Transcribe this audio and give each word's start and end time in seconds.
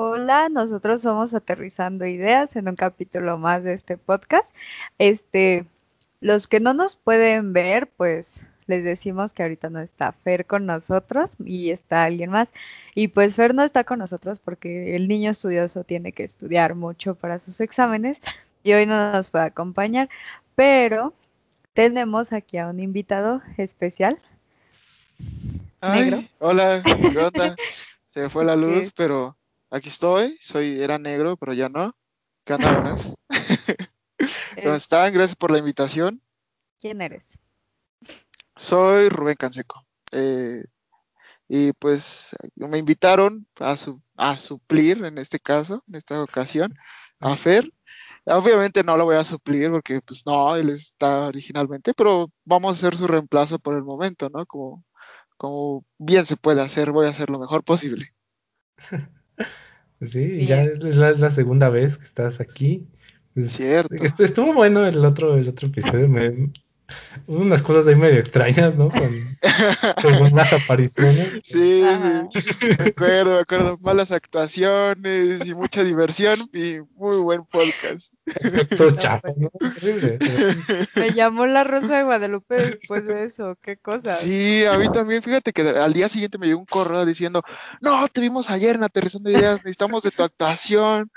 Hola, 0.00 0.48
nosotros 0.48 1.02
somos 1.02 1.34
Aterrizando 1.34 2.06
Ideas 2.06 2.54
en 2.54 2.68
un 2.68 2.76
capítulo 2.76 3.36
más 3.36 3.64
de 3.64 3.74
este 3.74 3.96
podcast. 3.96 4.48
Este, 4.98 5.66
los 6.20 6.46
que 6.46 6.60
no 6.60 6.72
nos 6.72 6.94
pueden 6.94 7.52
ver, 7.52 7.88
pues 7.96 8.32
les 8.68 8.84
decimos 8.84 9.32
que 9.32 9.42
ahorita 9.42 9.70
no 9.70 9.80
está 9.80 10.12
Fer 10.12 10.46
con 10.46 10.66
nosotros 10.66 11.30
y 11.44 11.70
está 11.70 12.04
alguien 12.04 12.30
más. 12.30 12.46
Y 12.94 13.08
pues 13.08 13.34
Fer 13.34 13.56
no 13.56 13.64
está 13.64 13.82
con 13.82 13.98
nosotros 13.98 14.38
porque 14.38 14.94
el 14.94 15.08
niño 15.08 15.32
estudioso 15.32 15.82
tiene 15.82 16.12
que 16.12 16.22
estudiar 16.22 16.76
mucho 16.76 17.16
para 17.16 17.40
sus 17.40 17.60
exámenes 17.60 18.18
y 18.62 18.74
hoy 18.74 18.86
no 18.86 19.10
nos 19.10 19.32
puede 19.32 19.46
acompañar, 19.46 20.08
pero 20.54 21.12
tenemos 21.74 22.32
aquí 22.32 22.56
a 22.58 22.68
un 22.68 22.78
invitado 22.78 23.42
especial. 23.56 24.16
negro. 25.82 26.22
Hola, 26.38 26.84
¿qué 26.84 27.18
onda? 27.18 27.56
Se 28.10 28.20
me 28.20 28.28
fue 28.28 28.44
la 28.44 28.54
luz, 28.54 28.92
pero 28.92 29.37
aquí 29.70 29.88
estoy. 29.88 30.36
Soy, 30.40 30.80
era 30.82 30.98
negro, 30.98 31.36
pero 31.36 31.54
ya 31.54 31.68
no. 31.68 31.94
¿Qué 32.44 32.54
onda, 32.54 32.72
buenas? 32.72 33.14
¿Cómo 34.62 34.74
están? 34.74 35.12
Gracias 35.12 35.36
por 35.36 35.50
la 35.50 35.58
invitación. 35.58 36.22
¿Quién 36.80 37.00
eres? 37.00 37.38
Soy 38.56 39.08
Rubén 39.08 39.36
Canseco. 39.36 39.86
Eh, 40.12 40.64
y 41.48 41.72
pues 41.72 42.36
me 42.56 42.78
invitaron 42.78 43.46
a, 43.58 43.76
su, 43.76 44.02
a 44.16 44.36
suplir, 44.36 45.04
en 45.04 45.18
este 45.18 45.40
caso, 45.40 45.82
en 45.88 45.94
esta 45.94 46.22
ocasión, 46.22 46.74
a 47.20 47.36
Fer. 47.36 47.72
Obviamente 48.26 48.82
no 48.82 48.96
lo 48.96 49.06
voy 49.06 49.16
a 49.16 49.24
suplir 49.24 49.70
porque 49.70 50.02
pues 50.02 50.26
no, 50.26 50.54
él 50.56 50.68
está 50.70 51.26
originalmente, 51.26 51.94
pero 51.94 52.30
vamos 52.44 52.70
a 52.70 52.78
hacer 52.78 52.98
su 52.98 53.06
reemplazo 53.06 53.58
por 53.58 53.74
el 53.74 53.84
momento, 53.84 54.28
¿no? 54.28 54.44
Como, 54.44 54.84
como 55.38 55.86
bien 55.96 56.26
se 56.26 56.36
puede 56.36 56.60
hacer, 56.60 56.92
voy 56.92 57.06
a 57.06 57.10
hacer 57.10 57.30
lo 57.30 57.38
mejor 57.38 57.64
posible. 57.64 58.12
Sí, 60.00 60.44
ya 60.44 60.62
es 60.62 60.96
la, 60.96 61.30
segunda 61.30 61.68
vez 61.68 61.98
que 61.98 62.04
estás 62.04 62.40
aquí. 62.40 62.86
Cierto. 63.36 63.94
Estuvo 64.22 64.52
bueno 64.54 64.86
el 64.86 65.04
otro, 65.04 65.36
el 65.36 65.48
otro 65.48 65.68
episodio. 65.68 66.08
Me, 66.08 66.50
unas 67.26 67.62
cosas 67.62 67.86
ahí 67.86 67.94
medio 67.94 68.18
extrañas, 68.18 68.74
¿no? 68.74 68.90
Con, 68.90 69.38
con 70.02 70.32
más 70.32 70.52
apariciones. 70.52 71.40
Sí, 71.42 71.84
sí. 72.32 72.66
Me 72.78 72.84
acuerdo, 72.86 73.34
me 73.34 73.40
acuerdo. 73.40 73.78
Malas 73.80 74.12
actuaciones 74.12 75.46
y 75.46 75.54
mucha 75.54 75.84
diversión 75.84 76.40
y 76.52 76.78
muy 76.96 77.16
buen 77.18 77.44
podcast. 77.44 78.14
Todos 78.76 78.96
chapos, 78.98 79.36
¿no? 79.36 79.50
Horrible. 79.52 80.18
Me 80.96 81.12
llamó 81.12 81.46
la 81.46 81.64
Rosa 81.64 81.98
de 81.98 82.04
Guadalupe 82.04 82.54
después 82.54 83.04
de 83.06 83.24
eso. 83.24 83.58
Qué 83.62 83.76
cosa. 83.76 84.12
Sí, 84.12 84.64
a 84.64 84.78
mí 84.78 84.88
también. 84.90 85.22
Fíjate 85.22 85.52
que 85.52 85.62
al 85.62 85.92
día 85.92 86.08
siguiente 86.08 86.38
me 86.38 86.46
llegó 86.46 86.60
un 86.60 86.66
correo 86.66 87.04
diciendo: 87.04 87.42
No, 87.82 88.08
te 88.08 88.20
vimos 88.20 88.50
ayer 88.50 88.76
en 88.76 88.84
Aterrizando 88.84 89.30
Ideas, 89.30 89.56
necesitamos 89.56 90.02
de 90.02 90.10
tu 90.10 90.22
actuación. 90.22 91.10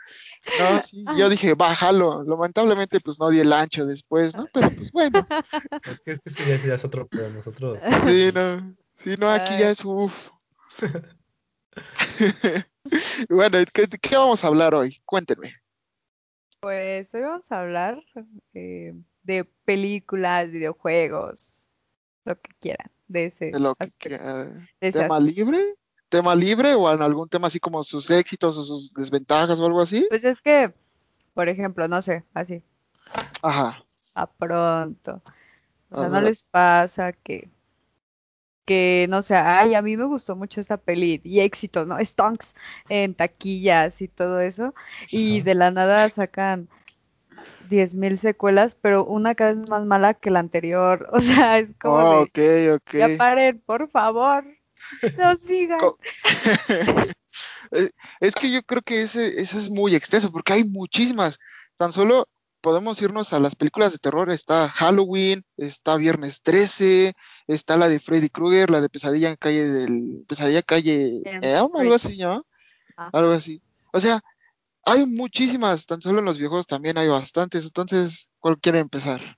No, 0.60 0.64
sí, 0.84 1.06
yo 1.18 1.30
dije, 1.30 1.54
bájalo. 1.54 2.24
Lamentablemente, 2.24 3.00
pues 3.00 3.20
no 3.20 3.30
di 3.30 3.40
el 3.40 3.54
ancho 3.54 3.86
después, 3.86 4.36
¿no? 4.36 4.48
Pero 4.54 4.74
pues 4.76 4.92
bueno. 4.92 5.26
Es 5.86 6.00
que, 6.02 6.12
es 6.12 6.20
que 6.20 6.30
sí, 6.30 6.44
ya, 6.46 6.74
es 6.74 6.86
otro 6.86 7.08
pero 7.08 7.30
nosotros. 7.30 7.80
Sí, 8.06 8.32
no. 8.34 8.76
Sí, 8.98 9.16
no, 9.18 9.30
aquí 9.30 9.58
ya 9.60 9.72
es 9.72 9.84
uff. 9.84 10.30
bueno, 13.30 13.58
¿qué, 13.74 13.88
¿qué, 13.88 14.16
vamos 14.16 14.44
a 14.44 14.48
hablar 14.48 14.76
hoy? 14.76 15.02
Cuéntenme. 15.06 15.56
Pues 16.60 17.14
hoy 17.14 17.22
vamos 17.22 17.52
a 17.52 17.62
hablar 17.62 18.04
eh, 18.54 18.94
de 19.24 19.46
películas, 19.66 20.52
videojuegos, 20.52 21.56
lo 22.26 22.40
que 22.40 22.52
quieran, 22.60 22.92
de 23.08 23.26
ese. 23.26 23.46
De 23.46 23.60
lo 23.60 23.76
que 23.76 23.90
quieran. 23.98 24.68
¿Tema 24.80 25.20
libre? 25.20 25.76
Tema 26.12 26.36
libre 26.36 26.76
o 26.76 26.92
en 26.92 27.02
algún 27.02 27.30
tema 27.30 27.48
así 27.48 27.60
como 27.60 27.84
sus 27.84 28.12
éxitos 28.12 28.58
o 28.58 28.64
sus 28.64 28.94
desventajas 28.94 29.60
o 29.60 29.66
algo 29.66 29.82
así? 29.82 30.06
Pues 30.10 30.24
es 30.24 30.42
que, 30.42 30.72
por 31.34 31.50
ejemplo, 31.50 31.88
no 31.88 32.02
sé, 32.04 32.24
así. 32.36 32.62
Ajá. 33.42 33.84
A 34.14 34.28
pronto. 34.28 35.22
O 35.90 36.00
sea, 36.00 36.10
no 36.10 36.22
les 36.22 36.44
pasa 36.44 37.14
que, 37.14 37.50
que, 38.66 39.08
no 39.10 39.22
sé, 39.22 39.36
ay, 39.36 39.74
a 39.74 39.82
mí 39.82 39.98
me 39.98 40.06
gustó 40.06 40.36
mucho 40.36 40.60
esta 40.62 40.78
peli 40.78 41.20
y 41.24 41.40
éxitos, 41.40 41.88
¿no? 41.88 41.98
Stonks 42.00 42.54
en 42.90 43.16
taquillas 43.16 44.02
y 44.02 44.08
todo 44.08 44.40
eso. 44.42 44.74
Y 45.10 45.42
de 45.42 45.56
la 45.56 45.72
nada 45.72 46.08
sacan 46.10 46.70
diez 47.70 47.96
mil 47.96 48.18
secuelas, 48.18 48.76
pero 48.76 49.06
una 49.06 49.34
cada 49.36 49.54
vez 49.54 49.70
más 49.70 49.86
mala 49.86 50.14
que 50.14 50.30
la 50.30 50.40
anterior. 50.40 51.10
O 51.14 51.20
sea, 51.20 51.60
es 51.60 51.70
como. 51.82 51.96
Oh, 51.96 52.22
ok, 52.22 52.40
ok. 52.76 52.94
Ya 52.94 53.10
paren, 53.18 53.60
por 53.66 53.90
favor. 53.90 54.46
No 55.18 55.38
es 58.20 58.36
que 58.36 58.52
yo 58.52 58.64
creo 58.64 58.82
que 58.82 59.02
ese, 59.02 59.40
ese 59.40 59.58
es 59.58 59.70
muy 59.70 59.96
extenso, 59.96 60.32
porque 60.32 60.54
hay 60.54 60.64
muchísimas. 60.64 61.40
Tan 61.78 61.92
solo 61.92 62.28
podemos 62.62 63.02
irnos 63.02 63.34
a 63.34 63.40
las 63.40 63.56
películas 63.56 63.92
de 63.92 63.98
terror. 63.98 64.30
Está 64.32 64.70
Halloween, 64.70 65.44
está 65.58 65.98
Viernes 65.98 66.42
13, 66.42 67.14
está 67.48 67.78
la 67.78 67.90
de 67.90 68.00
Freddy 68.00 68.30
Krueger, 68.30 68.70
la 68.70 68.82
de 68.82 68.90
Pesadilla 68.90 69.30
en 69.30 69.36
calle 69.36 69.68
del 69.68 70.24
Pesadilla 70.28 70.62
calle 70.62 71.22
Elm, 71.26 71.76
algo 71.76 71.96
así, 71.96 72.18
¿no? 72.18 72.46
Algo 72.96 73.32
así. 73.32 73.62
O 73.92 74.00
sea, 74.00 74.22
hay 74.86 75.06
muchísimas, 75.06 75.86
tan 75.86 76.02
solo 76.02 76.20
en 76.20 76.26
los 76.26 76.38
viejos 76.38 76.68
también 76.68 76.98
hay 76.98 77.08
bastantes. 77.08 77.66
Entonces, 77.66 78.28
¿cuál 78.40 78.60
quiere 78.60 78.80
empezar? 78.80 79.38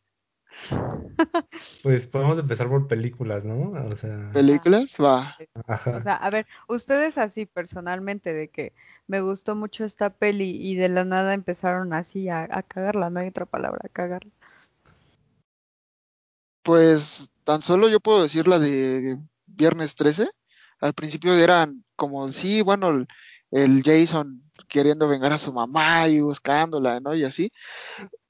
Pues 1.83 2.07
podemos 2.07 2.39
empezar 2.39 2.69
por 2.69 2.87
películas, 2.87 3.43
¿no? 3.43 3.71
O 3.87 3.95
sea. 3.95 4.31
¿Películas? 4.31 4.97
Va. 5.01 5.35
Ajá. 5.67 5.97
O 5.97 6.03
sea, 6.03 6.15
a 6.15 6.29
ver, 6.29 6.47
ustedes 6.67 7.17
así 7.17 7.45
personalmente, 7.45 8.33
de 8.33 8.47
que 8.47 8.73
me 9.07 9.21
gustó 9.21 9.55
mucho 9.55 9.83
esta 9.83 10.09
peli 10.09 10.57
y 10.61 10.75
de 10.75 10.89
la 10.89 11.03
nada 11.03 11.33
empezaron 11.33 11.93
así 11.93 12.29
a, 12.29 12.47
cagarla, 12.63 13.09
no 13.09 13.19
hay 13.19 13.27
otra 13.27 13.45
palabra, 13.45 13.81
a 13.83 13.89
cagarla. 13.89 14.31
Pues 16.63 17.29
tan 17.43 17.61
solo 17.61 17.89
yo 17.89 17.99
puedo 17.99 18.23
decir 18.23 18.47
la 18.47 18.59
de 18.59 19.17
Viernes 19.45 19.95
13. 19.95 20.29
Al 20.79 20.93
principio 20.93 21.33
eran 21.33 21.83
como, 21.95 22.29
sí, 22.29 22.61
bueno, 22.61 22.89
el, 22.89 23.07
el 23.51 23.83
Jason 23.83 24.41
queriendo 24.67 25.07
vengar 25.07 25.33
a 25.33 25.37
su 25.37 25.51
mamá 25.51 26.07
y 26.07 26.21
buscándola, 26.21 26.99
¿no? 26.99 27.13
Y 27.13 27.25
así 27.25 27.51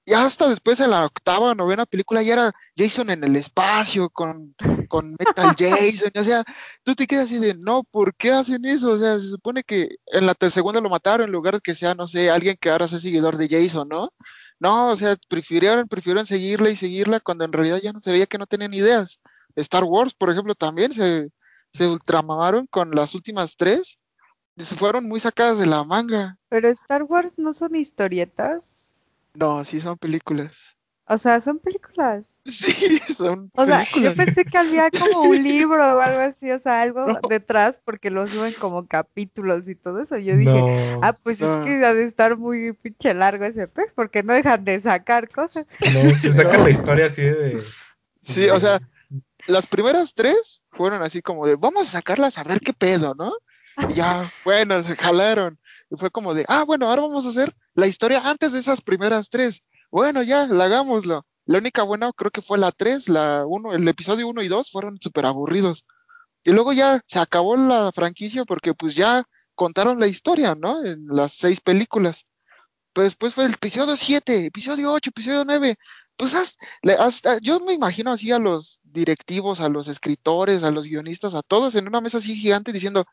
y 0.05 0.13
hasta 0.13 0.49
después 0.49 0.79
en 0.79 0.91
la 0.91 1.05
octava 1.05 1.51
o 1.51 1.55
novena 1.55 1.85
película 1.85 2.21
ya 2.21 2.33
era 2.33 2.51
Jason 2.75 3.09
en 3.09 3.23
el 3.23 3.35
espacio 3.35 4.09
con, 4.09 4.55
con 4.89 5.15
Metal 5.17 5.55
Jason, 5.57 6.11
o 6.15 6.23
sea, 6.23 6.43
tú 6.83 6.95
te 6.95 7.07
quedas 7.07 7.25
así 7.25 7.39
de, 7.39 7.55
no, 7.55 7.83
¿por 7.83 8.15
qué 8.15 8.31
hacen 8.31 8.65
eso? 8.65 8.91
O 8.91 8.97
sea, 8.99 9.19
se 9.19 9.29
supone 9.29 9.63
que 9.63 9.95
en 10.07 10.25
la 10.25 10.35
segunda 10.49 10.81
lo 10.81 10.89
mataron 10.89 11.27
en 11.27 11.31
lugar 11.31 11.55
de 11.55 11.61
que 11.61 11.75
sea, 11.75 11.93
no 11.93 12.07
sé, 12.07 12.29
alguien 12.29 12.57
que 12.59 12.69
ahora 12.69 12.87
sea 12.87 12.99
seguidor 12.99 13.37
de 13.37 13.47
Jason, 13.47 13.87
¿no? 13.87 14.11
No, 14.59 14.89
o 14.89 14.95
sea, 14.95 15.15
prefirieron, 15.29 15.87
prefirieron 15.87 16.25
seguirla 16.25 16.69
y 16.69 16.75
seguirla 16.75 17.19
cuando 17.19 17.45
en 17.45 17.53
realidad 17.53 17.79
ya 17.81 17.93
no 17.93 17.99
se 17.99 18.11
veía 18.11 18.25
que 18.25 18.37
no 18.37 18.47
tenían 18.47 18.73
ideas. 18.73 19.19
Star 19.55 19.83
Wars, 19.83 20.13
por 20.13 20.29
ejemplo, 20.29 20.55
también 20.55 20.93
se, 20.93 21.29
se 21.73 21.87
ultramamaron 21.87 22.67
con 22.67 22.91
las 22.91 23.15
últimas 23.15 23.55
tres 23.57 23.99
y 24.55 24.63
se 24.63 24.75
fueron 24.75 25.07
muy 25.07 25.19
sacadas 25.19 25.59
de 25.59 25.65
la 25.65 25.83
manga. 25.83 26.37
Pero 26.49 26.69
Star 26.69 27.03
Wars 27.03 27.37
no 27.37 27.53
son 27.53 27.75
historietas. 27.75 28.72
No, 29.33 29.63
sí 29.65 29.81
son 29.81 29.97
películas. 29.97 30.77
O 31.05 31.17
sea, 31.17 31.41
son 31.41 31.59
películas. 31.59 32.25
Sí, 32.45 32.99
son 33.07 33.49
o 33.55 33.65
sea, 33.65 33.83
yo 34.01 34.13
pensé 34.15 34.43
que 34.43 34.57
había 34.57 34.89
como 34.91 35.21
un 35.21 35.41
libro 35.43 35.81
o 35.81 36.01
algo 36.01 36.19
así, 36.19 36.51
o 36.51 36.59
sea, 36.59 36.81
algo 36.81 37.05
detrás, 37.29 37.79
porque 37.83 38.09
lo 38.09 38.27
suben 38.27 38.51
como 38.59 38.85
capítulos 38.85 39.63
y 39.67 39.75
todo 39.75 40.01
eso. 40.01 40.17
Yo 40.17 40.35
dije, 40.35 40.97
ah, 41.01 41.13
pues 41.23 41.39
es 41.39 41.63
que 41.63 41.85
ha 41.85 41.93
de 41.93 42.03
estar 42.03 42.37
muy 42.37 42.73
pinche 42.73 43.13
largo 43.13 43.45
ese 43.45 43.69
pez, 43.69 43.85
porque 43.95 44.23
no 44.23 44.33
dejan 44.33 44.65
de 44.65 44.81
sacar 44.81 45.29
cosas. 45.29 45.65
No, 45.79 46.09
se 46.15 46.33
sacan 46.33 46.65
la 46.65 46.69
historia 46.69 47.05
así 47.05 47.21
de. 47.21 47.63
Sí, 48.21 48.49
o 48.49 48.59
sea, 48.59 48.81
las 49.47 49.67
primeras 49.67 50.13
tres 50.13 50.63
fueron 50.71 51.01
así 51.01 51.21
como 51.21 51.47
de, 51.47 51.55
vamos 51.55 51.87
a 51.87 51.91
sacarlas 51.91 52.37
a 52.37 52.43
ver 52.43 52.59
qué 52.59 52.73
pedo, 52.73 53.15
¿no? 53.15 53.33
Y 53.89 53.93
ya, 53.93 54.31
bueno, 54.43 54.83
se 54.83 54.97
jalaron. 54.97 55.57
Fue 55.97 56.11
como 56.11 56.33
de, 56.33 56.45
ah, 56.47 56.63
bueno, 56.63 56.89
ahora 56.89 57.03
vamos 57.03 57.25
a 57.25 57.29
hacer 57.29 57.55
la 57.75 57.87
historia 57.87 58.21
antes 58.23 58.51
de 58.53 58.59
esas 58.59 58.81
primeras 58.81 59.29
tres. 59.29 59.63
Bueno, 59.91 60.23
ya, 60.23 60.47
la 60.47 60.65
hagámoslo. 60.65 61.25
La 61.45 61.57
única 61.57 61.83
buena 61.83 62.11
creo 62.13 62.31
que 62.31 62.41
fue 62.41 62.57
la 62.57 62.71
tres, 62.71 63.09
la 63.09 63.45
uno, 63.45 63.73
el 63.73 63.87
episodio 63.87 64.27
uno 64.27 64.41
y 64.41 64.47
dos 64.47 64.71
fueron 64.71 64.99
súper 65.01 65.25
aburridos. 65.25 65.85
Y 66.43 66.51
luego 66.51 66.73
ya 66.73 67.01
se 67.05 67.19
acabó 67.19 67.55
la 67.55 67.91
franquicia 67.91 68.45
porque 68.45 68.73
pues 68.73 68.95
ya 68.95 69.23
contaron 69.55 69.99
la 69.99 70.07
historia, 70.07 70.55
¿no? 70.55 70.83
En 70.83 71.05
las 71.07 71.33
seis 71.33 71.61
películas. 71.61 72.25
Pues 72.93 73.05
después 73.07 73.33
fue 73.33 73.45
el 73.45 73.53
episodio 73.53 73.95
siete, 73.95 74.45
episodio 74.45 74.91
ocho, 74.91 75.09
episodio 75.09 75.43
nueve. 75.45 75.77
Pues 76.15 76.35
hasta, 76.35 77.39
yo 77.39 77.59
me 77.59 77.73
imagino 77.73 78.11
así 78.11 78.31
a 78.31 78.39
los 78.39 78.79
directivos, 78.83 79.59
a 79.59 79.69
los 79.69 79.87
escritores, 79.87 80.63
a 80.63 80.71
los 80.71 80.85
guionistas, 80.85 81.33
a 81.33 81.41
todos 81.41 81.75
en 81.75 81.87
una 81.87 82.01
mesa 82.01 82.19
así 82.19 82.35
gigante 82.35 82.71
diciendo, 82.71 83.05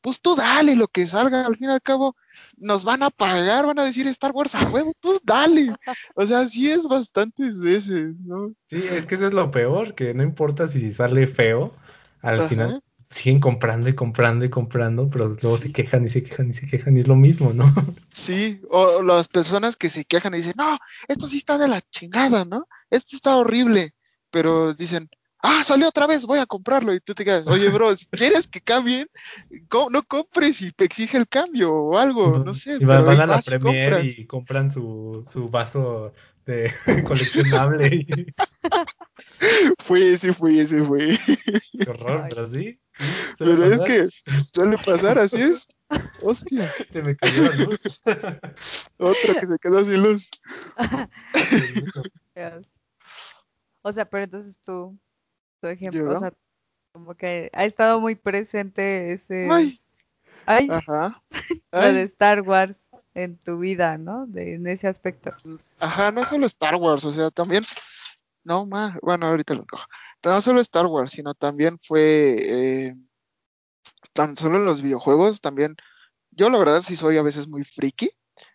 pues 0.00 0.20
tú 0.20 0.34
dale 0.36 0.76
lo 0.76 0.88
que 0.88 1.06
salga, 1.06 1.46
al 1.46 1.56
fin 1.56 1.68
y 1.68 1.72
al 1.72 1.82
cabo 1.82 2.16
nos 2.56 2.84
van 2.84 3.02
a 3.02 3.10
pagar, 3.10 3.66
van 3.66 3.78
a 3.78 3.84
decir 3.84 4.06
Star 4.08 4.32
Wars 4.32 4.54
a 4.54 4.68
huevo, 4.68 4.92
tú 5.00 5.18
dale. 5.24 5.74
O 6.14 6.26
sea, 6.26 6.46
sí 6.46 6.70
es 6.70 6.86
bastantes 6.86 7.60
veces, 7.60 8.14
¿no? 8.20 8.52
Sí, 8.68 8.78
es 8.78 9.06
que 9.06 9.14
eso 9.14 9.26
es 9.26 9.32
lo 9.32 9.50
peor, 9.50 9.94
que 9.94 10.14
no 10.14 10.22
importa 10.22 10.68
si 10.68 10.92
sale 10.92 11.26
feo, 11.26 11.74
al 12.22 12.48
final 12.48 12.82
siguen 13.08 13.40
comprando 13.40 13.88
y 13.88 13.94
comprando 13.94 14.44
y 14.44 14.50
comprando, 14.50 15.08
pero 15.08 15.36
luego 15.40 15.58
se 15.58 15.72
quejan 15.72 16.04
y 16.04 16.08
se 16.08 16.24
quejan 16.24 16.50
y 16.50 16.54
se 16.54 16.66
quejan 16.66 16.96
y 16.96 17.00
es 17.00 17.08
lo 17.08 17.16
mismo, 17.16 17.52
¿no? 17.52 17.72
Sí, 18.12 18.62
o 18.70 19.02
las 19.02 19.28
personas 19.28 19.76
que 19.76 19.90
se 19.90 20.04
quejan 20.04 20.34
y 20.34 20.38
dicen, 20.38 20.54
no, 20.56 20.78
esto 21.06 21.28
sí 21.28 21.36
está 21.36 21.58
de 21.58 21.68
la 21.68 21.82
chingada, 21.82 22.44
¿no? 22.44 22.66
Esto 22.90 23.14
está 23.14 23.36
horrible, 23.36 23.94
pero 24.30 24.74
dicen, 24.74 25.10
ah, 25.46 25.62
salió 25.64 25.88
otra 25.88 26.06
vez, 26.06 26.26
voy 26.26 26.38
a 26.38 26.46
comprarlo. 26.46 26.92
Y 26.92 27.00
tú 27.00 27.14
te 27.14 27.24
quedas, 27.24 27.46
oye, 27.46 27.68
bro, 27.68 27.94
si 27.96 28.06
quieres 28.06 28.46
que 28.46 28.60
cambien, 28.60 29.08
no 29.90 30.02
compres 30.02 30.60
y 30.62 30.72
te 30.72 30.84
exige 30.84 31.16
el 31.16 31.28
cambio 31.28 31.72
o 31.72 31.98
algo, 31.98 32.38
no 32.38 32.52
sé. 32.52 32.78
Y 32.80 32.84
van, 32.84 33.08
a 33.08 33.26
la 33.26 33.40
Premier 33.40 34.04
y, 34.04 34.26
compran 34.26 34.70
su, 34.70 35.24
su 35.30 35.48
vaso 35.48 36.12
de 36.44 36.72
coleccionable. 37.06 38.06
fui, 39.78 40.16
sí 40.16 40.32
fui, 40.32 40.66
sí 40.66 40.80
fui. 40.80 41.18
Qué 41.78 41.90
horror, 41.90 42.26
pero 42.28 42.48
sí. 42.48 42.80
Pero 43.38 43.66
es 43.66 43.80
que 43.82 44.08
suele 44.52 44.78
pasar, 44.78 45.18
así 45.18 45.42
es. 45.42 45.68
Hostia. 46.22 46.72
Se 46.90 47.02
me 47.02 47.16
cayó 47.16 47.42
la 47.42 47.56
luz. 47.64 48.02
Otra 48.98 49.40
que 49.40 49.46
se 49.46 49.58
quedó 49.60 49.84
sin 49.84 50.02
luz. 50.02 50.30
o 53.82 53.92
sea, 53.92 54.08
pero 54.08 54.24
entonces 54.24 54.58
tú 54.58 54.98
tu 55.66 55.72
ejemplo, 55.72 56.14
o 56.14 56.18
sea, 56.18 56.32
como 56.92 57.14
que 57.14 57.50
ha 57.52 57.64
estado 57.64 58.00
muy 58.00 58.14
presente 58.14 59.12
ese... 59.12 59.48
Ay. 59.50 59.78
Ay. 60.46 60.68
Ajá. 60.70 61.22
Lo 61.72 61.92
de 61.92 62.02
Star 62.02 62.42
Wars 62.42 62.76
en 63.14 63.38
tu 63.38 63.58
vida, 63.58 63.98
¿no? 63.98 64.26
De, 64.26 64.54
en 64.54 64.66
ese 64.66 64.86
aspecto. 64.86 65.32
Ajá, 65.78 66.12
no 66.12 66.24
solo 66.24 66.46
Star 66.46 66.76
Wars, 66.76 67.04
o 67.04 67.12
sea, 67.12 67.30
también... 67.30 67.64
No, 68.44 68.64
más, 68.64 68.96
bueno, 69.02 69.26
ahorita 69.26 69.54
lo 69.54 69.66
cojo. 69.66 69.84
No 70.24 70.40
solo 70.40 70.60
Star 70.60 70.86
Wars, 70.86 71.12
sino 71.12 71.34
también 71.34 71.78
fue... 71.82 72.36
Eh, 72.38 72.96
tan 74.12 74.36
solo 74.36 74.58
en 74.58 74.64
los 74.64 74.82
videojuegos, 74.82 75.40
también... 75.40 75.76
Yo 76.30 76.50
la 76.50 76.58
verdad 76.58 76.82
sí 76.82 76.96
soy 76.96 77.16
a 77.16 77.22
veces 77.22 77.48
muy 77.48 77.64
friki. 77.64 78.10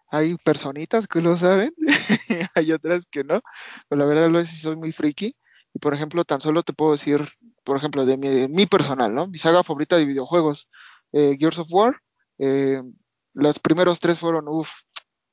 Hay 0.08 0.36
personitas 0.38 1.08
que 1.08 1.22
lo 1.22 1.36
saben, 1.36 1.74
hay 2.54 2.72
otras 2.74 3.06
que 3.06 3.24
no, 3.24 3.42
pero 3.88 4.00
la 4.00 4.06
verdad 4.06 4.30
lo 4.30 4.44
sí 4.46 4.58
soy 4.58 4.76
muy 4.76 4.92
friki. 4.92 5.36
Y 5.74 5.80
por 5.80 5.94
ejemplo, 5.94 6.24
tan 6.24 6.42
solo 6.42 6.64
te 6.64 6.74
puedo 6.74 6.92
decir, 6.92 7.24
por 7.64 7.78
ejemplo, 7.78 8.06
de 8.06 8.18
mi, 8.50 8.66
personal, 8.66 9.14
¿no? 9.14 9.28
Mi 9.28 9.38
saga 9.38 9.64
favorita 9.64 9.98
de 9.98 10.06
videojuegos, 10.06 10.70
eh, 11.14 11.38
Gears 11.40 11.60
of 11.60 11.72
War. 11.72 12.02
Eh, 12.40 12.82
los 13.34 13.60
primeros 13.60 14.00
tres 14.00 14.20
fueron, 14.20 14.48
uff, 14.48 14.72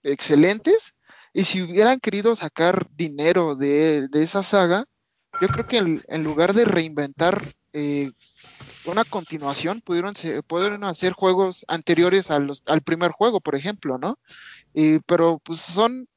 excelentes. 0.02 0.94
Y 1.32 1.44
si 1.44 1.62
hubieran 1.62 2.00
querido 2.00 2.36
sacar 2.36 2.88
dinero 2.94 3.56
de, 3.56 4.08
esa 4.14 4.42
saga, 4.42 4.86
yo 5.40 5.48
creo 5.48 5.66
que 5.66 5.78
en, 5.78 6.24
lugar 6.24 6.54
de 6.54 6.64
reinventar 6.64 7.54
eh, 7.72 8.12
una 8.86 9.04
continuación, 9.04 9.80
pudieron, 9.80 10.14
pudieron 10.46 10.84
hacer 10.84 11.12
juegos 11.12 11.64
anteriores 11.68 12.30
a 12.30 12.38
al 12.66 12.82
primer 12.82 13.10
juego, 13.10 13.40
por 13.40 13.54
ejemplo, 13.54 13.98
¿no? 13.98 14.18
pero 15.06 15.40
pues 15.40 15.60
son, 15.60 16.08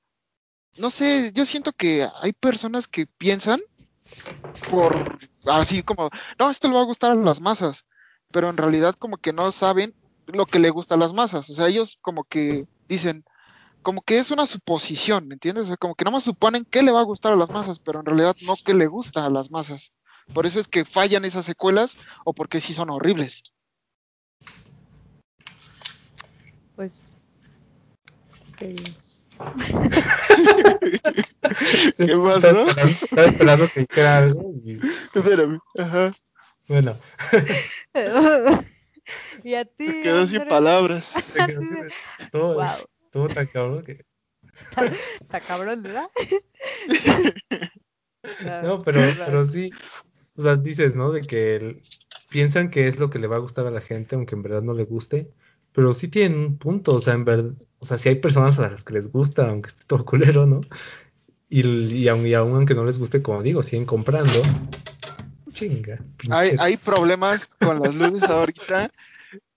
no 0.78 0.92
sé, 0.92 1.32
yo 1.34 1.46
siento 1.46 1.74
que 1.74 2.08
hay 2.22 2.32
personas 2.34 2.88
que 2.88 3.08
piensan 3.08 3.60
por 4.70 4.96
así 5.48 5.84
como, 5.84 6.10
no, 6.40 6.50
esto 6.50 6.68
le 6.68 6.76
va 6.76 6.82
a 6.82 6.86
gustar 6.86 7.12
a 7.12 7.16
las 7.16 7.42
masas, 7.42 7.86
pero 8.32 8.50
en 8.50 8.58
realidad 8.58 8.96
como 8.96 9.18
que 9.18 9.34
no 9.34 9.52
saben 9.52 9.96
lo 10.26 10.46
que 10.46 10.60
le 10.60 10.70
gusta 10.70 10.96
a 10.96 10.98
las 10.98 11.14
masas, 11.14 11.50
o 11.50 11.54
sea, 11.54 11.68
ellos 11.68 11.98
como 12.02 12.24
que 12.24 12.66
dicen, 12.88 13.24
como 13.82 14.02
que 14.02 14.20
es 14.20 14.32
una 14.32 14.46
suposición, 14.46 15.28
¿me 15.28 15.36
entiendes? 15.36 15.64
O 15.64 15.68
sea, 15.68 15.78
como 15.78 15.96
que 15.96 16.06
no 16.06 16.12
más 16.12 16.24
suponen 16.24 16.66
que 16.70 16.84
le 16.84 16.92
va 16.92 17.02
a 17.02 17.06
gustar 17.06 17.34
a 17.34 17.36
las 17.36 17.50
masas, 17.50 17.80
pero 17.80 18.00
en 18.00 18.06
realidad 18.06 18.36
no 18.44 18.56
que 18.64 18.74
le 18.74 18.88
gusta 18.88 19.26
a 19.26 19.30
las 19.30 19.50
masas. 19.50 19.92
Por 20.34 20.46
eso 20.46 20.60
es 20.60 20.68
que 20.68 20.86
fallan 20.86 21.26
esas 21.26 21.46
secuelas 21.46 21.98
o 22.24 22.34
porque 22.34 22.62
sí 22.62 22.74
son 22.74 22.90
horribles. 22.92 23.42
Pues 26.76 27.18
¿Qué 31.98 32.18
pasó? 32.18 32.68
Estaba 32.68 33.26
esperando, 33.26 33.68
que 33.70 33.82
dijera 33.82 34.18
algo. 34.18 34.54
Y... 34.64 34.80
Espérame, 35.16 35.60
ajá. 35.78 36.14
Bueno. 36.68 37.00
y 39.44 39.56
a 39.56 39.66
ti. 39.66 39.88
Se 39.88 40.02
quedó 40.02 40.28
sin 40.28 40.48
palabras. 40.48 41.06
Se 41.06 41.46
quedó 41.46 41.62
sin... 41.62 41.90
Todo, 42.32 42.54
wow. 42.56 42.88
todo 43.12 43.28
tan 43.30 43.48
cabrón 43.48 43.84
que. 43.84 44.06
Está 45.20 45.40
cabrón, 45.40 45.82
¿verdad? 45.84 46.08
no, 48.64 48.80
pero, 48.80 49.02
pero 49.26 49.46
sí. 49.46 49.72
O 50.36 50.44
sea, 50.44 50.56
dices, 50.56 50.96
¿no? 50.96 51.12
De 51.12 51.22
que 51.22 51.56
el... 51.56 51.82
piensan 52.30 52.70
que 52.70 52.88
es 52.88 53.00
lo 53.00 53.10
que 53.10 53.20
le 53.20 53.28
va 53.28 53.38
a 53.38 53.40
gustar 53.40 53.68
a 53.68 53.72
la 53.72 53.82
gente, 53.82 54.16
aunque 54.16 54.36
en 54.36 54.44
verdad 54.44 54.62
no 54.62 54.74
le 54.74 54.86
guste 54.86 55.32
pero 55.74 55.94
sí 55.94 56.08
tienen 56.08 56.40
un 56.40 56.58
punto, 56.58 56.96
o 56.96 57.02
sea, 57.02 57.14
en 57.14 57.26
verdad, 57.26 57.54
o 57.80 57.86
sea, 57.86 57.98
sí 57.98 58.10
hay 58.10 58.16
personas 58.16 58.60
a 58.60 58.70
las 58.70 58.84
que 58.84 58.94
les 58.94 59.12
gusta, 59.12 59.48
aunque 59.48 59.70
esté 59.70 59.84
todo 59.86 60.06
culero, 60.06 60.46
¿no? 60.46 60.62
Y, 61.50 61.68
y, 61.68 62.08
aun, 62.08 62.26
y 62.26 62.34
aunque 62.34 62.76
no 62.76 62.86
les 62.86 62.98
guste, 62.98 63.22
como 63.22 63.42
digo, 63.44 63.64
siguen 63.64 63.86
comprando. 63.86 64.42
Chinga. 65.54 66.02
Hay, 66.30 66.56
hay 66.60 66.78
problemas 66.78 67.56
con 67.56 67.82
las 67.82 67.94
luces 67.94 68.24
ahorita. 68.24 68.90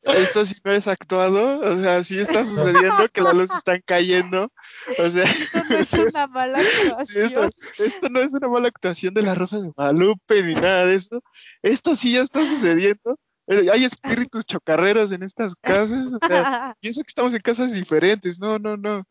Esto 0.02 0.44
sí 0.44 0.56
no 0.64 0.72
es 0.72 0.86
actuado, 0.86 1.60
o 1.60 1.72
sea, 1.72 2.04
sí 2.04 2.18
está 2.18 2.44
sucediendo 2.44 3.08
que 3.10 3.22
las 3.22 3.34
luces 3.34 3.56
están 3.56 3.82
cayendo. 3.86 4.52
O 4.98 5.08
sea, 5.08 5.24
esto 5.24 5.60
no 5.70 5.78
es 5.78 5.92
una 5.92 6.26
mala 6.26 6.58
actuación. 6.88 7.24
esto, 7.24 7.48
esto, 7.78 8.08
no 8.10 8.20
es 8.20 8.34
una 8.34 8.48
mala 8.48 8.68
actuación 8.68 9.14
de 9.14 9.22
la 9.22 9.34
Rosa 9.34 9.60
de 9.60 9.68
Guadalupe 9.68 10.42
ni 10.42 10.54
nada 10.54 10.86
de 10.86 10.96
eso. 10.96 11.22
Esto 11.62 11.96
sí 11.96 12.12
ya 12.12 12.22
está 12.22 12.46
sucediendo. 12.46 13.18
Hay 13.46 13.46
espíritus 13.84 14.46
chocarreros 14.46 15.12
en 15.12 15.22
estas 15.22 15.54
casas. 15.56 16.12
O 16.12 16.26
sea, 16.26 16.76
pienso 16.80 17.02
que 17.02 17.08
estamos 17.08 17.34
en 17.34 17.40
casas 17.40 17.74
diferentes. 17.74 18.38
No, 18.38 18.58
no, 18.58 18.76
no. 18.76 19.06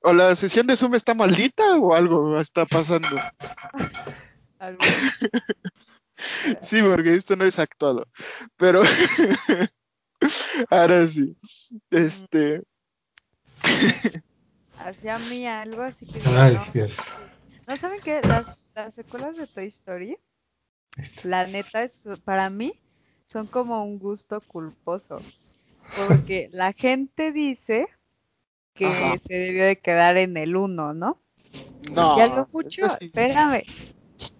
O 0.00 0.12
la 0.12 0.34
sesión 0.34 0.66
de 0.66 0.76
Zoom 0.76 0.94
está 0.94 1.14
maldita 1.14 1.76
o 1.76 1.94
algo 1.94 2.40
está 2.40 2.66
pasando. 2.66 3.08
sí, 6.60 6.82
porque 6.82 7.14
esto 7.14 7.36
no 7.36 7.44
es 7.44 7.58
actuado. 7.58 8.06
Pero 8.56 8.82
ahora 10.70 11.06
sí. 11.06 11.36
Este. 11.90 12.62
Hacía 14.78 15.18
mí 15.30 15.46
algo 15.46 15.82
así 15.82 16.06
que. 16.06 16.20
Ay, 16.30 16.58
Dios. 16.74 16.96
¿No 17.68 17.76
saben 17.76 18.00
qué? 18.00 18.20
Las, 18.22 18.72
las 18.74 18.94
secuelas 18.94 19.36
de 19.36 19.46
Toy 19.46 19.66
Story. 19.66 20.18
La 21.22 21.46
neta 21.46 21.84
es 21.84 22.04
para 22.24 22.50
mí 22.50 22.81
son 23.32 23.46
como 23.46 23.82
un 23.82 23.98
gusto 23.98 24.40
culposo. 24.42 25.20
Porque 26.06 26.50
la 26.52 26.72
gente 26.72 27.32
dice 27.32 27.86
que 28.74 29.20
se 29.26 29.34
debió 29.34 29.64
de 29.64 29.78
quedar 29.78 30.16
en 30.18 30.36
el 30.36 30.54
1, 30.56 30.94
¿no? 30.94 31.18
No. 31.90 32.18
Y 32.18 32.20
a 32.20 32.26
lo 32.28 32.48
mucho, 32.52 32.82
espérame. 32.86 33.64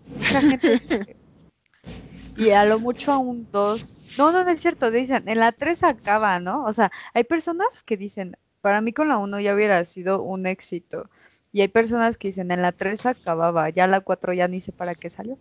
Mucha 0.07 0.41
gente 0.41 1.17
Y 2.37 2.51
a 2.51 2.65
lo 2.65 2.79
mucho 2.79 3.13
a 3.13 3.19
un 3.19 3.51
2. 3.51 3.99
No, 4.17 4.33
no, 4.33 4.45
no 4.45 4.51
es 4.51 4.61
cierto. 4.61 4.91
Dicen, 4.91 5.29
en 5.29 5.39
la 5.39 5.53
3 5.53 5.83
acaba, 5.83 6.39
¿no? 6.41 6.65
O 6.65 6.73
sea, 6.73 6.91
hay 7.13 7.25
personas 7.25 7.83
que 7.83 7.97
dicen, 7.97 8.37
para 8.63 8.81
mí 8.81 8.93
con 8.93 9.09
la 9.09 9.19
1 9.19 9.41
ya 9.41 9.55
hubiera 9.55 9.85
sido 9.85 10.23
un 10.23 10.47
éxito. 10.47 11.11
Y 11.53 11.61
hay 11.61 11.69
personas 11.69 12.17
que 12.17 12.29
dicen, 12.29 12.51
en 12.51 12.63
la 12.63 12.73
3 12.73 13.05
acababa, 13.05 13.69
ya 13.69 13.87
la 13.87 14.01
4 14.01 14.33
ya 14.33 14.49
ni 14.49 14.61
sé 14.61 14.73
para 14.73 14.95
qué 14.95 15.11
salió. 15.11 15.39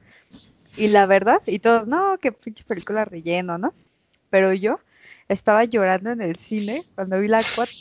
Y 0.78 0.88
la 0.88 1.06
verdad, 1.06 1.42
y 1.46 1.60
todos, 1.60 1.88
no, 1.88 2.18
qué 2.20 2.32
pinche 2.32 2.64
película 2.64 3.06
relleno, 3.06 3.58
¿no? 3.58 3.74
Pero 4.30 4.54
yo 4.54 4.80
estaba 5.28 5.66
llorando 5.66 6.12
en 6.12 6.22
el 6.22 6.36
cine 6.38 6.84
cuando 6.96 7.20
vi 7.20 7.28
la 7.28 7.44
4. 7.56 7.74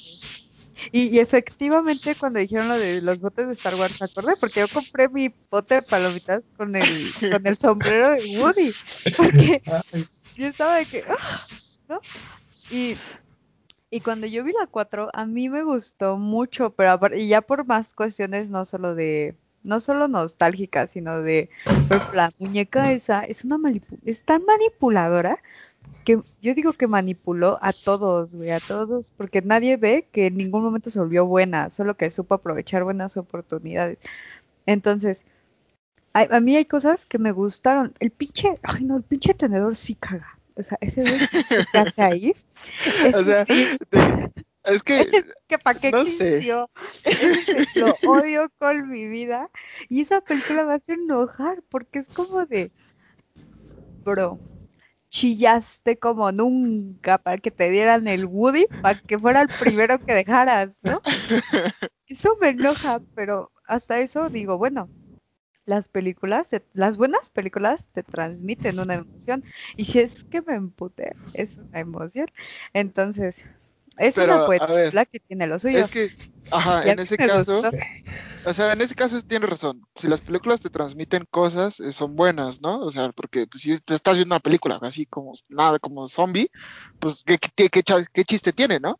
Y, 0.93 1.19
efectivamente 1.19 2.15
cuando 2.15 2.39
dijeron 2.39 2.69
lo 2.69 2.79
de 2.79 3.03
los 3.03 3.21
botes 3.21 3.47
de 3.47 3.53
Star 3.53 3.75
Wars, 3.75 4.01
¿me 4.01 4.07
acordé? 4.07 4.35
Porque 4.37 4.61
yo 4.61 4.69
compré 4.69 5.09
mi 5.09 5.33
bote 5.51 5.77
de 5.77 5.83
palomitas 5.83 6.43
con 6.57 6.75
el, 6.75 7.13
con 7.31 7.47
el 7.47 7.57
sombrero 7.57 8.11
de 8.11 8.39
Woody. 8.39 8.71
Porque 9.17 9.63
yo 10.37 10.47
estaba 10.47 10.77
de 10.77 10.87
que, 10.87 11.05
¡ah! 11.07 11.47
¿no? 11.89 12.01
Y, 12.71 12.97
y 13.91 14.01
cuando 14.01 14.27
yo 14.27 14.43
vi 14.43 14.53
la 14.53 14.67
4, 14.67 15.11
a 15.13 15.27
mí 15.27 15.49
me 15.49 15.63
gustó 15.63 16.17
mucho, 16.17 16.71
pero 16.71 16.99
y 17.15 17.29
ya 17.29 17.43
por 17.43 17.67
más 17.67 17.93
cuestiones, 17.93 18.51
no 18.51 18.65
solo 18.65 18.95
de 18.95 19.37
no 19.63 19.81
solo 19.81 20.09
nostálgica, 20.09 20.87
sino 20.87 21.21
de 21.23 21.51
la 22.15 22.33
muñeca 22.39 22.93
esa 22.93 23.23
es 23.23 23.45
una 23.45 23.59
es 24.05 24.23
tan 24.23 24.45
manipuladora 24.45 25.39
que 26.05 26.21
yo 26.41 26.55
digo 26.55 26.73
que 26.73 26.87
manipuló 26.87 27.59
a 27.61 27.73
todos, 27.73 28.35
güey, 28.35 28.51
a 28.51 28.61
todos, 28.61 29.13
porque 29.17 29.43
nadie 29.43 29.77
ve 29.77 30.09
que 30.13 30.27
en 30.27 30.37
ningún 30.37 30.63
momento 30.63 30.91
se 30.91 30.99
volvió 30.99 31.27
buena, 31.27 31.71
solo 31.71 31.95
que 31.97 32.11
supo 32.11 32.35
aprovechar 32.35 32.85
buenas 32.85 33.17
oportunidades. 33.17 33.99
Entonces, 34.67 35.25
a, 36.13 36.41
mí 36.41 36.57
hay 36.57 36.65
cosas 36.65 37.07
que 37.07 37.19
me 37.19 37.33
gustaron. 37.33 37.95
El 38.01 38.11
pinche, 38.11 38.59
ay 38.63 38.85
no, 38.85 38.97
el 38.97 39.03
pinche 39.03 39.35
tenedor 39.35 39.77
sí 39.77 39.95
caga. 39.95 40.39
O 40.57 40.63
sea, 40.63 40.77
ese 40.81 41.03
güey 41.03 41.19
que 41.73 41.79
hace 41.79 42.03
ahí. 42.03 42.35
O 43.15 43.25
sea, 43.25 43.47
es 44.65 44.83
que, 44.83 45.25
qué 45.49 45.91
no 45.91 46.05
sé. 46.05 46.43
Lo 46.43 46.67
odio 48.07 48.51
con 48.59 48.91
mi 48.91 49.09
vida. 49.09 49.51
Y 49.89 50.03
esa 50.03 50.21
película 50.21 50.65
me 50.65 50.75
hace 50.75 50.93
enojar 50.95 51.63
porque 51.69 52.01
es 52.01 52.09
como 52.09 52.45
de, 52.47 52.71
bro, 54.05 54.39
chillaste 55.09 55.99
como 55.99 56.31
nunca 56.33 57.19
para 57.19 57.39
que 57.39 57.51
te 57.51 57.71
dieran 57.71 58.07
el 58.09 58.27
Woody, 58.27 58.67
para 58.83 59.01
que 59.01 59.19
fuera 59.19 59.43
el 59.43 59.49
primero 59.49 59.99
que 59.99 60.15
dejaras, 60.15 60.71
¿no? 60.83 61.01
Eso 62.07 62.37
me 62.41 62.51
enoja, 62.51 63.01
pero 63.15 63.53
hasta 63.67 64.01
eso 64.01 64.29
digo, 64.31 64.59
bueno, 64.59 64.89
las 65.65 65.89
películas, 65.89 66.51
las 66.73 66.97
buenas 66.97 67.31
películas 67.31 67.89
te 67.93 68.03
transmiten 68.03 68.81
una 68.81 68.95
emoción 68.95 69.45
y 69.77 69.85
si 69.85 70.01
es 70.01 70.25
que 70.25 70.43
me 70.43 70.55
empute, 70.55 71.15
es 71.35 71.57
una 71.57 71.79
emoción. 71.79 72.27
Entonces, 72.73 73.45
es 74.01 74.17
una 74.17 74.47
película 74.47 75.05
que 75.05 75.21
tiene 75.21 75.47
lo 75.47 75.59
suyo. 75.59 75.79
Es 75.79 75.91
que, 75.91 76.09
ajá, 76.51 76.91
en 76.91 76.99
ese 76.99 77.17
caso, 77.19 77.61
o 78.47 78.55
sea, 78.55 78.73
en 78.73 78.81
ese 78.81 78.95
caso 78.95 79.21
tiene 79.21 79.47
razón. 79.47 79.83
Si 79.95 80.09
las 80.09 80.23
películas 80.23 80.63
te 80.63 80.71
transmiten 80.71 81.27
cosas, 81.31 81.81
eh, 81.81 81.93
son 81.93 82.17
buenas, 82.17 82.63
¿no? 82.63 82.81
O 82.81 82.91
sea, 82.91 83.13
porque 83.13 83.47
pues, 83.47 83.63
si 83.63 83.79
te 83.81 83.95
estás 83.95 84.17
viendo 84.17 84.35
una 84.35 84.41
película 84.41 84.79
así 84.81 85.05
como 85.05 85.35
nada, 85.49 85.79
como 85.79 86.09
zombie, 86.09 86.51
pues 86.99 87.23
¿qué, 87.25 87.39
qué, 87.39 87.69
qué, 87.69 88.25
chiste 88.25 88.55
tiene, 88.55 88.81
¿no? 88.81 88.99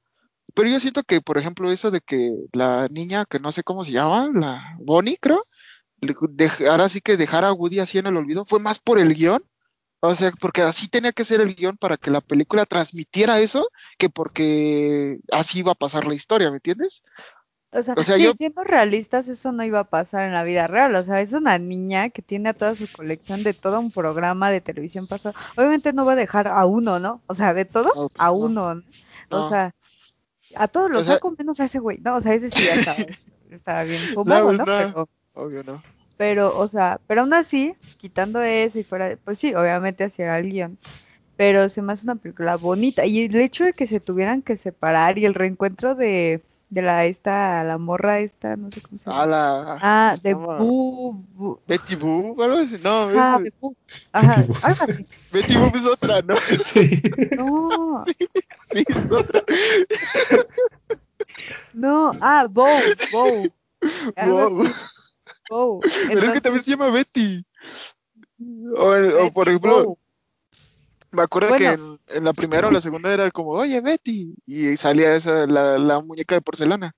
Pero 0.55 0.69
yo 0.69 0.79
siento 0.81 1.03
que, 1.03 1.23
por 1.23 1.39
ejemplo, 1.39 1.73
eso 1.73 1.91
de 1.91 2.03
que 2.03 2.35
la 2.53 2.89
niña, 2.89 3.25
que 3.25 3.39
no 3.39 3.53
sé 3.53 3.63
cómo 3.63 3.85
se 3.85 3.93
llama, 3.93 4.29
la 4.35 4.77
Bonnie, 4.81 5.17
creo, 5.19 5.43
ahora 6.69 6.91
sí 6.91 7.01
que 7.01 7.17
dejar 7.17 7.45
a 7.47 7.53
Woody 7.53 7.79
así 7.79 7.99
en 7.99 8.07
el 8.07 8.17
olvido, 8.17 8.45
fue 8.45 8.59
más 8.59 8.79
por 8.79 8.99
el 8.99 9.15
guion 9.15 9.43
o 10.01 10.15
sea, 10.15 10.33
porque 10.41 10.63
así 10.63 10.89
tenía 10.89 11.13
que 11.13 11.27
ser 11.27 11.41
el 11.43 11.55
guion 11.55 11.77
para 11.77 11.99
que 11.99 12.11
la 12.11 12.23
película 12.23 12.65
transmitiera 12.65 13.39
eso, 13.39 13.69
que 13.99 14.09
porque 14.09 15.19
así 15.31 15.59
iba 15.59 15.73
a 15.73 15.77
pasar 15.77 16.07
la 16.07 16.15
historia, 16.15 16.51
¿me 16.51 16.57
entiendes? 16.57 17.03
O 17.73 17.83
sea, 17.83 17.95
siendo 18.35 18.65
realistas, 18.65 19.29
eso 19.29 19.53
no 19.53 19.63
iba 19.63 19.81
a 19.81 19.85
pasar 19.85 20.27
en 20.27 20.33
la 20.33 20.43
vida 20.43 20.67
real. 20.67 20.95
O 20.97 21.05
sea, 21.05 21.21
es 21.21 21.33
una 21.33 21.57
niña 21.59 22.11
que 22.11 22.21
tiene 22.21 22.49
a 22.49 22.55
toda 22.55 22.75
su 22.75 22.91
colección 22.91 23.45
de 23.45 23.55
todo 23.55 23.79
un 23.79 23.93
programa 23.93 24.51
de 24.51 24.61
televisión 24.61 25.07
pasado. 25.07 25.37
Obviamente 25.57 25.93
no 25.93 26.05
va 26.05 26.15
a 26.15 26.17
dejar 26.17 26.49
a 26.49 26.65
uno, 26.65 26.99
¿no? 26.99 27.23
O 27.27 27.35
sea, 27.35 27.55
de 27.55 27.67
todos, 27.67 27.93
pues 27.95 28.09
a 28.19 28.33
uno. 28.33 28.83
O 29.29 29.49
sea, 29.49 29.73
a 30.57 30.67
todos 30.67 30.91
los 30.91 31.07
saco 31.07 31.33
menos 31.39 31.61
a 31.61 31.67
ese 31.67 31.79
güey. 31.79 31.99
No, 31.99 32.17
o 32.17 32.21
sea, 32.21 32.35
ese 32.35 32.51
sí 32.51 32.65
ya 32.65 32.75
estaba, 32.75 32.97
estaba 33.51 33.85
bien 33.85 34.01
fumado, 34.15 34.47
pues 34.47 34.59
¿no? 34.59 34.65
Pero, 34.65 35.09
Obvio 35.35 35.63
no 35.63 36.00
pero, 36.21 36.55
o 36.55 36.69
sea, 36.69 37.01
pero 37.07 37.23
aún 37.23 37.33
así, 37.33 37.75
quitando 37.97 38.43
eso 38.43 38.79
y 38.79 38.85
fuera, 38.85 39.17
pues 39.25 39.39
sí, 39.39 39.55
obviamente 39.55 40.05
hacia 40.05 40.39
el 40.39 40.51
guion, 40.51 40.77
pero 41.39 41.71
se 41.71 41.81
me 41.81 41.95
hace 41.95 42.05
una 42.05 42.17
película 42.17 42.57
bonita. 42.57 43.07
Y 43.07 43.25
el 43.25 43.37
hecho 43.37 43.65
de 43.65 43.73
que 43.73 43.87
se 43.87 44.01
tuvieran 44.01 44.43
que 44.43 44.59
separar 44.59 45.17
y 45.17 45.25
el 45.25 45.33
reencuentro 45.33 45.95
de, 45.95 46.43
de 46.69 46.83
la 46.83 47.07
esta, 47.07 47.65
la 47.65 47.79
morra 47.79 48.21
esta, 48.21 48.55
no 48.57 48.71
sé 48.71 48.83
cómo 48.83 48.99
se 48.99 49.09
llama. 49.09 49.23
Ah, 49.23 49.27
la, 49.27 49.79
ah 49.81 50.15
de 50.23 50.35
Boo, 50.35 51.59
Betty 51.67 51.97
Boo, 51.97 52.37
algo 52.43 52.59
así, 52.59 52.79
no. 52.85 53.09
Ah, 53.17 53.41
es... 53.43 53.55
Boo. 53.59 53.75
Ajá, 54.13 54.45
algo 54.61 54.83
así. 54.83 55.07
Betty 55.33 55.57
Boo 55.57 55.73
es 55.75 55.87
otra, 55.87 56.21
¿no? 56.21 56.35
Sí. 56.67 57.01
No. 57.35 58.05
sí, 58.67 58.85
es 58.87 59.11
otra. 59.11 59.43
No, 61.73 62.11
ah, 62.21 62.47
Bow, 62.47 62.69
Bow. 63.11 63.47
Wow. 64.27 64.67
Pero 66.09 66.21
es 66.21 66.31
que 66.33 66.41
también 66.41 66.63
se 66.63 66.71
llama 66.71 66.91
Betty. 66.91 67.45
O, 68.77 69.33
por 69.33 69.49
ejemplo, 69.49 69.99
me 71.11 71.23
acuerdo 71.23 71.57
que 71.57 71.67
en, 71.67 72.25
la 72.25 72.33
primera 72.33 72.69
o 72.69 72.71
la 72.71 72.81
segunda 72.81 73.13
era 73.13 73.31
como, 73.31 73.51
oye, 73.51 73.81
Betty. 73.81 74.35
Y 74.47 74.77
salía 74.77 75.15
esa, 75.15 75.47
la, 75.47 76.01
muñeca 76.01 76.37
de 76.37 76.41
porcelana. 76.41 76.95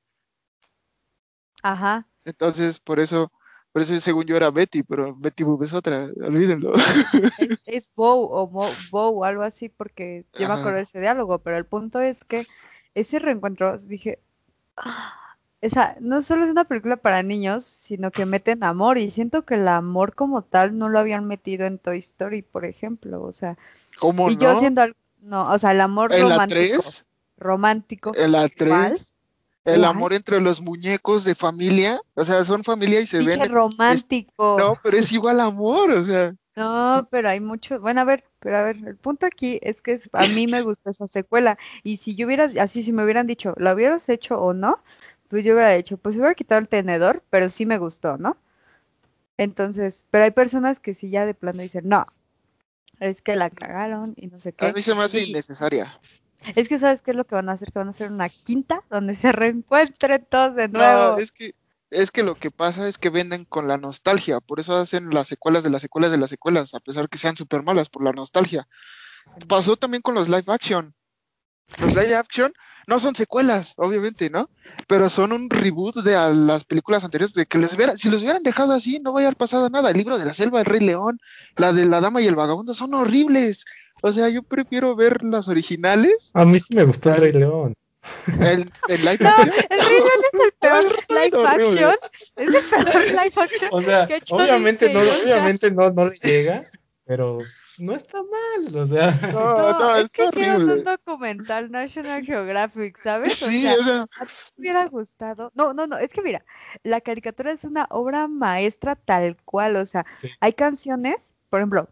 Ajá. 1.62 2.06
Entonces, 2.24 2.78
por 2.78 3.00
eso, 3.00 3.32
por 3.72 3.82
eso 3.82 3.98
según 4.00 4.26
yo 4.26 4.36
era 4.36 4.50
Betty, 4.50 4.82
pero 4.82 5.14
Betty 5.16 5.44
Boop 5.44 5.62
es 5.62 5.72
otra, 5.72 6.10
olvídenlo. 6.24 6.72
Es, 7.66 7.90
Bow 7.94 8.28
o 8.30 8.46
Bow 8.46 9.20
o 9.20 9.24
algo 9.24 9.42
así, 9.42 9.68
porque 9.68 10.26
yo 10.34 10.46
me 10.46 10.54
acuerdo 10.54 10.76
de 10.76 10.82
ese 10.82 11.00
diálogo, 11.00 11.38
pero 11.38 11.56
el 11.56 11.64
punto 11.64 12.00
es 12.00 12.24
que 12.24 12.44
ese 12.94 13.18
reencuentro, 13.18 13.78
dije, 13.78 14.20
ah, 14.76 15.31
esa, 15.62 15.96
no 16.00 16.22
solo 16.22 16.44
es 16.44 16.50
una 16.50 16.64
película 16.64 16.96
para 16.96 17.22
niños, 17.22 17.64
sino 17.64 18.10
que 18.10 18.26
meten 18.26 18.64
amor 18.64 18.98
y 18.98 19.10
siento 19.12 19.44
que 19.44 19.54
el 19.54 19.68
amor 19.68 20.14
como 20.14 20.42
tal 20.42 20.76
no 20.76 20.88
lo 20.88 20.98
habían 20.98 21.26
metido 21.26 21.66
en 21.66 21.78
Toy 21.78 21.98
Story, 21.98 22.42
por 22.42 22.64
ejemplo, 22.64 23.22
o 23.22 23.32
sea, 23.32 23.56
¿Cómo 23.98 24.28
y 24.28 24.36
yo 24.36 24.58
siendo 24.58 24.82
no, 25.20 25.48
o 25.50 25.58
sea, 25.58 25.70
el 25.70 25.80
amor 25.80 26.12
¿En 26.12 26.22
romántico, 26.22 26.60
la 26.60 26.68
3? 26.72 27.06
romántico, 27.38 28.12
¿En 28.16 28.32
la 28.32 28.48
3? 28.48 29.14
El 29.64 29.84
amor 29.84 30.12
entre 30.12 30.40
los 30.40 30.60
muñecos 30.60 31.22
de 31.22 31.36
familia, 31.36 32.00
o 32.14 32.24
sea, 32.24 32.42
son 32.42 32.64
familia 32.64 33.00
y 33.00 33.06
se 33.06 33.20
Dije 33.20 33.36
ven 33.36 33.52
romántico. 33.52 34.56
no, 34.58 34.76
pero 34.82 34.96
es 34.96 35.12
igual 35.12 35.38
amor, 35.38 35.92
o 35.92 36.02
sea. 36.02 36.34
No, 36.56 37.06
pero 37.10 37.28
hay 37.28 37.38
mucho. 37.38 37.78
Bueno, 37.78 38.00
a 38.00 38.04
ver, 38.04 38.24
pero 38.40 38.58
a 38.58 38.62
ver, 38.64 38.76
el 38.84 38.96
punto 38.96 39.24
aquí 39.24 39.60
es 39.62 39.80
que 39.80 40.00
a 40.12 40.26
mí 40.26 40.48
me 40.48 40.62
gusta 40.62 40.90
esa 40.90 41.06
secuela. 41.06 41.56
Y 41.84 41.98
si 41.98 42.16
yo 42.16 42.26
hubiera, 42.26 42.50
así, 42.60 42.82
si 42.82 42.92
me 42.92 43.04
hubieran 43.04 43.28
dicho, 43.28 43.54
¿lo 43.56 43.72
hubieras 43.72 44.08
hecho 44.08 44.40
o 44.40 44.52
no? 44.52 44.80
Pues 45.32 45.46
yo 45.46 45.54
hubiera 45.54 45.74
hecho, 45.74 45.96
pues 45.96 46.16
hubiera 46.16 46.34
quitado 46.34 46.60
el 46.60 46.68
tenedor, 46.68 47.22
pero 47.30 47.48
sí 47.48 47.64
me 47.64 47.78
gustó, 47.78 48.18
¿no? 48.18 48.36
Entonces, 49.38 50.04
pero 50.10 50.24
hay 50.24 50.30
personas 50.30 50.78
que 50.78 50.92
sí 50.92 51.08
ya 51.08 51.24
de 51.24 51.32
plano 51.32 51.62
dicen, 51.62 51.88
no, 51.88 52.04
es 53.00 53.22
que 53.22 53.34
la 53.34 53.48
cagaron 53.48 54.12
y 54.18 54.26
no 54.26 54.38
sé 54.38 54.52
qué. 54.52 54.66
A 54.66 54.74
mí 54.74 54.82
se 54.82 54.94
me 54.94 55.04
hace 55.04 55.24
innecesaria. 55.24 55.98
Es 56.54 56.68
que 56.68 56.78
sabes 56.78 57.00
qué 57.00 57.12
es 57.12 57.16
lo 57.16 57.24
que 57.24 57.34
van 57.34 57.48
a 57.48 57.52
hacer, 57.52 57.72
que 57.72 57.78
van 57.78 57.88
a 57.88 57.92
hacer 57.92 58.12
una 58.12 58.28
quinta 58.28 58.82
donde 58.90 59.16
se 59.16 59.32
reencuentren 59.32 60.26
todos 60.28 60.54
de 60.54 60.68
nuevo. 60.68 61.12
No, 61.12 61.16
es 61.16 61.32
que 61.32 61.54
es 61.88 62.10
que 62.10 62.24
lo 62.24 62.34
que 62.34 62.50
pasa 62.50 62.86
es 62.86 62.98
que 62.98 63.08
venden 63.08 63.46
con 63.46 63.66
la 63.68 63.78
nostalgia, 63.78 64.38
por 64.40 64.60
eso 64.60 64.76
hacen 64.76 65.08
las 65.08 65.28
secuelas 65.28 65.64
de 65.64 65.70
las 65.70 65.80
secuelas 65.80 66.10
de 66.10 66.18
las 66.18 66.28
secuelas, 66.28 66.74
a 66.74 66.80
pesar 66.80 67.08
que 67.08 67.16
sean 67.16 67.38
súper 67.38 67.62
malas 67.62 67.88
por 67.88 68.04
la 68.04 68.12
nostalgia. 68.12 68.68
Pasó 69.48 69.78
también 69.78 70.02
con 70.02 70.14
los 70.14 70.28
live 70.28 70.44
action. 70.48 70.94
Los 71.80 71.94
live 71.94 72.16
action 72.16 72.52
no 72.86 72.98
son 72.98 73.14
secuelas, 73.14 73.74
obviamente, 73.76 74.30
¿no? 74.30 74.48
Pero 74.88 75.08
son 75.08 75.32
un 75.32 75.50
reboot 75.50 75.96
de 75.96 76.12
las 76.34 76.64
películas 76.64 77.04
anteriores, 77.04 77.34
de 77.34 77.46
que 77.46 77.58
les 77.58 77.74
hubiera, 77.74 77.96
si 77.96 78.10
los 78.10 78.22
hubieran 78.22 78.42
dejado 78.42 78.72
así, 78.72 78.98
no 79.00 79.12
vaya 79.12 79.26
a 79.26 79.28
haber 79.28 79.36
pasado 79.36 79.68
nada. 79.70 79.90
El 79.90 79.98
libro 79.98 80.18
de 80.18 80.24
la 80.24 80.34
selva, 80.34 80.60
el 80.60 80.66
Rey 80.66 80.80
León, 80.80 81.20
la 81.56 81.72
de 81.72 81.86
la 81.86 82.00
Dama 82.00 82.20
y 82.20 82.26
el 82.26 82.36
Vagabundo, 82.36 82.74
son 82.74 82.94
horribles. 82.94 83.64
O 84.02 84.12
sea, 84.12 84.28
yo 84.28 84.42
prefiero 84.42 84.96
ver 84.96 85.22
las 85.22 85.48
originales. 85.48 86.30
A 86.34 86.44
mí 86.44 86.58
sí 86.58 86.74
me 86.74 86.84
gustó 86.84 87.10
el 87.10 87.20
Rey 87.20 87.32
León. 87.32 87.74
El, 88.26 88.72
el 88.88 89.00
live 89.00 89.18
no, 89.20 89.28
action. 89.28 89.52
el 89.70 89.80
Rey 89.80 90.00
León 90.00 90.22
es 90.32 90.40
el 90.40 90.52
peor 90.60 90.84
live 91.08 91.46
action. 91.46 91.94
Es 92.36 92.72
el 92.72 92.84
peor 92.84 93.04
live 93.04 93.32
action. 93.36 93.68
O 93.70 93.82
sea, 93.82 94.08
obviamente, 94.30 94.92
no, 94.92 95.00
obviamente 95.00 95.70
no, 95.70 95.90
no 95.90 96.08
le 96.08 96.16
llega, 96.16 96.62
pero 97.06 97.38
no 97.82 97.96
está 97.96 98.18
mal, 98.22 98.76
o 98.76 98.86
sea. 98.86 99.10
No, 99.32 99.72
no, 99.78 99.96
es 99.96 100.10
que 100.12 100.22
horrible. 100.22 100.74
un 100.74 100.84
documental 100.84 101.68
National 101.70 102.24
Geographic, 102.24 102.96
¿sabes? 102.98 103.34
Sí, 103.34 103.66
o 103.66 103.82
sea, 103.82 104.02
¿a 104.02 104.26
ti 104.26 104.32
te 104.54 104.60
hubiera 104.60 104.86
gustado? 104.86 105.50
No, 105.56 105.74
no, 105.74 105.88
no, 105.88 105.98
es 105.98 106.12
que 106.12 106.22
mira, 106.22 106.44
la 106.84 107.00
caricatura 107.00 107.50
es 107.50 107.64
una 107.64 107.88
obra 107.90 108.28
maestra 108.28 108.94
tal 108.94 109.36
cual, 109.44 109.74
o 109.76 109.84
sea, 109.84 110.06
hay 110.38 110.52
canciones, 110.52 111.32
por 111.50 111.58
ejemplo, 111.58 111.88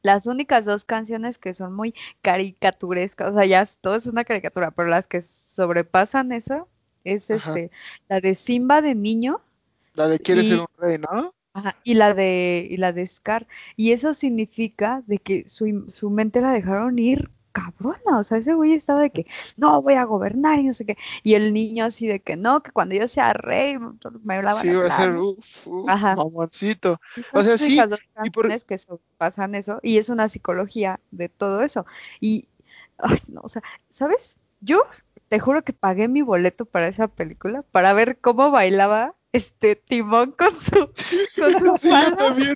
las 0.00 0.26
únicas 0.26 0.64
dos 0.64 0.86
canciones 0.86 1.36
que 1.36 1.52
son 1.52 1.74
muy 1.74 1.94
caricaturescas, 2.22 3.32
o 3.32 3.34
sea, 3.34 3.44
ya 3.44 3.68
todo 3.82 3.96
es 3.96 4.06
una 4.06 4.24
caricatura, 4.24 4.70
pero 4.70 4.88
las 4.88 5.06
que 5.06 5.20
sobrepasan 5.20 6.32
eso 6.32 6.68
es 7.04 7.28
este, 7.28 7.70
la 8.08 8.20
de 8.20 8.34
Simba 8.34 8.80
de 8.80 8.94
niño. 8.94 9.42
La 9.92 10.08
de 10.08 10.18
Quiere 10.18 10.42
ser 10.42 10.60
un 10.60 10.66
rey, 10.78 10.96
¿no? 10.98 11.35
Ajá, 11.56 11.74
y 11.84 11.94
la 11.94 12.12
de 12.12 12.68
y 12.70 12.76
la 12.76 12.92
de 12.92 13.06
Scar 13.06 13.46
y 13.76 13.92
eso 13.92 14.12
significa 14.12 15.02
de 15.06 15.16
que 15.16 15.48
su, 15.48 15.86
su 15.88 16.10
mente 16.10 16.42
la 16.42 16.52
dejaron 16.52 16.98
ir 16.98 17.30
cabrona, 17.52 18.18
o 18.18 18.22
sea, 18.22 18.36
ese 18.36 18.52
güey 18.52 18.74
estaba 18.74 19.00
de 19.00 19.08
que 19.08 19.26
no 19.56 19.80
voy 19.80 19.94
a 19.94 20.04
gobernar 20.04 20.58
y 20.58 20.64
no 20.64 20.74
sé 20.74 20.84
qué, 20.84 20.98
y 21.22 21.32
el 21.32 21.54
niño 21.54 21.86
así 21.86 22.06
de 22.06 22.20
que 22.20 22.36
no, 22.36 22.62
que 22.62 22.70
cuando 22.72 22.94
yo 22.94 23.08
sea 23.08 23.32
rey 23.32 23.78
me 24.22 24.34
hablaba 24.34 24.60
Sí, 24.60 24.74
va 24.74 24.88
a 24.88 24.90
ser 24.90 25.16
uf, 25.16 25.66
mamoncito. 25.66 27.00
O 27.32 27.40
sea, 27.40 27.56
sí, 27.56 27.80
y 28.22 28.30
por... 28.30 28.48
que 28.48 28.76
pasan 29.16 29.54
eso 29.54 29.80
y 29.82 29.96
es 29.96 30.10
una 30.10 30.28
psicología 30.28 31.00
de 31.10 31.30
todo 31.30 31.62
eso. 31.62 31.86
Y 32.20 32.48
ay, 32.98 33.18
no, 33.28 33.40
o 33.42 33.48
sea, 33.48 33.62
¿sabes? 33.90 34.36
Yo 34.60 34.82
te 35.28 35.40
juro 35.40 35.64
que 35.64 35.72
pagué 35.72 36.08
mi 36.08 36.20
boleto 36.20 36.66
para 36.66 36.88
esa 36.88 37.08
película 37.08 37.62
para 37.72 37.94
ver 37.94 38.18
cómo 38.18 38.50
bailaba 38.50 39.14
este 39.36 39.76
Timón 39.76 40.32
con 40.32 40.54
su, 40.60 40.70
con 40.70 41.78
sí, 41.78 41.90
yo 41.90 42.16
también. 42.16 42.54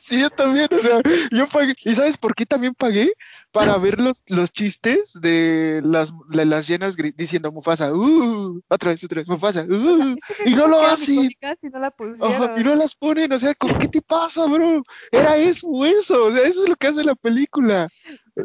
Sí, 0.00 0.20
yo 0.20 0.28
también, 0.30 0.66
o 0.72 0.78
sea, 0.80 1.00
yo 1.30 1.46
pagué. 1.46 1.74
¿Y 1.84 1.94
sabes 1.94 2.16
por 2.16 2.34
qué 2.34 2.44
también 2.44 2.74
pagué? 2.74 3.12
Para 3.52 3.76
ver 3.76 4.00
los, 4.00 4.22
los 4.28 4.50
chistes 4.52 5.12
de 5.20 5.80
las, 5.84 6.12
las 6.30 6.66
llenas 6.66 6.96
diciendo 6.96 7.52
Mufasa, 7.52 7.94
uh, 7.94 8.60
otra 8.68 8.90
vez, 8.90 9.04
otra 9.04 9.20
vez, 9.20 9.28
Mufasa, 9.28 9.64
uh, 9.64 10.16
y 10.46 10.54
no 10.54 10.66
lo 10.66 10.84
hacen. 10.84 11.30
Y 11.62 11.68
no, 11.68 11.78
la 11.78 11.94
y 12.58 12.64
no 12.64 12.74
las 12.74 12.94
ponen, 12.96 13.30
o 13.30 13.38
sea, 13.38 13.54
¿qué 13.54 13.88
te 13.88 14.02
pasa, 14.02 14.46
bro? 14.46 14.82
Era 15.12 15.36
eso, 15.36 15.68
eso, 15.84 16.24
o 16.24 16.30
sea, 16.32 16.42
eso 16.42 16.64
es 16.64 16.70
lo 16.70 16.76
que 16.76 16.88
hace 16.88 17.04
la 17.04 17.14
película. 17.14 17.88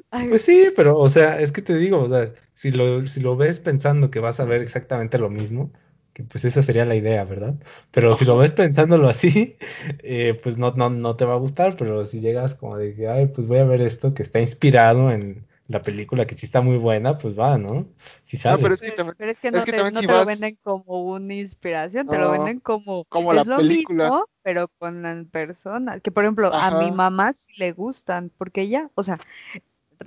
Pues 0.09 0.41
sí, 0.41 0.67
pero, 0.75 0.99
o 0.99 1.09
sea, 1.09 1.39
es 1.39 1.51
que 1.51 1.61
te 1.61 1.77
digo, 1.77 2.01
o 2.01 2.09
sea, 2.09 2.31
si 2.53 2.71
lo, 2.71 3.07
si 3.07 3.21
lo 3.21 3.37
ves 3.37 3.59
pensando 3.59 4.11
que 4.11 4.19
vas 4.19 4.39
a 4.39 4.45
ver 4.45 4.61
exactamente 4.61 5.17
lo 5.17 5.29
mismo, 5.29 5.71
que 6.17 6.23
pues 6.23 6.45
esa 6.45 6.63
sería 6.63 6.83
la 6.83 6.95
idea, 6.95 7.23
¿verdad? 7.25 7.53
Pero 7.91 8.15
si 8.15 8.25
lo 8.25 8.37
ves 8.37 8.51
pensándolo 8.51 9.07
así, 9.07 9.55
eh, 9.99 10.39
pues 10.41 10.57
no, 10.57 10.71
no, 10.71 10.89
no 10.89 11.15
te 11.15 11.25
va 11.25 11.35
a 11.35 11.37
gustar, 11.37 11.77
pero 11.77 12.05
si 12.05 12.21
llegas 12.21 12.55
como 12.55 12.75
de 12.75 12.95
que, 12.95 13.07
ay, 13.07 13.27
pues 13.27 13.45
voy 13.45 13.59
a 13.59 13.65
ver 13.65 13.81
esto 13.81 14.15
que 14.15 14.23
está 14.23 14.39
inspirado 14.39 15.11
en 15.11 15.45
la 15.67 15.83
película 15.83 16.25
que 16.25 16.33
sí 16.33 16.47
está 16.47 16.61
muy 16.61 16.77
buena, 16.77 17.19
pues 17.19 17.37
va, 17.37 17.59
¿no? 17.59 17.85
Sí 18.25 18.35
sale. 18.35 18.55
No, 18.55 18.63
pero, 18.63 18.73
es 18.73 18.81
que, 18.81 19.51
no, 19.51 19.63
te, 19.63 19.77
lo 20.07 20.25
venden 20.25 20.57
como 20.63 21.03
una 21.03 21.35
inspiración, 21.35 22.07
te 22.07 22.17
lo 22.17 22.31
venden 22.31 22.61
como, 22.61 23.05
como 23.05 23.33
es 23.33 23.45
la 23.45 23.55
lo 23.55 23.57
película. 23.57 24.05
Mismo, 24.05 24.25
pero 24.41 24.69
con 24.79 25.03
las 25.03 25.23
personas. 25.25 26.01
Que 26.01 26.09
por 26.09 26.23
ejemplo, 26.23 26.51
a 26.51 26.79
mi 26.79 26.89
mamá 26.89 27.33
sí 27.33 27.51
le 27.57 27.73
gustan, 27.73 28.31
porque 28.39 28.61
ella, 28.61 28.89
o 28.95 29.03
sea, 29.03 29.19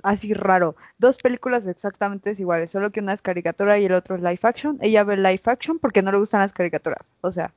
así 0.03 0.33
raro, 0.33 0.75
dos 0.97 1.17
películas 1.17 1.65
exactamente 1.67 2.33
iguales, 2.37 2.71
solo 2.71 2.91
que 2.91 2.99
una 2.99 3.13
es 3.13 3.21
caricatura 3.21 3.79
y 3.79 3.85
el 3.85 3.93
otro 3.93 4.15
es 4.15 4.21
live 4.21 4.39
action. 4.43 4.77
Ella 4.81 5.03
ve 5.03 5.17
live 5.17 5.41
action 5.45 5.79
porque 5.79 6.01
no 6.01 6.11
le 6.11 6.17
gustan 6.17 6.41
las 6.41 6.53
caricaturas. 6.53 7.05
O 7.21 7.31
sea, 7.31 7.51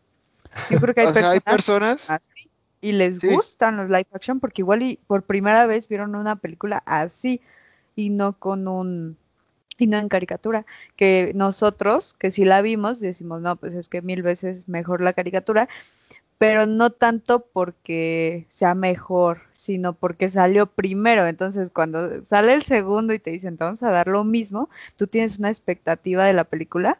yo 0.70 0.80
creo 0.80 0.94
que 0.94 1.00
hay, 1.02 1.40
personas, 1.40 2.10
así 2.10 2.50
y 2.84 2.92
les 2.92 3.24
gustan 3.24 3.78
los 3.78 3.88
live 3.88 4.06
action 4.12 4.40
porque 4.40 4.60
igual 4.60 4.82
y 4.82 4.98
por 5.06 5.22
primera 5.22 5.64
vez 5.64 5.88
vieron 5.88 6.14
una 6.14 6.36
película 6.36 6.82
así 6.84 7.40
y 7.96 8.10
no 8.10 8.34
con 8.34 8.68
un 8.68 9.16
y 9.78 9.86
no 9.86 9.96
en 9.96 10.10
caricatura, 10.10 10.66
que 10.94 11.32
nosotros 11.34 12.12
que 12.12 12.30
si 12.30 12.44
la 12.44 12.60
vimos 12.60 13.00
decimos, 13.00 13.40
no, 13.40 13.56
pues 13.56 13.72
es 13.72 13.88
que 13.88 14.02
mil 14.02 14.20
veces 14.20 14.68
mejor 14.68 15.00
la 15.00 15.14
caricatura, 15.14 15.66
pero 16.38 16.66
no 16.66 16.90
tanto 16.90 17.40
porque 17.40 18.46
sea 18.48 18.74
mejor, 18.74 19.42
sino 19.52 19.92
porque 19.92 20.28
salió 20.28 20.66
primero. 20.66 21.26
Entonces, 21.26 21.70
cuando 21.70 22.24
sale 22.24 22.52
el 22.54 22.62
segundo 22.62 23.14
y 23.14 23.18
te 23.18 23.30
dicen, 23.30 23.56
vamos 23.56 23.82
a 23.82 23.90
dar 23.90 24.08
lo 24.08 24.24
mismo, 24.24 24.68
tú 24.96 25.06
tienes 25.06 25.38
una 25.38 25.48
expectativa 25.48 26.24
de 26.26 26.32
la 26.32 26.44
película 26.44 26.98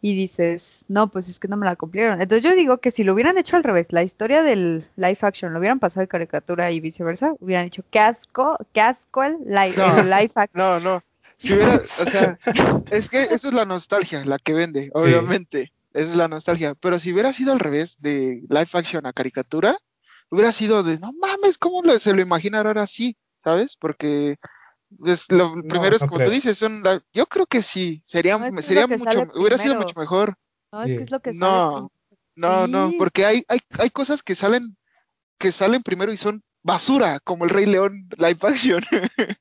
y 0.00 0.14
dices, 0.14 0.84
no, 0.88 1.08
pues 1.08 1.28
es 1.28 1.40
que 1.40 1.48
no 1.48 1.56
me 1.56 1.66
la 1.66 1.76
cumplieron. 1.76 2.20
Entonces 2.20 2.44
yo 2.44 2.54
digo 2.54 2.78
que 2.78 2.90
si 2.90 3.02
lo 3.02 3.14
hubieran 3.14 3.36
hecho 3.36 3.56
al 3.56 3.64
revés, 3.64 3.92
la 3.92 4.02
historia 4.02 4.42
del 4.42 4.86
live 4.96 5.18
action 5.20 5.52
lo 5.52 5.58
hubieran 5.58 5.80
pasado 5.80 6.02
de 6.02 6.08
caricatura 6.08 6.70
y 6.70 6.80
viceversa, 6.80 7.34
hubieran 7.40 7.64
dicho, 7.64 7.82
qué 7.90 7.98
asco, 7.98 8.56
qué 8.72 8.80
asco 8.80 9.24
el 9.24 9.38
live, 9.46 10.30
action. 10.34 10.48
No, 10.54 10.78
no. 10.78 11.02
Si 11.38 11.54
hubiera, 11.54 11.74
o 11.76 12.04
sea, 12.04 12.38
es 12.90 13.08
que 13.08 13.22
eso 13.22 13.48
es 13.48 13.54
la 13.54 13.64
nostalgia, 13.64 14.24
la 14.24 14.38
que 14.38 14.54
vende, 14.54 14.90
obviamente. 14.94 15.72
Esa 15.98 16.10
es 16.12 16.16
la 16.16 16.28
nostalgia. 16.28 16.76
Pero 16.76 16.98
si 17.00 17.12
hubiera 17.12 17.32
sido 17.32 17.52
al 17.52 17.58
revés, 17.58 17.96
de 18.00 18.42
live 18.48 18.68
action 18.72 19.04
a 19.04 19.12
caricatura, 19.12 19.76
hubiera 20.30 20.52
sido 20.52 20.84
de, 20.84 20.98
no 21.00 21.12
mames, 21.12 21.58
¿cómo 21.58 21.82
se 21.98 22.14
lo 22.14 22.22
imaginaron 22.22 22.68
ahora 22.68 22.86
sí? 22.86 23.16
¿Sabes? 23.42 23.76
Porque 23.80 24.36
es 25.04 25.30
lo 25.32 25.54
primero 25.68 25.96
es 25.96 26.04
como 26.04 26.22
tú 26.22 26.30
dices, 26.30 26.56
son 26.56 26.82
yo 27.12 27.26
creo 27.26 27.46
que 27.46 27.62
sí, 27.62 28.02
sería, 28.06 28.38
sería 28.62 28.86
mucho, 28.86 29.28
hubiera 29.34 29.58
sido 29.58 29.74
mucho 29.74 29.98
mejor. 29.98 30.36
No, 30.72 30.82
es 30.82 30.94
que 30.94 31.02
es 31.02 31.10
lo 31.10 31.20
que 31.20 31.34
sale 31.34 31.40
No, 31.40 31.90
no, 32.36 32.66
no, 32.68 32.92
porque 32.96 33.26
hay, 33.26 33.42
hay, 33.48 33.58
hay 33.78 33.90
cosas 33.90 34.22
que 34.22 34.36
salen, 34.36 34.76
que 35.36 35.50
salen 35.50 35.82
primero 35.82 36.12
y 36.12 36.16
son 36.16 36.44
basura, 36.62 37.18
como 37.20 37.44
el 37.44 37.50
Rey 37.50 37.66
León 37.66 38.08
live 38.16 38.38
action. 38.42 38.84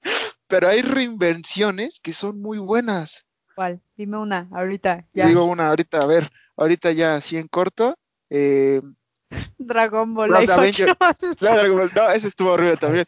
Pero 0.47 0.69
hay 0.69 0.81
reinvenciones 0.81 1.99
que 1.99 2.13
son 2.13 2.41
muy 2.41 2.57
buenas. 2.57 3.25
¿Cuál? 3.55 3.81
Dime 3.97 4.17
una, 4.17 4.47
ahorita. 4.51 5.05
Ya. 5.13 5.27
Digo 5.27 5.43
una, 5.43 5.67
ahorita, 5.67 5.99
a 5.99 6.05
ver, 6.05 6.31
ahorita 6.57 6.91
ya 6.91 7.15
así 7.15 7.37
en 7.37 7.47
corto. 7.47 7.97
Eh, 8.29 8.81
Dragon 9.57 10.13
Ball 10.13 10.31
live 10.31 10.53
action. 10.53 10.89
No, 11.95 12.09
ese 12.09 12.27
estuvo 12.27 12.51
horrible 12.51 12.77
también. 12.77 13.05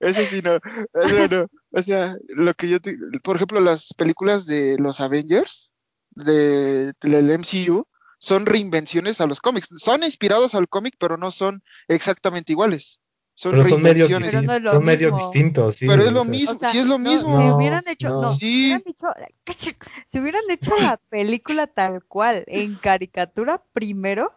Ese 0.00 0.26
sí 0.26 0.42
no, 0.42 0.58
ese 1.04 1.28
no. 1.28 1.46
O 1.70 1.82
sea, 1.82 2.16
lo 2.28 2.54
que 2.54 2.68
yo, 2.68 2.80
te, 2.80 2.96
por 3.22 3.36
ejemplo, 3.36 3.60
las 3.60 3.94
películas 3.94 4.46
de 4.46 4.76
los 4.78 5.00
Avengers, 5.00 5.70
de, 6.10 6.92
del 7.00 7.38
MCU, 7.38 7.86
son 8.18 8.46
reinvenciones 8.46 9.20
a 9.20 9.26
los 9.26 9.40
cómics. 9.40 9.68
Son 9.76 10.02
inspirados 10.02 10.54
al 10.54 10.68
cómic, 10.68 10.96
pero 10.98 11.16
no 11.16 11.30
son 11.30 11.62
exactamente 11.88 12.52
iguales. 12.52 13.00
Son 13.34 13.52
pero 13.52 13.64
son 13.64 13.82
medios, 13.82 14.10
son 14.70 14.84
medios 14.84 15.16
distintos, 15.16 15.76
sí. 15.76 15.86
Pero 15.86 16.04
es 16.04 16.12
lo 16.12 16.24
mismo, 16.24 16.54
sí 16.54 16.78
es 16.78 16.86
lo 16.86 16.98
mismo. 16.98 17.36
si 17.40 17.50
hubieran 17.50 17.84
hecho, 17.88 18.08
no, 18.08 18.30
si 18.30 18.66
hubieran 18.66 18.82
hecho, 18.86 19.06
si 20.08 20.18
hubieran 20.18 20.42
hecho 20.50 20.76
la 20.78 20.98
película 21.08 21.66
tal 21.66 22.02
cual, 22.04 22.44
en 22.46 22.74
caricatura 22.74 23.62
primero, 23.72 24.32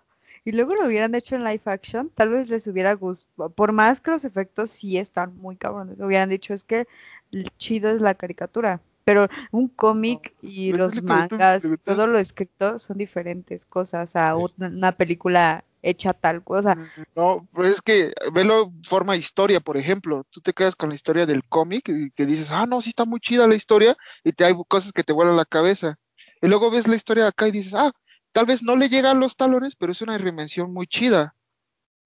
y 0.46 0.54
luego 0.54 0.76
lo 0.76 0.88
hubieran 0.88 1.14
hecho 1.14 1.36
en 1.36 1.44
live 1.44 1.62
action, 1.66 2.10
tal 2.16 2.30
vez 2.30 2.50
les 2.50 2.68
hubiera 2.68 2.94
gustado, 2.94 3.50
por 3.50 3.74
más 3.74 4.00
que 4.00 4.12
los 4.12 4.24
efectos 4.24 4.70
sí 4.70 4.98
están 4.98 5.36
muy 5.38 5.58
cabrones, 5.58 6.00
hubieran 6.00 6.30
dicho 6.30 6.54
es 6.54 6.64
que 6.64 6.88
el 7.32 7.50
chido 7.58 7.90
es 7.90 8.00
la 8.00 8.16
caricatura, 8.16 8.80
pero 9.04 9.28
un 9.52 9.68
cómic 9.68 10.34
y 10.42 10.72
los 10.72 11.04
mangas, 11.04 11.64
todo 11.84 12.08
lo 12.08 12.18
escrito 12.18 12.80
son 12.80 12.98
diferentes 12.98 13.66
cosas 13.66 14.16
a 14.16 14.36
una 14.36 14.94
película 14.94 15.66
hecha 15.86 16.14
tal 16.14 16.44
cosa. 16.44 16.76
No, 17.16 17.48
pues 17.54 17.70
es 17.70 17.82
que 17.82 18.14
velo 18.34 18.74
forma 18.84 19.16
historia, 19.16 19.60
por 19.60 19.78
ejemplo. 19.78 20.26
Tú 20.32 20.42
te 20.42 20.52
quedas 20.52 20.76
con 20.76 20.90
la 20.90 20.96
historia 20.96 21.26
del 21.26 21.44
cómic 21.48 21.88
y 21.88 22.10
que 22.12 22.26
dices, 22.26 22.52
ah, 22.52 22.66
no, 22.66 22.82
sí 22.82 22.90
está 22.90 23.06
muy 23.06 23.20
chida 23.20 23.48
la 23.48 23.56
historia 23.56 23.96
y 24.24 24.34
te 24.34 24.46
hay 24.46 24.54
cosas 24.68 24.92
que 24.92 25.04
te 25.04 25.14
vuelan 25.14 25.38
la 25.38 25.46
cabeza. 25.46 25.98
Y 26.42 26.48
luego 26.48 26.72
ves 26.72 26.88
la 26.88 26.96
historia 26.96 27.24
de 27.24 27.30
acá 27.30 27.48
y 27.48 27.52
dices, 27.52 27.74
ah, 27.76 27.94
tal 28.32 28.48
vez 28.48 28.64
no 28.64 28.76
le 28.76 28.90
llegan 28.90 29.20
los 29.20 29.38
talones, 29.38 29.76
pero 29.76 29.92
es 29.92 30.02
una 30.02 30.18
dimensión 30.18 30.74
muy 30.74 30.88
chida. 30.88 31.36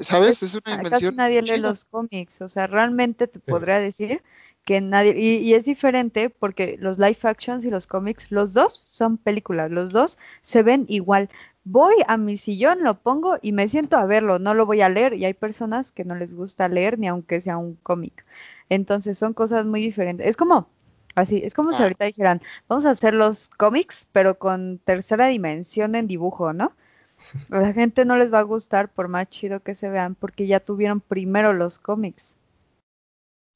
¿Sabes? 0.02 0.44
Es 0.44 0.56
una 0.56 0.78
dimensión. 0.78 1.15
Casi 1.15 1.18
nadie 1.18 1.42
lee 1.42 1.62
los 1.62 1.86
cómics, 1.86 2.42
o 2.42 2.48
sea, 2.48 2.68
realmente 2.68 3.28
te 3.28 3.39
podría 3.39 3.80
decir 3.80 4.22
que 4.69 4.82
nadie, 4.82 5.15
y, 5.17 5.38
y, 5.38 5.55
es 5.55 5.65
diferente 5.65 6.29
porque 6.29 6.77
los 6.79 6.99
live 6.99 7.17
actions 7.23 7.65
y 7.65 7.71
los 7.71 7.88
cómics, 7.88 8.32
los 8.32 8.53
dos 8.53 8.84
son 8.88 9.17
películas, 9.17 9.71
los 9.71 9.91
dos 9.91 10.19
se 10.43 10.62
ven 10.62 10.86
igual. 10.88 11.27
Voy 11.63 11.95
a 12.08 12.17
mi 12.17 12.38
sillón, 12.38 12.84
lo 12.84 12.99
pongo 12.99 13.39
y 13.41 13.51
me 13.51 13.67
siento 13.67 13.97
a 13.97 14.05
verlo, 14.05 14.38
no 14.38 14.53
lo 14.53 14.67
voy 14.67 14.82
a 14.82 14.89
leer 14.89 15.15
y 15.15 15.25
hay 15.25 15.34
personas 15.34 15.91
que 15.91 16.05
no 16.05 16.13
les 16.13 16.36
gusta 16.36 16.67
leer 16.67 16.99
ni 16.99 17.08
aunque 17.08 17.41
sea 17.41 17.58
un 17.58 17.77
cómic. 17.82 18.23
Entonces 18.69 19.17
son 19.17 19.34
cosas 19.34 19.65
muy 19.65 19.82
diferentes. 19.82 20.27
Es 20.27 20.38
como, 20.38 20.69
Así, 21.15 21.41
es 21.43 21.55
como 21.55 21.73
si 21.73 21.82
ah. 21.82 21.86
ahorita 21.86 22.05
dijeran, 22.05 22.39
vamos 22.67 22.86
a 22.86 22.91
hacer 22.91 23.15
los 23.15 23.49
cómics, 23.49 24.08
pero 24.12 24.38
con 24.38 24.77
tercera 24.77 25.25
dimensión 25.29 25.95
en 25.95 26.05
dibujo, 26.05 26.53
¿no? 26.53 26.73
A 27.49 27.60
la 27.60 27.73
gente 27.73 28.05
no 28.05 28.17
les 28.17 28.32
va 28.32 28.38
a 28.38 28.43
gustar 28.43 28.89
por 28.89 29.08
más 29.08 29.27
chido 29.29 29.62
que 29.62 29.73
se 29.73 29.89
vean, 29.89 30.13
porque 30.13 30.45
ya 30.45 30.60
tuvieron 30.60 31.01
primero 31.01 31.53
los 31.53 31.79
cómics. 31.79 32.36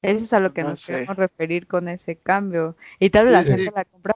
Eso 0.04 0.24
es 0.24 0.32
a 0.34 0.40
lo 0.40 0.50
que 0.50 0.62
nos 0.62 0.86
queremos 0.86 1.16
referir 1.16 1.66
con 1.66 1.88
ese 1.88 2.16
cambio. 2.16 2.76
Y 2.98 3.08
tal 3.08 3.24
vez 3.24 3.32
la 3.32 3.42
gente 3.42 3.72
la 3.74 3.84
compra 3.86 4.14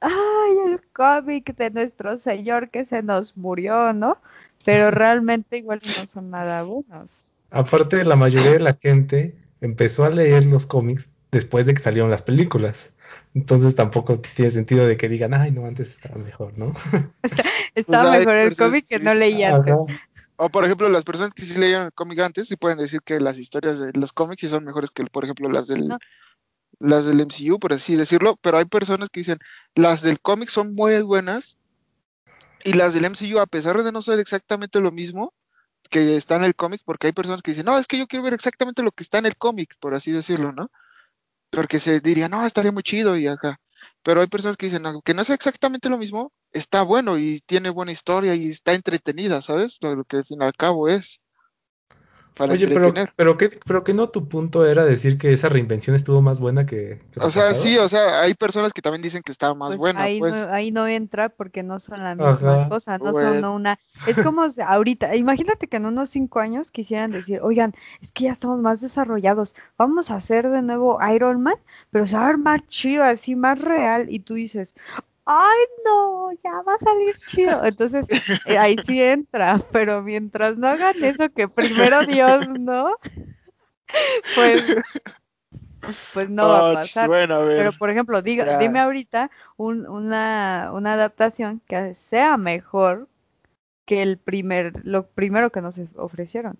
ay, 0.00 0.56
el 0.66 0.82
cómic 0.92 1.56
de 1.56 1.70
nuestro 1.70 2.18
señor 2.18 2.68
que 2.68 2.84
se 2.84 3.02
nos 3.02 3.34
murió, 3.36 3.94
¿no? 3.94 4.18
Pero 4.66 4.90
realmente 4.90 5.56
igual 5.56 5.80
no 5.82 6.06
son 6.06 6.30
nada 6.30 6.62
buenos. 6.64 7.08
Aparte, 7.50 8.04
la 8.04 8.16
mayoría 8.16 8.52
de 8.52 8.60
la 8.60 8.74
gente 8.74 9.34
empezó 9.62 10.04
a 10.04 10.10
leer 10.10 10.44
los 10.44 10.66
cómics 10.66 11.08
después 11.32 11.64
de 11.64 11.72
que 11.72 11.80
salieron 11.80 12.10
las 12.10 12.20
películas. 12.20 12.90
Entonces 13.34 13.74
tampoco 13.74 14.18
tiene 14.18 14.50
sentido 14.50 14.86
de 14.86 14.98
que 14.98 15.08
digan, 15.08 15.32
ay, 15.32 15.50
no, 15.50 15.64
antes 15.64 15.92
estaba 15.92 16.16
mejor, 16.16 16.52
¿no? 16.58 16.74
estaba 17.74 18.10
pues 18.10 18.18
mejor 18.18 18.34
el 18.34 18.54
cómic 18.56 18.86
que 18.86 18.98
no 18.98 19.14
leía 19.14 19.56
antes. 19.56 19.74
O 20.36 20.48
por 20.50 20.64
ejemplo, 20.64 20.88
las 20.88 21.04
personas 21.04 21.34
que 21.34 21.44
sí 21.44 21.58
leían 21.58 21.86
el 21.86 21.92
cómic 21.92 22.18
antes 22.20 22.48
sí 22.48 22.56
pueden 22.56 22.78
decir 22.78 23.00
que 23.02 23.20
las 23.20 23.38
historias 23.38 23.78
de 23.78 23.92
los 23.94 24.12
cómics 24.12 24.42
sí 24.42 24.48
son 24.48 24.64
mejores 24.64 24.90
que, 24.90 25.04
por 25.04 25.24
ejemplo, 25.24 25.48
las 25.48 25.66
del, 25.66 25.96
las 26.78 27.06
del 27.06 27.20
MCU, 27.20 27.58
por 27.58 27.72
así 27.72 27.96
decirlo, 27.96 28.36
pero 28.42 28.58
hay 28.58 28.66
personas 28.66 29.08
que 29.08 29.20
dicen, 29.20 29.38
las 29.74 30.02
del 30.02 30.20
cómic 30.20 30.50
son 30.50 30.74
muy 30.74 31.00
buenas 31.02 31.56
y 32.64 32.74
las 32.74 32.94
del 32.94 33.06
MCU, 33.06 33.38
a 33.38 33.46
pesar 33.46 33.82
de 33.82 33.92
no 33.92 34.02
ser 34.02 34.18
exactamente 34.18 34.80
lo 34.80 34.92
mismo 34.92 35.32
que 35.90 36.16
está 36.16 36.36
en 36.36 36.44
el 36.44 36.54
cómic, 36.54 36.82
porque 36.84 37.06
hay 37.06 37.12
personas 37.12 37.42
que 37.42 37.52
dicen, 37.52 37.66
no, 37.66 37.78
es 37.78 37.86
que 37.86 37.98
yo 37.98 38.06
quiero 38.06 38.24
ver 38.24 38.34
exactamente 38.34 38.82
lo 38.82 38.92
que 38.92 39.04
está 39.04 39.18
en 39.18 39.26
el 39.26 39.36
cómic, 39.36 39.76
por 39.80 39.94
así 39.94 40.10
decirlo, 40.10 40.52
¿no? 40.52 40.70
porque 41.50 41.78
se 41.78 42.00
diría, 42.00 42.28
no, 42.28 42.44
estaría 42.44 42.72
muy 42.72 42.82
chido 42.82 43.16
y 43.16 43.26
acá. 43.26 43.58
Pero 44.06 44.20
hay 44.20 44.28
personas 44.28 44.56
que 44.56 44.66
dicen, 44.66 44.84
que 45.04 45.14
no 45.14 45.22
es 45.22 45.30
exactamente 45.30 45.88
lo 45.88 45.98
mismo, 45.98 46.32
está 46.52 46.82
bueno 46.82 47.18
y 47.18 47.40
tiene 47.40 47.70
buena 47.70 47.90
historia 47.90 48.36
y 48.36 48.46
está 48.50 48.72
entretenida, 48.72 49.42
¿sabes? 49.42 49.78
Lo, 49.80 49.96
lo 49.96 50.04
que 50.04 50.18
al 50.18 50.24
fin 50.24 50.38
y 50.42 50.44
al 50.44 50.54
cabo 50.54 50.88
es. 50.88 51.20
Oye, 52.38 52.68
pero, 52.68 52.92
pero, 53.16 53.38
que, 53.38 53.48
pero 53.64 53.82
que 53.82 53.94
no 53.94 54.10
tu 54.10 54.28
punto 54.28 54.66
era 54.66 54.84
decir 54.84 55.16
que 55.16 55.32
esa 55.32 55.48
reinvención 55.48 55.96
estuvo 55.96 56.20
más 56.20 56.38
buena 56.38 56.66
que... 56.66 56.98
o 57.18 57.30
sea, 57.30 57.54
sí, 57.54 57.78
o 57.78 57.88
sea, 57.88 58.20
hay 58.20 58.34
personas 58.34 58.74
que 58.74 58.82
también 58.82 59.00
dicen 59.00 59.22
que 59.22 59.32
estaba 59.32 59.54
más 59.54 59.68
pues 59.68 59.78
buena. 59.78 60.02
Ahí, 60.02 60.18
pues. 60.18 60.34
no, 60.34 60.52
ahí 60.52 60.70
no 60.70 60.86
entra 60.86 61.30
porque 61.30 61.62
no 61.62 61.78
son 61.78 62.04
la 62.04 62.14
misma 62.14 62.68
cosa, 62.68 62.98
no 62.98 63.14
son 63.14 63.44
una... 63.44 63.78
Es 64.06 64.20
como 64.22 64.42
ahorita, 64.66 65.16
imagínate 65.16 65.66
que 65.66 65.78
en 65.78 65.86
unos 65.86 66.10
cinco 66.10 66.40
años 66.40 66.70
quisieran 66.70 67.10
decir, 67.10 67.40
oigan, 67.42 67.72
es 68.02 68.12
que 68.12 68.24
ya 68.24 68.32
estamos 68.32 68.60
más 68.60 68.82
desarrollados, 68.82 69.54
vamos 69.78 70.10
a 70.10 70.16
hacer 70.16 70.50
de 70.50 70.60
nuevo 70.60 70.98
Iron 71.14 71.42
Man, 71.42 71.56
pero 71.90 72.06
se 72.06 72.16
va 72.16 72.24
a 72.24 72.26
ver 72.28 72.38
más 72.38 72.66
chido, 72.68 73.02
así, 73.02 73.34
más 73.34 73.62
real, 73.62 74.10
y 74.10 74.18
tú 74.20 74.34
dices, 74.34 74.74
ay 75.26 75.58
no, 75.84 76.32
ya 76.44 76.62
va 76.62 76.74
a 76.74 76.78
salir 76.78 77.16
chido. 77.26 77.62
Entonces 77.64 78.06
eh, 78.44 78.58
ahí 78.58 78.78
sí 78.86 79.02
entra, 79.02 79.60
pero 79.72 80.02
mientras 80.02 80.56
no 80.56 80.68
hagan 80.68 81.02
eso, 81.04 81.28
que 81.34 81.48
primero 81.48 82.04
Dios, 82.04 82.44
¿no? 82.58 82.92
Pues, 84.34 84.62
pues 86.12 86.28
no 86.30 86.48
va 86.48 86.58
a 86.58 86.70
Ah, 86.70 86.72
pasar. 86.74 87.08
bueno, 87.08 87.34
a 87.34 87.38
ver. 87.38 87.56
Pero 87.58 87.72
por 87.72 87.90
ejemplo, 87.90 88.22
diga, 88.22 88.58
dime 88.58 88.80
ahorita 88.80 89.30
un- 89.56 89.86
una, 89.86 90.70
una 90.72 90.94
adaptación 90.94 91.60
que 91.68 91.94
sea 91.94 92.36
mejor 92.36 93.08
que 93.86 94.02
el 94.02 94.18
primer, 94.18 94.84
lo 94.84 95.06
primero 95.06 95.50
que 95.50 95.60
nos 95.60 95.78
ofrecieron. 95.96 96.58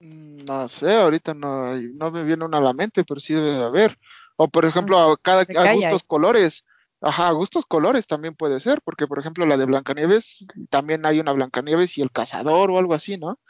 Mm, 0.00 0.44
No 0.46 0.68
sé, 0.68 0.94
ahorita 0.96 1.34
no, 1.34 1.74
no 1.76 2.10
me 2.10 2.24
viene 2.24 2.44
una 2.44 2.58
a 2.58 2.60
la 2.60 2.72
mente, 2.72 3.04
pero 3.04 3.20
sí 3.20 3.34
debe 3.34 3.52
de 3.52 3.64
haber. 3.64 3.98
O 4.36 4.48
por 4.48 4.64
ejemplo, 4.64 4.98
a 4.98 5.16
cada 5.18 5.42
a 5.42 5.74
gustos 5.74 6.02
colores. 6.02 6.64
Ajá, 7.02 7.32
gustos 7.32 7.66
colores 7.66 8.06
también 8.06 8.36
puede 8.36 8.60
ser, 8.60 8.80
porque 8.84 9.08
por 9.08 9.18
ejemplo 9.18 9.44
la 9.44 9.56
de 9.56 9.64
Blancanieves, 9.64 10.46
también 10.70 11.04
hay 11.04 11.18
una 11.18 11.32
Blancanieves 11.32 11.98
y 11.98 12.02
el 12.02 12.12
cazador 12.12 12.70
o 12.70 12.78
algo 12.78 12.94
así, 12.94 13.18
¿no? 13.18 13.40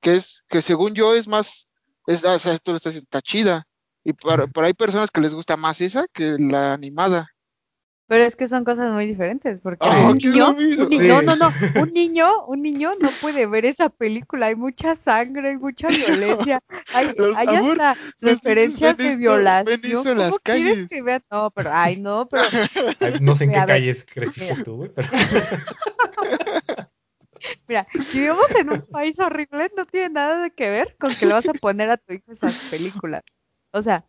Que 0.00 0.14
es, 0.14 0.44
que 0.48 0.62
según 0.62 0.94
yo 0.94 1.14
es 1.14 1.28
más, 1.28 1.68
es, 2.06 2.24
o 2.24 2.38
sea, 2.38 2.54
esto 2.54 2.72
lo 2.72 2.78
estás 2.78 2.94
diciendo, 2.94 3.06
está 3.06 3.20
chida. 3.20 3.68
Y 4.02 4.14
por, 4.14 4.50
por 4.50 4.64
hay 4.64 4.72
personas 4.74 5.10
que 5.10 5.20
les 5.20 5.34
gusta 5.34 5.58
más 5.58 5.80
esa 5.82 6.06
que 6.08 6.36
la 6.38 6.72
animada. 6.72 7.28
Pero 8.08 8.24
es 8.24 8.36
que 8.36 8.48
son 8.48 8.64
cosas 8.64 8.92
muy 8.92 9.06
diferentes, 9.06 9.60
porque 9.62 9.86
Ah, 9.88 10.08
un 10.08 10.18
niño, 10.18 10.50
un 10.50 10.88
ni- 10.88 10.98
Sí. 10.98 11.08
no, 11.08 11.22
no, 11.22 11.36
no, 11.36 11.52
un 11.80 11.92
niño, 11.92 12.44
un 12.46 12.60
niño 12.60 12.92
no 13.00 13.08
puede 13.20 13.46
ver 13.46 13.64
esa 13.64 13.88
película, 13.88 14.46
hay 14.46 14.56
mucha 14.56 14.96
sangre, 15.04 15.50
hay 15.50 15.56
mucha 15.56 15.86
violencia, 15.88 16.60
hay, 16.92 17.06
Los- 17.16 17.36
hay 17.38 17.48
amor, 17.48 17.80
hasta 17.80 18.00
referencias 18.20 18.96
de 18.98 19.16
violación. 19.16 20.06
en 20.06 20.18
las 20.18 20.28
¿Cómo 20.28 20.38
quieres 20.40 20.40
calles. 20.42 20.88
que 20.90 21.02
vean? 21.02 21.22
No, 21.30 21.50
pero, 21.52 21.70
ay, 21.72 21.96
no, 21.96 22.28
pero, 22.28 22.42
Ay, 23.00 23.14
no 23.20 23.34
sé 23.34 23.44
en 23.44 23.52
qué 23.52 23.64
calles 23.66 24.04
creciste 24.04 24.52
mira. 24.52 24.64
tú, 24.64 24.76
güey, 24.76 24.90
pero 24.94 25.08
mira, 27.68 27.86
si 27.92 28.20
vivimos 28.20 28.46
en 28.58 28.70
un 28.70 28.82
país 28.90 29.18
horrible, 29.18 29.70
no 29.76 29.86
tiene 29.86 30.10
nada 30.10 30.42
de 30.42 30.50
que 30.50 30.70
ver 30.70 30.96
con 30.98 31.14
que 31.14 31.26
le 31.26 31.32
vas 31.32 31.48
a 31.48 31.52
poner 31.54 31.90
a 31.90 31.96
tu 31.96 32.12
hijo 32.12 32.32
esas 32.32 32.62
películas. 32.70 33.22
O 33.72 33.82
sea, 33.82 34.04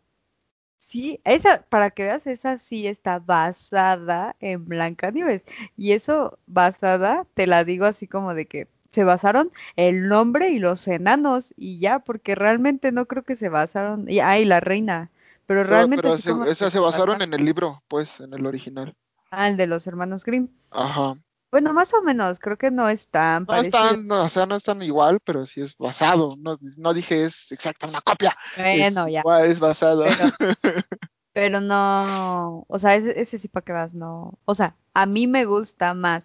sí, 0.84 1.20
esa, 1.24 1.62
para 1.68 1.90
que 1.90 2.04
veas, 2.04 2.26
esa 2.26 2.58
sí 2.58 2.86
está 2.86 3.18
basada 3.18 4.36
en 4.40 4.66
Blancanieves. 4.66 5.42
Y 5.76 5.92
eso 5.92 6.38
basada, 6.46 7.26
te 7.34 7.46
la 7.46 7.64
digo 7.64 7.86
así 7.86 8.06
como 8.06 8.34
de 8.34 8.46
que 8.46 8.68
se 8.90 9.02
basaron 9.02 9.50
el 9.76 10.08
nombre 10.08 10.50
y 10.50 10.58
los 10.58 10.86
enanos 10.86 11.52
y 11.56 11.78
ya, 11.78 11.98
porque 12.00 12.34
realmente 12.34 12.92
no 12.92 13.06
creo 13.06 13.24
que 13.24 13.34
se 13.34 13.48
basaron, 13.48 14.08
y, 14.08 14.20
ah, 14.20 14.38
y 14.38 14.44
la 14.44 14.60
reina, 14.60 15.10
pero 15.46 15.64
realmente 15.64 16.02
pero 16.02 16.16
sí 16.16 16.22
se, 16.22 16.30
como 16.30 16.44
que 16.44 16.52
esa 16.52 16.70
se 16.70 16.78
basaron 16.78 17.20
en 17.22 17.34
el 17.34 17.44
libro, 17.44 17.82
pues, 17.88 18.20
en 18.20 18.34
el 18.34 18.46
original. 18.46 18.94
Ah, 19.30 19.48
el 19.48 19.56
de 19.56 19.66
los 19.66 19.86
hermanos 19.86 20.24
Grimm. 20.24 20.48
Ajá. 20.70 21.16
Bueno, 21.54 21.72
más 21.72 21.94
o 21.94 22.02
menos, 22.02 22.40
creo 22.40 22.58
que 22.58 22.72
no 22.72 22.88
es 22.88 23.06
tan 23.08 23.46
No 23.46 23.56
están, 23.60 24.06
no, 24.08 24.24
o 24.24 24.28
sea, 24.28 24.44
no 24.44 24.56
están 24.56 24.82
igual, 24.82 25.20
pero 25.24 25.46
sí 25.46 25.60
es 25.60 25.76
basado. 25.76 26.34
No, 26.38 26.58
no 26.78 26.92
dije 26.94 27.24
es 27.24 27.52
exacta 27.52 27.86
una 27.86 28.00
copia. 28.00 28.36
es 28.56 28.96
Bueno, 28.96 29.08
ya. 29.08 29.20
igual, 29.20 29.44
es 29.46 29.60
basado. 29.60 30.04
Pero, 30.04 30.24
pero 31.32 31.60
no, 31.60 32.64
o 32.68 32.78
sea, 32.78 32.94
ese, 32.96 33.20
ese 33.20 33.38
sí 33.38 33.48
para 33.48 33.64
que 33.64 33.72
vas, 33.72 33.94
no. 33.94 34.38
O 34.44 34.54
sea, 34.54 34.76
a 34.94 35.06
mí 35.06 35.26
me 35.26 35.44
gusta 35.44 35.94
más 35.94 36.24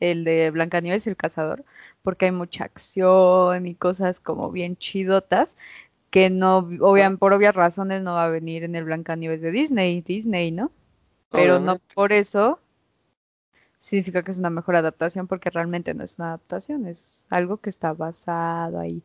el 0.00 0.24
de 0.24 0.50
Blancanieves 0.50 1.06
y 1.06 1.10
el 1.10 1.16
cazador, 1.16 1.64
porque 2.02 2.26
hay 2.26 2.32
mucha 2.32 2.64
acción 2.64 3.66
y 3.66 3.74
cosas 3.74 4.20
como 4.20 4.50
bien 4.50 4.76
chidotas, 4.76 5.56
que 6.10 6.30
no, 6.30 6.58
obvian- 6.60 7.18
por 7.18 7.32
obvias 7.34 7.54
razones 7.56 8.02
no 8.02 8.14
va 8.14 8.24
a 8.26 8.30
venir 8.30 8.64
en 8.64 8.76
el 8.76 8.84
Blancanieves 8.84 9.42
de 9.42 9.52
Disney, 9.52 10.02
Disney, 10.02 10.50
¿no? 10.52 10.72
Pero 11.30 11.58
no 11.60 11.78
por 11.94 12.12
eso 12.12 12.60
significa 13.84 14.22
que 14.22 14.32
es 14.32 14.38
una 14.38 14.50
mejor 14.50 14.76
adaptación, 14.76 15.26
porque 15.26 15.50
realmente 15.50 15.94
no 15.94 16.04
es 16.04 16.18
una 16.18 16.28
adaptación, 16.28 16.86
es 16.86 17.26
algo 17.30 17.58
que 17.58 17.70
está 17.70 17.92
basado 17.92 18.78
ahí. 18.80 19.02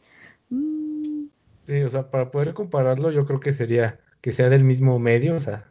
Mm, 0.49 1.25
sí, 1.65 1.81
o 1.83 1.89
sea, 1.89 2.09
para 2.11 2.31
poder 2.31 2.53
compararlo, 2.53 3.11
yo 3.11 3.25
creo 3.25 3.39
que 3.39 3.53
sería 3.53 3.99
que 4.21 4.31
sea 4.33 4.49
del 4.49 4.63
mismo 4.63 4.99
medio, 4.99 5.35
o 5.35 5.39
sea, 5.39 5.65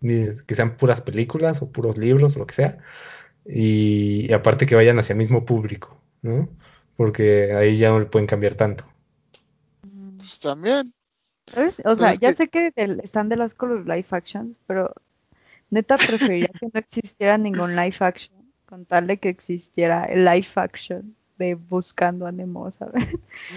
que 0.00 0.54
sean 0.54 0.76
puras 0.76 1.00
películas 1.02 1.62
o 1.62 1.70
puros 1.70 1.98
libros 1.98 2.36
o 2.36 2.40
lo 2.40 2.46
que 2.46 2.54
sea, 2.54 2.78
y, 3.46 4.26
y 4.30 4.32
aparte 4.32 4.66
que 4.66 4.74
vayan 4.76 4.98
hacia 4.98 5.14
el 5.14 5.18
mismo 5.20 5.44
público, 5.44 6.00
¿no? 6.22 6.48
Porque 6.96 7.52
ahí 7.54 7.78
ya 7.78 7.90
no 7.90 8.00
le 8.00 8.06
pueden 8.06 8.26
cambiar 8.26 8.54
tanto. 8.54 8.84
Pues 10.18 10.38
también. 10.38 10.92
¿Sabes? 11.46 11.82
O 11.84 11.96
sea, 11.96 12.12
ya 12.14 12.28
que- 12.30 12.34
sé 12.34 12.48
que 12.48 12.70
del- 12.70 13.00
están 13.00 13.28
de 13.28 13.36
las 13.36 13.54
con 13.54 13.70
los 13.74 13.86
live 13.86 14.06
action, 14.10 14.56
pero 14.66 14.94
neta 15.70 15.96
preferiría 15.96 16.48
que 16.58 16.66
no 16.72 16.80
existiera 16.80 17.38
ningún 17.38 17.76
live 17.76 17.96
action, 18.00 18.41
con 18.72 18.86
tal 18.86 19.06
de 19.06 19.18
que 19.18 19.28
existiera 19.28 20.06
el 20.06 20.24
live 20.24 20.48
action 20.54 21.14
de 21.36 21.56
Buscando 21.56 22.26
a 22.26 22.32
Nemo, 22.32 22.70
¿sabes? 22.70 23.04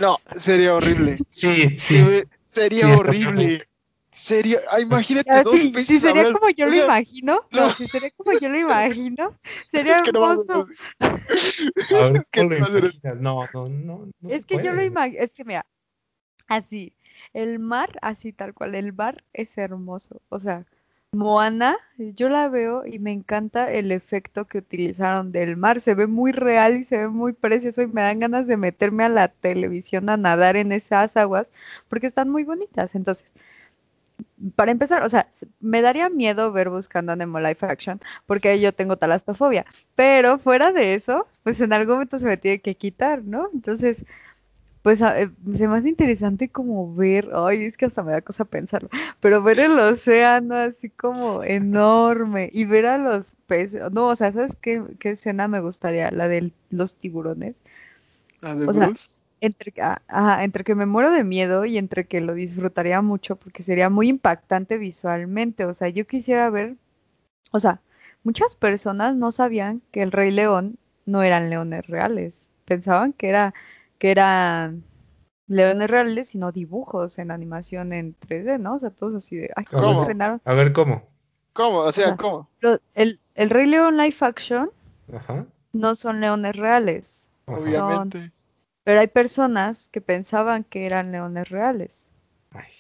No, 0.02 0.18
sería 0.36 0.76
horrible. 0.76 1.20
Sí, 1.30 1.80
Sería 1.80 2.86
Sí, 2.86 2.92
está 2.92 3.00
horrible. 3.00 3.68
Sería, 4.14 4.60
ah, 4.70 4.82
imagínate 4.82 5.30
Ya, 5.30 5.44
dos 5.44 5.58
sí, 5.58 5.72
peces 5.72 5.86
si 5.88 6.00
sería 6.00 6.26
como 6.34 6.50
yo 6.50 6.66
O 6.66 6.70
lo 6.70 6.76
sea, 6.76 6.86
imagino, 6.86 7.46
no, 7.50 7.62
no. 7.62 7.70
si 7.70 7.88
sería 7.88 8.10
como 8.18 8.34
yo 8.34 8.50
lo 8.50 8.60
imagino, 8.60 9.34
sería 9.72 10.00
hermoso. 10.00 10.66
ser 10.66 10.76
A 11.00 12.08
ver, 12.08 12.16
Es 12.18 12.30
que 12.30 12.42
¿cómo 12.42 12.50
lo 12.50 12.82
no? 13.22 13.48
No, 13.48 13.68
no, 13.70 14.12
no, 14.20 14.30
Es 14.30 14.46
que 14.46 14.62
yo 14.62 14.74
lo 14.74 14.84
imagino, 14.84 15.24
es 15.24 15.34
que 15.34 15.46
mira, 15.46 15.66
así, 16.48 16.94
el 17.34 17.60
mar, 17.60 17.90
así 18.02 18.34
tal 18.34 18.54
cual, 18.54 18.76
el 18.76 18.92
mar 18.94 19.24
es 19.34 19.58
hermoso. 19.58 20.22
O 20.30 20.40
sea, 20.42 20.66
Moana, 21.16 21.78
yo 21.98 22.30
la 22.30 22.48
veo 22.50 22.86
y 22.86 23.00
me 23.00 23.12
encanta 23.12 23.72
el 23.72 23.92
efecto 23.92 24.46
que 24.46 24.60
utilizaron 24.60 25.32
del 25.32 25.58
mar. 25.58 25.82
Se 25.82 25.96
ve 25.96 26.08
muy 26.08 26.32
real 26.32 26.78
y 26.78 26.86
se 26.86 26.98
ve 26.98 27.08
muy 27.08 27.34
precioso 27.34 27.82
y 27.82 27.88
me 27.88 28.02
dan 28.02 28.20
ganas 28.20 28.48
de 28.48 28.58
meterme 28.58 29.04
a 29.06 29.10
la 29.10 29.28
televisión 29.30 30.10
a 30.10 30.18
nadar 30.18 30.58
en 30.58 30.72
esas 30.72 31.16
aguas 31.18 31.48
porque 31.90 32.08
están 32.08 32.30
muy 32.30 32.44
bonitas. 32.44 32.94
Entonces, 32.96 33.26
para 34.56 34.72
empezar, 34.72 35.04
o 35.04 35.10
sea, 35.10 35.28
me 35.60 35.82
daría 35.82 36.10
miedo 36.10 36.52
ver 36.52 36.70
Buscando 36.70 37.12
a 37.12 37.16
Nemo 37.16 37.40
live 37.40 37.58
action 37.62 38.00
porque 38.26 38.60
yo 38.60 38.74
tengo 38.74 38.98
talastofobia. 38.98 39.66
Pero 39.96 40.38
fuera 40.40 40.72
de 40.72 40.96
eso, 40.96 41.28
pues 41.44 41.60
en 41.62 41.74
algún 41.74 41.96
momento 41.96 42.20
se 42.20 42.26
me 42.26 42.38
tiene 42.38 42.60
que 42.60 42.76
quitar, 42.76 43.24
¿no? 43.24 43.50
Entonces, 43.54 43.98
pues 44.86 45.02
eh, 45.02 45.32
se 45.58 45.68
me 45.68 45.78
hace 45.78 45.90
interesante 45.90 46.48
como 46.50 46.94
ver, 46.94 47.32
ay, 47.34 47.66
es 47.66 47.76
que 47.76 47.86
hasta 47.86 48.04
me 48.04 48.12
da 48.12 48.22
cosa 48.22 48.46
pensarlo, 48.46 48.88
pero 49.20 49.42
ver 49.42 49.60
el 49.60 49.80
océano 49.80 50.54
así 50.54 50.92
como 50.92 51.44
enorme 51.44 52.52
y 52.54 52.66
ver 52.66 52.86
a 52.86 53.00
los 53.00 53.34
peces, 53.48 53.82
no, 53.92 54.10
o 54.10 54.16
sea, 54.16 54.32
¿sabes 54.32 54.52
qué, 54.62 54.84
qué 55.00 55.10
escena 55.10 55.48
me 55.48 55.60
gustaría? 55.60 56.12
La 56.12 56.28
de 56.28 56.52
los 56.70 56.98
tiburones. 56.98 57.56
La 58.42 58.54
de 58.54 58.68
O 58.68 58.74
sea. 58.76 58.94
Entre, 59.42 59.74
ajá, 59.82 60.44
entre 60.44 60.64
que 60.64 60.76
me 60.76 60.86
muero 60.86 61.10
de 61.10 61.24
miedo 61.24 61.66
y 61.66 61.80
entre 61.80 62.06
que 62.06 62.22
lo 62.22 62.36
disfrutaría 62.36 63.02
mucho 63.02 63.38
porque 63.38 63.64
sería 63.64 63.90
muy 63.90 64.08
impactante 64.08 64.78
visualmente, 64.78 65.66
o 65.66 65.74
sea, 65.74 65.90
yo 65.90 66.06
quisiera 66.06 66.48
ver, 66.52 66.76
o 67.50 67.60
sea, 67.60 67.82
muchas 68.24 68.56
personas 68.56 69.16
no 69.16 69.32
sabían 69.32 69.82
que 69.92 70.04
el 70.04 70.12
Rey 70.12 70.30
León 70.30 70.78
no 71.08 71.24
eran 71.24 71.50
leones 71.50 71.88
reales, 71.88 72.50
pensaban 72.66 73.14
que 73.14 73.30
era 73.30 73.56
que 74.06 74.12
eran 74.12 74.84
leones 75.48 75.90
reales, 75.90 76.30
sino 76.30 76.52
dibujos 76.52 77.18
en 77.18 77.32
animación 77.32 77.92
en 77.92 78.16
3D, 78.20 78.60
¿no? 78.60 78.76
O 78.76 78.80
sea, 78.80 78.92
todos 78.92 79.16
así 79.16 79.36
de, 79.36 79.50
ay, 79.56 79.66
A 79.66 79.70
¿cómo 79.80 80.02
entrenaron? 80.02 80.42
a 80.46 80.54
ver 80.54 80.74
cómo. 80.74 81.02
¿Cómo? 81.54 81.80
O 81.80 81.92
sea, 81.92 82.16
¿cómo? 82.16 82.48
Lo- 82.60 82.80
el, 82.94 83.20
el 83.34 83.50
Rey 83.50 83.66
León 83.66 83.98
live 83.98 84.16
action 84.22 84.70
Ajá, 85.12 85.48
no 85.74 85.96
son 85.96 86.22
leones 86.22 86.56
reales. 86.56 87.28
Obviamente. 87.48 88.32
pero 88.84 89.00
hay 89.00 89.08
personas 89.08 89.90
que 89.90 90.02
pensaban 90.02 90.64
que 90.64 90.86
eran 90.86 91.12
leones 91.12 91.50
reales. 91.50 92.08
Ay, 92.52 92.72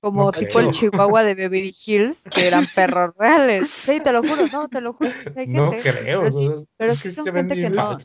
Como 0.00 0.26
No 0.26 0.32
tipo 0.32 0.60
el. 0.60 0.70
Chihuahua 0.70 1.24
de 1.24 1.34
Beverly 1.40 1.74
Hills, 1.84 2.22
que 2.32 2.46
eran 2.46 2.66
perros 2.66 3.12
reales. 3.18 3.70
Sí, 3.70 3.98
te 4.00 4.12
lo 4.12 4.22
juro, 4.22 4.46
no, 4.52 4.68
te 4.68 4.80
lo 4.80 4.92
juro. 4.92 5.10
Hay 5.36 5.48
no 5.48 5.70
gente, 5.72 5.90
creo, 5.90 6.20
pero 6.20 6.32
sí, 6.32 6.50
pero 6.76 6.94
sí 6.94 7.10
son 7.10 7.24
gente 7.26 7.56
que 7.56 7.70
no. 7.70 7.98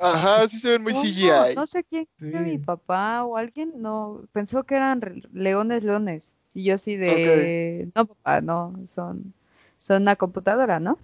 Ajá, 0.00 0.48
sí 0.48 0.58
se 0.58 0.70
ven 0.70 0.82
muy 0.82 0.92
No, 0.92 1.00
CGI. 1.02 1.54
no 1.56 1.66
sé 1.66 1.84
quién, 1.84 2.06
Sí. 2.18 2.26
mi 2.26 2.58
papá 2.58 3.24
o 3.24 3.36
alguien, 3.36 3.72
no, 3.76 4.22
pensó 4.32 4.64
que 4.64 4.76
eran 4.76 5.22
leones, 5.32 5.84
leones. 5.84 6.34
Y 6.54 6.64
yo 6.64 6.74
así 6.74 6.96
de, 6.96 7.90
no, 7.94 8.06
papá, 8.06 8.40
no, 8.40 8.74
son, 8.86 9.34
son 9.78 10.02
una 10.02 10.16
computadora, 10.16 10.80
¿no? 10.80 10.98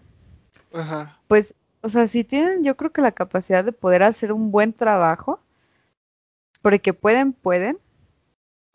Ajá. 0.72 1.16
Pues, 1.28 1.54
o 1.82 1.88
sea, 1.88 2.06
si 2.08 2.24
tienen, 2.24 2.64
yo 2.64 2.76
creo 2.76 2.90
que 2.92 3.02
la 3.02 3.12
capacidad 3.12 3.64
de 3.64 3.72
poder 3.72 4.02
hacer 4.02 4.32
un 4.32 4.50
buen 4.50 4.72
trabajo, 4.72 5.40
porque 6.62 6.92
pueden, 6.94 7.32
pueden. 7.32 7.78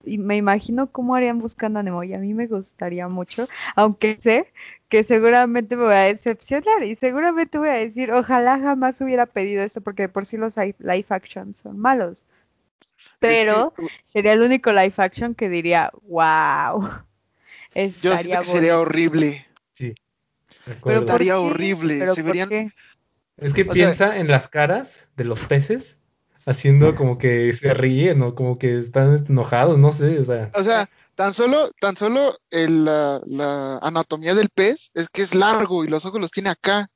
Y 0.05 0.17
me 0.17 0.37
imagino 0.37 0.91
cómo 0.91 1.15
harían 1.15 1.39
buscando 1.39 1.79
a 1.79 1.83
Nemo 1.83 2.03
y 2.03 2.13
a 2.13 2.19
mí 2.19 2.33
me 2.33 2.47
gustaría 2.47 3.07
mucho, 3.09 3.47
aunque 3.75 4.17
sé 4.23 4.47
que 4.87 5.03
seguramente 5.03 5.75
me 5.75 5.83
voy 5.83 5.93
a 5.93 6.03
decepcionar 6.05 6.83
y 6.83 6.95
seguramente 6.95 7.57
voy 7.57 7.69
a 7.69 7.73
decir, 7.73 8.11
ojalá 8.11 8.59
jamás 8.59 8.99
hubiera 9.01 9.25
pedido 9.25 9.61
esto 9.63 9.81
porque 9.81 10.03
de 10.03 10.09
por 10.09 10.25
sí 10.25 10.37
los 10.37 10.57
li- 10.57 10.73
live 10.79 11.05
action 11.09 11.53
son 11.53 11.77
malos. 11.77 12.25
Pero 13.19 13.73
Es 13.77 13.89
que 13.89 13.97
sería 14.07 14.33
el 14.33 14.41
único 14.41 14.71
live 14.71 14.93
action 14.97 15.35
que 15.35 15.49
diría, 15.49 15.91
wow, 16.07 16.89
yo 18.01 18.17
siento 18.17 18.39
que 18.39 18.45
sería 18.45 18.79
horrible. 18.79 19.45
Sí, 19.73 19.93
Pero 20.65 20.77
acuerdo. 20.77 21.05
¿por 21.05 21.21
Estaría 21.21 21.39
horrible, 21.39 21.99
¿Pero 21.99 22.15
se 22.15 22.23
verían-? 22.23 22.73
Es 23.37 23.53
que 23.53 23.61
O 23.61 23.65
sea- 23.65 23.73
piensa 23.73 24.17
en 24.17 24.27
las 24.29 24.49
caras 24.49 25.07
de 25.17 25.25
los 25.25 25.39
peces 25.41 25.98
haciendo 26.49 26.95
como 26.95 27.17
que 27.17 27.53
se 27.53 27.73
ríen 27.73 28.21
o 28.21 28.35
como 28.35 28.57
que 28.57 28.77
están 28.77 29.15
enojados, 29.27 29.77
no 29.77 29.91
sé, 29.91 30.19
o 30.19 30.25
sea, 30.25 30.51
O 30.55 30.63
sea, 30.63 30.89
Tan 31.15 31.33
solo, 31.33 31.69
tan 31.81 31.97
solo 31.97 32.37
el, 32.49 32.85
la, 32.85 33.21
la 33.25 33.77
anatomía 33.79 34.33
del 34.33 34.47
pez 34.47 34.89
es 34.93 35.09
que 35.09 35.21
es 35.21 35.35
largo 35.35 35.83
y 35.83 35.89
los 35.89 36.05
ojos 36.05 36.21
los 36.21 36.31
tiene 36.31 36.49
acá. 36.49 36.89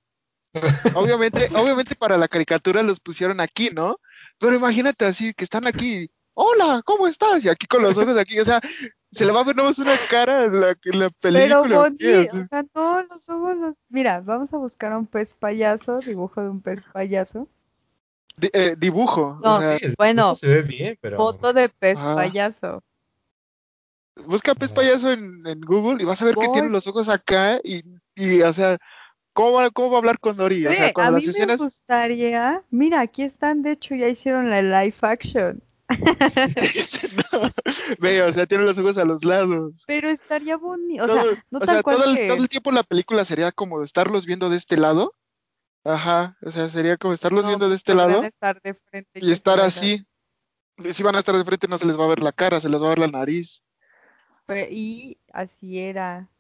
Obviamente, 0.96 1.50
obviamente 1.54 1.96
para 1.96 2.18
la 2.18 2.28
caricatura 2.30 2.84
los 2.84 3.00
pusieron 3.02 3.42
aquí, 3.42 3.70
¿no? 3.74 3.98
Pero 4.40 4.56
imagínate 4.56 5.04
así, 5.06 5.34
que 5.34 5.44
están 5.44 5.68
aquí, 5.68 6.10
hola, 6.36 6.82
¿cómo 6.86 7.08
estás? 7.08 7.44
Y 7.44 7.50
aquí 7.50 7.68
con 7.68 7.84
los 7.84 7.98
ojos 7.98 8.18
aquí, 8.18 8.40
o 8.40 8.46
sea, 8.46 8.62
se 9.12 9.26
le 9.26 9.32
va 9.34 9.42
a 9.42 9.44
ver 9.44 9.56
nomás 9.58 9.80
una 9.80 9.98
cara 10.10 10.46
en 10.46 10.62
la, 10.62 10.70
en 10.86 11.00
la 11.00 11.10
película. 11.10 11.94
Pero 11.98 11.98
¿qué? 11.98 12.30
o 12.32 12.46
sea, 12.46 12.64
no, 12.74 13.04
los 13.04 13.30
ojos, 13.30 13.58
los- 13.58 13.76
mira, 13.90 14.22
vamos 14.22 14.54
a 14.54 14.58
buscar 14.58 14.94
a 14.94 14.98
un 14.98 15.08
pez 15.08 15.34
payaso, 15.34 16.00
dibujo 16.00 16.42
de 16.42 16.50
un 16.50 16.62
pez 16.62 16.82
payaso. 16.94 17.48
Di- 18.38 18.50
eh, 18.54 18.76
dibujo, 18.78 19.38
No, 19.42 19.58
o 19.58 19.60
sea, 19.60 19.78
Sí, 19.78 19.86
el 19.86 19.96
bueno, 19.98 20.22
dibujo 20.24 20.36
se 20.36 20.48
ve 20.48 20.62
bien, 20.64 20.98
pero 21.02 21.18
Foto 21.18 21.54
de 21.54 21.70
pez 21.70 21.98
Ajá. 22.00 22.16
payaso. 22.16 22.84
busca 24.28 24.56
pez 24.56 24.72
Ajá. 24.72 24.76
payaso 24.82 25.12
en, 25.12 25.46
en 25.46 25.62
Google 25.62 26.02
y 26.02 26.06
vas 26.06 26.22
a 26.22 26.26
ver 26.26 26.36
que 26.36 26.48
tiene 26.50 26.70
los 26.70 26.88
ojos 26.88 27.10
acá 27.10 27.60
y, 27.64 27.84
y 28.16 28.42
o 28.42 28.54
sea, 28.54 28.78
¿cómo 29.34 29.54
va, 29.54 29.70
cómo 29.70 29.90
va 29.90 29.98
a 29.98 30.00
hablar 30.00 30.20
con 30.20 30.38
Nori? 30.38 30.66
O 30.66 30.74
sea, 30.74 30.88
a 30.88 30.94
cuando 30.94 31.20
mí 31.20 31.26
me 31.28 31.56
gustaría, 31.58 32.64
mira, 32.70 33.02
aquí 33.02 33.24
están, 33.24 33.62
de 33.62 33.72
hecho 33.72 33.96
ya 33.96 34.08
hicieron 34.08 34.50
la 34.50 34.62
live 34.62 34.96
action, 35.02 35.62
No, 37.32 37.50
Ve, 38.00 38.22
o 38.24 38.32
sea, 38.32 38.46
tiene 38.46 38.64
los 38.64 38.78
ojos 38.80 38.98
a 38.98 39.06
los 39.06 39.24
lados. 39.26 39.74
pero 39.86 40.10
estaría 40.10 40.58
bonito, 40.58 41.04
o 41.04 41.08
sea, 41.08 41.24
no 41.52 41.58
o 41.58 41.60
tal 41.60 41.68
sea, 41.68 41.84
cual 41.84 41.98
todo, 41.98 42.12
el, 42.14 42.28
todo 42.28 42.38
el 42.38 42.50
tiempo 42.50 42.72
la 42.72 42.84
película 42.84 43.26
sería 43.26 43.52
como 43.52 43.84
estarlos 43.84 44.26
viendo 44.26 44.50
de 44.50 44.58
este 44.58 44.78
lado. 44.78 45.14
Ajá, 45.86 46.38
o 46.42 46.50
sea, 46.52 46.70
sería 46.70 46.98
como 46.98 47.14
estarlos 47.14 47.44
no, 47.44 47.50
viendo 47.50 47.70
de 47.70 47.76
este 47.76 47.94
lado 47.94 48.24
estar 48.24 48.62
de 48.62 48.74
frente 48.74 49.20
y 49.22 49.32
estar 49.32 49.60
así. 49.60 50.06
Y 50.78 50.94
si 50.94 51.04
van 51.04 51.16
a 51.16 51.20
estar 51.20 51.36
de 51.36 51.44
frente 51.44 51.68
no 51.68 51.78
se 51.78 51.86
les 51.86 52.00
va 52.00 52.06
a 52.06 52.08
ver 52.08 52.22
la 52.22 52.32
cara, 52.32 52.60
se 52.60 52.70
les 52.70 52.82
va 52.82 52.88
a 52.88 52.90
ver 52.90 53.00
la 53.00 53.08
nariz. 53.08 53.62
Y 54.70 55.18
así 55.32 55.80
era. 55.80 56.30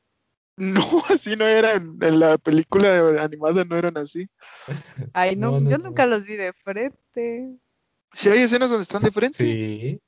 No, 0.56 0.82
así 1.10 1.36
no 1.36 1.48
eran. 1.48 1.98
En 2.00 2.20
la 2.20 2.38
película 2.38 3.24
animada 3.24 3.66
no 3.66 3.76
eran 3.76 3.98
así. 3.98 4.30
Ay, 5.12 5.36
no, 5.36 5.52
No, 5.54 5.60
no, 5.62 5.70
yo 5.72 5.80
no. 5.80 5.86
nunca 5.86 6.06
los 6.06 6.28
vi 6.28 6.36
de 6.36 6.54
frente. 6.54 7.58
Si 8.14 8.30
hay 8.30 8.42
escenas 8.44 8.70
donde 8.70 8.84
están 8.84 9.02
de 9.02 9.12
frente. 9.12 9.38
sí. 9.44 10.00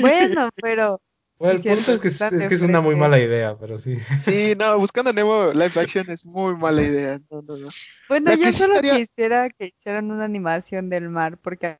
Bueno, 0.00 0.48
pero 0.56 1.00
Bueno, 1.44 1.60
el 1.62 1.74
punto 1.76 1.92
es 1.92 2.00
que 2.00 2.08
es, 2.08 2.48
que 2.48 2.54
es 2.54 2.62
una 2.62 2.80
muy 2.80 2.96
mala 2.96 3.18
idea, 3.18 3.54
pero 3.54 3.78
sí. 3.78 3.98
Sí, 4.18 4.54
no, 4.58 4.78
buscando 4.78 5.12
Nemo 5.12 5.52
live 5.52 5.72
action 5.78 6.08
es 6.10 6.24
muy 6.24 6.56
mala 6.56 6.80
idea. 6.80 7.20
No, 7.30 7.42
no, 7.42 7.58
no. 7.58 7.68
bueno, 8.08 8.30
La 8.30 8.36
yo 8.36 8.50
solo 8.50 8.76
estaría- 8.76 9.04
quisiera 9.04 9.50
que 9.50 9.66
hicieran 9.66 10.10
una 10.10 10.24
animación 10.24 10.88
del 10.88 11.10
mar, 11.10 11.36
porque 11.36 11.66
a 11.66 11.76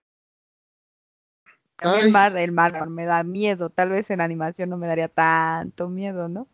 mí 1.88 1.94
Ay. 1.94 2.00
el 2.02 2.12
mar, 2.12 2.36
el 2.36 2.52
mar 2.52 2.90
me 2.90 3.06
da 3.06 3.22
miedo. 3.22 3.70
Tal 3.70 3.88
vez 3.88 4.10
en 4.10 4.20
animación 4.20 4.68
no 4.68 4.76
me 4.76 4.86
daría 4.86 5.08
tanto 5.08 5.88
miedo, 5.88 6.28
¿no? 6.28 6.46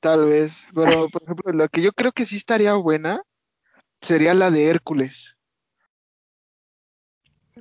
Tal 0.00 0.24
vez. 0.30 0.68
Pero, 0.74 1.10
por 1.10 1.22
ejemplo, 1.24 1.52
lo 1.52 1.68
que 1.68 1.82
yo 1.82 1.92
creo 1.92 2.12
que 2.12 2.24
sí 2.24 2.36
estaría 2.36 2.72
buena 2.76 3.20
sería 4.00 4.32
la 4.32 4.50
de 4.50 4.68
Hércules. 4.68 5.36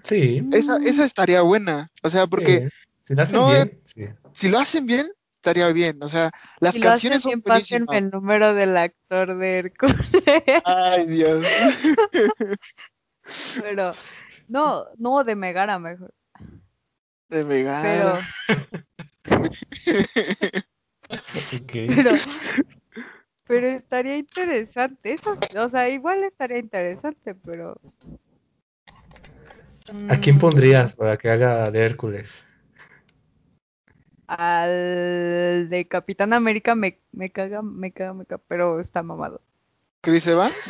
Sí. 0.03 0.47
Esa, 0.53 0.77
esa 0.77 1.03
estaría 1.03 1.41
buena. 1.41 1.89
O 2.03 2.09
sea, 2.09 2.25
porque 2.25 2.69
sí. 2.69 2.86
Si 3.07 3.15
la 3.15 3.23
hacen 3.23 3.37
no, 3.37 3.49
bien, 3.49 3.79
sí. 3.85 4.05
si 4.33 4.49
lo 4.49 4.59
hacen 4.59 4.85
bien, 4.85 5.07
estaría 5.37 5.67
bien. 5.69 6.03
O 6.03 6.09
sea, 6.09 6.29
las 6.59 6.73
Si 6.73 6.81
lo 6.81 6.89
hacen 6.89 7.11
canciones 7.11 7.21
son 7.21 7.41
buenísimas. 7.41 7.97
el 7.97 8.09
número 8.09 8.53
del 8.53 8.75
actor 8.75 9.37
de 9.37 9.59
Hércules. 9.59 9.95
Ay, 10.65 11.07
Dios. 11.07 11.45
Pero, 13.61 13.93
no, 14.49 14.87
no, 14.97 15.23
de 15.23 15.35
Megara 15.35 15.79
mejor. 15.79 16.13
De 17.29 17.45
Megara. 17.45 18.19
Pero, 19.23 19.41
pero, 21.71 22.11
pero 23.47 23.67
estaría 23.67 24.17
interesante. 24.17 25.13
Eso, 25.13 25.37
o 25.57 25.69
sea, 25.69 25.87
igual 25.87 26.25
estaría 26.25 26.57
interesante, 26.57 27.35
pero. 27.35 27.79
¿A 30.09 30.17
quién 30.17 30.35
mm, 30.35 30.39
pondrías 30.39 30.93
para 30.93 31.15
que 31.15 31.29
haga 31.29 31.71
de 31.71 31.79
Hércules? 31.79 32.46
Al 34.27 35.69
de 35.69 35.87
Capitán 35.89 36.33
América 36.33 36.75
me, 36.75 36.99
me 37.11 37.29
caga, 37.31 37.61
me 37.61 37.91
caga, 37.91 38.13
me 38.13 38.25
caga, 38.25 38.41
pero 38.47 38.79
está 38.79 39.03
mamado. 39.03 39.41
Chris 40.01 40.27
Evans. 40.27 40.69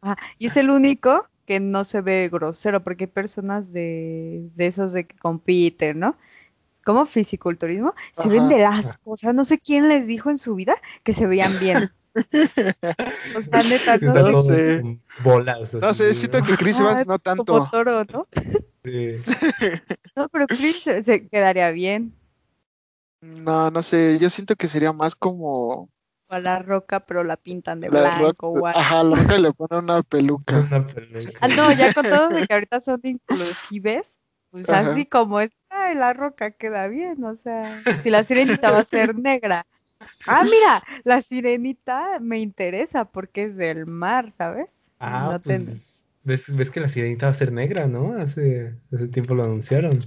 Ajá, 0.00 0.16
Y 0.38 0.46
es 0.48 0.56
el 0.56 0.70
único 0.70 1.26
que 1.46 1.60
no 1.60 1.84
se 1.84 2.00
ve 2.00 2.28
grosero, 2.32 2.82
porque 2.82 3.04
hay 3.04 3.10
personas 3.10 3.72
de, 3.72 4.48
de 4.54 4.66
esos 4.66 4.92
de 4.92 5.06
que 5.06 5.16
compiten, 5.18 6.00
¿no? 6.00 6.16
Como 6.84 7.06
fisiculturismo, 7.06 7.94
se 8.16 8.28
ven 8.28 8.48
de 8.48 8.64
asco, 8.64 9.12
o 9.12 9.16
sea, 9.16 9.32
no 9.32 9.44
sé 9.44 9.58
quién 9.58 9.88
les 9.88 10.06
dijo 10.06 10.30
en 10.30 10.38
su 10.38 10.54
vida 10.54 10.76
que 11.04 11.14
se 11.14 11.26
veían 11.26 11.58
bien. 11.60 11.90
O 13.34 13.42
sea, 13.42 13.62
neta, 13.62 13.98
no 13.98 14.12
todo 14.14 14.42
sé. 14.42 14.82
bolas. 15.22 15.74
No 15.74 15.92
sé, 15.94 16.14
siento 16.14 16.42
que 16.42 16.56
Chris 16.56 16.80
Ah, 16.80 16.82
Evans 16.82 17.06
no 17.06 17.18
Como 17.34 17.62
tanto. 17.62 17.68
toro, 17.70 18.04
¿no? 18.04 18.26
Sí. 18.84 19.16
No, 20.16 20.28
pero 20.30 20.46
Chris 20.46 20.82
se 20.82 21.28
quedaría 21.28 21.70
bien. 21.72 22.14
No, 23.20 23.70
no 23.70 23.82
sé, 23.82 24.18
yo 24.18 24.30
siento 24.30 24.56
que 24.56 24.68
sería 24.68 24.92
más 24.92 25.14
como 25.14 25.90
O 26.30 26.34
a 26.34 26.38
la 26.38 26.60
roca, 26.62 27.00
pero 27.04 27.24
la 27.24 27.36
pintan 27.36 27.80
de 27.80 27.90
la 27.90 28.06
blanco 28.06 28.46
roca. 28.46 28.48
o 28.48 28.66
algo. 28.66 28.80
Ajá, 28.80 29.02
la 29.02 29.16
roca 29.16 29.38
le 29.38 29.52
pone 29.52 29.78
una 29.78 30.02
peluca. 30.02 30.56
Una 30.70 30.86
peluca. 30.86 31.40
Ah, 31.40 31.48
no, 31.48 31.72
ya 31.72 31.90
con 31.90 32.06
todo 32.08 32.30
de 32.32 32.44
que 32.46 32.54
ahorita 32.54 32.80
son 32.80 33.00
inclusives, 33.04 34.06
pues 34.50 34.70
Ajá. 34.70 34.92
así 34.92 35.06
como 35.06 35.40
está, 35.40 35.94
la 35.94 36.12
roca 36.12 36.50
queda 36.52 36.88
bien, 36.88 37.22
o 37.24 37.36
sea, 37.36 37.84
si 37.98 38.10
la 38.10 38.24
sirenita 38.24 38.70
va 38.70 38.80
a 38.80 38.84
ser 38.84 39.14
negra. 39.16 39.66
Ah, 40.26 40.44
mira, 40.50 40.82
la 41.04 41.22
sirenita 41.22 42.18
me 42.20 42.40
interesa 42.40 43.06
porque 43.06 43.44
es 43.44 43.56
del 43.56 43.86
mar, 43.86 44.32
¿sabes? 44.38 44.68
Ah, 44.98 45.32
No 45.32 45.40
pues 45.42 46.04
ves, 46.22 46.54
ves 46.56 46.70
que 46.70 46.80
la 46.80 46.88
sirenita 46.88 47.26
va 47.26 47.30
a 47.32 47.34
ser 47.34 47.52
negra, 47.52 47.86
¿no? 47.86 48.14
Hace, 48.20 48.74
hace 48.92 49.08
tiempo 49.08 49.34
lo 49.34 49.44
anunciaron. 49.44 50.00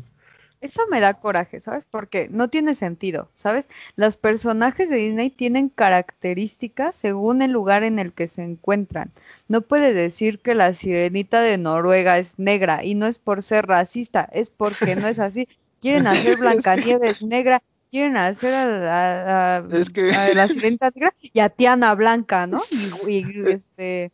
Eso 0.61 0.81
me 0.91 0.99
da 0.99 1.13
coraje, 1.13 1.61
¿sabes? 1.61 1.85
Porque 1.89 2.27
no 2.29 2.49
tiene 2.49 2.75
sentido, 2.75 3.31
¿sabes? 3.35 3.69
Los 3.95 4.17
personajes 4.17 4.89
de 4.89 4.97
Disney 4.97 5.29
tienen 5.29 5.69
características 5.69 6.95
según 6.97 7.41
el 7.41 7.51
lugar 7.51 7.83
en 7.83 7.97
el 7.97 8.11
que 8.13 8.27
se 8.27 8.43
encuentran. 8.43 9.09
No 9.47 9.61
puede 9.61 9.93
decir 9.93 10.41
que 10.41 10.55
la 10.55 10.73
sirenita 10.73 11.41
de 11.41 11.57
Noruega 11.57 12.17
es 12.19 12.37
negra 12.39 12.83
y 12.83 12.95
no 12.95 13.07
es 13.07 13.17
por 13.19 13.41
ser 13.41 13.67
racista, 13.67 14.27
es 14.33 14.49
porque 14.49 14.97
no 14.97 15.07
es 15.07 15.19
así. 15.19 15.47
Quieren 15.79 16.07
hacer 16.07 16.35
Blancanieves 16.35 17.21
negra, 17.21 17.61
quieren 17.89 18.17
hacer 18.17 18.53
a, 18.53 19.57
a- 19.57 19.57
a- 19.59 19.67
Es 19.77 19.89
que- 19.89 20.11
a 20.11 20.33
la 20.33 20.49
sirenita 20.49 20.91
negra 20.93 21.13
y 21.21 21.39
a 21.39 21.49
Tiana 21.49 21.95
Blanca, 21.95 22.47
¿no? 22.47 22.67
Y, 22.69 22.93
y, 23.07 23.47
este, 23.47 24.11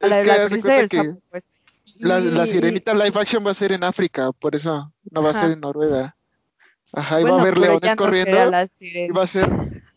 a 0.00 0.06
Es 0.06 0.10
la, 0.10 0.22
la 0.24 0.34
de 0.34 0.40
del 0.40 0.48
cuenta 0.48 0.70
que 0.74 0.88
sapo, 0.88 1.20
pues. 1.30 1.42
La, 1.98 2.20
la 2.20 2.46
sirenita 2.46 2.94
live 2.94 3.20
action 3.20 3.44
va 3.46 3.50
a 3.50 3.54
ser 3.54 3.72
en 3.72 3.84
África, 3.84 4.32
por 4.32 4.54
eso 4.54 4.92
no 5.10 5.22
va 5.22 5.30
a 5.30 5.34
ser 5.34 5.50
en 5.52 5.60
Noruega. 5.60 6.14
Ajá, 6.92 7.20
y 7.20 7.24
va 7.24 7.36
a 7.36 7.40
haber 7.40 7.58
leones 7.58 7.90
no 7.90 7.96
corriendo 7.96 8.38
y 8.80 9.10
va 9.10 9.22
a 9.22 9.26
ser 9.26 9.50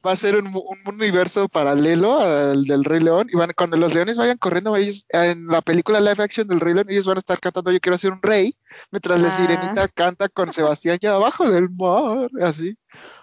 va 0.05 0.11
a 0.13 0.15
ser 0.15 0.35
un, 0.35 0.47
un 0.47 0.79
universo 0.95 1.47
paralelo 1.47 2.19
al 2.19 2.63
del 2.65 2.83
Rey 2.83 2.99
León 2.99 3.27
y 3.31 3.37
van 3.37 3.51
cuando 3.55 3.77
los 3.77 3.93
leones 3.93 4.17
vayan 4.17 4.37
corriendo 4.39 4.75
ellos 4.75 5.05
en 5.09 5.45
la 5.45 5.61
película 5.61 5.99
live 5.99 6.23
action 6.23 6.47
del 6.47 6.59
Rey 6.59 6.73
León 6.73 6.87
ellos 6.89 7.05
van 7.05 7.17
a 7.17 7.19
estar 7.19 7.39
cantando 7.39 7.71
Yo 7.71 7.79
quiero 7.79 7.97
ser 7.99 8.11
un 8.11 8.21
rey 8.21 8.57
mientras 8.89 9.21
la 9.21 9.27
Ah. 9.27 9.37
sirenita 9.37 9.87
canta 9.89 10.27
con 10.27 10.51
Sebastián 10.51 10.97
ya 10.99 11.11
abajo 11.11 11.47
del 11.49 11.69
mar, 11.69 12.29
así. 12.41 12.75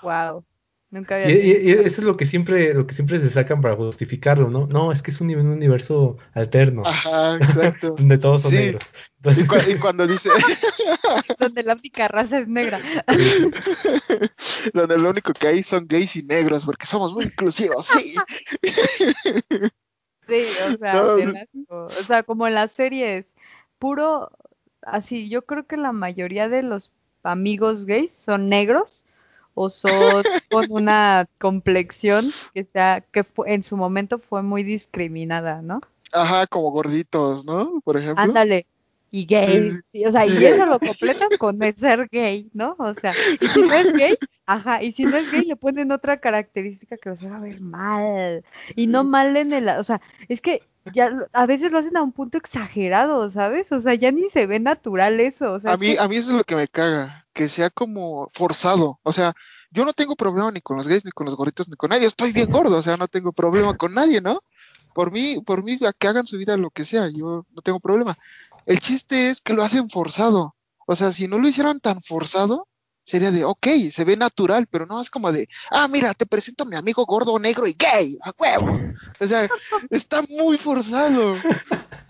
Wow. 0.03 0.45
Nunca 0.91 1.17
había 1.17 1.31
y- 1.31 1.71
eso 1.71 2.01
es 2.01 2.05
lo 2.05 2.17
que 2.17 2.25
siempre, 2.25 2.73
lo 2.73 2.87
que 2.87 2.95
siempre 2.95 3.21
se 3.21 3.29
sacan 3.29 3.61
para 3.61 3.77
justificarlo, 3.77 4.49
¿no? 4.49 4.67
No, 4.67 4.91
es 4.91 5.03
que 5.03 5.11
es 5.11 5.21
un, 5.21 5.31
un 5.37 5.49
universo 5.51 6.17
alterno, 6.33 6.83
Ajá, 6.87 7.37
exacto. 7.41 7.95
donde 7.97 8.17
todos 8.19 8.43
son 8.43 8.53
Sí. 8.53 8.57
negros. 8.57 8.85
Y, 9.25 9.43
cua- 9.47 9.69
y 9.69 9.79
cuando 9.79 10.07
dice 10.07 10.31
Donde 11.39 11.63
la 11.65 11.75
única 11.75 12.09
raza 12.09 12.39
es 12.39 12.49
negra. 12.49 12.81
donde 14.73 14.97
lo 14.99 15.11
único 15.11 15.33
que 15.33 15.49
hay 15.49 15.63
son 15.63 15.87
gays 15.89 16.17
y 16.17 16.23
negros 16.23 16.65
porque 16.65 16.87
somos 16.87 17.13
muy 17.13 17.25
inclusivos, 17.25 17.87
sí. 17.87 18.15
Sí, 20.27 20.43
o 20.73 20.79
sea, 20.79 20.93
No. 21.69 21.85
O 21.87 21.91
sea, 21.91 22.23
como 22.23 22.47
en 22.47 22.55
las 22.55 22.73
series, 22.73 23.27
puro, 23.79 24.31
así, 24.83 25.29
yo 25.29 25.43
creo 25.47 25.67
que 25.67 25.77
la 25.77 25.93
mayoría 25.93 26.49
de 26.49 26.63
los 26.63 26.93
amigos 27.23 27.85
gays 27.87 28.13
son 28.13 28.49
negros 28.49 29.05
o 29.59 29.71
son 29.71 30.23
con 30.51 30.67
una 30.71 31.27
complexión 31.39 32.25
que 32.55 32.65
sea, 32.65 33.01
que 33.13 33.25
en 33.47 33.63
su 33.63 33.77
momento 33.77 34.19
fue 34.19 34.43
muy 34.43 34.63
discriminada, 34.63 35.63
¿no? 35.63 35.81
Ajá, 36.13 36.47
como 36.47 36.71
gorditos, 36.71 37.45
¿no? 37.45 37.81
Por 37.85 37.97
ejemplo. 37.99 38.23
Ándale. 38.23 38.67
Y 39.11 39.25
gay, 39.25 39.71
Sí. 39.73 39.79
sí, 39.91 40.05
o 40.05 40.13
sea, 40.13 40.27
y 40.27 40.45
eso 40.45 40.67
lo 40.67 40.79
completan 40.79 41.31
con 41.39 41.63
el 41.63 41.75
ser 41.75 42.09
gay, 42.13 42.51
¿no? 42.53 42.77
O 42.79 42.93
sea, 42.95 43.13
y 43.41 43.47
si 43.47 43.63
no 43.63 43.73
es 43.75 43.91
gay, 43.95 44.15
ajá, 44.45 44.83
y 44.83 44.93
si 44.93 45.05
no 45.05 45.17
es 45.17 45.31
gay 45.33 45.45
le 45.47 45.57
ponen 45.57 45.91
otra 45.93 46.19
característica 46.19 46.99
que 46.99 47.09
los 47.09 47.23
haga 47.25 47.39
ver 47.41 47.59
mal. 47.61 48.45
Y 48.77 48.87
no 48.87 49.05
mal 49.05 49.35
en 49.39 49.55
el, 49.55 49.67
o 49.71 49.83
sea, 49.83 50.03
es 50.29 50.43
que 50.43 50.63
ya 50.93 51.11
a 51.33 51.47
veces 51.47 51.73
lo 51.73 51.79
hacen 51.79 51.97
a 51.97 52.03
un 52.03 52.13
punto 52.13 52.37
exagerado, 52.37 53.31
¿sabes? 53.31 53.73
O 53.73 53.81
sea, 53.81 53.95
ya 53.95 54.13
ni 54.13 54.29
se 54.31 54.47
ve 54.47 54.61
natural 54.61 55.21
eso, 55.21 55.53
o 55.55 55.61
sea, 55.61 55.71
A 55.71 55.75
es 55.75 55.81
mí, 55.81 55.95
que- 55.95 56.01
a 56.01 56.07
mí 56.09 56.17
eso 56.17 56.33
es 56.33 56.37
lo 56.37 56.45
que 56.45 56.57
me 56.57 56.69
caga, 56.69 57.27
que 57.39 57.49
sea 57.49 57.71
como 57.71 58.29
forzado. 58.35 58.99
O 59.05 59.13
sea, 59.13 59.33
yo 59.71 59.85
no 59.85 59.93
tengo 59.93 60.17
problema 60.17 60.51
ni 60.51 60.61
con 60.61 60.77
los 60.77 60.89
gays, 60.89 61.05
ni 61.05 61.13
con 61.13 61.25
los 61.25 61.37
gorritos, 61.37 61.69
ni 61.69 61.77
con 61.77 61.91
nadie. 61.91 62.05
Estoy 62.05 62.33
bien 62.33 62.51
gordo, 62.51 62.77
o 62.77 62.83
sea, 62.83 62.97
no 62.97 63.07
tengo 63.07 63.31
problema 63.31 63.77
con 63.77 63.95
nadie, 63.95 64.21
¿no? 64.21 64.43
Por 64.93 65.13
mí, 65.13 65.41
por 65.47 65.63
mí, 65.63 65.79
a 65.87 65.93
que 65.93 66.09
hagan 66.09 66.27
su 66.27 66.37
vida 66.37 66.57
lo 66.57 66.71
que 66.71 66.85
sea, 66.85 67.09
yo 67.09 67.47
no 67.55 67.63
tengo 67.63 67.79
problema. 67.79 68.19
El 68.67 68.81
chiste 68.81 69.31
es 69.31 69.41
que 69.41 69.55
lo 69.55 69.63
hacen 69.63 69.89
forzado. 69.89 70.57
O 70.85 70.97
sea, 70.97 71.13
si 71.13 71.29
no 71.29 71.39
lo 71.39 71.47
hicieran 71.47 71.79
tan 71.79 72.03
forzado, 72.03 72.67
sería 73.05 73.31
de, 73.31 73.45
ok, 73.45 73.69
se 73.93 74.05
ve 74.05 74.17
natural, 74.17 74.67
pero 74.67 74.87
no 74.87 75.01
es 75.01 75.09
como 75.09 75.31
de, 75.31 75.49
ah, 75.71 75.87
mira, 75.87 76.15
te 76.15 76.27
presento 76.27 76.65
a 76.65 76.67
mi 76.67 76.75
amigo 76.75 77.07
gordo, 77.07 77.39
negro 77.39 77.69
y 77.69 77.77
gay, 77.79 78.19
a 78.21 78.33
huevo. 78.37 78.81
O 79.21 79.27
sea, 79.29 79.49
está 79.91 80.23
muy 80.29 80.59
forzado. 80.59 81.37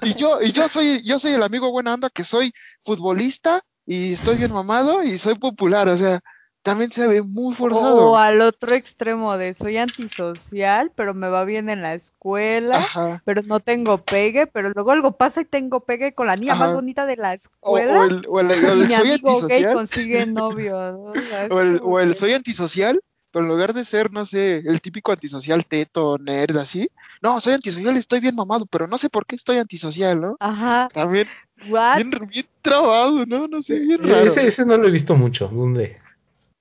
Y 0.01 0.15
yo, 0.15 0.41
y 0.41 0.53
yo 0.53 0.69
soy, 0.69 1.03
yo 1.03 1.19
soy 1.19 1.33
el 1.33 1.43
amigo 1.43 1.71
buena 1.71 1.93
onda 1.93 2.09
que 2.09 2.25
soy 2.25 2.55
futbolista 2.83 3.63
y 3.89 4.13
estoy 4.13 4.37
bien 4.37 4.53
mamado 4.53 5.03
y 5.03 5.17
soy 5.17 5.37
popular, 5.37 5.89
o 5.89 5.97
sea, 5.97 6.21
también 6.63 6.91
se 6.91 7.07
ve 7.09 7.23
muy 7.23 7.55
forzado. 7.55 8.11
O 8.11 8.17
al 8.19 8.43
otro 8.43 8.75
extremo 8.75 9.39
de 9.39 9.55
soy 9.55 9.79
antisocial, 9.79 10.93
pero 10.95 11.15
me 11.15 11.29
va 11.29 11.45
bien 11.45 11.71
en 11.71 11.81
la 11.81 11.95
escuela, 11.95 12.87
pero 13.25 13.41
no 13.45 13.61
tengo 13.61 13.97
pegue, 13.97 14.47
pero 14.47 14.71
luego 14.75 14.91
algo 14.91 15.13
pasa 15.13 15.41
y 15.41 15.47
tengo 15.47 15.81
pegue 15.81 16.13
con 16.13 16.27
la 16.27 16.37
niña 16.37 16.55
más 16.55 16.75
bonita 16.75 17.07
de 17.07 17.17
la 17.17 17.33
escuela. 17.33 18.03
O, 18.03 18.05
el, 18.05 18.27
o 18.29 18.41
el, 18.41 18.51
y 18.51 18.89
mi 18.89 18.95
soy 18.95 19.11
amigo 19.11 19.41
gay 19.47 19.73
consigue 19.73 20.27
novio. 20.27 21.15
O 21.83 21.99
el 21.99 22.15
soy 22.15 22.35
antisocial, 22.35 23.01
pero 23.31 23.45
en 23.45 23.51
lugar 23.51 23.75
de 23.75 23.85
ser, 23.85 24.13
no 24.13 24.27
sé, 24.27 24.59
el 24.59 24.81
típico 24.81 25.13
antisocial 25.13 25.65
teto, 25.67 26.19
nerd, 26.19 26.57
así, 26.57 26.89
no, 27.23 27.41
soy 27.41 27.55
antisocial, 27.55 27.97
estoy 27.97 28.21
bien 28.21 28.35
mamado, 28.35 28.67
pero 28.67 28.87
no 28.87 28.99
sé 28.99 29.11
por 29.11 29.27
qué 29.27 29.37
estoy 29.37 29.59
antisocial, 29.59 30.21
¿no? 30.21 30.37
Ajá. 30.41 30.89
También 30.93 31.29
bien, 31.65 32.11
bien 32.29 32.47
trabado, 32.63 33.27
¿no? 33.27 33.49
No 33.49 33.61
sé, 33.61 33.81
bien 33.81 34.03
raro. 34.03 34.27
Ese, 34.27 34.47
ese 34.47 34.65
no 34.65 34.77
lo 34.77 34.89
he 34.89 34.91
visto 34.91 35.15
mucho, 35.15 35.49
¿dónde? 35.49 35.99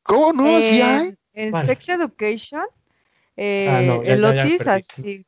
¿Cómo 0.04 0.34
no? 0.34 0.60
¿Sí 0.62 0.82
hay? 0.82 1.14
En 1.34 1.54
Sex 1.66 1.90
Education, 1.90 2.66
eh, 3.36 3.68
ah, 3.70 3.82
no, 3.82 4.02
el 4.02 4.26
Otis 4.26 4.66
así. 4.66 5.26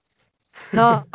No, 0.71 1.07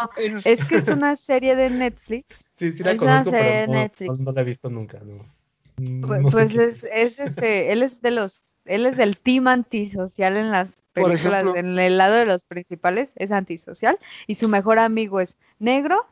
es 0.44 0.64
que 0.64 0.76
es 0.76 0.88
una 0.88 1.16
serie 1.16 1.56
de 1.56 1.68
Netflix. 1.68 2.44
Sí, 2.54 2.70
sí 2.72 2.84
la 2.84 2.92
es 2.92 2.98
conozco, 2.98 3.30
pero 3.32 3.72
no, 3.72 4.16
no, 4.16 4.32
la 4.32 4.40
he 4.40 4.44
visto 4.44 4.70
nunca. 4.70 5.00
No. 5.00 6.30
pues 6.30 6.54
es, 6.54 6.87
es, 6.92 7.18
este, 7.18 7.72
él 7.72 7.82
es 7.82 8.00
de 8.00 8.12
los, 8.12 8.44
él 8.64 8.87
es 8.87 8.96
del 8.96 9.16
team 9.16 9.48
antisocial 9.48 10.37
en 10.37 10.50
las 10.50 10.68
películas, 10.92 11.44
en 11.57 11.79
el 11.79 11.98
lado 11.98 12.14
de 12.14 12.24
los 12.24 12.44
principales 12.44 13.12
es 13.16 13.33
antisocial 13.33 13.98
y 14.27 14.37
su 14.37 14.48
mejor 14.48 14.79
amigo 14.79 15.20
es 15.20 15.37
negro, 15.59 16.07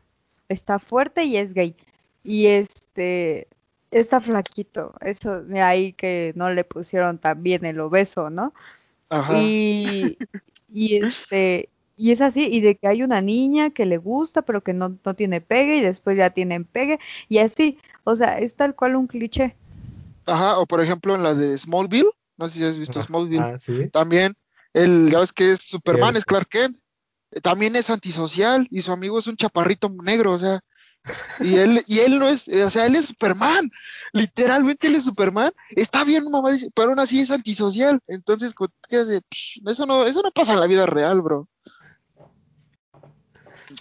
está 0.49 0.79
fuerte 0.79 1.25
y 1.25 1.37
es 1.37 1.55
gay. 1.55 1.75
Y 2.25 2.47
este, 2.47 3.49
está 3.91 4.21
flaquito, 4.21 4.95
eso 5.01 5.43
de 5.43 5.61
ahí 5.61 5.93
que 5.93 6.33
no 6.37 6.51
le 6.51 6.65
pusieron 6.65 7.19
tan 7.19 7.43
bien 7.43 7.65
el 7.65 7.81
obeso, 7.81 8.31
¿no? 8.31 8.53
Ajá. 9.09 9.39
Y, 9.39 10.17
y 10.73 10.97
este, 10.97 11.69
y 11.97 12.11
es 12.11 12.21
así, 12.21 12.49
y 12.51 12.61
de 12.61 12.77
que 12.77 12.89
hay 12.89 13.03
una 13.03 13.21
niña 13.21 13.71
que 13.71 13.87
le 13.87 13.99
gusta, 13.99 14.43
pero 14.43 14.63
que 14.63 14.73
no, 14.73 14.97
no 15.05 15.15
tiene 15.15 15.41
pegue, 15.41 15.77
y 15.77 15.83
después 15.83 16.17
ya 16.17 16.31
tienen 16.31 16.65
pegue, 16.65 16.99
y 17.29 17.39
así, 17.39 17.79
o 18.05 18.17
sea, 18.17 18.39
es 18.39 18.57
tal 18.57 18.75
cual 18.75 18.97
un 18.97 19.07
cliché. 19.07 19.55
Ajá, 20.27 20.59
o 20.59 20.67
por 20.67 20.81
ejemplo 20.81 21.15
en 21.15 21.23
la 21.23 21.35
de 21.35 21.57
Smallville, 21.59 22.11
no 22.37 22.49
sé 22.49 22.59
si 22.59 22.65
has 22.65 22.79
visto 22.79 23.03
Smallville, 23.03 23.41
ah, 23.41 23.59
¿sí? 23.59 23.89
también, 23.91 24.35
el, 24.73 25.11
ya 25.11 25.21
ves 25.21 25.33
que 25.33 25.53
es 25.53 25.61
Superman, 25.61 26.17
es 26.17 26.25
Clark 26.25 26.49
Kent, 26.49 26.79
también 27.43 27.77
es 27.77 27.91
antisocial, 27.91 28.67
y 28.71 28.83
su 28.83 28.93
amigo 28.93 29.19
es 29.19 29.27
un 29.27 29.37
chaparrito 29.37 29.89
negro, 30.03 30.33
o 30.33 30.39
sea, 30.39 30.63
y 31.41 31.57
él, 31.57 31.83
y 31.87 31.99
él 32.01 32.19
no 32.19 32.29
es, 32.29 32.49
o 32.49 32.71
sea, 32.71 32.87
él 32.87 32.95
es 32.95 33.07
Superman. 33.07 33.71
Literalmente 34.13 34.87
él 34.87 34.95
es 34.95 35.05
Superman. 35.05 35.53
Está 35.71 36.05
bien, 36.05 36.31
mamá, 36.31 36.51
pero 36.75 36.91
aún 36.91 37.01
así 37.01 37.21
es 37.21 37.31
antisocial. 37.31 38.01
Entonces, 38.07 38.55
eso 38.91 39.87
no, 39.87 40.07
eso 40.07 40.23
no 40.23 40.31
pasa 40.31 40.53
en 40.53 40.61
la 40.61 40.67
vida 40.67 40.87
real, 40.87 41.21
bro. 41.21 41.49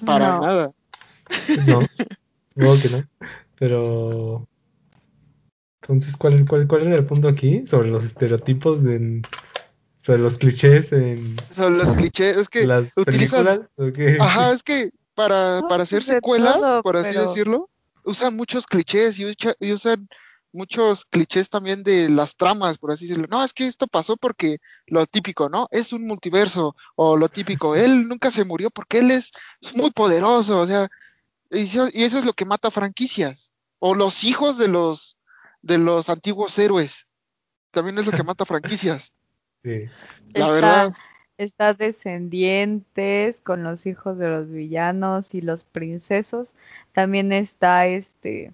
Para 0.06 0.40
nada. 0.40 0.72
No, 1.68 1.82
supongo 2.54 2.82
que 2.82 2.90
no. 2.90 3.28
Pero. 3.56 4.48
Entonces, 5.82 6.16
¿cuál, 6.18 6.46
cuál, 6.48 6.68
¿cuál 6.68 6.88
era 6.88 6.96
el 6.96 7.06
punto 7.06 7.28
aquí? 7.28 7.66
Sobre 7.66 7.90
los 7.90 8.04
estereotipos 8.04 8.84
de. 8.84 9.22
Sobre 10.02 10.20
los 10.20 10.38
clichés 10.38 10.92
en. 10.92 11.36
Sobre 11.50 11.78
los 11.78 11.92
clichés, 11.92 12.38
es 12.38 12.50
que. 12.50 12.66
Las 12.66 12.98
utilizan. 12.98 13.68
Ajá, 14.20 14.52
es 14.52 14.64
que 14.64 14.92
para, 15.16 15.62
para 15.68 15.84
hacer 15.84 16.00
pues, 16.00 16.08
secuelas, 16.08 16.82
por 16.82 16.98
así 16.98 17.16
decirlo, 17.16 17.70
usan 18.04 18.36
muchos 18.36 18.66
clichés 18.66 19.20
y, 19.20 19.72
usan 19.72 20.08
muchos 20.54 21.06
clichés 21.06 21.50
también 21.50 21.84
de 21.84 22.10
las 22.10 22.36
tramas, 22.36 22.78
por 22.78 22.92
así 22.92 23.08
decirlo. 23.08 23.28
No, 23.30 23.44
es 23.44 23.54
que 23.54 23.68
esto 23.68 23.88
pasó 23.88 24.18
porque 24.18 24.60
lo 24.88 25.06
típico, 25.06 25.50
¿no? 25.50 25.68
Es 25.72 25.94
un 25.94 26.06
multiverso, 26.06 26.76
o 26.96 27.18
lo 27.18 27.30
típico, 27.30 27.76
él 27.76 28.08
nunca 28.08 28.32
se 28.32 28.44
murió 28.44 28.70
porque 28.70 29.00
él 29.00 29.12
es 29.12 29.32
muy 29.76 29.92
poderoso, 29.92 30.60
o 30.60 30.68
sea, 30.68 30.90
y 31.50 31.64
eso, 31.64 31.86
es 31.94 32.26
lo 32.26 32.34
que 32.34 32.46
mata 32.46 32.72
franquicias, 32.72 33.52
o 33.80 33.96
los 33.96 34.24
hijos 34.24 34.58
de 34.58 34.68
los, 34.68 35.18
de 35.62 35.78
los 35.78 36.10
antiguos 36.10 36.58
héroes, 36.58 37.08
también 37.72 37.98
es 38.00 38.06
lo 38.06 38.12
que 38.12 38.24
mata 38.24 38.46
franquicias. 38.46 39.14
Sí. 39.64 39.86
La 40.34 40.52
verdad 40.52 40.94
está 41.44 41.74
Descendientes 41.74 43.42
con 43.42 43.64
los 43.64 43.86
hijos 43.86 44.18
de 44.18 44.30
los 44.30 44.50
villanos 44.50 45.34
y 45.34 45.42
los 45.42 45.64
princesos. 45.64 46.54
También 46.94 47.32
está 47.32 47.88
este. 47.88 48.52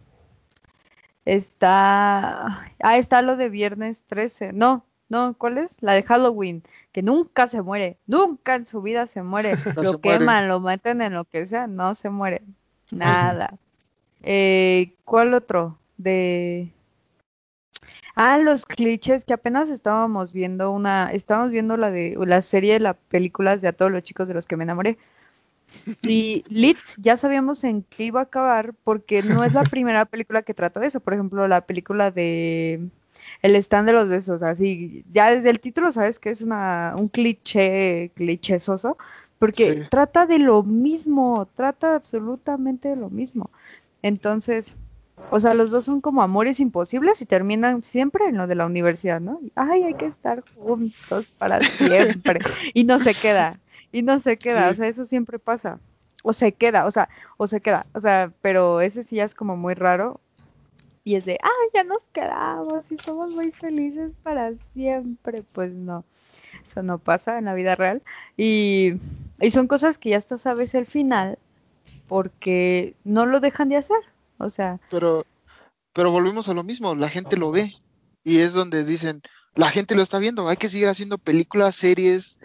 Está. 1.25 2.65
Ah, 2.81 2.97
está 2.97 3.21
lo 3.21 3.35
de 3.35 3.49
Viernes 3.49 4.03
13. 4.07 4.53
No, 4.53 4.85
no, 5.09 5.35
¿cuál 5.37 5.57
es? 5.57 5.81
La 5.81 5.93
de 5.93 6.03
Halloween, 6.03 6.63
que 6.91 7.01
nunca 7.01 7.47
se 7.47 7.61
muere, 7.61 7.97
nunca 8.07 8.55
en 8.55 8.65
su 8.65 8.81
vida 8.81 9.07
se 9.07 9.21
muere. 9.23 9.55
lo 9.75 9.99
queman, 9.99 10.47
lo 10.47 10.59
meten 10.59 11.01
en 11.01 11.13
lo 11.13 11.25
que 11.25 11.47
sea, 11.47 11.67
no 11.67 11.95
se 11.95 12.09
muere. 12.09 12.41
Nada. 12.91 13.57
Eh, 14.23 14.93
¿Cuál 15.03 15.33
otro? 15.33 15.77
De 15.97 16.71
Ah, 18.19 18.39
los 18.39 18.65
clichés 18.65 19.25
que 19.25 19.33
apenas 19.33 19.69
estábamos 19.69 20.33
viendo 20.33 20.71
una, 20.71 21.11
estábamos 21.11 21.51
viendo 21.51 21.77
la 21.77 21.91
de 21.91 22.17
la 22.25 22.41
serie 22.41 22.73
de 22.73 22.79
las 22.79 22.95
películas 23.09 23.61
de 23.61 23.67
a 23.67 23.73
todos 23.73 23.91
los 23.91 24.01
chicos 24.01 24.27
de 24.27 24.33
los 24.33 24.47
que 24.47 24.57
me 24.57 24.63
enamoré. 24.63 24.97
Y 26.01 26.43
Lit 26.47 26.79
ya 26.97 27.15
sabíamos 27.15 27.63
en 27.63 27.83
qué 27.83 28.05
iba 28.05 28.21
a 28.21 28.23
acabar 28.23 28.73
porque 28.83 29.21
no 29.21 29.43
es 29.43 29.53
la 29.53 29.61
primera 29.69 30.05
película 30.05 30.41
que 30.41 30.55
trata 30.55 30.79
de 30.79 30.87
eso. 30.87 30.99
Por 30.99 31.13
ejemplo, 31.13 31.47
la 31.47 31.61
película 31.67 32.09
de 32.09 32.89
El 33.43 33.55
stand 33.57 33.87
de 33.87 33.93
los 33.93 34.09
besos, 34.09 34.41
así, 34.41 35.05
ya 35.13 35.29
desde 35.35 35.51
el 35.51 35.59
título 35.59 35.91
sabes 35.91 36.17
que 36.17 36.31
es 36.31 36.41
una, 36.41 36.95
un 36.97 37.09
cliché, 37.09 38.09
clichésoso, 38.15 38.97
porque 39.37 39.85
trata 39.91 40.25
de 40.25 40.39
lo 40.39 40.63
mismo, 40.63 41.47
trata 41.55 41.93
absolutamente 41.93 42.89
de 42.89 42.95
lo 42.95 43.11
mismo. 43.11 43.51
Entonces, 44.01 44.75
o 45.29 45.39
sea, 45.39 45.53
los 45.53 45.71
dos 45.71 45.85
son 45.85 46.01
como 46.01 46.21
amores 46.21 46.59
imposibles 46.59 47.21
y 47.21 47.25
terminan 47.25 47.83
siempre 47.83 48.25
en 48.25 48.37
lo 48.37 48.47
de 48.47 48.55
la 48.55 48.65
universidad, 48.65 49.19
¿no? 49.19 49.39
Ay, 49.55 49.83
hay 49.83 49.93
que 49.95 50.05
estar 50.05 50.43
juntos 50.55 51.31
para 51.37 51.59
siempre. 51.59 52.39
y 52.73 52.83
no 52.85 52.99
se 52.99 53.13
queda, 53.13 53.59
y 53.91 54.01
no 54.01 54.19
se 54.19 54.37
queda, 54.37 54.69
o 54.69 54.73
sea, 54.73 54.87
eso 54.87 55.05
siempre 55.05 55.39
pasa. 55.39 55.79
O 56.23 56.33
se 56.33 56.51
queda, 56.51 56.85
o 56.85 56.91
sea, 56.91 57.09
o 57.37 57.47
se 57.47 57.61
queda, 57.61 57.85
o 57.93 58.01
sea, 58.01 58.31
pero 58.41 58.81
ese 58.81 59.03
sí 59.03 59.17
ya 59.17 59.25
es 59.25 59.35
como 59.35 59.57
muy 59.57 59.73
raro. 59.73 60.19
Y 61.03 61.15
es 61.15 61.23
de, 61.23 61.37
ay, 61.41 61.69
ya 61.73 61.85
nos 61.85 62.01
quedamos 62.11 62.83
y 62.91 62.97
somos 62.97 63.31
muy 63.31 63.51
felices 63.51 64.11
para 64.23 64.53
siempre. 64.73 65.41
Pues 65.53 65.71
no, 65.71 66.03
eso 66.65 66.83
no 66.83 66.97
pasa 66.97 67.37
en 67.37 67.45
la 67.45 67.53
vida 67.53 67.75
real. 67.75 68.01
Y, 68.35 68.95
y 69.39 69.51
son 69.51 69.67
cosas 69.67 69.97
que 69.97 70.09
ya 70.09 70.17
hasta 70.17 70.37
sabes 70.37 70.73
el 70.73 70.85
final 70.85 71.37
porque 72.09 72.95
no 73.05 73.25
lo 73.25 73.39
dejan 73.39 73.69
de 73.69 73.77
hacer. 73.77 73.99
O 74.37 74.49
sea. 74.49 74.79
Pero, 74.89 75.25
pero 75.93 76.11
volvemos 76.11 76.49
a 76.49 76.53
lo 76.53 76.63
mismo, 76.63 76.95
la 76.95 77.09
gente 77.09 77.37
lo 77.37 77.51
ve. 77.51 77.75
Y 78.23 78.39
es 78.39 78.53
donde 78.53 78.83
dicen, 78.83 79.21
la 79.55 79.69
gente 79.71 79.95
lo 79.95 80.01
está 80.01 80.19
viendo, 80.19 80.47
hay 80.47 80.57
que 80.57 80.69
seguir 80.69 80.87
haciendo 80.87 81.17
películas, 81.17 81.75
series, 81.75 82.39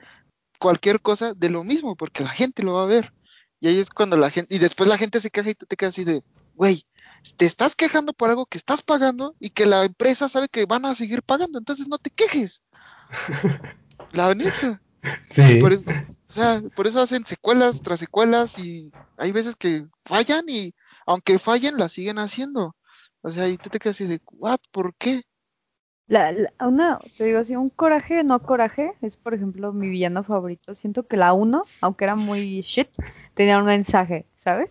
cualquier 0.58 1.00
cosa 1.00 1.34
de 1.34 1.50
lo 1.50 1.64
mismo, 1.64 1.96
porque 1.96 2.24
la 2.24 2.30
gente 2.30 2.62
lo 2.62 2.74
va 2.74 2.84
a 2.84 2.86
ver. 2.86 3.12
Y 3.60 3.68
ahí 3.68 3.78
es 3.78 3.90
cuando 3.90 4.16
la 4.16 4.30
gente, 4.30 4.54
y 4.54 4.58
después 4.58 4.88
la 4.88 4.98
gente 4.98 5.20
se 5.20 5.30
queja 5.30 5.50
y 5.50 5.54
tú 5.54 5.66
te 5.66 5.76
quedas 5.76 5.94
así 5.94 6.04
de, 6.04 6.22
güey, 6.54 6.86
te 7.36 7.44
estás 7.44 7.76
quejando 7.76 8.12
por 8.12 8.30
algo 8.30 8.46
que 8.46 8.58
estás 8.58 8.82
pagando 8.82 9.34
y 9.38 9.50
que 9.50 9.66
la 9.66 9.84
empresa 9.84 10.28
sabe 10.28 10.48
que 10.48 10.66
van 10.66 10.84
a 10.84 10.94
seguir 10.94 11.22
pagando, 11.22 11.58
entonces 11.58 11.86
no 11.86 11.98
te 11.98 12.10
quejes. 12.10 12.62
la 14.12 14.34
neta. 14.34 14.80
Sí. 15.28 15.56
Por 15.56 15.72
eso, 15.72 15.84
o 15.90 16.32
sea, 16.32 16.62
por 16.74 16.86
eso 16.86 17.00
hacen 17.00 17.26
secuelas 17.26 17.82
tras 17.82 18.00
secuelas 18.00 18.58
y 18.58 18.92
hay 19.16 19.32
veces 19.32 19.56
que 19.56 19.86
fallan 20.04 20.48
y 20.48 20.74
aunque 21.06 21.38
fallen, 21.38 21.78
la 21.78 21.88
siguen 21.88 22.18
haciendo. 22.18 22.76
O 23.22 23.30
sea, 23.30 23.48
y 23.48 23.56
tú 23.56 23.70
te 23.70 23.78
quedas 23.78 23.96
así 23.96 24.06
de, 24.06 24.20
¿what? 24.32 24.58
¿Por 24.70 24.94
qué? 24.96 25.22
La, 26.08 26.34
una, 26.60 26.98
te 27.16 27.24
digo 27.24 27.38
así, 27.38 27.56
un 27.56 27.70
coraje, 27.70 28.24
no 28.24 28.42
coraje, 28.42 28.92
es 29.00 29.16
por 29.16 29.34
ejemplo 29.34 29.72
mi 29.72 29.88
villano 29.88 30.24
favorito. 30.24 30.74
Siento 30.74 31.06
que 31.06 31.16
la 31.16 31.32
uno, 31.32 31.64
aunque 31.80 32.04
era 32.04 32.16
muy 32.16 32.60
shit, 32.60 32.88
tenía 33.34 33.58
un 33.58 33.64
mensaje, 33.64 34.26
¿sabes? 34.44 34.70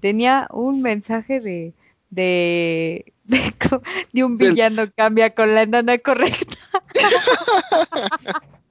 Tenía 0.00 0.46
un 0.52 0.82
mensaje 0.82 1.40
de, 1.40 1.72
de, 2.10 3.12
de, 4.12 4.24
un 4.24 4.36
villano 4.36 4.90
cambia 4.94 5.34
con 5.34 5.54
la 5.54 5.62
enana 5.62 5.98
correcta. 5.98 6.56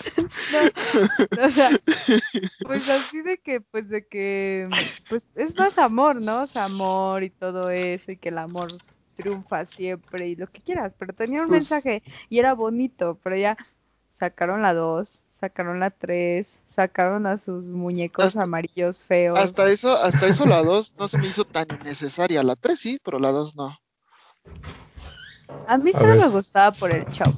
no, 1.36 1.44
o 1.44 1.50
sea, 1.50 1.70
pues 2.66 2.88
así 2.88 3.22
de 3.22 3.38
que, 3.38 3.60
pues 3.60 3.88
de 3.88 4.06
que, 4.06 4.68
pues 5.08 5.28
es 5.34 5.56
más 5.56 5.78
amor, 5.78 6.20
¿no? 6.20 6.42
O 6.42 6.46
sea, 6.46 6.64
amor 6.64 7.22
y 7.22 7.30
todo 7.30 7.70
eso, 7.70 8.12
y 8.12 8.16
que 8.16 8.30
el 8.30 8.38
amor 8.38 8.68
triunfa 9.16 9.66
siempre 9.66 10.28
y 10.28 10.36
lo 10.36 10.46
que 10.46 10.60
quieras, 10.60 10.92
pero 10.98 11.12
tenía 11.12 11.42
un 11.42 11.48
pues 11.48 11.70
mensaje 11.70 12.02
y 12.28 12.38
era 12.38 12.54
bonito, 12.54 13.18
pero 13.22 13.36
ya 13.36 13.56
sacaron 14.18 14.62
la 14.62 14.74
2, 14.74 15.24
sacaron 15.28 15.80
la 15.80 15.90
3, 15.90 16.60
sacaron 16.68 17.26
a 17.26 17.38
sus 17.38 17.66
muñecos 17.66 18.36
amarillos 18.36 19.04
feos. 19.06 19.38
Hasta 19.38 19.70
eso, 19.70 19.96
hasta 19.96 20.26
eso 20.26 20.46
la 20.46 20.62
2 20.62 20.94
no 20.98 21.08
se 21.08 21.18
me 21.18 21.26
hizo 21.26 21.44
tan 21.44 21.66
innecesaria, 21.80 22.42
la 22.42 22.56
3 22.56 22.78
sí, 22.78 22.98
pero 23.02 23.18
la 23.18 23.30
2 23.32 23.56
no. 23.56 23.78
A 25.66 25.78
mí 25.78 25.92
sí 25.92 26.04
me 26.04 26.28
gustaba 26.28 26.70
por 26.70 26.90
el 26.90 27.04
show. 27.10 27.32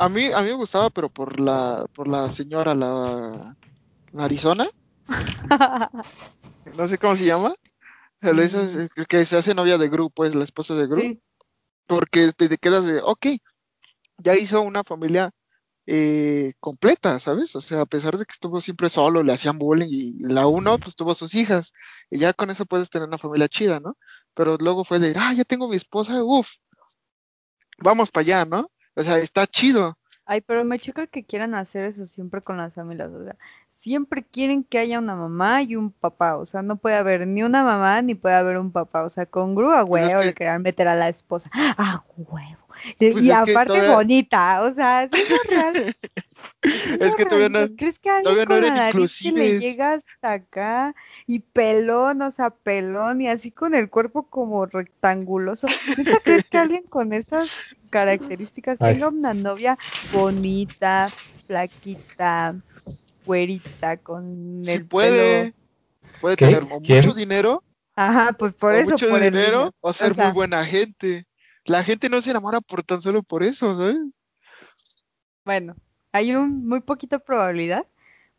A 0.00 0.08
mí, 0.08 0.32
a 0.32 0.40
mí 0.40 0.48
me 0.48 0.54
gustaba, 0.54 0.88
pero 0.88 1.10
por 1.10 1.38
la, 1.38 1.84
por 1.92 2.08
la 2.08 2.30
señora, 2.30 2.74
la, 2.74 3.54
Arizona. 4.16 4.66
no 6.74 6.86
sé 6.86 6.96
cómo 6.96 7.14
se 7.14 7.26
llama. 7.26 7.52
Mm. 8.22 9.04
que 9.06 9.26
se 9.26 9.36
hace 9.36 9.54
novia 9.54 9.76
de 9.76 9.90
Gru, 9.90 10.10
pues 10.10 10.34
la 10.34 10.44
esposa 10.44 10.74
de 10.74 10.86
Gru. 10.86 11.20
Porque 11.86 12.32
te, 12.32 12.56
quedas 12.56 12.86
de, 12.86 13.02
ok, 13.02 13.26
ya 14.16 14.34
hizo 14.36 14.62
una 14.62 14.84
familia 14.84 15.32
eh, 15.84 16.54
completa, 16.60 17.20
¿sabes? 17.20 17.54
O 17.54 17.60
sea, 17.60 17.82
a 17.82 17.86
pesar 17.86 18.16
de 18.16 18.24
que 18.24 18.32
estuvo 18.32 18.58
siempre 18.62 18.88
solo, 18.88 19.22
le 19.22 19.34
hacían 19.34 19.58
bullying 19.58 19.90
y 19.90 20.12
la 20.20 20.46
uno, 20.46 20.78
pues 20.78 20.96
tuvo 20.96 21.12
sus 21.12 21.34
hijas. 21.34 21.74
Y 22.08 22.20
ya 22.20 22.32
con 22.32 22.48
eso 22.48 22.64
puedes 22.64 22.88
tener 22.88 23.06
una 23.06 23.18
familia 23.18 23.48
chida, 23.48 23.80
¿no? 23.80 23.98
Pero 24.32 24.56
luego 24.56 24.82
fue 24.82 24.98
de, 24.98 25.12
ah, 25.18 25.34
ya 25.34 25.44
tengo 25.44 25.68
mi 25.68 25.76
esposa, 25.76 26.24
uff, 26.24 26.54
vamos 27.80 28.10
para 28.10 28.22
allá, 28.22 28.44
¿no? 28.46 28.70
O 28.94 29.02
sea, 29.02 29.18
está 29.18 29.46
chido. 29.46 29.98
Ay, 30.24 30.40
pero 30.40 30.64
me 30.64 30.78
choca 30.78 31.06
que 31.06 31.24
quieran 31.24 31.54
hacer 31.54 31.84
eso 31.86 32.06
siempre 32.06 32.42
con 32.42 32.56
las 32.56 32.74
familias. 32.74 33.10
O 33.10 33.24
sea, 33.24 33.36
siempre 33.80 34.22
quieren 34.22 34.62
que 34.62 34.78
haya 34.78 34.98
una 34.98 35.16
mamá 35.16 35.62
y 35.62 35.74
un 35.74 35.90
papá. 35.90 36.36
O 36.36 36.44
sea, 36.44 36.60
no 36.60 36.76
puede 36.76 36.96
haber 36.96 37.26
ni 37.26 37.42
una 37.42 37.64
mamá 37.64 38.02
ni 38.02 38.14
puede 38.14 38.34
haber 38.34 38.58
un 38.58 38.72
papá. 38.72 39.04
O 39.04 39.08
sea, 39.08 39.24
con 39.24 39.54
grúa, 39.54 39.86
pues 39.86 40.06
huevo, 40.06 40.22
le 40.22 40.34
querían 40.34 40.62
meter 40.62 40.86
a 40.86 40.94
la 40.94 41.08
esposa. 41.08 41.50
¡Ah, 41.52 42.04
huevo! 42.16 42.58
Pues 42.98 43.24
y 43.24 43.30
aparte 43.30 43.88
bonita. 43.88 44.62
O 44.62 44.74
sea, 44.74 45.04
es 45.04 45.10
real. 45.50 45.96
es 47.00 47.16
que 47.16 47.24
todavía 47.24 47.48
no, 47.48 47.74
¿Crees 47.76 47.98
que 47.98 48.10
todavía 48.22 48.44
no 48.44 48.54
eran 48.56 48.88
inclusivos. 48.88 49.38
le 49.38 49.60
llega 49.60 49.94
hasta 49.94 50.32
acá 50.32 50.94
y 51.26 51.40
pelón, 51.40 52.20
o 52.20 52.30
sea, 52.30 52.50
pelón 52.50 53.22
y 53.22 53.28
así 53.28 53.50
con 53.50 53.74
el 53.74 53.88
cuerpo 53.88 54.24
como 54.24 54.66
rectanguloso? 54.66 55.66
crees 56.24 56.44
que 56.44 56.58
alguien 56.58 56.82
con 56.84 57.14
esas 57.14 57.76
características 57.88 58.78
tenga 58.78 59.08
una 59.08 59.34
novia 59.34 59.78
bonita, 60.12 61.08
flaquita, 61.46 62.56
güerita, 63.30 63.96
con 63.98 64.60
el 64.66 64.86
puede, 64.86 65.54
puede 66.20 66.36
tener 66.36 66.66
mucho 66.66 67.14
dinero. 67.14 67.62
Ajá, 67.94 68.32
pues 68.32 68.54
por 68.54 68.74
eso. 68.74 68.90
Mucho 68.90 69.16
dinero 69.16 69.72
o 69.80 69.92
ser 69.92 70.16
muy 70.16 70.32
buena 70.32 70.64
gente. 70.64 71.26
La 71.64 71.84
gente 71.84 72.08
no 72.08 72.20
se 72.20 72.30
enamora 72.30 72.60
por 72.60 72.82
tan 72.82 73.00
solo 73.00 73.22
por 73.22 73.44
eso, 73.44 73.76
¿sabes? 73.78 73.98
Bueno, 75.44 75.76
hay 76.10 76.34
un 76.34 76.66
muy 76.66 76.80
poquito 76.80 77.20
probabilidad 77.20 77.86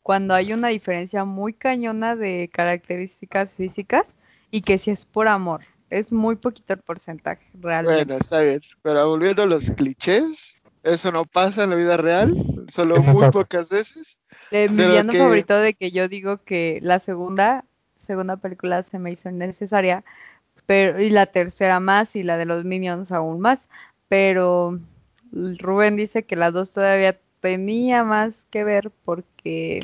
cuando 0.02 0.34
hay 0.34 0.52
una 0.52 0.68
diferencia 0.68 1.24
muy 1.24 1.54
cañona 1.54 2.18
de 2.18 2.50
características 2.52 3.56
físicas 3.56 4.06
y 4.50 4.62
que 4.62 4.78
si 4.78 4.92
es 4.92 5.06
por 5.06 5.30
amor. 5.30 5.62
Es 5.90 6.12
muy 6.12 6.36
poquito 6.36 6.74
el 6.74 6.80
porcentaje, 6.80 7.46
realmente. 7.54 8.06
Bueno, 8.06 8.20
está 8.20 8.42
bien. 8.42 8.62
Pero 8.82 9.08
volviendo 9.08 9.44
a 9.44 9.46
los 9.46 9.72
clichés, 9.72 10.58
eso 10.84 11.12
no 11.14 11.24
pasa 11.24 11.64
en 11.64 11.70
la 11.70 11.76
vida 11.78 11.96
real, 11.96 12.34
solo 12.70 13.02
muy 13.02 13.30
pocas 13.30 13.70
veces. 13.70 14.18
De 14.52 14.68
mi 14.70 14.84
villano 14.86 15.14
favorito 15.14 15.58
de 15.58 15.74
que 15.74 15.92
yo 15.92 16.08
digo 16.08 16.38
que 16.44 16.80
la 16.84 17.00
segunda, 17.00 17.66
segunda 17.98 18.38
película 18.38 18.84
se 18.84 19.00
me 19.00 19.12
hizo 19.12 19.32
necesaria, 19.32 20.04
pero 20.66 21.02
y 21.02 21.10
la 21.10 21.26
tercera 21.26 21.80
más 21.80 22.16
y 22.16 22.24
la 22.24 22.38
de 22.38 22.46
los 22.46 22.66
Minions 22.66 23.12
aún 23.12 23.40
más, 23.40 23.66
pero 24.10 24.78
Rubén 25.32 25.96
dice 25.96 26.24
que 26.24 26.36
la 26.36 26.52
dos 26.52 26.72
todavía 26.72 27.18
tenía 27.40 28.04
más 28.04 28.34
que 28.52 28.64
ver 28.64 28.92
porque 29.06 29.80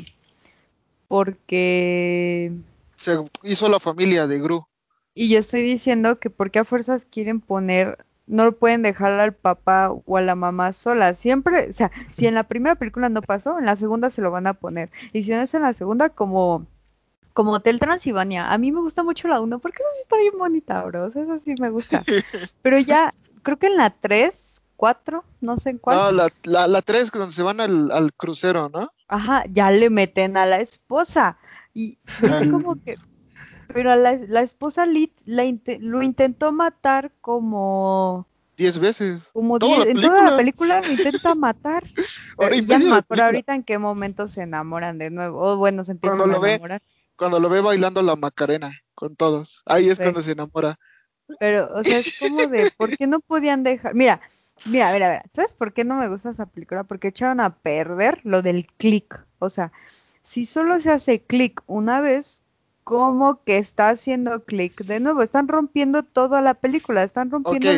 porque 1.08 2.52
se 2.96 3.24
hizo 3.42 3.68
la 3.68 3.80
familia 3.80 4.26
de 4.26 4.38
Gru. 4.38 4.66
Y 5.14 5.30
yo 5.30 5.38
estoy 5.38 5.62
diciendo 5.62 6.18
que 6.18 6.30
porque 6.30 6.58
a 6.58 6.64
fuerzas 6.64 7.04
quieren 7.10 7.40
poner 7.40 8.04
no 8.28 8.44
lo 8.44 8.52
pueden 8.52 8.82
dejar 8.82 9.12
al 9.12 9.32
papá 9.34 9.90
o 9.90 10.16
a 10.16 10.22
la 10.22 10.34
mamá 10.34 10.72
sola. 10.72 11.14
Siempre, 11.14 11.70
o 11.70 11.72
sea, 11.72 11.90
si 12.12 12.26
en 12.26 12.34
la 12.34 12.44
primera 12.44 12.76
película 12.76 13.08
no 13.08 13.22
pasó, 13.22 13.58
en 13.58 13.66
la 13.66 13.76
segunda 13.76 14.10
se 14.10 14.22
lo 14.22 14.30
van 14.30 14.46
a 14.46 14.54
poner. 14.54 14.90
Y 15.12 15.24
si 15.24 15.30
no 15.30 15.40
es 15.40 15.54
en 15.54 15.62
la 15.62 15.72
segunda, 15.72 16.10
como 16.10 16.66
como 17.34 17.52
Hotel 17.52 17.78
Transilvania. 17.78 18.50
A 18.50 18.58
mí 18.58 18.72
me 18.72 18.80
gusta 18.80 19.04
mucho 19.04 19.28
la 19.28 19.40
1 19.40 19.60
porque 19.60 19.80
está 20.02 20.16
bien 20.16 20.36
bonita, 20.36 20.82
bro. 20.82 21.06
O 21.06 21.12
sea, 21.12 21.22
eso 21.22 21.40
sí 21.44 21.54
me 21.60 21.70
gusta. 21.70 22.02
Pero 22.62 22.80
ya, 22.80 23.12
creo 23.44 23.58
que 23.58 23.68
en 23.68 23.76
la 23.76 23.90
3 23.90 24.48
cuatro, 24.78 25.24
no 25.40 25.58
sé 25.58 25.70
en 25.70 25.78
cuál. 25.78 25.98
No, 25.98 26.12
la, 26.12 26.28
la, 26.44 26.68
la 26.68 26.80
donde 26.80 27.32
se 27.32 27.42
van 27.42 27.60
al, 27.60 27.90
al 27.90 28.14
crucero, 28.14 28.70
¿no? 28.70 28.90
Ajá, 29.08 29.44
ya 29.52 29.70
le 29.70 29.90
meten 29.90 30.36
a 30.36 30.46
la 30.46 30.60
esposa. 30.60 31.36
Y 31.74 31.98
es 32.22 32.48
como 32.48 32.76
que. 32.82 32.96
Pero 33.72 33.94
la, 33.96 34.14
la 34.14 34.42
esposa 34.42 34.86
Lit 34.86 35.12
la 35.24 35.44
lo 35.80 36.02
intentó 36.02 36.52
matar 36.52 37.12
como. 37.20 38.26
Diez 38.56 38.78
veces. 38.78 39.30
Como 39.32 39.58
diez, 39.58 39.86
en 39.86 40.00
toda 40.00 40.30
la 40.30 40.36
película 40.36 40.80
lo 40.80 40.90
intenta 40.90 41.34
matar. 41.36 41.84
y 42.52 42.66
ya 42.66 42.78
no 42.78 43.00
ahorita 43.22 43.54
en 43.54 43.62
qué 43.62 43.78
momento 43.78 44.26
se 44.26 44.42
enamoran 44.42 44.98
de 44.98 45.10
nuevo. 45.10 45.40
O 45.40 45.56
bueno, 45.56 45.84
se 45.84 45.92
empiezan 45.92 46.18
cuando 46.18 46.42
a 46.42 46.48
enamorar. 46.50 46.82
cuando 47.16 47.38
lo 47.38 47.48
ve 47.48 47.60
bailando 47.60 48.02
la 48.02 48.16
Macarena 48.16 48.72
con 48.94 49.14
todos. 49.14 49.62
Ahí 49.64 49.88
es 49.88 49.98
cuando 49.98 50.22
se 50.22 50.32
enamora. 50.32 50.78
Pero, 51.38 51.68
o 51.74 51.84
sea, 51.84 51.98
es 51.98 52.18
como 52.18 52.46
de, 52.46 52.72
¿por 52.76 52.96
qué 52.96 53.06
no 53.06 53.20
podían 53.20 53.62
dejar? 53.62 53.94
Mira, 53.94 54.20
Mira, 54.66 54.92
mira, 54.92 55.08
mira. 55.08 55.24
¿Sabes 55.34 55.52
por 55.52 55.72
qué 55.72 55.84
no 55.84 55.96
me 55.96 56.08
gusta 56.08 56.30
esa 56.30 56.46
película? 56.46 56.84
Porque 56.84 57.08
echaron 57.08 57.40
a 57.40 57.56
perder 57.58 58.20
lo 58.24 58.42
del 58.42 58.66
click. 58.76 59.24
O 59.38 59.50
sea, 59.50 59.72
si 60.22 60.44
solo 60.44 60.80
se 60.80 60.90
hace 60.90 61.20
click 61.22 61.62
una 61.66 62.00
vez, 62.00 62.42
¿cómo 62.88 63.42
que 63.44 63.58
está 63.58 63.90
haciendo 63.90 64.42
click 64.44 64.82
de 64.84 64.98
nuevo? 64.98 65.20
Están 65.20 65.46
rompiendo 65.46 66.04
toda 66.04 66.40
la 66.40 66.54
película. 66.54 67.02
Están 67.02 67.30
rompiendo 67.30 67.70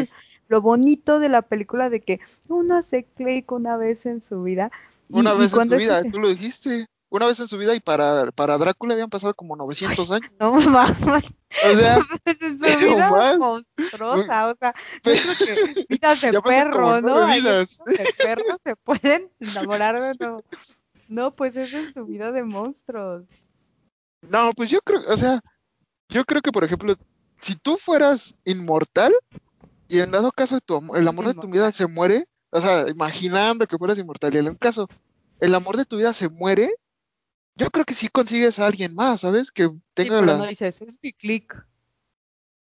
lo 0.47 0.61
bonito 0.61 1.19
de 1.19 1.29
la 1.29 1.43
película 1.43 1.91
de 1.91 2.01
que 2.01 2.21
uno 2.47 2.77
hace 2.77 3.03
click 3.17 3.51
una 3.51 3.77
vez 3.77 4.07
en 4.07 4.23
su 4.23 4.45
vida. 4.45 4.71
Una 5.09 5.33
vez 5.33 5.53
en 5.55 5.69
su 5.69 5.77
vida, 5.77 6.03
tú 6.05 6.21
lo 6.21 6.29
dijiste 6.29 6.87
una 7.09 7.27
vez 7.27 7.41
en 7.41 7.49
su 7.49 7.59
vida 7.59 7.75
y 7.75 7.81
para, 7.81 8.31
para 8.31 8.57
Drácula 8.57 8.95
habían 8.95 9.11
pasado 9.11 9.35
como 9.35 9.57
900 9.57 10.13
años. 10.13 10.31
No 10.39 10.53
mames. 10.53 11.25
O 11.69 11.75
sea, 11.75 11.99
es 12.25 12.59
vida 12.59 13.11
más. 13.11 13.37
monstruosa, 13.37 14.49
o 14.49 14.55
sea, 14.55 14.75
yo 15.03 15.13
creo 15.13 15.75
que 15.75 15.87
vidas 15.89 16.21
de 16.21 16.41
perro, 16.41 17.01
¿no? 17.01 17.27
Vidas. 17.27 17.81
de 17.85 18.09
perros 18.25 18.61
se 18.63 18.77
pueden 18.85 19.29
enamorar 19.41 20.01
de 20.01 20.25
no. 20.25 20.45
No, 21.09 21.35
pues 21.35 21.57
es 21.57 21.93
su 21.93 22.07
vida 22.07 22.31
de 22.31 22.45
monstruos. 22.45 23.25
No, 24.23 24.53
pues 24.53 24.71
yo 24.71 24.81
creo, 24.81 25.03
o 25.09 25.17
sea, 25.17 25.41
yo 26.09 26.25
creo 26.25 26.43
que 26.43 26.53
por 26.53 26.65
ejemplo, 26.65 26.95
si 27.41 27.55
tú 27.55 27.79
fueras 27.79 28.35
inmortal 28.45 29.13
y 29.89 30.01
en 30.01 30.11
dado 30.11 30.31
caso 30.33 30.61
tu, 30.61 30.95
el 30.95 31.09
amor 31.09 31.27
de 31.27 31.35
tu 31.35 31.49
vida 31.49 31.73
se 31.73 31.87
muere, 31.87 32.29
o 32.51 32.61
sea, 32.61 32.89
imaginando 32.89 33.67
que 33.67 33.79
fueras 33.79 33.99
inmortal 33.99 34.35
y 34.35 34.39
en 34.39 34.49
un 34.49 34.57
caso 34.57 34.89
el 35.41 35.55
amor 35.55 35.77
de 35.77 35.85
tu 35.85 35.97
vida 35.97 36.13
se 36.13 36.29
muere, 36.29 36.75
yo 37.57 37.71
creo 37.71 37.85
que 37.85 37.95
sí 37.95 38.09
consigues 38.09 38.59
a 38.59 38.67
alguien 38.67 38.95
más, 38.95 39.21
¿sabes? 39.21 39.51
Que 39.51 39.71
tenga 39.95 40.21
sí, 40.21 40.27
no 40.27 40.47
dices, 40.47 40.81
es 40.83 40.99
mi 41.03 41.13
click. 41.13 41.67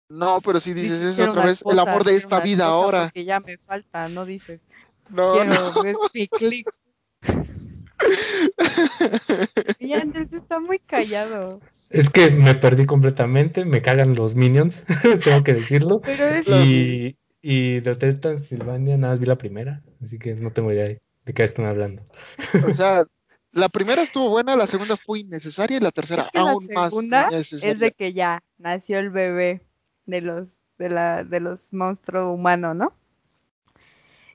No, 0.09 0.39
pero 0.41 0.59
si 0.59 0.73
dices 0.73 1.01
eso 1.01 1.29
otra 1.29 1.45
vez, 1.45 1.63
el 1.69 1.79
amor 1.79 2.03
de 2.05 2.15
esta 2.15 2.39
vida 2.39 2.65
ahora. 2.65 3.09
Que 3.13 3.25
ya 3.25 3.39
me 3.39 3.57
falta, 3.57 4.07
no 4.07 4.25
dices. 4.25 4.61
No, 5.09 5.33
quiero, 5.33 5.73
no. 5.73 5.83
es 5.83 5.97
mi 6.13 6.27
click. 6.27 6.69
y 9.79 9.93
Andrés 9.93 10.31
está 10.31 10.59
muy 10.59 10.79
callado. 10.79 11.61
Es 11.89 12.09
que 12.09 12.29
me 12.29 12.55
perdí 12.55 12.85
completamente, 12.85 13.65
me 13.65 13.81
cagan 13.81 14.15
los 14.15 14.35
minions, 14.35 14.83
tengo 15.23 15.43
que 15.43 15.53
decirlo. 15.53 16.01
Pero 16.01 16.25
es 16.25 16.47
y, 16.47 17.17
y 17.41 17.79
de 17.79 17.91
Hotel 17.91 18.19
Transilvania 18.19 18.97
nada 18.97 19.13
más 19.13 19.19
vi 19.19 19.25
la 19.25 19.37
primera, 19.37 19.83
así 20.01 20.19
que 20.19 20.35
no 20.35 20.51
tengo 20.51 20.71
idea 20.71 20.85
de 20.87 21.33
qué 21.33 21.43
están 21.43 21.65
hablando. 21.65 22.03
O 22.65 22.73
sea, 22.73 23.05
la 23.51 23.69
primera 23.69 24.01
estuvo 24.01 24.29
buena, 24.29 24.55
la 24.55 24.67
segunda 24.67 24.97
fue 24.97 25.19
innecesaria 25.19 25.77
y 25.77 25.81
la 25.81 25.91
tercera 25.91 26.29
aún 26.33 26.67
más 26.73 26.93
innecesaria. 26.93 27.73
Es 27.73 27.79
de 27.79 27.91
que 27.91 28.13
ya 28.13 28.43
nació 28.57 28.99
el 28.99 29.09
bebé 29.09 29.61
de 30.05 30.21
los 30.21 30.47
de 30.77 30.89
la 30.89 31.23
de 31.23 31.39
los 31.39 31.59
monstruos 31.71 32.33
humanos, 32.33 32.75
¿no? 32.75 32.93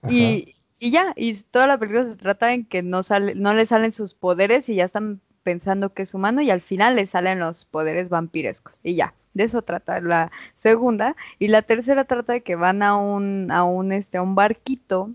Y, 0.09 0.57
y 0.83 0.91
ya, 0.91 1.12
y 1.14 1.33
toda 1.35 1.68
la 1.68 1.78
película 1.78 2.03
se 2.03 2.16
trata 2.16 2.53
en 2.53 2.64
que 2.64 2.83
no 2.83 3.05
sale, 3.05 3.37
no 3.37 3.55
le 3.55 3.66
salen 3.66 3.93
sus 3.93 4.14
poderes 4.14 4.68
y 4.68 4.74
ya 4.74 4.85
están 4.85 5.20
pensando 5.45 5.95
que 5.95 6.03
es 6.03 6.12
humano 6.12 6.43
y 6.43 6.51
al 6.51 6.61
final 6.61 6.97
le 6.97 7.07
salen 7.07 7.39
los 7.39 7.64
poderes 7.64 8.09
vampirescos 8.09 8.80
y 8.83 8.97
ya, 8.97 9.14
De 9.33 9.45
eso 9.45 9.62
trata 9.62 10.01
la 10.01 10.33
segunda. 10.59 11.14
Y 11.39 11.47
la 11.47 11.62
tercera 11.62 12.05
trata 12.05 12.33
de 12.33 12.43
que 12.43 12.57
van 12.57 12.83
a 12.83 12.97
un, 12.97 13.53
a 13.53 13.62
un, 13.62 13.93
este, 13.93 14.18
a 14.18 14.22
un 14.22 14.35
barquito. 14.35 15.12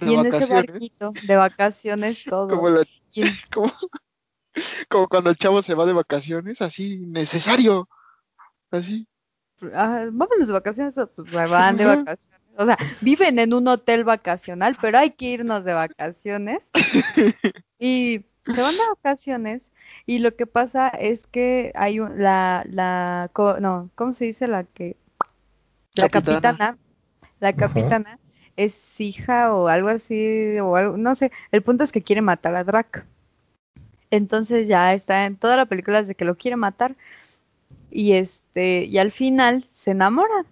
y 0.00 0.14
en 0.14 0.34
ese 0.34 0.52
barquito, 0.52 1.12
de 1.28 1.36
vacaciones, 1.36 2.24
todo. 2.28 2.48
como, 3.52 3.72
como, 4.88 5.08
cuando 5.08 5.30
el 5.30 5.36
chavo 5.36 5.62
se 5.62 5.76
va 5.76 5.86
de 5.86 5.92
vacaciones, 5.92 6.60
así, 6.60 6.98
necesario. 7.06 7.88
Así. 8.72 9.06
Ah, 9.74 10.06
vamos 10.10 10.44
de 10.44 10.52
vacaciones, 10.52 10.96
pues 11.14 11.30
van 11.30 11.76
de 11.76 11.84
vacaciones. 11.84 12.43
O 12.56 12.66
sea, 12.66 12.78
viven 13.00 13.38
en 13.38 13.52
un 13.52 13.66
hotel 13.68 14.04
vacacional, 14.04 14.76
pero 14.80 14.98
hay 14.98 15.10
que 15.10 15.26
irnos 15.26 15.64
de 15.64 15.72
vacaciones. 15.72 16.58
y 17.78 18.24
se 18.46 18.60
van 18.60 18.74
de 18.74 18.88
vacaciones 18.94 19.62
y 20.06 20.18
lo 20.18 20.36
que 20.36 20.46
pasa 20.46 20.88
es 20.88 21.26
que 21.26 21.72
hay 21.74 22.00
un, 22.00 22.22
la, 22.22 22.64
la, 22.68 23.30
no, 23.60 23.90
¿cómo 23.94 24.12
se 24.12 24.26
dice 24.26 24.46
la 24.46 24.64
que? 24.64 24.96
La 25.94 26.08
capitana, 26.08 26.76
la 27.40 27.52
capitana 27.54 28.18
es 28.56 29.00
hija 29.00 29.54
o 29.54 29.68
algo 29.68 29.88
así, 29.88 30.58
o 30.58 30.76
algo, 30.76 30.96
no 30.96 31.14
sé, 31.14 31.30
el 31.52 31.62
punto 31.62 31.84
es 31.84 31.92
que 31.92 32.02
quiere 32.02 32.20
matar 32.20 32.54
a 32.56 32.64
Drac. 32.64 33.06
Entonces 34.10 34.68
ya 34.68 34.92
está 34.92 35.24
en 35.24 35.36
toda 35.36 35.56
la 35.56 35.66
película 35.66 36.02
de 36.02 36.14
que 36.14 36.24
lo 36.24 36.36
quiere 36.36 36.56
matar 36.56 36.96
y 37.90 38.12
este, 38.12 38.84
y 38.84 38.98
al 38.98 39.10
final 39.10 39.64
se 39.64 39.92
enamoran 39.92 40.46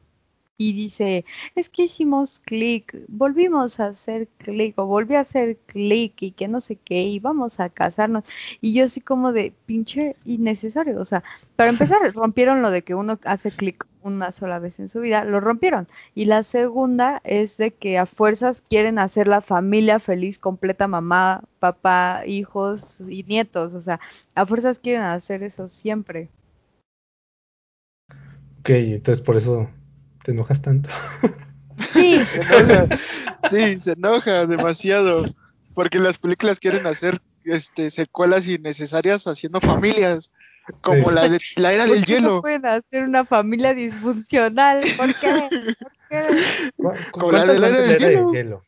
y 0.58 0.72
dice, 0.74 1.24
es 1.54 1.68
que 1.68 1.84
hicimos 1.84 2.38
clic, 2.38 2.96
volvimos 3.08 3.80
a 3.80 3.86
hacer 3.86 4.28
clic 4.38 4.78
o 4.78 4.86
volví 4.86 5.14
a 5.14 5.20
hacer 5.20 5.58
clic 5.66 6.22
y 6.22 6.32
que 6.32 6.48
no 6.48 6.60
sé 6.60 6.76
qué 6.76 7.02
y 7.02 7.18
vamos 7.18 7.58
a 7.60 7.68
casarnos. 7.68 8.24
Y 8.60 8.72
yo 8.72 8.84
así 8.84 9.00
como 9.00 9.32
de 9.32 9.52
pinche 9.66 10.16
innecesario, 10.24 11.00
o 11.00 11.04
sea, 11.04 11.24
para 11.56 11.70
empezar 11.70 11.98
rompieron 12.14 12.62
lo 12.62 12.70
de 12.70 12.82
que 12.82 12.94
uno 12.94 13.18
hace 13.24 13.50
clic 13.50 13.86
una 14.02 14.32
sola 14.32 14.58
vez 14.58 14.78
en 14.78 14.88
su 14.88 15.00
vida, 15.00 15.24
lo 15.24 15.40
rompieron. 15.40 15.88
Y 16.14 16.26
la 16.26 16.42
segunda 16.42 17.20
es 17.24 17.56
de 17.56 17.72
que 17.72 17.98
a 17.98 18.06
fuerzas 18.06 18.62
quieren 18.68 18.98
hacer 18.98 19.28
la 19.28 19.40
familia 19.40 19.98
feliz, 19.98 20.38
completa, 20.38 20.88
mamá, 20.88 21.42
papá, 21.60 22.22
hijos 22.26 23.00
y 23.08 23.22
nietos, 23.24 23.74
o 23.74 23.82
sea, 23.82 24.00
a 24.34 24.46
fuerzas 24.46 24.78
quieren 24.78 25.02
hacer 25.02 25.42
eso 25.42 25.68
siempre. 25.68 26.28
Ok, 28.60 28.70
entonces 28.70 29.24
por 29.24 29.36
eso 29.36 29.68
¿Te 30.22 30.32
enojas 30.32 30.62
tanto? 30.62 30.88
Sí, 31.92 32.20
se 32.24 32.40
enoja. 32.42 32.88
Sí, 33.50 33.80
se 33.80 33.92
enoja 33.92 34.46
demasiado. 34.46 35.24
Porque 35.74 35.98
las 35.98 36.18
películas 36.18 36.60
quieren 36.60 36.86
hacer 36.86 37.20
este 37.44 37.90
secuelas 37.90 38.46
innecesarias 38.46 39.26
haciendo 39.26 39.60
familias. 39.60 40.30
Como 40.80 41.10
la 41.10 41.28
de 41.28 41.40
la 41.56 41.72
era 41.72 41.86
del 41.86 42.04
hielo. 42.04 42.36
No 42.36 42.40
pueden 42.42 42.66
hacer 42.66 43.02
una 43.04 43.24
familia 43.24 43.74
disfuncional. 43.74 44.80
¿Por 44.96 45.14
qué? 45.14 45.48
¿Por 46.76 46.96
qué? 46.96 47.10
Como 47.10 47.32
la 47.32 47.46
de 47.46 47.58
la 47.58 47.68
era 47.68 47.78
del 47.78 48.26
hielo. 48.30 48.64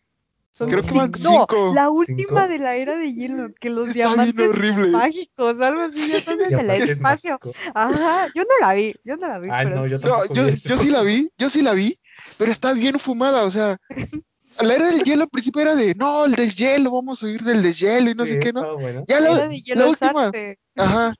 Creo 0.57 0.83
que 0.83 0.95
van 0.95 1.13
cinco. 1.15 1.73
la 1.75 1.91
última 1.91 2.47
de 2.47 2.59
la 2.59 2.77
era 2.77 2.97
de 2.97 3.13
hielo, 3.13 3.49
que 3.61 3.71
los 3.71 3.93
diamantes 3.93 4.51
mágicos, 4.91 5.61
algo 5.61 5.81
así, 5.81 6.13
ya 6.13 6.21
son 6.21 6.39
desde 6.39 6.61
el 6.61 6.89
espacio. 6.91 7.41
Ajá, 7.75 8.29
yo 8.35 8.43
no 8.43 8.67
la 8.67 8.75
vi, 8.75 8.95
yo 9.05 9.17
no 9.17 9.27
la 9.27 9.39
vi. 9.41 9.49
Ah, 9.51 9.65
no, 9.65 9.87
yo, 9.87 9.99
no, 9.99 10.27
yo, 10.33 10.49
yo 10.49 10.79
sí 10.79 10.91
la 10.91 11.03
vi, 11.03 11.29
yo 11.39 11.51
sí 11.51 11.61
la 11.61 11.73
vi, 11.73 11.99
pero 12.39 12.53
está 12.53 12.73
bien 12.73 13.01
fumada, 13.01 13.43
o 13.43 13.51
sea, 13.51 13.79
la 14.63 14.75
era 14.75 14.91
del 14.93 15.03
hielo 15.03 15.25
al 15.25 15.31
principio 15.31 15.63
era 15.63 15.75
de, 15.75 15.93
no, 15.97 16.25
el 16.25 16.37
deshielo, 16.37 16.93
vamos 16.93 17.23
a 17.23 17.27
huir 17.27 17.43
del 17.43 17.63
deshielo 17.63 18.11
y 18.11 18.15
no 18.15 18.25
sé 18.25 18.39
qué, 18.39 18.53
¿no? 18.53 18.79
Ya 19.09 19.19
la, 19.21 19.51
la 19.75 19.87
última, 19.87 20.31
ajá, 20.77 21.15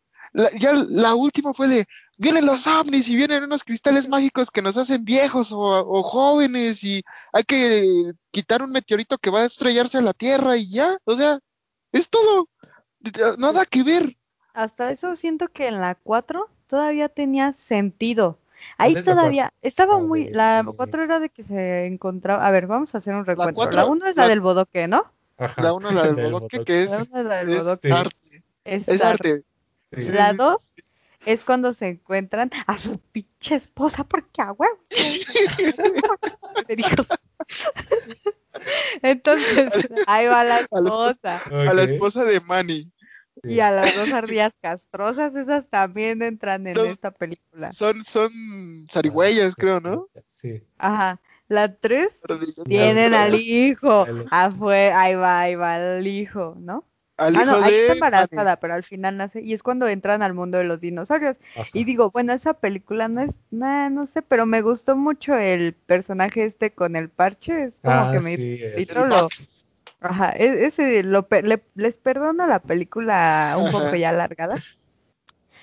ya 0.59 0.73
la 0.75 1.15
última 1.15 1.53
fue 1.53 1.67
de, 1.67 1.87
vienen 2.17 2.47
los 2.47 2.67
ovnis 2.67 3.09
y 3.09 3.17
vienen 3.17 3.45
unos 3.45 3.65
cristales 3.65 4.09
mágicos 4.09 4.51
que 4.51 4.63
nos 4.63 4.77
hacen 4.77 5.05
viejos 5.05 5.51
o, 5.53 6.03
jóvenes 6.03 6.85
y 6.85 7.03
hay 7.33 7.45
que 7.45 8.13
quitar 8.31 8.63
un 8.63 8.71
meteorito 8.71 9.19
que 9.19 9.31
va 9.31 9.41
a 9.41 9.47
estrellarse 9.47 9.99
a 9.99 10.03
la 10.03 10.13
Tierra 10.13 10.57
y 10.57 10.71
ya, 10.71 10.99
o 11.05 11.15
sea, 11.15 11.39
es 11.93 12.09
todo, 12.09 12.49
nada 13.39 13.65
que 13.67 13.83
ver. 13.83 14.17
Hasta 14.53 14.91
eso 14.91 15.17
siento 15.17 15.49
que 15.49 15.67
en 15.67 15.81
la 15.81 15.97
4 15.97 16.49
todavía 16.67 17.09
tenía 17.09 17.53
sentido. 17.53 18.39
Ahí 18.79 18.95
todavía 18.95 19.53
estaba 19.63 19.99
muy. 19.99 20.31
La 20.31 20.65
4 20.65 21.03
era 21.03 21.19
de 21.19 21.29
que 21.29 21.43
se 21.43 21.87
encontraba. 21.87 22.47
A 22.47 22.51
ver, 22.53 22.67
vamos 22.69 22.95
a 22.95 22.99
hacer 22.99 23.15
un 23.15 23.27
recuento. 23.27 23.69
La 23.73 23.85
1 23.85 24.07
es 24.07 24.17
la, 24.17 24.29
del 24.29 24.41
bodoque, 24.41 24.87
¿no? 24.87 25.13
La 25.57 25.73
1 25.73 25.89
es 25.89 25.95
la 25.95 26.03
del 26.05 26.15
bodoque, 26.15 26.65
que 26.65 26.83
es, 26.85 26.93
es, 26.93 27.13
arte. 27.91 28.23
Es, 28.65 29.03
arte. 29.03 29.43
La 29.91 30.33
2 30.33 30.73
es 31.27 31.45
cuando 31.45 31.73
se 31.73 31.89
encuentran 31.89 32.51
a 32.67 32.79
su 32.79 32.99
pinche 32.99 33.55
esposa, 33.55 34.05
porque 34.05 34.43
a 34.43 34.53
huevo. 34.53 34.79
Entonces, 39.03 39.69
ahí 40.07 40.27
va 40.27 40.45
la 40.45 40.59
esposa. 40.61 41.43
A 41.51 41.75
la 41.75 41.83
esposa, 41.83 42.25
de 42.25 42.41
Manny. 42.41 42.91
Y 43.43 43.61
a 43.61 43.71
las 43.71 43.97
dos 43.97 44.13
ardillas 44.13 44.53
castrosas, 44.63 45.35
esas 45.35 45.69
también 45.69 46.23
entran 46.23 46.67
en 46.67 46.79
esta 46.79 47.11
película. 47.11 47.73
Son, 47.73 48.05
son 48.05 48.87
zarigüeyas, 48.91 49.55
creo, 49.55 49.81
¿no? 49.81 50.09
Sí. 50.27 50.63
Ajá. 50.79 51.21
La 51.49 51.77
tres 51.77 52.09
tienen 52.65 53.13
al 53.13 53.35
hijo. 53.35 54.07
Afuera, 54.31 55.01
ahí 55.01 55.15
va, 55.15 55.41
ahí 55.41 55.55
va 55.57 55.79
el 55.79 56.07
hijo, 56.07 56.57
¿no? 56.59 56.85
Ah, 57.17 57.31
no, 57.31 57.57
ahí 57.57 57.75
está 57.75 57.93
embarazada, 57.95 58.57
pero 58.57 58.75
al 58.75 58.83
final 58.83 59.17
nace 59.17 59.41
y 59.41 59.53
es 59.53 59.63
cuando 59.63 59.89
entran 59.89 60.23
al 60.23 60.35
mundo 60.35 60.59
de 60.59 60.65
los 60.65 60.81
dinosaurios. 60.81 61.39
Y 61.73 61.85
digo, 61.85 62.11
bueno, 62.11 62.33
esa 62.33 62.55
película 62.55 63.09
no 63.09 63.23
es 63.23 63.33
nada, 63.51 63.91
no 63.91 64.07
sé, 64.07 64.23
pero 64.23 64.47
me 64.47 64.63
gustó 64.63 64.97
mucho 64.97 65.37
el 65.37 65.75
personaje 65.75 66.45
este 66.45 66.71
con 66.73 66.97
el 66.97 67.09
parche, 67.09 67.65
es 67.65 67.75
como 67.83 67.97
ah, 67.97 68.11
que 68.13 68.21
me 68.21 68.37
sí, 68.37 68.87
lo, 68.95 69.29
Ajá, 70.05 70.35
e, 70.37 70.67
ese 70.67 71.03
lo, 71.03 71.27
les 71.75 71.99
perdono 71.99 72.47
la 72.47 72.59
película 72.59 73.57
un 73.59 73.73
poco 73.73 73.95
ya 73.95 74.11
alargada. 74.11 74.57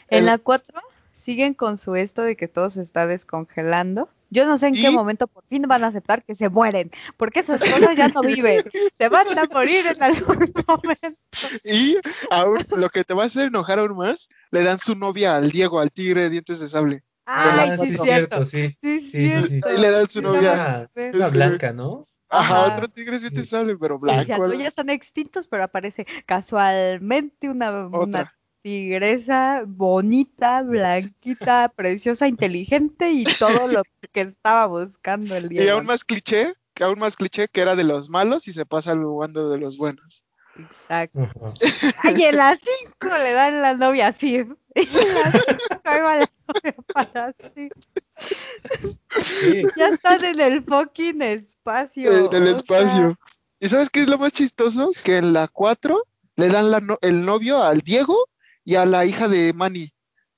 En 0.08 0.26
la 0.26 0.40
4 0.40 0.82
siguen 1.16 1.54
con 1.54 1.78
su 1.78 1.96
esto 1.96 2.24
de 2.24 2.36
que 2.36 2.48
todo 2.48 2.72
se 2.72 2.82
está 2.82 3.06
descongelando. 3.06 4.10
Yo 4.34 4.46
no 4.46 4.58
sé 4.58 4.68
en 4.68 4.74
qué 4.74 4.90
momento 4.92 5.28
por 5.28 5.46
fin 5.48 5.64
van 5.64 5.84
a 5.84 5.88
aceptar 5.88 6.24
que 6.24 6.36
se 6.36 6.48
mueren, 6.48 6.90
porque 7.18 7.42
esas 7.42 7.60
cosas 7.60 7.98
ya 7.98 8.08
no 8.08 8.22
viven, 8.22 8.64
se 8.98 9.10
van 9.10 9.38
a 9.38 9.44
morir 9.46 9.86
en 9.86 10.02
algún 10.02 10.54
momento. 10.68 11.20
Y 11.66 11.98
aún, 12.30 12.66
lo 12.78 12.90
que 12.90 13.04
te 13.04 13.14
va 13.14 13.24
a 13.24 13.26
hacer 13.26 13.50
enojar 13.50 13.80
aún 13.80 13.98
más, 13.98 14.30
le 14.50 14.64
dan 14.64 14.80
su 14.80 14.96
novia 14.96 15.36
al 15.36 15.52
Diego, 15.52 15.82
al 15.82 15.92
tigre 15.92 16.24
de 16.24 16.30
dientes 16.30 16.62
de 16.62 16.70
sable. 16.70 17.04
Ay, 17.26 17.78
sí, 17.78 17.94
es 17.94 18.02
cierto. 18.02 18.46
Sí, 18.46 18.78
sí, 18.82 19.10
sí, 19.12 19.44
sí, 19.50 19.62
Y 19.78 19.82
le 19.82 19.92
dan 19.92 20.10
su 20.10 20.22
novia. 20.22 20.90
Una, 20.96 21.28
blanca, 21.28 21.74
¿no? 21.74 22.08
Ajá, 22.30 22.74
otro 22.74 22.88
tigre 22.88 23.16
de 23.16 23.20
dientes 23.20 23.44
de 23.44 23.50
sable, 23.50 23.78
pero 23.78 24.00
blanco. 24.00 24.54
ya 24.54 24.70
están 24.70 24.90
extintos, 24.90 25.46
pero 25.48 25.66
aparece 25.66 26.08
casualmente 26.26 27.50
una, 27.50 27.88
una 27.88 28.34
tigresa 28.62 29.64
bonita, 29.66 30.62
blanquita, 30.62 31.70
preciosa, 31.70 32.28
inteligente 32.28 33.12
y 33.12 33.24
todo 33.24 33.68
lo 33.68 33.84
que 34.12 34.22
estaba 34.22 34.68
buscando 34.68 35.36
el 35.36 35.50
día. 35.50 35.64
Y 35.64 35.70
aún 35.70 35.86
más 35.86 36.04
cliché, 36.04 36.54
que 36.74 36.84
aún 36.84 37.00
más 37.00 37.16
cliché 37.16 37.48
que 37.48 37.62
era 37.62 37.76
de 37.76 37.84
los 37.84 38.10
malos 38.10 38.48
y 38.48 38.54
se 38.54 38.66
pasa 38.66 38.92
al 38.92 39.04
bando 39.04 39.50
de 39.50 39.58
los 39.58 39.78
buenos. 39.78 40.24
Exacto. 40.58 41.30
Ay, 42.04 42.24
en 42.24 42.38
las 42.38 42.60
5 42.60 43.18
le 43.24 43.32
dan 43.34 43.62
la 43.62 43.74
novia 43.74 44.08
así. 44.08 44.36
Y 44.36 44.36
en 44.82 45.14
las 45.14 45.32
5 45.58 45.82
va 45.86 46.16
la 46.16 46.30
novia 46.48 46.76
para 46.94 47.34
así. 47.40 47.70
Ya 49.78 49.88
están 49.88 50.24
en 50.26 50.40
el 50.40 50.64
fucking 50.64 51.22
espacio. 51.22 52.32
En 52.32 52.34
el 52.34 52.48
espacio. 52.50 53.18
¿Y 53.60 53.70
sabes 53.70 53.90
qué 53.90 54.02
es 54.02 54.08
lo 54.08 54.18
más 54.18 54.34
chistoso? 54.34 54.90
Que 55.04 55.18
en 55.18 55.34
la 55.34 55.48
4 55.48 56.04
le 56.36 56.50
dan 56.50 56.72
la 56.72 56.82
el 57.02 57.26
novio 57.26 57.64
al 57.64 57.80
Diego 57.82 58.28
y 58.64 58.76
a 58.76 58.86
la 58.86 59.06
hija 59.06 59.28
de 59.28 59.54
Manny, 59.54 59.92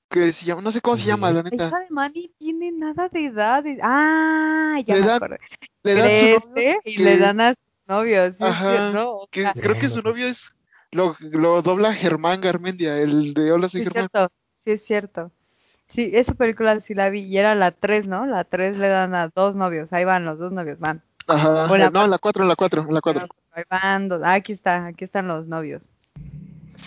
que 0.08 0.32
se 0.32 0.46
llama, 0.46 0.62
no 0.62 0.72
sé 0.72 0.80
cómo 0.80 0.96
se 0.96 1.06
llama, 1.06 1.32
la 1.32 1.42
neta. 1.42 1.56
La 1.56 1.68
hija 1.68 1.78
de 1.80 1.90
Manny 1.90 2.32
tiene 2.38 2.72
nada 2.72 3.08
de 3.08 3.26
edad. 3.26 3.64
Ah, 3.82 4.80
ya 4.86 4.94
le 4.94 5.00
me 5.00 5.06
dan, 5.06 5.16
acuerdo. 5.16 5.36
Le 5.82 5.94
dan 5.94 6.16
su 6.16 6.48
novio 6.48 6.74
y 6.84 6.98
le 6.98 7.18
dan 7.18 7.40
a 7.40 7.54
su 7.54 7.60
novio. 7.86 8.30
¿sí? 8.30 8.36
Ajá, 8.40 8.92
¿no? 8.92 9.26
que 9.30 9.44
creo 9.54 9.78
que 9.78 9.88
su 9.88 10.02
novio 10.02 10.26
es, 10.26 10.54
lo, 10.90 11.16
lo 11.20 11.62
dobla 11.62 11.92
Germán 11.92 12.40
Garmendia, 12.40 12.98
el 12.98 13.34
de 13.34 13.52
Hola, 13.52 13.68
soy 13.68 13.84
sí, 13.84 13.90
Germán. 13.90 14.04
Es 14.04 14.10
cierto, 14.12 14.32
sí, 14.64 14.70
es 14.70 14.84
cierto. 14.84 15.32
Sí, 15.88 16.10
esa 16.14 16.34
película 16.34 16.80
sí 16.80 16.94
la 16.94 17.10
vi 17.10 17.20
y 17.20 17.38
era 17.38 17.54
la 17.54 17.70
3, 17.70 18.06
¿no? 18.06 18.26
La 18.26 18.44
3 18.44 18.78
le 18.78 18.88
dan 18.88 19.14
a 19.14 19.28
dos 19.28 19.54
novios, 19.54 19.92
ahí 19.92 20.04
van 20.04 20.24
los 20.24 20.38
dos 20.38 20.50
novios, 20.50 20.78
van. 20.78 21.02
Ajá, 21.26 21.66
la 21.76 21.90
no, 21.90 22.06
la 22.06 22.18
4, 22.18 22.44
la 22.44 22.56
4, 22.56 22.86
la 22.90 23.00
4. 23.00 23.28
Ahí 23.52 23.64
van 23.70 24.08
dos, 24.08 24.22
ah, 24.24 24.34
aquí 24.34 24.52
está, 24.52 24.86
aquí 24.86 25.04
están 25.04 25.28
los 25.28 25.46
novios. 25.46 25.90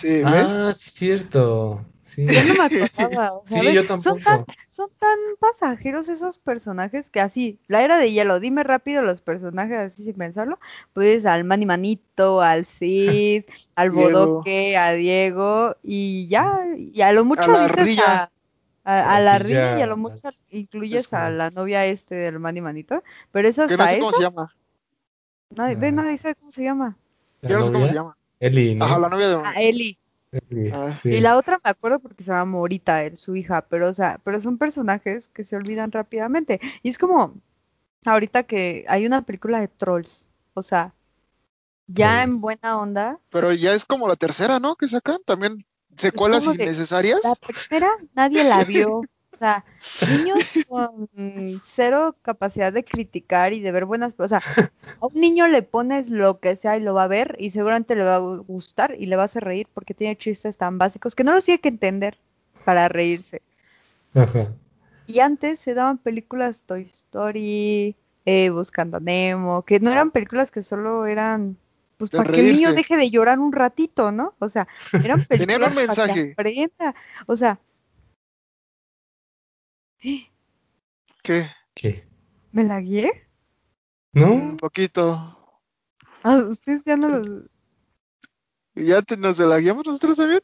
Sí, 0.00 0.22
ah, 0.24 0.30
¿ves? 0.30 0.48
Ah, 0.48 0.74
sí, 0.74 0.90
cierto. 0.90 1.84
Sí. 2.04 2.24
Yo 2.26 2.42
no 2.44 2.54
me 2.54 2.64
acordaba. 2.84 3.32
O 3.34 3.44
sea, 3.46 3.62
sí, 3.62 3.72
yo 3.72 3.86
tampoco. 3.86 4.18
Son 4.18 4.22
tan, 4.22 4.44
son 4.68 4.90
tan 4.98 5.18
pasajeros 5.40 6.08
esos 6.08 6.38
personajes 6.38 7.10
que 7.10 7.20
así, 7.20 7.58
la 7.68 7.82
era 7.82 7.98
de 7.98 8.10
hielo, 8.12 8.40
dime 8.40 8.62
rápido 8.64 9.02
los 9.02 9.20
personajes 9.20 9.76
así 9.78 10.04
sin 10.04 10.14
pensarlo. 10.14 10.58
Pues 10.94 11.26
al 11.26 11.44
Manny 11.44 11.66
Manito, 11.66 12.40
al 12.40 12.64
Cid, 12.64 13.44
al 13.76 13.90
Diego. 13.90 14.10
Bodoque, 14.26 14.76
a 14.76 14.92
Diego 14.92 15.76
y 15.82 16.28
ya, 16.28 16.60
y 16.76 17.00
a 17.02 17.12
lo 17.12 17.24
mucho 17.24 17.42
A 17.54 17.68
dices 17.68 18.00
a, 18.06 18.30
A, 18.84 19.20
la 19.20 19.38
riña 19.38 19.78
y 19.78 19.82
a 19.82 19.86
lo 19.86 19.96
mucho 19.98 20.30
incluyes 20.50 21.06
es 21.06 21.12
a 21.12 21.28
la 21.30 21.48
es. 21.48 21.54
novia 21.56 21.84
este 21.84 22.14
del 22.14 22.38
Manny 22.38 22.60
Manito. 22.62 23.02
Pero 23.32 23.48
eso 23.48 23.66
Que 23.66 23.76
no 23.76 23.82
hasta 23.84 23.94
sé 23.96 24.00
cómo 24.00 24.10
eso, 24.10 24.18
se 24.18 24.24
llama. 24.24 24.54
nadie, 25.50 25.74
ve, 25.74 25.88
Ah. 25.88 25.92
nadie 25.92 26.16
sabe 26.18 26.34
cómo 26.36 26.52
se 26.52 26.62
llama. 26.62 26.96
La 27.42 27.48
Yo 27.50 27.58
no 27.58 27.64
sé 27.64 27.72
cómo 27.72 27.86
se 27.86 27.94
llama. 27.94 28.16
Eli, 28.40 28.74
¿no? 28.74 28.84
Ajá, 28.84 28.98
la 28.98 29.08
novia 29.08 29.28
de 29.28 29.34
Ah, 29.44 29.54
Eli. 29.60 29.98
Eli, 30.30 30.70
Ah. 30.72 30.98
sí. 31.02 31.08
Y 31.10 31.20
la 31.20 31.36
otra 31.38 31.58
me 31.64 31.70
acuerdo 31.70 31.98
porque 32.00 32.22
se 32.22 32.30
llama 32.32 32.44
Morita, 32.44 33.02
él, 33.04 33.16
su 33.16 33.34
hija, 33.36 33.62
pero 33.62 33.88
o 33.88 33.94
sea, 33.94 34.20
pero 34.24 34.40
son 34.40 34.58
personajes 34.58 35.28
que 35.28 35.44
se 35.44 35.56
olvidan 35.56 35.90
rápidamente. 35.92 36.60
Y 36.82 36.90
es 36.90 36.98
como 36.98 37.34
ahorita 38.04 38.42
que 38.44 38.84
hay 38.88 39.06
una 39.06 39.22
película 39.22 39.60
de 39.60 39.68
Trolls, 39.68 40.28
o 40.54 40.62
sea, 40.62 40.92
ya 41.86 42.22
en 42.22 42.40
buena 42.40 42.78
onda. 42.78 43.18
Pero 43.30 43.52
ya 43.52 43.72
es 43.72 43.84
como 43.84 44.06
la 44.06 44.16
tercera, 44.16 44.60
¿no? 44.60 44.76
Que 44.76 44.86
sacan 44.88 45.20
también 45.24 45.64
secuelas 45.96 46.44
innecesarias. 46.44 47.20
La 47.24 47.34
primera 47.34 47.90
nadie 48.14 48.44
la 48.44 48.64
vio. 48.64 49.00
O 49.38 49.40
sea, 49.40 49.64
niños 50.10 50.38
con 50.68 51.08
cero 51.62 52.16
capacidad 52.22 52.72
de 52.72 52.84
criticar 52.84 53.52
y 53.52 53.60
de 53.60 53.70
ver 53.70 53.84
buenas, 53.84 54.12
o 54.18 54.26
sea, 54.26 54.42
a 55.00 55.06
un 55.06 55.14
niño 55.14 55.46
le 55.46 55.62
pones 55.62 56.10
lo 56.10 56.40
que 56.40 56.56
sea 56.56 56.76
y 56.76 56.80
lo 56.80 56.92
va 56.92 57.04
a 57.04 57.08
ver 57.08 57.36
y 57.38 57.50
seguramente 57.50 57.94
le 57.94 58.02
va 58.02 58.16
a 58.16 58.18
gustar 58.18 58.96
y 58.98 59.06
le 59.06 59.14
va 59.14 59.22
a 59.22 59.26
hacer 59.26 59.44
reír 59.44 59.68
porque 59.72 59.94
tiene 59.94 60.16
chistes 60.16 60.56
tan 60.56 60.76
básicos 60.76 61.14
que 61.14 61.22
no 61.22 61.32
los 61.32 61.44
tiene 61.44 61.60
que 61.60 61.68
entender 61.68 62.18
para 62.64 62.88
reírse. 62.88 63.42
Ajá. 64.12 64.48
Y 65.06 65.20
antes 65.20 65.60
se 65.60 65.74
daban 65.74 65.98
películas 65.98 66.64
Toy 66.64 66.82
Story, 66.92 67.94
eh, 68.24 68.50
Buscando 68.50 68.96
a 68.96 69.00
Nemo, 69.00 69.62
que 69.62 69.78
no 69.78 69.92
eran 69.92 70.10
películas 70.10 70.50
que 70.50 70.64
solo 70.64 71.06
eran, 71.06 71.56
pues 71.96 72.10
para 72.10 72.32
que 72.32 72.40
el 72.40 72.56
niño 72.56 72.72
deje 72.72 72.96
de 72.96 73.08
llorar 73.08 73.38
un 73.38 73.52
ratito, 73.52 74.10
¿no? 74.10 74.34
O 74.40 74.48
sea, 74.48 74.66
eran 74.92 75.24
películas 75.28 75.38
Tenían 75.38 75.62
un 75.62 75.68
para 75.68 75.80
que 75.80 75.86
mensaje. 75.86 76.32
aprenda. 76.32 76.94
O 77.26 77.36
sea, 77.36 77.60
¿Qué? 79.98 81.46
¿Qué? 81.74 82.04
¿me 82.52 82.64
la 82.64 82.80
guié? 82.80 83.10
¿No? 84.12 84.32
Un 84.32 84.56
poquito. 84.56 85.36
Ah, 86.22 86.36
ustedes 86.48 86.82
ya 86.84 86.96
no 86.96 87.08
los... 87.08 87.48
¿Ya 88.74 89.02
te, 89.02 89.16
nos 89.16 89.38
la 89.38 89.58
guiamos 89.58 89.86
nosotros 89.86 90.16
también? 90.16 90.40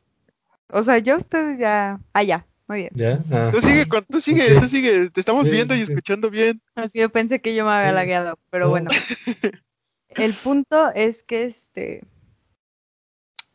O 0.69 0.83
sea, 0.83 0.99
ya 0.99 1.17
ustedes 1.17 1.59
ya... 1.59 2.01
Ah, 2.13 2.23
ya, 2.23 2.47
muy 2.69 2.79
bien. 2.81 2.91
¿Ya? 2.95 3.19
Ah. 3.33 3.49
Tú 3.51 3.61
sigue, 3.61 3.87
tú 4.09 4.21
sigue, 4.21 4.61
tú 4.61 4.69
sigue. 4.69 5.11
Te 5.11 5.21
estamos 5.21 5.49
viendo 5.49 5.75
y 5.75 5.81
escuchando 5.83 6.31
bien. 6.31 6.61
Así 6.75 6.99
yo 6.99 7.09
pensé 7.11 7.41
que 7.41 7.55
yo 7.55 7.65
me 7.65 7.73
había 7.73 7.91
Sí. 7.91 7.95
lagueado, 7.95 8.39
pero 8.51 8.67
No. 8.67 8.71
bueno. 8.71 8.91
El 10.11 10.35
punto 10.35 10.91
es 10.95 11.23
que 11.25 11.45
este... 11.47 12.03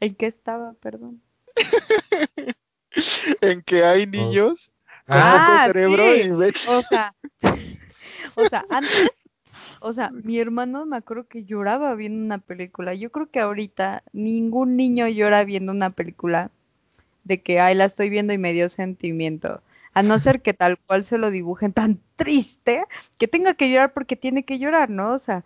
¿En 0.01 0.15
qué 0.15 0.27
estaba? 0.27 0.73
Perdón. 0.81 1.21
En 3.41 3.61
que 3.61 3.83
hay 3.83 4.07
niños 4.07 4.71
Ah, 5.09 5.63
cerebro 5.67 6.13
sí. 6.13 6.21
y 6.21 6.31
ven- 6.31 6.53
O 6.69 6.81
sea, 6.83 7.13
o 8.35 8.45
sea, 8.47 8.65
antes, 8.69 9.09
o 9.81 9.93
sea, 9.93 10.09
mi 10.11 10.39
hermano 10.39 10.85
me 10.85 10.97
acuerdo 10.97 11.27
que 11.27 11.45
lloraba 11.45 11.95
viendo 11.95 12.23
una 12.25 12.37
película. 12.39 12.93
Yo 12.93 13.11
creo 13.11 13.29
que 13.29 13.39
ahorita 13.39 14.03
ningún 14.13 14.77
niño 14.77 15.07
llora 15.07 15.43
viendo 15.43 15.71
una 15.71 15.91
película 15.91 16.51
de 17.23 17.41
que, 17.41 17.59
ay, 17.59 17.75
la 17.75 17.85
estoy 17.85 18.09
viendo 18.09 18.33
y 18.33 18.37
me 18.37 18.53
dio 18.53 18.69
sentimiento. 18.69 19.61
A 19.93 20.03
no 20.03 20.19
ser 20.19 20.41
que 20.41 20.53
tal 20.53 20.77
cual 20.79 21.03
se 21.05 21.17
lo 21.17 21.31
dibujen 21.31 21.73
tan 21.73 21.99
triste 22.15 22.83
que 23.19 23.27
tenga 23.27 23.53
que 23.55 23.69
llorar 23.71 23.93
porque 23.93 24.15
tiene 24.15 24.43
que 24.43 24.59
llorar, 24.59 24.89
¿no? 24.89 25.13
O 25.13 25.17
sea, 25.19 25.43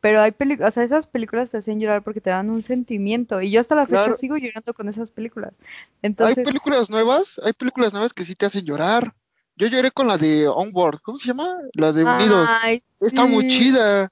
pero 0.00 0.20
hay 0.20 0.32
películas, 0.32 0.68
o 0.68 0.74
sea, 0.74 0.84
esas 0.84 1.06
películas 1.06 1.50
te 1.50 1.58
hacen 1.58 1.78
llorar 1.80 2.02
porque 2.02 2.20
te 2.20 2.30
dan 2.30 2.48
un 2.50 2.62
sentimiento. 2.62 3.40
Y 3.42 3.50
yo 3.50 3.60
hasta 3.60 3.74
la 3.74 3.86
fecha 3.86 4.02
Claro. 4.04 4.16
sigo 4.16 4.36
llorando 4.36 4.72
con 4.74 4.88
esas 4.88 5.10
películas. 5.10 5.52
Hay 5.60 5.66
Entonces, 6.02 6.44
películas 6.46 6.88
nuevas, 6.90 7.40
hay 7.44 7.52
películas 7.52 7.92
nuevas 7.92 8.12
que 8.14 8.24
sí 8.24 8.34
te 8.34 8.46
hacen 8.46 8.64
llorar. 8.64 9.12
Yo 9.56 9.66
lloré 9.66 9.90
con 9.90 10.08
la 10.08 10.16
de 10.16 10.48
Onward, 10.48 11.00
¿cómo 11.02 11.18
se 11.18 11.26
llama? 11.28 11.54
La 11.74 11.92
de 11.92 12.04
Unidos. 12.04 12.48
ay, 12.62 12.82
Está 13.00 13.26
muy 13.26 13.48
chida. 13.48 14.10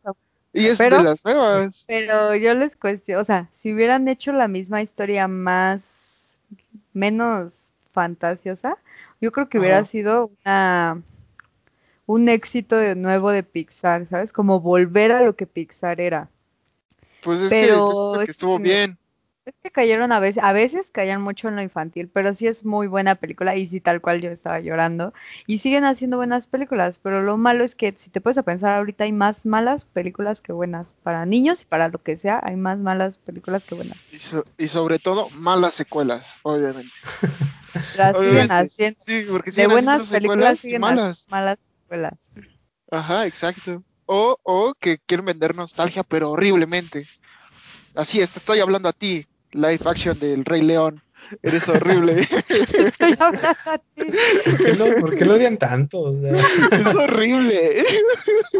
Y 0.53 0.67
es 0.67 0.77
Pero- 0.79 0.99
de 0.99 1.03
las 1.05 1.25
nuevas. 1.25 1.85
Pero 1.87 2.35
yo 2.37 2.53
les 2.55 2.75
cuestiono, 2.77 3.23
o 3.23 3.25
sea, 3.25 3.49
si 3.55 3.73
hubieran 3.73 4.09
hecho 4.09 4.33
la 4.33 4.49
misma 4.49 4.83
historia 4.83 5.27
más, 5.29 6.33
menos 6.93 7.53
fantasiosa, 7.93 8.77
yo 9.21 9.33
creo 9.33 9.49
que 9.49 9.59
hubiera 9.59 9.79
Ajá. 9.79 9.87
sido 9.87 10.31
una, 10.45 11.03
un 12.09 12.29
éxito 12.29 12.77
de 12.77 12.97
nuevo 12.97 13.31
de 13.31 13.45
Pixar, 13.45 14.09
¿sabes? 14.09 14.33
Como 14.33 14.61
volver 14.61 15.13
a 15.13 15.23
lo 15.23 15.37
que 15.37 15.47
Pixar 15.47 16.01
era. 16.01 16.29
Pues 17.23 17.41
es 17.41 17.51
Pero 17.51 17.85
que 18.25 18.31
estuvo 18.31 18.59
bien. 18.59 18.99
Es 19.45 19.55
que 19.63 19.71
cayeron 19.71 20.13
a 20.13 20.21
veces, 20.21 20.43
a 20.45 20.53
veces 20.53 20.91
caían 20.93 21.23
mucho 21.23 21.49
en 21.49 21.57
lo 21.57 21.63
infantil, 21.63 22.09
pero 22.13 22.35
sí 22.35 22.47
es 22.47 22.65
muy 22.67 22.87
buena 22.87 23.15
película 23.15 23.57
y 23.57 23.67
sí 23.69 23.81
tal 23.81 24.01
cual 24.03 24.21
yo 24.21 24.31
estaba 24.31 24.61
llorando. 24.61 25.15
Y 25.47 25.61
siguen 25.61 25.85
haciendo 25.85 26.19
buenas 26.19 26.47
películas, 26.47 26.99
pero 27.03 27.23
lo 27.23 27.39
malo 27.39 27.65
es 27.65 27.75
que 27.75 27.95
si 27.97 28.11
te 28.11 28.21
puedes 28.21 28.37
a 28.39 28.43
pensar 28.43 28.75
ahorita 28.75 29.05
hay 29.05 29.13
más 29.13 29.47
malas 29.47 29.87
películas 29.87 30.43
que 30.43 30.53
buenas. 30.53 30.93
Para 31.03 31.25
niños 31.25 31.63
y 31.63 31.65
para 31.67 31.89
lo 31.89 32.03
que 32.03 32.19
sea, 32.19 32.41
hay 32.43 32.57
más 32.57 32.79
malas 32.79 33.17
películas 33.17 33.65
que 33.65 33.75
buenas. 33.75 33.97
Y, 34.13 34.19
so- 34.19 34.45
y 34.59 34.69
sobre 34.69 34.99
todo, 34.99 35.31
malas 35.31 35.75
secuelas, 35.75 36.39
obviamente. 36.43 36.93
Las 37.97 38.17
siguen 38.21 38.51
haciendo. 38.53 38.99
Sí, 39.03 39.27
porque 39.31 39.51
De 39.51 39.55
siguen 39.55 39.71
buenas 39.71 40.03
haciendo 40.03 40.29
películas 40.29 40.59
siguen 40.61 40.81
malas. 40.83 41.27
malas 41.31 41.59
Ajá, 42.91 43.27
exacto. 43.27 43.83
O, 44.07 44.39
o 44.43 44.75
que 44.75 44.99
quieren 44.99 45.27
vender 45.27 45.55
nostalgia, 45.55 46.03
pero 46.03 46.31
horriblemente. 46.31 47.07
Así 47.95 48.21
es, 48.21 48.31
te 48.31 48.39
estoy 48.39 48.61
hablando 48.61 48.89
a 48.89 48.93
ti, 48.93 49.27
live 49.53 49.81
action 49.85 50.19
del 50.19 50.45
Rey 50.45 50.63
León. 50.63 51.03
Eres 51.43 51.69
horrible. 51.69 52.27
Estoy 52.49 53.15
hablando 53.19 53.49
a 53.67 53.79
ti. 53.79 54.07
¿Por 54.45 54.57
qué, 54.57 54.73
lo, 54.75 55.01
por 55.01 55.15
qué 55.15 55.25
lo 55.25 55.35
odian 55.35 55.59
tanto? 55.59 56.01
O 56.01 56.21
sea, 56.21 56.33
es 56.73 56.95
horrible. 56.95 57.85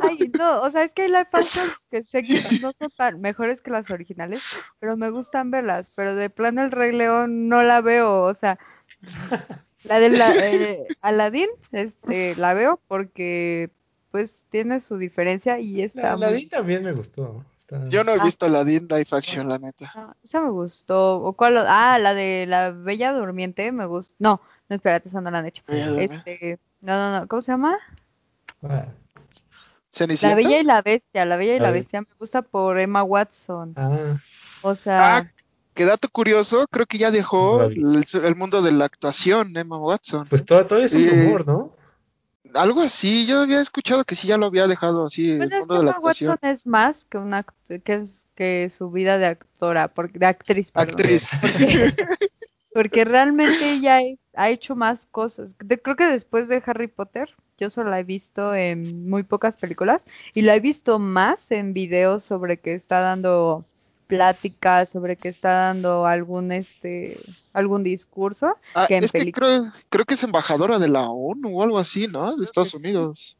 Ay, 0.03 0.31
no, 0.37 0.63
o 0.63 0.71
sea, 0.71 0.83
es 0.83 0.93
que 0.93 1.03
hay 1.03 1.09
live 1.09 1.29
actions 1.33 1.87
que 1.91 2.03
sé 2.05 2.23
que 2.23 2.43
no 2.61 2.73
son 2.79 2.91
tan 2.97 3.21
mejores 3.21 3.63
que 3.63 3.71
las 3.71 3.91
originales, 3.91 4.45
pero 4.81 4.97
me 4.97 5.11
gustan 5.11 5.51
verlas, 5.51 5.91
pero 5.95 6.15
de 6.15 6.31
plano 6.31 6.63
el 6.63 6.71
Rey 6.71 6.93
León 6.93 7.49
no 7.49 7.63
la 7.63 7.81
veo, 7.81 8.25
o 8.25 8.35
sea, 8.35 8.59
la 9.85 10.01
de 10.01 10.11
la, 10.11 10.35
eh, 10.37 10.87
Aladdin, 11.01 11.49
este, 11.73 12.35
la 12.37 12.55
veo 12.55 12.81
porque 12.89 13.71
pues 14.11 14.45
tiene 14.51 14.81
su 14.81 14.97
diferencia 14.99 15.59
y 15.59 15.83
está 15.83 16.03
la, 16.03 16.17
la 16.17 16.27
muy... 16.31 16.37
Di 16.41 16.47
también 16.47 16.83
me 16.83 16.93
gustó. 16.93 17.45
Está- 17.59 17.87
Yo 17.89 18.03
no 18.05 18.13
he 18.15 18.19
Ah. 18.21 18.25
visto 18.25 18.47
Aladdin 18.47 18.89
live 18.89 19.07
action, 19.13 19.49
la 19.49 19.59
neta. 19.59 19.93
Ah, 19.95 20.15
esa 20.25 20.41
me 20.41 20.51
gustó, 20.51 21.17
o 21.23 21.33
cuál, 21.35 21.59
ah, 21.59 21.99
la 21.99 22.15
de 22.15 22.47
la 22.49 22.71
Bella 22.71 23.13
Durmiente 23.13 23.71
me 23.73 23.85
gustó, 23.87 24.15
no, 24.19 24.41
no, 24.69 24.77
espérate, 24.77 25.09
esa 25.11 25.21
no 25.21 25.31
la 25.31 25.39
han 25.41 25.47
hecho, 25.47 25.63
este, 25.69 26.59
no, 26.81 26.97
no, 26.97 27.21
no, 27.21 27.29
¿cómo 27.29 27.43
se 27.43 27.53
llama? 27.53 27.77
Ah, 28.63 28.87
La. 30.23 30.35
Bella 30.35 30.61
y 30.61 30.65
la 30.65 30.83
Bestia, 30.83 31.25
la 31.25 31.37
Bella 31.37 31.55
y 31.57 31.59
la. 31.59 31.71
Bestia 31.71 32.01
me 32.01 32.07
gusta 32.19 32.43
por 32.43 32.79
Emma 32.79 33.03
Watson. 33.03 33.75
ah, 33.77 34.17
O 34.63 34.75
sea, 34.75 35.17
Ah, 35.19 35.33
qué 35.79 35.85
dato 35.85 36.09
curioso, 36.11 36.67
creo 36.71 36.87
que 36.87 36.99
ya 36.99 37.13
dejó 37.13 37.63
el, 37.63 38.05
el 38.25 38.35
mundo 38.37 38.61
de 38.63 38.73
la 38.73 38.85
actuación, 38.87 39.57
Emma 39.57 39.79
Watson. 39.79 40.27
pues 40.29 40.45
todo- 40.45 40.67
todavía 40.67 40.87
es 40.87 40.93
un 40.95 41.03
Eh, 41.05 41.25
rumor, 41.25 41.47
¿no? 41.47 41.73
Algo 42.55 42.81
así, 42.83 43.27
yo 43.27 43.41
había 43.43 43.61
escuchado 43.61 44.05
que 44.05 44.15
sí 44.17 44.27
ya 44.27 44.37
lo 44.39 44.47
había 44.47 44.67
dejado 44.67 45.07
así, 45.07 45.31
el 45.31 45.39
pues 45.39 45.53
es 45.53 45.59
mundo 45.61 45.75
que 45.75 45.79
de 45.79 45.85
la 45.85 45.91
Emma 45.91 45.97
actuación. 45.99 46.31
Watson 46.33 46.51
es 46.51 46.67
más 46.67 47.05
que 47.05 47.19
una 47.19 47.47
que 47.85 47.95
es 47.95 48.27
que 48.35 48.71
su 48.77 48.91
vida 48.91 49.19
de 49.19 49.27
actora, 49.27 49.87
porque, 49.89 50.19
de 50.19 50.27
actriz, 50.27 50.73
perdón. 50.73 50.89
Actriz. 50.95 51.31
Porque, 51.43 51.95
porque 52.75 53.05
realmente 53.05 53.73
ella 53.75 53.99
ha- 53.99 54.43
ha 54.45 54.51
hecho 54.51 54.77
más 54.77 55.07
cosas. 55.07 55.57
De- 55.59 55.81
creo 55.81 55.97
que 55.97 56.07
después 56.07 56.49
de 56.49 56.63
Harry 56.67 56.87
Potter, 56.89 57.29
yo 57.59 57.71
solo 57.71 57.91
la 57.91 57.99
he 58.01 58.05
visto 58.05 58.55
en 58.55 59.09
muy 59.09 59.23
pocas 59.25 59.57
películas 59.57 60.07
y 60.35 60.43
la 60.43 60.55
he 60.55 60.61
visto 60.61 60.99
más 60.99 61.51
en 61.51 61.73
videos 61.73 62.23
sobre 62.23 62.59
que 62.61 62.75
está 62.75 63.01
dando 63.01 63.65
pláticas, 64.09 64.89
sobre 64.89 65.15
que 65.17 65.29
está 65.29 65.51
dando 65.51 66.05
algún 66.07 66.51
este 66.51 67.19
algún 67.53 67.85
discurso. 67.85 68.57
Ah, 68.75 68.87
que 68.89 68.97
en 68.97 69.05
es 69.05 69.13
que 69.13 69.19
peli- 69.21 69.33
creo, 69.33 69.73
creo 69.91 70.05
que 70.05 70.15
es 70.15 70.25
embajadora 70.25 70.79
de 70.81 70.89
la 70.89 71.09
ONU 71.09 71.57
o 71.59 71.63
algo 71.63 71.79
así, 71.79 72.09
¿no? 72.09 72.35
De 72.37 72.45
Estados. 72.45 72.75
Unidos. 72.75 73.37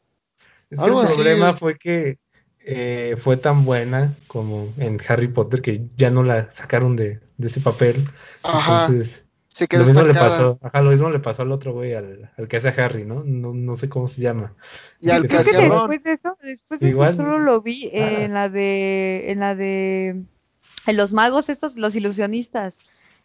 Es 0.69 0.79
que 0.79 0.85
el 0.85 0.97
así. 0.97 1.15
problema 1.15 1.53
fue 1.53 1.77
que 1.77 2.17
eh, 2.59 3.15
fue 3.17 3.37
tan 3.37 3.65
buena 3.65 4.15
como 4.27 4.71
en 4.77 4.97
Harry 5.07 5.27
Potter 5.27 5.61
que 5.61 5.81
ya 5.97 6.11
no 6.11 6.23
la 6.23 6.51
sacaron 6.51 6.95
de, 6.95 7.19
de 7.37 7.47
ese 7.47 7.59
papel. 7.61 8.07
Ajá, 8.43 8.85
Entonces, 8.85 9.25
se 9.47 9.67
quedó 9.67 9.81
lo 9.81 9.87
mismo 9.87 10.03
le 10.03 10.13
pasó, 10.13 10.59
ajá, 10.61 10.81
lo 10.81 10.91
mismo 10.91 11.09
le 11.09 11.19
pasó 11.19 11.41
al 11.41 11.51
otro 11.51 11.73
güey, 11.73 11.93
al, 11.95 12.29
al 12.37 12.47
que 12.47 12.57
hace 12.57 12.69
a 12.69 12.85
Harry, 12.85 13.03
¿no? 13.05 13.23
No, 13.25 13.53
no 13.53 13.75
sé 13.75 13.89
cómo 13.89 14.07
se 14.07 14.21
llama. 14.21 14.53
Y 15.01 15.09
al 15.09 15.27
que 15.27 15.37
después 15.37 16.03
de 16.03 16.13
eso, 16.13 16.37
después 16.43 16.79
de 16.81 16.89
Igual. 16.89 17.09
eso 17.09 17.17
solo 17.17 17.39
lo 17.39 17.61
vi 17.61 17.87
Ah. 17.93 18.23
en 18.23 18.33
la 18.33 18.49
de, 18.49 19.31
en 19.31 19.39
la 19.39 19.55
de, 19.55 20.21
en 20.89 20.97
los 20.97 21.13
magos 21.13 21.49
estos, 21.49 21.75
los 21.75 21.95
ilusionistas. 21.95 22.79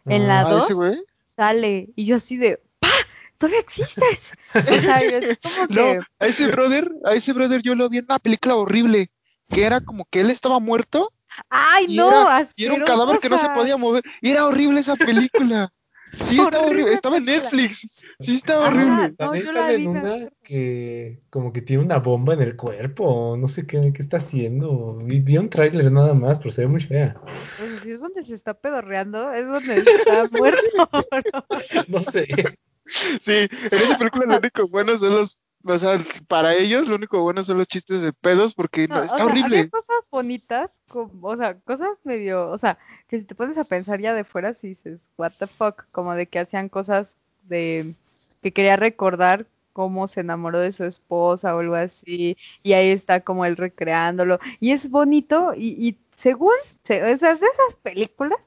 En 0.05 0.27
la 0.27 0.41
Ah, 0.41 0.59
Ah, 0.69 0.91
sale 1.35 1.89
y 1.95 2.05
yo 2.05 2.17
así 2.17 2.37
de, 2.37 2.61
¡pa! 2.79 2.89
¡Todavía 3.37 3.59
existes! 3.59 4.31
O 4.53 4.81
sea, 4.81 4.99
es 4.99 5.39
como 5.39 5.67
que, 5.67 5.73
No, 5.73 6.05
a 6.19 6.25
ese 6.27 6.47
brother, 6.47 6.89
a 7.03 7.13
ese 7.13 7.33
brother 7.33 7.61
yo 7.61 7.75
lo 7.75 7.89
vi 7.89 7.97
en 7.97 8.05
una 8.05 8.19
película 8.19 8.55
horrible, 8.55 9.11
que 9.49 9.65
era 9.65 9.81
como 9.81 10.05
que 10.05 10.21
él 10.21 10.29
estaba 10.29 10.59
muerto 10.59 11.11
¡ay 11.49 11.85
y 11.89 11.97
no! 11.97 12.07
era, 12.07 12.49
y 12.55 12.65
era 12.65 12.73
un 12.75 12.81
cadáver 12.81 13.19
que 13.19 13.29
no 13.29 13.37
se 13.37 13.49
podía 13.49 13.77
mover. 13.77 14.03
Y 14.21 14.29
era 14.29 14.45
horrible 14.45 14.79
esa 14.79 14.95
película. 14.95 15.73
Sí, 16.19 16.39
estaba 16.41 16.67
horrible, 16.67 16.93
estaba 16.93 17.17
en 17.17 17.25
Netflix. 17.25 18.03
Sí, 18.19 18.35
estaba 18.35 18.67
horrible. 18.67 19.13
También 19.17 19.45
sale 19.47 19.75
en 19.75 19.87
una 19.87 20.29
que 20.43 21.21
como 21.29 21.51
que 21.51 21.61
tiene 21.61 21.83
una 21.83 21.97
bomba 21.97 22.33
en 22.33 22.41
el 22.41 22.55
cuerpo, 22.55 23.35
no 23.37 23.47
sé 23.47 23.65
qué, 23.65 23.91
qué 23.93 24.01
está 24.01 24.17
haciendo. 24.17 24.97
Vi, 25.03 25.19
vi 25.19 25.37
un 25.37 25.49
tráiler 25.49 25.91
nada 25.91 26.13
más, 26.13 26.37
pero 26.39 26.51
se 26.51 26.61
ve 26.61 26.67
muy 26.67 26.81
fea. 26.81 27.15
Pues 27.57 27.81
si 27.81 27.91
es 27.91 27.99
donde 27.99 28.23
se 28.23 28.35
está 28.35 28.53
pedorreando, 28.53 29.31
es 29.33 29.47
donde 29.47 29.77
está 29.77 30.23
muerto. 30.37 30.89
no 31.87 32.01
sé. 32.01 32.27
Sí, 32.85 33.47
en 33.71 33.79
esa 33.79 33.97
película 33.97 34.25
lo 34.25 34.37
único 34.37 34.67
bueno 34.67 34.95
son 34.97 35.13
los 35.13 35.37
o 35.65 35.77
sea, 35.79 35.97
para 36.27 36.53
ellos 36.53 36.87
lo 36.87 36.95
único 36.95 37.21
bueno 37.21 37.43
son 37.43 37.57
los 37.57 37.67
chistes 37.67 38.01
de 38.01 38.13
pedos 38.13 38.53
porque 38.53 38.87
no, 38.87 39.01
está 39.01 39.25
horrible. 39.25 39.57
Había 39.57 39.69
cosas 39.69 40.09
bonitas, 40.11 40.69
como, 40.87 41.27
o 41.27 41.37
sea, 41.37 41.55
cosas 41.59 41.89
medio, 42.03 42.49
o 42.51 42.57
sea, 42.57 42.77
que 43.07 43.19
si 43.19 43.25
te 43.25 43.35
pones 43.35 43.57
a 43.57 43.63
pensar 43.63 43.99
ya 43.99 44.13
de 44.13 44.23
fuera, 44.23 44.53
si 44.53 44.69
dices, 44.69 44.99
what 45.17 45.33
the 45.39 45.47
fuck, 45.47 45.85
como 45.91 46.13
de 46.13 46.27
que 46.27 46.39
hacían 46.39 46.69
cosas 46.69 47.17
de 47.43 47.95
que 48.41 48.51
quería 48.51 48.75
recordar 48.75 49.47
cómo 49.73 50.07
se 50.07 50.21
enamoró 50.21 50.59
de 50.59 50.71
su 50.71 50.85
esposa 50.85 51.55
o 51.55 51.59
algo 51.59 51.75
así, 51.75 52.37
y 52.63 52.73
ahí 52.73 52.91
está 52.91 53.21
como 53.21 53.43
él 53.43 53.57
recreándolo, 53.57 54.39
y 54.59 54.71
es 54.71 54.89
bonito, 54.89 55.53
y, 55.55 55.75
y 55.85 55.97
según, 56.25 56.55
o 56.57 57.17
sea, 57.17 57.33
esas 57.33 57.75
películas 57.83 58.39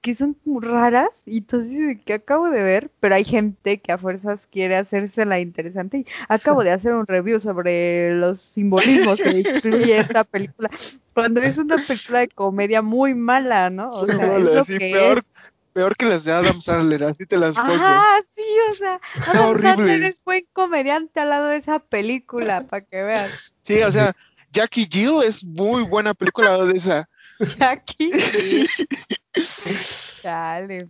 que 0.00 0.14
son 0.14 0.36
raras 0.60 1.08
y 1.26 1.38
entonces 1.38 1.98
que 2.04 2.12
acabo 2.12 2.48
de 2.48 2.62
ver, 2.62 2.92
pero 3.00 3.16
hay 3.16 3.24
gente 3.24 3.80
que 3.80 3.90
a 3.90 3.98
fuerzas 3.98 4.46
quiere 4.46 4.76
hacerse 4.76 5.24
la 5.24 5.40
interesante 5.40 5.98
y 5.98 6.06
acabo 6.28 6.62
de 6.62 6.70
hacer 6.70 6.94
un 6.94 7.08
review 7.08 7.40
sobre 7.40 8.14
los 8.14 8.40
simbolismos 8.40 9.20
que 9.20 9.38
incluye 9.40 9.98
esta 9.98 10.22
película, 10.22 10.70
cuando 11.12 11.42
es 11.42 11.58
una 11.58 11.74
película 11.76 12.20
de 12.20 12.28
comedia 12.28 12.82
muy 12.82 13.16
mala, 13.16 13.68
¿no? 13.68 13.90
O 13.90 14.06
sea, 14.06 14.36
es 14.36 14.44
lo 14.44 14.64
que 14.64 14.78
peor, 14.78 15.24
peor 15.72 15.96
que 15.96 16.06
las 16.06 16.22
de 16.22 16.30
Adam 16.30 16.60
Sandler, 16.60 17.02
así 17.02 17.26
te 17.26 17.36
las 17.36 17.56
pongo. 17.56 17.74
Ah, 17.76 18.20
sí, 18.36 18.44
o 18.70 18.74
sea, 18.74 19.00
Adam 19.26 19.60
Sandler 19.60 20.04
es 20.04 20.22
buen 20.22 20.46
comediante 20.52 21.18
al 21.18 21.30
lado 21.30 21.48
de 21.48 21.56
esa 21.56 21.80
película, 21.80 22.62
para 22.62 22.84
que 22.84 23.02
veas. 23.02 23.32
Sí, 23.62 23.82
o 23.82 23.90
sea, 23.90 24.14
Jackie 24.52 24.86
Jill 24.88 25.24
es 25.24 25.42
muy 25.42 25.82
buena 25.82 26.14
película 26.14 26.64
de 26.64 26.74
esa. 26.74 27.08
Jackie. 27.58 28.12
Sí. 28.12 29.76
Dale. 30.22 30.88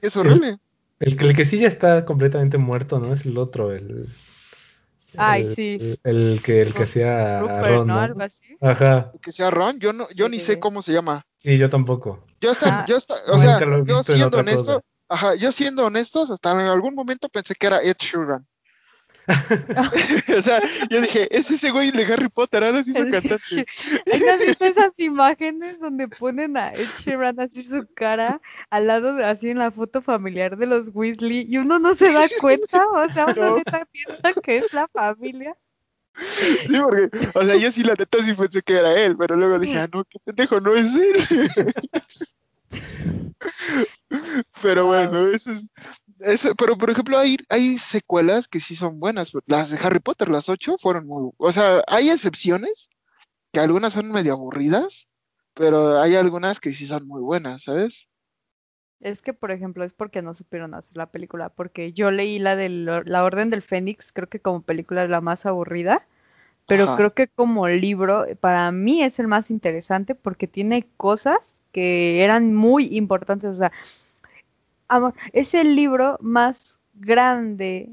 Es 0.00 0.16
horrible. 0.16 0.58
El, 1.00 1.20
el, 1.20 1.36
que 1.36 1.44
sí 1.44 1.58
ya 1.58 1.68
está 1.68 2.04
completamente 2.04 2.58
muerto, 2.58 3.00
¿no? 3.00 3.12
Es 3.12 3.24
el 3.24 3.38
otro, 3.38 3.72
el. 3.72 4.08
Ay, 5.16 5.54
sí. 5.56 5.98
El, 6.04 6.40
que 6.44 6.62
el 6.62 6.72
que 6.72 6.84
hacía 6.84 7.40
Ron, 7.40 7.88
¿no? 7.88 7.98
Algo 7.98 8.22
así. 8.22 8.42
Ajá. 8.60 9.10
El 9.14 9.20
que 9.20 9.32
sea 9.32 9.50
Ron, 9.50 9.80
yo 9.80 9.92
no, 9.92 10.08
yo 10.14 10.28
ni 10.28 10.38
sé 10.38 10.60
cómo 10.60 10.82
se 10.82 10.92
llama. 10.92 11.26
Sí, 11.36 11.58
yo 11.58 11.68
tampoco. 11.68 12.24
Yo 12.40 12.50
hasta, 12.50 12.80
ah. 12.80 12.86
yo 12.86 12.96
hasta, 12.96 13.14
o 13.26 13.38
sea, 13.38 13.58
yo 13.84 14.02
siendo 14.02 14.38
honesto, 14.38 14.84
ajá, 15.08 15.34
yo 15.34 15.52
siendo 15.52 15.86
honestos, 15.86 16.30
hasta 16.30 16.52
en 16.52 16.60
algún 16.60 16.94
momento 16.94 17.28
pensé 17.28 17.54
que 17.54 17.66
era 17.66 17.82
Ed 17.82 17.96
Sheeran. 17.98 18.46
o 20.36 20.40
sea, 20.40 20.60
yo 20.88 21.00
dije, 21.00 21.28
es 21.36 21.50
ese 21.50 21.70
güey 21.70 21.90
de 21.90 22.04
Harry 22.04 22.28
Potter, 22.28 22.64
ahora 22.64 22.82
sí 22.82 22.90
hizo 22.90 23.02
cantante. 23.10 23.66
¿Has 24.30 24.38
visto 24.40 24.64
esas 24.64 24.92
imágenes 24.96 25.78
donde 25.78 26.08
ponen 26.08 26.56
a 26.56 26.72
Ed 26.72 26.88
Sheeran 26.98 27.40
así 27.40 27.64
su 27.64 27.86
cara 27.94 28.40
al 28.70 28.86
lado 28.86 29.14
de 29.14 29.24
así 29.24 29.50
en 29.50 29.58
la 29.58 29.70
foto 29.70 30.02
familiar 30.02 30.56
de 30.56 30.66
los 30.66 30.90
Weasley 30.92 31.46
y 31.48 31.58
uno 31.58 31.78
no 31.78 31.94
se 31.94 32.12
da 32.12 32.26
cuenta? 32.40 32.86
O 32.88 33.12
sea, 33.12 33.26
uno 33.26 33.56
neta 33.56 33.86
piensa 33.90 34.32
que 34.42 34.58
es 34.58 34.72
la 34.72 34.88
familia. 34.88 35.56
Sí, 36.16 36.78
porque, 36.80 37.10
o 37.34 37.44
sea, 37.44 37.56
yo 37.56 37.70
sí 37.70 37.82
la 37.82 37.94
neta 37.94 38.18
sí 38.20 38.34
pensé 38.34 38.62
que 38.62 38.74
era 38.74 39.00
él, 39.00 39.16
pero 39.16 39.36
luego 39.36 39.58
dije, 39.58 39.78
ah, 39.78 39.88
no, 39.92 40.04
qué 40.04 40.18
pendejo, 40.24 40.60
no 40.60 40.74
es 40.74 40.94
él. 40.94 41.52
pero 44.62 44.86
bueno, 44.86 45.26
eso 45.28 45.52
es, 45.52 45.64
pero 46.56 46.76
por 46.76 46.90
ejemplo, 46.90 47.18
hay, 47.18 47.36
hay 47.48 47.78
secuelas 47.78 48.48
que 48.48 48.60
sí 48.60 48.76
son 48.76 49.00
buenas. 49.00 49.32
Las 49.46 49.70
de 49.70 49.78
Harry 49.82 50.00
Potter, 50.00 50.28
las 50.28 50.48
ocho, 50.48 50.76
fueron 50.78 51.06
muy. 51.06 51.30
O 51.38 51.52
sea, 51.52 51.82
hay 51.86 52.10
excepciones, 52.10 52.88
que 53.52 53.60
algunas 53.60 53.92
son 53.92 54.10
medio 54.10 54.32
aburridas, 54.32 55.08
pero 55.54 56.00
hay 56.00 56.14
algunas 56.14 56.60
que 56.60 56.72
sí 56.72 56.86
son 56.86 57.06
muy 57.06 57.20
buenas, 57.20 57.64
¿sabes? 57.64 58.08
Es 59.00 59.22
que, 59.22 59.32
por 59.32 59.50
ejemplo, 59.50 59.82
es 59.82 59.94
porque 59.94 60.20
no 60.20 60.34
supieron 60.34 60.74
hacer 60.74 60.96
la 60.96 61.06
película. 61.06 61.48
Porque 61.48 61.92
yo 61.92 62.10
leí 62.10 62.38
la 62.38 62.54
de 62.54 62.68
La 62.68 63.24
Orden 63.24 63.50
del 63.50 63.62
Fénix, 63.62 64.12
creo 64.12 64.28
que 64.28 64.40
como 64.40 64.62
película 64.62 65.04
es 65.04 65.10
la 65.10 65.20
más 65.20 65.46
aburrida. 65.46 66.06
Pero 66.66 66.94
creo 66.94 67.14
que 67.14 67.26
como 67.26 67.66
libro, 67.66 68.26
para 68.38 68.70
mí 68.70 69.02
es 69.02 69.18
el 69.18 69.26
más 69.26 69.50
interesante 69.50 70.14
porque 70.14 70.46
tiene 70.46 70.86
cosas 70.96 71.58
que 71.72 72.22
eran 72.22 72.54
muy 72.54 72.96
importantes. 72.96 73.50
O 73.50 73.54
sea, 73.54 73.72
Amor, 74.90 75.14
es 75.32 75.54
el 75.54 75.76
libro 75.76 76.18
más 76.20 76.80
grande 76.94 77.90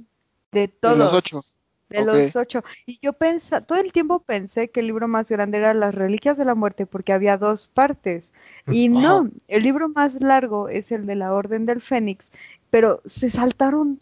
de 0.51 0.67
todos. 0.67 0.97
De 0.97 1.03
los 1.03 1.13
ocho. 1.13 1.41
De 1.89 2.03
los 2.03 2.35
ocho. 2.35 2.63
Y 2.87 2.97
yo 3.03 3.13
pensé, 3.13 3.61
todo 3.61 3.77
el 3.77 3.93
tiempo 3.93 4.19
pensé 4.19 4.69
que 4.69 4.79
el 4.79 4.87
libro 4.87 5.07
más 5.07 5.29
grande 5.29 5.59
era 5.59 5.75
Las 5.75 5.93
Reliquias 5.93 6.39
de 6.39 6.45
la 6.45 6.55
Muerte 6.55 6.87
porque 6.87 7.13
había 7.13 7.37
dos 7.37 7.67
partes. 7.67 8.33
Y 8.65 8.89
no, 8.89 9.29
el 9.47 9.61
libro 9.61 9.89
más 9.89 10.19
largo 10.19 10.69
es 10.69 10.91
el 10.91 11.05
de 11.05 11.15
la 11.15 11.33
Orden 11.33 11.67
del 11.67 11.81
Fénix, 11.81 12.31
pero 12.71 13.01
se 13.05 13.29
saltaron 13.29 13.99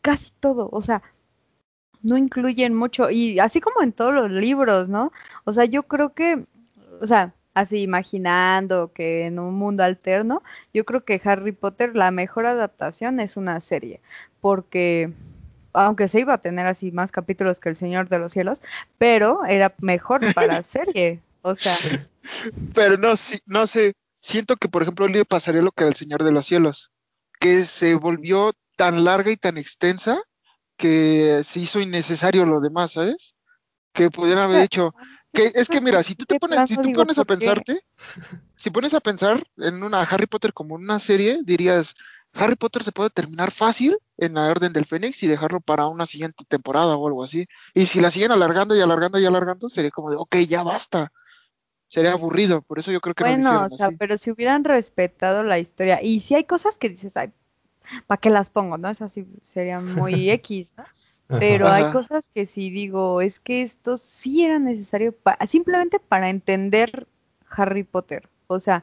casi 0.00 0.32
todo. 0.40 0.70
O 0.72 0.80
sea, 0.80 1.02
no 2.02 2.16
incluyen 2.16 2.74
mucho. 2.74 3.10
Y 3.10 3.38
así 3.40 3.60
como 3.60 3.82
en 3.82 3.92
todos 3.92 4.14
los 4.14 4.30
libros, 4.30 4.88
¿no? 4.88 5.12
O 5.44 5.52
sea, 5.52 5.66
yo 5.66 5.82
creo 5.82 6.14
que, 6.14 6.46
o 7.02 7.06
sea, 7.06 7.34
así 7.58 7.78
imaginando 7.82 8.92
que 8.92 9.26
en 9.26 9.38
un 9.38 9.54
mundo 9.54 9.82
alterno, 9.82 10.42
yo 10.72 10.84
creo 10.84 11.04
que 11.04 11.20
Harry 11.24 11.52
Potter 11.52 11.96
la 11.96 12.10
mejor 12.10 12.46
adaptación 12.46 13.18
es 13.20 13.36
una 13.36 13.60
serie, 13.60 14.00
porque 14.40 15.12
aunque 15.72 16.08
se 16.08 16.20
iba 16.20 16.34
a 16.34 16.40
tener 16.40 16.66
así 16.66 16.92
más 16.92 17.10
capítulos 17.12 17.60
que 17.60 17.68
El 17.68 17.76
Señor 17.76 18.08
de 18.08 18.18
los 18.18 18.32
Cielos, 18.32 18.62
pero 18.96 19.44
era 19.44 19.74
mejor 19.78 20.20
para 20.34 20.62
serie, 20.62 21.20
o 21.42 21.54
sea. 21.54 21.74
Pero 22.74 22.96
no, 22.96 23.14
no 23.46 23.66
sé, 23.66 23.92
siento 24.20 24.56
que 24.56 24.68
por 24.68 24.82
ejemplo 24.82 25.08
le 25.08 25.24
pasaría 25.24 25.62
lo 25.62 25.72
que 25.72 25.82
era 25.82 25.90
El 25.90 25.96
Señor 25.96 26.22
de 26.22 26.32
los 26.32 26.46
Cielos, 26.46 26.92
que 27.40 27.64
se 27.64 27.94
volvió 27.94 28.52
tan 28.76 29.04
larga 29.04 29.32
y 29.32 29.36
tan 29.36 29.58
extensa 29.58 30.20
que 30.76 31.42
se 31.42 31.60
hizo 31.60 31.80
innecesario 31.80 32.44
lo 32.44 32.60
demás, 32.60 32.92
¿sabes? 32.92 33.34
Que 33.92 34.10
pudieran 34.10 34.44
haber 34.44 34.62
hecho, 34.62 34.94
que, 35.32 35.52
es 35.54 35.68
que 35.68 35.80
mira, 35.80 36.02
si 36.02 36.14
tú 36.14 36.24
te 36.24 36.38
pones, 36.38 36.68
si 36.68 36.76
tú 36.76 36.92
pones 36.92 37.18
a 37.18 37.24
pensarte, 37.24 37.82
si 38.56 38.70
pones 38.70 38.94
a 38.94 39.00
pensar 39.00 39.42
en 39.58 39.82
una 39.82 40.02
Harry 40.02 40.26
Potter 40.26 40.52
como 40.52 40.74
una 40.74 40.98
serie, 40.98 41.40
dirías, 41.44 41.94
Harry 42.34 42.56
Potter 42.56 42.82
se 42.82 42.92
puede 42.92 43.10
terminar 43.10 43.50
fácil 43.50 43.98
en 44.16 44.34
la 44.34 44.46
Orden 44.46 44.72
del 44.72 44.84
Fénix 44.84 45.22
y 45.22 45.26
dejarlo 45.26 45.60
para 45.60 45.86
una 45.86 46.06
siguiente 46.06 46.44
temporada 46.46 46.96
o 46.96 47.06
algo 47.06 47.24
así. 47.24 47.46
Y 47.74 47.86
si 47.86 48.00
la 48.00 48.10
siguen 48.10 48.32
alargando 48.32 48.76
y 48.76 48.80
alargando 48.80 49.18
y 49.18 49.26
alargando, 49.26 49.68
sería 49.68 49.90
como 49.90 50.10
de, 50.10 50.16
ok, 50.16 50.36
ya 50.48 50.62
basta. 50.62 51.12
Sería 51.88 52.12
aburrido, 52.12 52.60
por 52.60 52.78
eso 52.78 52.92
yo 52.92 53.00
creo 53.00 53.14
que 53.14 53.24
bueno, 53.24 53.50
no 53.50 53.64
o 53.64 53.68
sea, 53.70 53.90
pero 53.98 54.18
si 54.18 54.30
hubieran 54.30 54.62
respetado 54.64 55.42
la 55.42 55.58
historia, 55.58 56.02
y 56.02 56.20
si 56.20 56.34
hay 56.34 56.44
cosas 56.44 56.76
que 56.76 56.90
dices, 56.90 57.16
ay, 57.16 57.32
¿para 58.06 58.20
qué 58.20 58.28
las 58.28 58.50
pongo? 58.50 58.76
¿No? 58.76 58.90
Es 58.90 59.00
así, 59.00 59.26
sería 59.44 59.80
muy 59.80 60.30
X, 60.30 60.68
¿no? 60.76 60.84
Pero 61.28 61.68
hay 61.68 61.92
cosas 61.92 62.30
que 62.30 62.46
sí 62.46 62.70
digo, 62.70 63.20
es 63.20 63.38
que 63.38 63.62
esto 63.62 63.98
sí 63.98 64.44
era 64.44 64.58
necesario 64.58 65.14
simplemente 65.46 66.00
para 66.00 66.30
entender 66.30 67.06
Harry 67.50 67.84
Potter. 67.84 68.28
O 68.46 68.60
sea, 68.60 68.82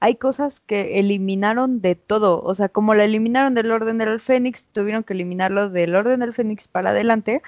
hay 0.00 0.16
cosas 0.16 0.58
que 0.60 0.98
eliminaron 0.98 1.80
de 1.80 1.94
todo. 1.94 2.42
O 2.42 2.54
sea, 2.54 2.68
como 2.68 2.94
la 2.94 3.04
eliminaron 3.04 3.54
del 3.54 3.70
Orden 3.70 3.98
del 3.98 4.20
Fénix, 4.20 4.66
tuvieron 4.66 5.04
que 5.04 5.12
eliminarlo 5.12 5.70
del 5.70 5.94
Orden 5.94 6.20
del 6.20 6.34
Fénix 6.34 6.66
para 6.66 6.90
adelante 6.90 7.42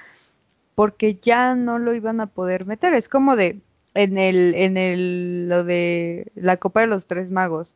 porque 0.75 1.15
ya 1.21 1.55
no 1.55 1.79
lo 1.79 1.93
iban 1.93 2.21
a 2.21 2.27
poder 2.27 2.65
meter. 2.65 2.93
Es 2.93 3.09
como 3.09 3.35
de 3.35 3.59
en 3.93 4.17
el 4.17 4.55
en 4.55 4.77
el 4.77 5.49
lo 5.49 5.63
de 5.63 6.31
la 6.35 6.57
Copa 6.57 6.81
de 6.81 6.87
los 6.87 7.07
Tres 7.07 7.29
Magos. 7.31 7.75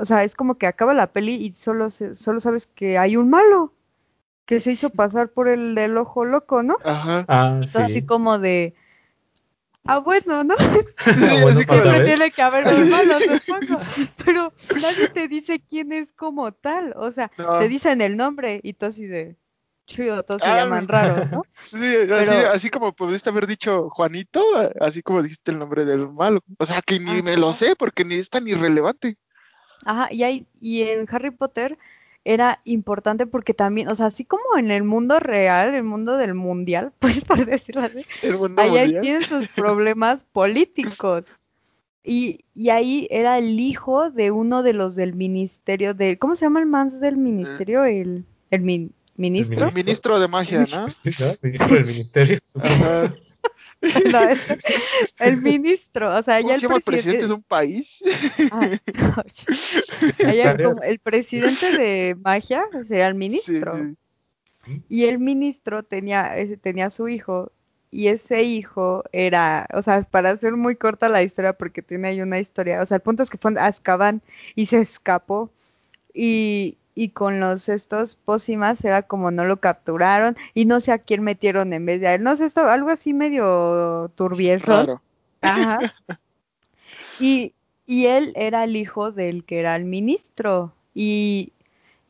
o 0.00 0.04
sea, 0.04 0.24
es 0.24 0.34
como 0.34 0.56
que 0.56 0.66
acaba 0.66 0.94
la 0.94 1.08
peli 1.12 1.34
y 1.34 1.52
solo 1.54 1.90
solo 1.90 2.40
sabes 2.40 2.66
que 2.66 2.98
hay 2.98 3.16
un 3.16 3.30
malo 3.30 3.72
que 4.46 4.60
se 4.60 4.72
hizo 4.72 4.90
pasar 4.90 5.28
por 5.30 5.48
el 5.48 5.74
del 5.74 5.96
ojo 5.96 6.24
loco, 6.24 6.62
¿no? 6.62 6.76
Ajá. 6.84 7.24
Ah, 7.28 7.60
Así 7.74 8.04
como 8.04 8.38
de, 8.38 8.74
ah, 9.84 9.98
bueno, 9.98 10.44
¿no? 10.44 10.54
Ah, 10.58 10.82
bueno, 11.42 11.62
Siempre 11.62 12.04
tiene 12.04 12.30
que 12.30 12.42
haber 12.42 12.64
malo, 12.64 13.18
supongo. 13.44 13.80
Pero 14.24 14.52
nadie 14.80 15.08
te 15.08 15.28
dice 15.28 15.60
quién 15.60 15.92
es 15.92 16.10
como 16.12 16.52
tal. 16.52 16.94
O 16.96 17.12
sea, 17.12 17.30
te 17.58 17.68
dicen 17.68 18.00
el 18.00 18.16
nombre 18.16 18.60
y 18.62 18.72
tú 18.72 18.86
así 18.86 19.06
de, 19.06 19.36
chido, 19.86 20.22
todos 20.22 20.42
se 20.42 20.48
ah, 20.48 20.64
llaman 20.64 20.86
raros, 20.88 21.30
¿no? 21.30 21.42
Sí, 21.64 21.96
así, 22.12 22.34
así, 22.52 22.70
como 22.70 22.92
pudiste 22.92 23.30
haber 23.30 23.46
dicho 23.46 23.90
Juanito, 23.90 24.42
así 24.80 25.02
como 25.02 25.22
dijiste 25.22 25.50
el 25.50 25.58
nombre 25.58 25.84
del 25.84 26.08
malo. 26.08 26.40
O 26.58 26.66
sea, 26.66 26.82
que 26.82 26.98
ni 26.98 27.22
me 27.22 27.36
lo 27.36 27.52
sé 27.52 27.76
porque 27.76 28.04
ni 28.04 28.14
es 28.14 28.30
tan 28.30 28.46
irrelevante. 28.46 29.16
Ajá, 29.84 30.08
y, 30.12 30.22
hay, 30.22 30.46
y 30.60 30.82
en 30.82 31.06
Harry 31.10 31.30
Potter 31.30 31.78
era 32.24 32.60
importante 32.64 33.26
porque 33.26 33.54
también, 33.54 33.88
o 33.88 33.94
sea, 33.94 34.06
así 34.06 34.24
como 34.24 34.58
en 34.58 34.70
el 34.70 34.84
mundo 34.84 35.18
real, 35.20 35.74
el 35.74 35.84
mundo 35.84 36.16
del 36.16 36.34
mundial, 36.34 36.92
pues 36.98 37.24
por 37.24 37.44
decirlo 37.46 37.82
así, 37.82 38.04
allá 38.62 38.84
tienen 39.00 39.22
sus 39.22 39.48
problemas 39.56 40.20
políticos. 40.32 41.26
Y, 42.02 42.44
y 42.54 42.70
ahí 42.70 43.06
era 43.10 43.36
el 43.38 43.60
hijo 43.60 44.10
de 44.10 44.30
uno 44.30 44.62
de 44.62 44.72
los 44.72 44.96
del 44.96 45.14
ministerio 45.14 45.92
de, 45.92 46.18
¿cómo 46.18 46.34
se 46.34 46.46
llama 46.46 46.60
el 46.60 46.66
más 46.66 46.98
del 46.98 47.16
ministerio? 47.18 47.84
El, 47.84 48.24
el 48.50 48.60
min- 48.62 48.92
ministro. 49.16 49.68
El 49.68 49.74
ministro 49.74 50.18
de 50.18 50.28
magia, 50.28 50.60
¿no? 50.72 50.86
Ministro 51.42 51.68
del 51.68 51.86
ministerio. 51.86 52.38
Ajá. 52.58 53.14
No, 54.06 54.24
es- 54.28 54.40
el 55.18 55.38
ministro, 55.38 56.16
o 56.16 56.22
sea, 56.22 56.40
¿Cómo 56.40 56.48
ya 56.48 56.56
se 56.56 56.62
llama 56.62 56.76
el 56.76 56.82
presidente 56.82 57.26
de 57.26 57.34
un 57.34 57.42
país? 57.42 58.02
Ah, 58.50 58.70
como 60.62 60.82
el 60.82 60.98
presidente 60.98 61.72
de 61.72 62.16
magia, 62.16 62.64
o 62.74 62.84
sea, 62.84 63.08
el 63.08 63.14
Sí, 63.28 63.64
ministro. 63.64 63.72
sí. 63.72 63.96
Y 64.88 65.04
el 65.06 65.18
ministro 65.18 65.82
tenía, 65.84 66.36
ese- 66.38 66.56
tenía 66.56 66.90
su 66.90 67.08
hijo, 67.08 67.52
y 67.90 68.08
ese 68.08 68.42
hijo 68.42 69.04
era, 69.12 69.66
o 69.74 69.82
sea, 69.82 70.02
para 70.02 70.30
hacer 70.30 70.52
muy 70.54 70.76
corta 70.76 71.08
la 71.08 71.22
historia, 71.22 71.52
porque 71.54 71.82
tiene 71.82 72.08
ahí 72.08 72.20
una 72.22 72.38
historia, 72.40 72.82
o 72.82 72.86
sea, 72.86 72.96
el 72.96 73.02
punto 73.02 73.22
es 73.22 73.30
que 73.30 73.38
fue 73.38 73.52
a 73.58 73.66
Azkaban 73.66 74.22
y 74.54 74.66
se 74.66 74.80
escapó, 74.80 75.50
y, 76.14 76.78
y 77.00 77.08
con 77.08 77.40
los 77.40 77.70
estos 77.70 78.14
pócimas 78.14 78.84
era 78.84 79.00
como 79.00 79.30
no 79.30 79.46
lo 79.46 79.56
capturaron, 79.56 80.36
y 80.52 80.66
no 80.66 80.80
sé 80.80 80.92
a 80.92 80.98
quién 80.98 81.22
metieron 81.22 81.72
en 81.72 81.86
vez 81.86 81.98
de 81.98 82.08
a 82.08 82.14
él, 82.14 82.22
no 82.22 82.36
sé, 82.36 82.44
estaba 82.44 82.74
algo 82.74 82.90
así 82.90 83.14
medio 83.14 84.10
turbieso. 84.16 84.66
Claro. 84.66 85.02
Ajá. 85.40 85.78
Y, 87.20 87.52
y 87.86 88.06
él 88.06 88.32
era 88.34 88.64
el 88.64 88.76
hijo 88.76 89.12
del 89.12 89.44
que 89.44 89.60
era 89.60 89.76
el 89.76 89.84
ministro. 89.84 90.72
Y, 90.94 91.52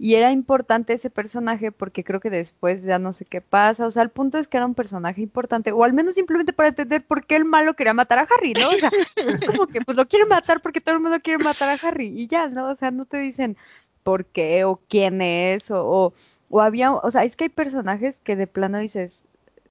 y 0.02 0.14
era 0.14 0.32
importante 0.32 0.94
ese 0.94 1.10
personaje 1.10 1.72
porque 1.72 2.04
creo 2.04 2.20
que 2.20 2.30
después 2.30 2.84
ya 2.84 2.98
no 2.98 3.12
sé 3.12 3.26
qué 3.26 3.42
pasa. 3.42 3.86
O 3.86 3.90
sea, 3.90 4.02
el 4.02 4.08
punto 4.08 4.38
es 4.38 4.48
que 4.48 4.56
era 4.56 4.64
un 4.64 4.74
personaje 4.74 5.20
importante. 5.20 5.72
O 5.72 5.84
al 5.84 5.92
menos 5.92 6.14
simplemente 6.14 6.54
para 6.54 6.70
entender 6.70 7.04
por 7.04 7.26
qué 7.26 7.36
el 7.36 7.44
malo 7.44 7.74
quería 7.74 7.92
matar 7.92 8.18
a 8.18 8.26
Harry, 8.34 8.54
¿no? 8.54 8.68
O 8.68 8.72
sea, 8.72 8.90
es 9.16 9.40
como 9.42 9.66
que 9.66 9.82
pues 9.82 9.98
lo 9.98 10.08
quiere 10.08 10.24
matar 10.24 10.62
porque 10.62 10.80
todo 10.80 10.94
el 10.94 11.02
mundo 11.02 11.20
quiere 11.20 11.44
matar 11.44 11.68
a 11.68 11.86
Harry. 11.86 12.08
Y 12.18 12.28
ya, 12.28 12.48
¿no? 12.48 12.70
O 12.70 12.76
sea, 12.76 12.90
no 12.90 13.04
te 13.04 13.18
dicen 13.18 13.58
por 14.02 14.24
qué 14.26 14.64
o 14.64 14.80
quién 14.88 15.20
es. 15.22 15.70
O, 15.70 15.84
o, 15.86 16.12
o 16.50 16.60
había, 16.60 16.92
o 16.92 17.10
sea, 17.10 17.24
es 17.24 17.36
que 17.36 17.44
hay 17.44 17.50
personajes 17.50 18.20
que 18.20 18.36
de 18.36 18.46
plano 18.46 18.78
dices, 18.78 19.24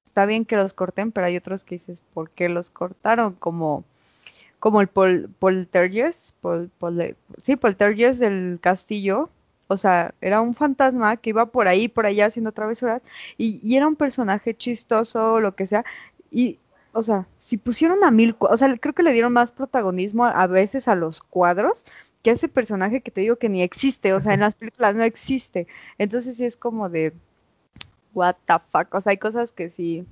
está 0.06 0.26
bien 0.26 0.46
que 0.46 0.56
los 0.58 0.74
corten, 0.74 1.12
pero 1.12 1.28
hay 1.28 1.38
otros 1.38 1.64
que 1.64 1.76
dices, 1.76 2.00
¿por 2.14 2.30
qué 2.32 2.50
los 2.50 2.70
cortaron? 2.70 3.34
Como, 3.36 3.84
como 4.60 4.82
el 4.82 4.88
pol, 4.88 5.30
poltergeist, 5.40 6.36
pol, 6.42 6.72
sí, 7.42 7.56
poltergeist 7.56 8.20
del 8.20 8.60
castillo. 8.62 9.30
O 9.68 9.78
sea, 9.78 10.16
era 10.20 10.42
un 10.42 10.56
fantasma 10.56 11.18
que 11.18 11.30
iba 11.30 11.46
por 11.46 11.68
ahí, 11.68 11.88
por 11.88 12.06
allá 12.08 12.26
haciendo 12.26 12.52
travesuras 12.52 13.04
y, 13.38 13.60
y 13.64 13.76
era 13.78 13.88
un 13.88 13.96
personaje 13.96 14.56
chistoso 14.56 15.40
lo 15.40 15.56
que 15.56 15.68
sea. 15.68 15.86
Y, 16.32 16.58
o 16.94 17.04
sea, 17.04 17.28
si 17.38 17.58
pusieron 17.58 18.04
a 18.04 18.10
mil, 18.12 18.36
o 18.40 18.58
sea, 18.58 18.76
creo 18.78 18.94
que 18.94 19.04
le 19.04 19.14
dieron 19.14 19.32
más 19.34 19.52
protagonismo 19.52 20.26
a 20.26 20.48
veces 20.48 20.88
a 20.88 20.96
los 20.96 21.22
cuadros 21.22 21.86
que 22.24 22.32
ese 22.32 22.50
personaje 22.50 23.02
que 23.02 23.12
te 23.12 23.22
digo 23.22 23.38
que 23.38 23.50
ni 23.50 23.62
existe, 23.62 24.14
o 24.14 24.20
sea, 24.20 24.34
en 24.34 24.40
las 24.42 24.56
películas 24.56 24.96
no 24.96 25.04
existe. 25.04 25.68
Entonces 25.98 26.38
sí 26.38 26.46
es 26.46 26.58
como 26.58 26.90
de, 26.90 27.14
what 28.14 28.36
the 28.46 28.56
fuck, 28.72 28.94
o 28.94 29.02
sea, 29.02 29.12
hay 29.12 29.18
cosas 29.18 29.52
que 29.52 29.70
sí. 29.70 30.06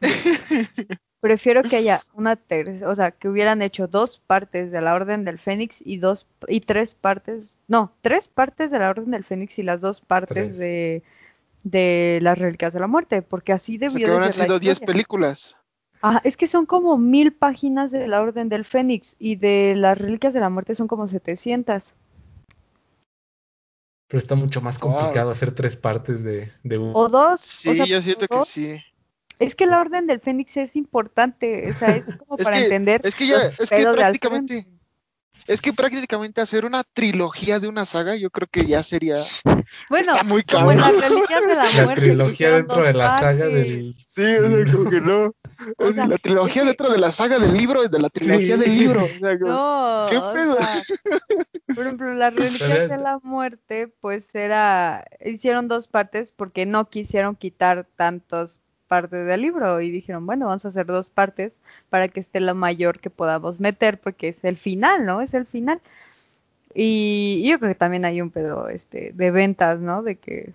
Prefiero 1.20 1.62
que 1.64 1.76
haya 1.76 2.00
una 2.14 2.36
tercera, 2.36 2.88
o 2.88 2.94
sea, 2.94 3.10
que 3.10 3.28
hubieran 3.28 3.60
hecho 3.60 3.88
dos 3.88 4.20
partes 4.20 4.70
de 4.70 4.80
la 4.80 4.94
Orden 4.94 5.24
del 5.24 5.40
Fénix 5.40 5.82
y 5.84 5.96
dos 5.96 6.28
y 6.46 6.60
tres 6.60 6.94
partes, 6.94 7.56
no, 7.66 7.92
tres 8.02 8.28
partes 8.28 8.70
de 8.70 8.78
la 8.78 8.90
Orden 8.90 9.10
del 9.10 9.24
Fénix 9.24 9.58
y 9.58 9.64
las 9.64 9.80
dos 9.80 10.00
partes 10.00 10.56
Tres. 10.56 10.58
de 10.58 11.02
de 11.64 12.18
las 12.22 12.38
Reliquias 12.38 12.72
de 12.72 12.80
la 12.80 12.86
Muerte, 12.86 13.22
porque 13.22 13.52
así 13.52 13.78
O 13.84 13.90
sea, 13.90 14.00
debió 14.00 14.20
que 14.20 14.20
de 14.20 14.32
ser 14.32 14.46
sido 14.46 14.58
10 14.58 14.80
historia. 14.80 14.86
películas. 14.86 15.56
Ajá, 16.00 16.20
es 16.24 16.36
que 16.36 16.46
son 16.46 16.64
como 16.66 16.96
mil 16.98 17.32
páginas 17.32 17.90
de 17.90 18.06
la 18.06 18.20
Orden 18.22 18.48
del 18.48 18.64
Fénix 18.64 19.16
y 19.18 19.36
de 19.36 19.74
las 19.76 19.98
Reliquias 19.98 20.32
de 20.34 20.40
la 20.40 20.48
Muerte 20.50 20.74
son 20.74 20.86
como 20.88 21.08
700. 21.08 21.94
Pero 24.08 24.18
está 24.18 24.34
mucho 24.36 24.60
más 24.60 24.78
Wow. 24.80 24.92
complicado 24.94 25.30
hacer 25.30 25.54
tres 25.54 25.76
partes 25.76 26.22
de, 26.22 26.50
de 26.62 26.78
un. 26.78 26.92
O 26.94 27.08
dos, 27.08 27.40
Sí, 27.40 27.70
o 27.70 27.74
sea, 27.74 27.84
yo 27.84 28.00
siento 28.02 28.26
que 28.28 28.42
sí. 28.42 28.80
Es 29.38 29.54
que 29.54 29.66
la 29.66 29.80
Orden 29.80 30.06
del 30.06 30.20
Fénix 30.20 30.56
es 30.56 30.74
importante, 30.76 31.70
o 31.70 31.78
sea, 31.78 31.96
es 31.96 32.06
como 32.06 32.36
Es 32.38 32.44
para 32.44 32.56
que- 32.56 32.62
entender 32.64 33.00
es 33.04 33.14
que 33.14 33.26
ya- 33.26 33.36
es 33.58 33.70
que 33.70 33.84
prácticamente-. 33.84 34.66
Es 35.46 35.62
que 35.62 35.72
prácticamente 35.72 36.40
hacer 36.42 36.64
una 36.66 36.84
trilogía 36.84 37.58
de 37.60 37.68
una 37.68 37.84
saga, 37.86 38.16
yo 38.16 38.30
creo 38.30 38.48
que 38.50 38.66
ya 38.66 38.82
sería. 38.82 39.16
Bueno, 39.88 40.12
está 40.12 40.22
muy 40.22 40.42
como 40.42 40.72
en 40.72 40.78
cabrón. 40.78 41.00
las 41.00 41.10
Reliquias 41.10 41.40
de 41.40 41.46
la, 41.48 41.54
La 41.64 41.84
Muerte. 41.84 41.94
que 41.94 42.06
trilogía 42.08 42.50
dentro 42.50 42.82
de 42.84 42.92
la 42.92 43.18
saga 43.18 43.46
del. 43.46 43.96
Sí, 44.06 44.22
o 44.36 44.48
sea, 44.50 44.72
como 44.72 44.90
que 44.90 45.00
no. 45.00 45.32
O 45.78 45.92
sea, 45.92 46.06
la 46.06 46.18
trilogía 46.18 46.62
que- 46.62 46.68
dentro 46.68 46.90
de 46.90 46.98
la 46.98 47.10
saga 47.10 47.38
del 47.38 47.54
libro 47.56 47.82
de 47.88 47.98
la 47.98 48.10
trilogía 48.10 48.54
Sí. 48.56 48.60
del 48.60 48.78
libro. 48.78 49.04
O 49.04 49.18
sea, 49.20 49.38
como- 49.38 49.52
No, 49.52 50.06
¿Qué 50.10 50.18
o 50.18 50.32
pedo? 50.32 50.54
sea, 50.56 50.82
por 51.74 51.84
ejemplo, 51.84 52.14
las 52.14 52.34
reliquias 52.34 52.62
Estaría- 52.70 52.96
de 52.96 53.02
la 53.02 53.18
muerte, 53.22 53.88
pues 54.00 54.34
era, 54.34 55.04
hicieron 55.24 55.66
dos 55.68 55.88
partes 55.88 56.32
porque 56.32 56.66
no 56.66 56.88
quisieron 56.90 57.36
quitar 57.36 57.86
tantas 57.96 58.60
partes 58.88 59.26
del 59.26 59.42
libro 59.42 59.80
y 59.80 59.90
dijeron, 59.90 60.26
bueno, 60.26 60.46
vamos 60.46 60.64
a 60.64 60.68
hacer 60.68 60.86
dos 60.86 61.08
partes 61.10 61.52
para 61.90 62.08
que 62.08 62.20
esté 62.20 62.40
lo 62.40 62.54
mayor 62.54 62.98
que 62.98 63.10
podamos 63.10 63.60
meter 63.60 64.00
porque 64.00 64.28
es 64.28 64.42
el 64.44 64.56
final, 64.56 65.06
¿no? 65.06 65.20
Es 65.20 65.34
el 65.34 65.46
final. 65.46 65.80
Y, 66.74 67.40
y 67.44 67.50
yo 67.50 67.58
creo 67.58 67.70
que 67.72 67.78
también 67.78 68.04
hay 68.04 68.20
un 68.20 68.30
pedo 68.30 68.68
este 68.68 69.12
de 69.14 69.30
ventas, 69.30 69.80
¿no? 69.80 70.02
De 70.02 70.16
que 70.16 70.52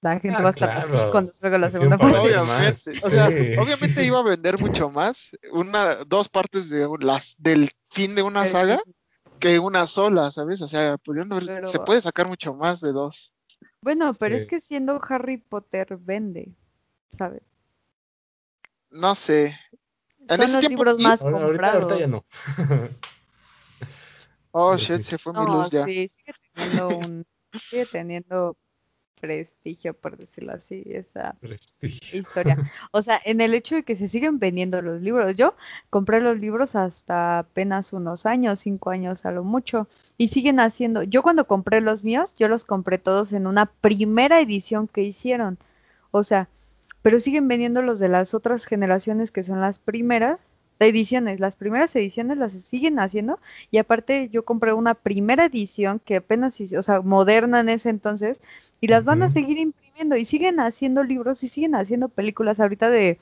la 0.00 0.18
gente 0.18 0.38
Ah, 0.38 0.42
va 0.42 0.48
a 0.48 0.52
estar 0.52 0.84
claro. 0.86 1.10
cuando 1.10 1.32
salga 1.32 1.58
la 1.58 1.70
segunda 1.70 1.96
parte. 1.98 2.18
obviamente. 2.18 2.92
O 3.04 3.10
sea, 3.10 3.28
sí. 3.28 3.56
obviamente 3.58 4.04
iba 4.04 4.18
a 4.18 4.22
vender 4.24 4.58
mucho 4.58 4.90
más 4.90 5.36
una, 5.52 5.96
dos 6.04 6.28
partes 6.28 6.68
de 6.70 6.88
las 7.00 7.36
del 7.38 7.70
fin 7.90 8.14
de 8.14 8.22
una 8.22 8.44
Sí. 8.46 8.52
saga 8.52 8.80
que 9.38 9.58
una 9.58 9.86
sola, 9.86 10.30
¿sabes? 10.30 10.60
O 10.62 10.68
sea, 10.68 10.96
Pero- 11.04 11.68
se 11.68 11.78
puede 11.80 12.00
sacar 12.00 12.26
mucho 12.28 12.52
más 12.54 12.80
de 12.80 12.92
dos. 12.92 13.32
Bueno, 13.80 14.12
pero 14.14 14.36
es 14.36 14.44
que 14.46 14.60
siendo 14.60 15.00
Harry 15.08 15.38
Potter 15.38 15.96
vende, 16.00 16.48
¿sabes? 17.16 17.42
No 18.92 19.14
sé. 19.14 19.58
En 20.28 20.36
Son 20.36 20.40
ese 20.42 20.52
los 20.54 20.60
tiempo 20.60 20.84
libros 20.84 20.96
sí. 20.98 21.02
más 21.02 21.22
Ahora- 21.24 21.44
ahorita, 21.44 21.72
ahorita 21.72 21.80
comprados. 21.80 22.00
ya 22.00 22.06
no. 22.06 22.24
Oh 24.54 24.76
shit, 24.76 25.02
se 25.02 25.16
fue 25.18 25.32
mi 25.32 25.46
luz 25.46 25.70
ya. 25.70 25.84
sí, 25.86 26.08
sigue 26.08 26.34
teniendo 26.54 26.88
un, 26.98 27.24
sigue 27.58 27.86
teniendo 27.86 28.56
prestigio, 29.18 29.94
por 29.94 30.18
decirlo 30.18 30.52
así, 30.52 30.82
esa 30.86 31.36
Prestigio. 31.40 32.20
historia. 32.20 32.70
O 32.90 33.00
sea, 33.00 33.18
en 33.24 33.40
el 33.40 33.54
hecho 33.54 33.76
de 33.76 33.82
que 33.84 33.96
se 33.96 34.08
siguen 34.08 34.38
vendiendo 34.38 34.82
los 34.82 35.00
libros. 35.00 35.36
Yo 35.36 35.54
compré 35.90 36.20
los 36.20 36.38
libros 36.38 36.74
hasta 36.74 37.38
apenas 37.38 37.92
unos 37.94 38.26
años, 38.26 38.58
cinco 38.60 38.90
años 38.90 39.24
a 39.24 39.30
lo 39.30 39.42
mucho, 39.44 39.86
y 40.18 40.28
siguen 40.28 40.60
haciendo. 40.60 41.02
Yo 41.02 41.22
cuando 41.22 41.46
compré 41.46 41.80
los 41.80 42.04
míos, 42.04 42.34
yo 42.36 42.48
los 42.48 42.64
compré 42.64 42.98
todos 42.98 43.32
en 43.32 43.46
una 43.46 43.66
primera 43.66 44.38
edición 44.40 44.86
que 44.86 45.02
hicieron. 45.02 45.56
O 46.10 46.24
sea, 46.24 46.48
pero 47.02 47.20
siguen 47.20 47.48
vendiendo 47.48 47.82
los 47.82 47.98
de 47.98 48.08
las 48.08 48.34
otras 48.34 48.64
generaciones 48.66 49.30
que 49.32 49.44
son 49.44 49.60
las 49.60 49.78
primeras 49.78 50.40
ediciones. 50.78 51.40
Las 51.40 51.56
primeras 51.56 51.94
ediciones 51.96 52.38
las 52.38 52.52
siguen 52.52 52.98
haciendo 52.98 53.38
y 53.70 53.78
aparte 53.78 54.28
yo 54.30 54.44
compré 54.44 54.72
una 54.72 54.94
primera 54.94 55.46
edición 55.46 56.00
que 56.04 56.16
apenas, 56.16 56.60
hice- 56.60 56.78
o 56.78 56.82
sea, 56.82 57.00
moderna 57.00 57.60
en 57.60 57.68
ese 57.68 57.90
entonces 57.90 58.40
y 58.80 58.88
las 58.88 59.04
van 59.04 59.22
a 59.22 59.28
seguir 59.28 59.58
imprimiendo 59.58 60.16
y 60.16 60.24
siguen 60.24 60.60
haciendo 60.60 61.02
libros 61.04 61.42
y 61.44 61.48
siguen 61.48 61.74
haciendo 61.74 62.08
películas 62.08 62.60
ahorita 62.60 62.90
de 62.90 63.18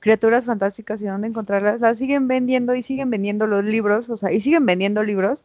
criaturas 0.00 0.44
fantásticas 0.46 1.02
y 1.02 1.06
dónde 1.06 1.28
encontrarlas, 1.28 1.80
las 1.80 1.98
siguen 1.98 2.28
vendiendo 2.28 2.74
y 2.74 2.82
siguen 2.82 3.10
vendiendo 3.10 3.46
los 3.46 3.64
libros, 3.64 4.08
o 4.10 4.16
sea, 4.16 4.32
y 4.32 4.40
siguen 4.40 4.64
vendiendo 4.66 5.02
libros 5.02 5.44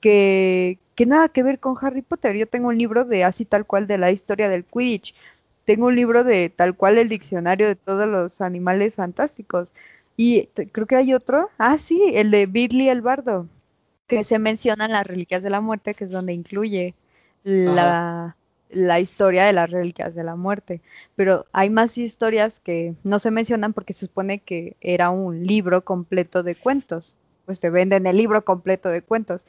que, 0.00 0.78
que 0.94 1.06
nada 1.06 1.28
que 1.28 1.42
ver 1.42 1.60
con 1.60 1.76
Harry 1.80 2.02
Potter. 2.02 2.36
Yo 2.36 2.46
tengo 2.48 2.68
un 2.68 2.78
libro 2.78 3.04
de 3.04 3.24
así 3.24 3.44
tal 3.44 3.64
cual 3.66 3.86
de 3.86 3.98
la 3.98 4.10
historia 4.10 4.48
del 4.48 4.64
Quidditch. 4.64 5.14
Tengo 5.64 5.86
un 5.86 5.96
libro 5.96 6.24
de 6.24 6.50
tal 6.50 6.76
cual 6.76 6.98
el 6.98 7.08
diccionario 7.08 7.66
de 7.66 7.76
todos 7.76 8.08
los 8.08 8.40
animales 8.40 8.94
fantásticos. 8.94 9.74
Y 10.16 10.46
creo 10.72 10.86
que 10.86 10.96
hay 10.96 11.14
otro. 11.14 11.50
Ah, 11.58 11.78
sí, 11.78 12.12
el 12.14 12.30
de 12.30 12.46
Bidley 12.46 12.88
el 12.88 13.00
Bardo, 13.00 13.46
que 14.06 14.24
se 14.24 14.38
mencionan 14.38 14.92
las 14.92 15.06
reliquias 15.06 15.42
de 15.42 15.50
la 15.50 15.60
muerte, 15.60 15.94
que 15.94 16.04
es 16.04 16.10
donde 16.10 16.32
incluye 16.32 16.94
la, 17.44 18.36
la 18.70 19.00
historia 19.00 19.44
de 19.44 19.52
las 19.52 19.70
reliquias 19.70 20.14
de 20.14 20.24
la 20.24 20.36
muerte. 20.36 20.80
Pero 21.16 21.46
hay 21.52 21.70
más 21.70 21.96
historias 21.96 22.60
que 22.60 22.94
no 23.04 23.18
se 23.18 23.30
mencionan 23.30 23.72
porque 23.72 23.92
se 23.92 24.06
supone 24.06 24.40
que 24.40 24.76
era 24.80 25.10
un 25.10 25.46
libro 25.46 25.82
completo 25.84 26.42
de 26.42 26.56
cuentos. 26.56 27.16
Pues 27.46 27.60
te 27.60 27.70
venden 27.70 28.06
el 28.06 28.16
libro 28.16 28.44
completo 28.44 28.88
de 28.90 29.02
cuentos. 29.02 29.46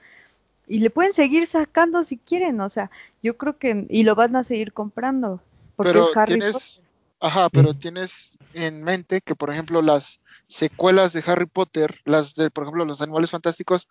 Y 0.68 0.80
le 0.80 0.90
pueden 0.90 1.14
seguir 1.14 1.48
sacando 1.48 2.04
si 2.04 2.18
quieren, 2.18 2.62
o 2.62 2.70
sea, 2.70 2.90
yo 3.22 3.38
creo 3.38 3.58
que, 3.58 3.86
y 3.90 4.04
lo 4.04 4.16
van 4.16 4.36
a 4.36 4.44
seguir 4.44 4.72
comprando, 4.72 5.42
porque 5.76 5.92
Pero 5.92 6.04
es 6.04 6.18
Harry 6.18 6.38
tienes, 6.38 6.54
Potter. 6.54 6.90
ajá, 7.20 7.50
pero 7.50 7.74
Mm. 7.74 7.80
tienes 7.80 8.40
en 8.54 8.84
mente 8.84 9.22
que, 9.22 9.36
por 9.36 9.52
ejemplo, 9.52 9.82
las 9.82 10.22
secuelas 10.48 11.14
de 11.14 11.24
Harry 11.26 11.46
Potter, 11.46 12.00
las 12.06 12.36
de, 12.36 12.50
por 12.52 12.64
ejemplo, 12.64 12.86
los 12.86 13.02
Animales 13.02 13.32
Fantásticos, 13.32 13.88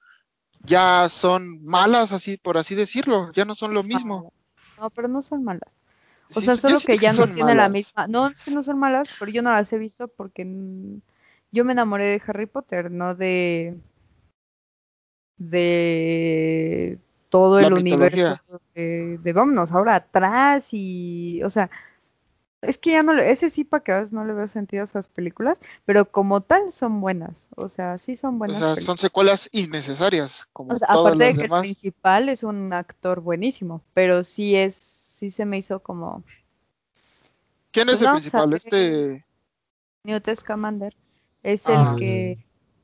ya 0.66 1.08
son 1.08 1.64
malas, 1.64 2.12
así, 2.12 2.36
por 2.36 2.58
así 2.58 2.74
decirlo, 2.74 3.32
ya 3.32 3.44
no 3.44 3.54
son 3.54 3.74
lo 3.74 3.82
mismo. 3.82 4.18
Malas. 4.18 4.32
No, 4.78 4.90
pero 4.90 5.08
no 5.08 5.22
son 5.22 5.44
malas. 5.44 5.70
O 6.34 6.40
Sí, 6.40 6.46
sea, 6.46 6.56
solo 6.56 6.80
que 6.80 6.98
ya 6.98 7.12
no 7.12 7.26
tiene 7.26 7.54
la 7.54 7.68
misma. 7.68 8.06
No, 8.06 8.26
es 8.28 8.42
que 8.42 8.50
no 8.50 8.62
son 8.62 8.78
malas, 8.78 9.14
pero 9.18 9.30
yo 9.30 9.42
no 9.42 9.50
las 9.52 9.72
he 9.72 9.78
visto 9.78 10.08
porque 10.08 10.44
yo 11.50 11.64
me 11.64 11.72
enamoré 11.72 12.06
de 12.06 12.22
Harry 12.26 12.46
Potter, 12.46 12.90
no 12.90 13.14
de 13.14 13.76
de 15.36 16.98
todo 17.28 17.58
el 17.58 17.72
universo 17.72 18.38
de, 18.74 19.18
de, 19.18 19.32
vámonos 19.32 19.72
ahora 19.72 19.96
atrás 19.96 20.68
y, 20.72 21.42
o 21.42 21.50
sea, 21.50 21.70
es 22.62 22.78
que 22.78 22.92
ya 22.92 23.02
no 23.02 23.12
le, 23.12 23.30
ese 23.30 23.50
sí 23.50 23.64
para 23.64 23.82
que 23.82 23.92
veces 23.92 24.12
no 24.12 24.24
le 24.24 24.32
veo 24.32 24.46
sentido 24.46 24.82
a 24.82 24.84
esas 24.84 25.08
películas, 25.08 25.60
pero 25.84 26.10
como 26.10 26.42
tal 26.42 26.70
son 26.70 27.00
buenas, 27.00 27.48
o 27.56 27.68
sea, 27.68 27.98
sí 27.98 28.16
son 28.16 28.38
buenas. 28.38 28.62
O 28.62 28.74
sea, 28.74 28.84
son 28.84 28.98
secuelas 28.98 29.48
innecesarias, 29.52 30.46
como 30.52 30.74
aparte 30.88 31.24
de 31.24 31.34
que 31.34 31.42
el 31.42 31.60
principal 31.60 32.28
es 32.28 32.44
un 32.44 32.72
actor 32.72 33.20
buenísimo, 33.20 33.82
pero 33.94 34.22
sí 34.22 34.54
es, 34.54 34.76
sí 34.76 35.30
se 35.30 35.44
me 35.44 35.58
hizo 35.58 35.80
como. 35.80 36.22
¿Quién 37.72 37.88
es 37.88 37.96
pues 37.96 38.02
el 38.02 38.12
principal? 38.12 38.52
Este. 38.52 39.24
Newt 40.04 40.28
Scamander 40.34 40.94
es 41.42 41.66
el 41.68 41.76
ah. 41.76 41.96
que 41.98 42.38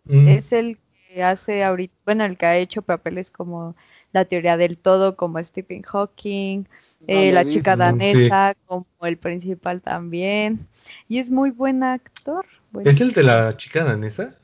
mm. 0.04 0.28
es 0.28 0.52
el 0.52 0.78
que 1.08 1.22
hace 1.22 1.62
ahorita, 1.62 1.94
bueno, 2.04 2.24
el 2.24 2.36
que 2.36 2.46
ha 2.46 2.56
hecho 2.56 2.82
papeles 2.82 3.30
como 3.30 3.76
la 4.12 4.24
teoría 4.24 4.56
del 4.56 4.78
todo, 4.78 5.16
como 5.16 5.42
Stephen 5.42 5.82
Hawking, 5.82 6.64
eh, 7.06 7.32
la 7.32 7.44
chica 7.44 7.76
danesa, 7.76 8.54
como 8.66 8.86
el 9.02 9.18
principal 9.18 9.82
también. 9.82 10.66
Y 11.08 11.18
es 11.18 11.30
muy 11.30 11.50
buen 11.50 11.82
actor. 11.82 12.46
¿Es 12.84 13.00
el 13.00 13.12
de 13.12 13.22
la 13.22 13.56
chica 13.56 13.84
danesa? 13.84 14.36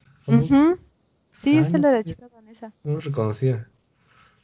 Sí, 1.39 1.59
es 1.59 1.73
el 1.75 1.83
de 1.83 1.93
la 1.93 2.03
chica 2.03 2.29
danesa. 2.29 2.73
No 2.83 2.95
lo 2.95 3.01
reconocía. 3.01 3.69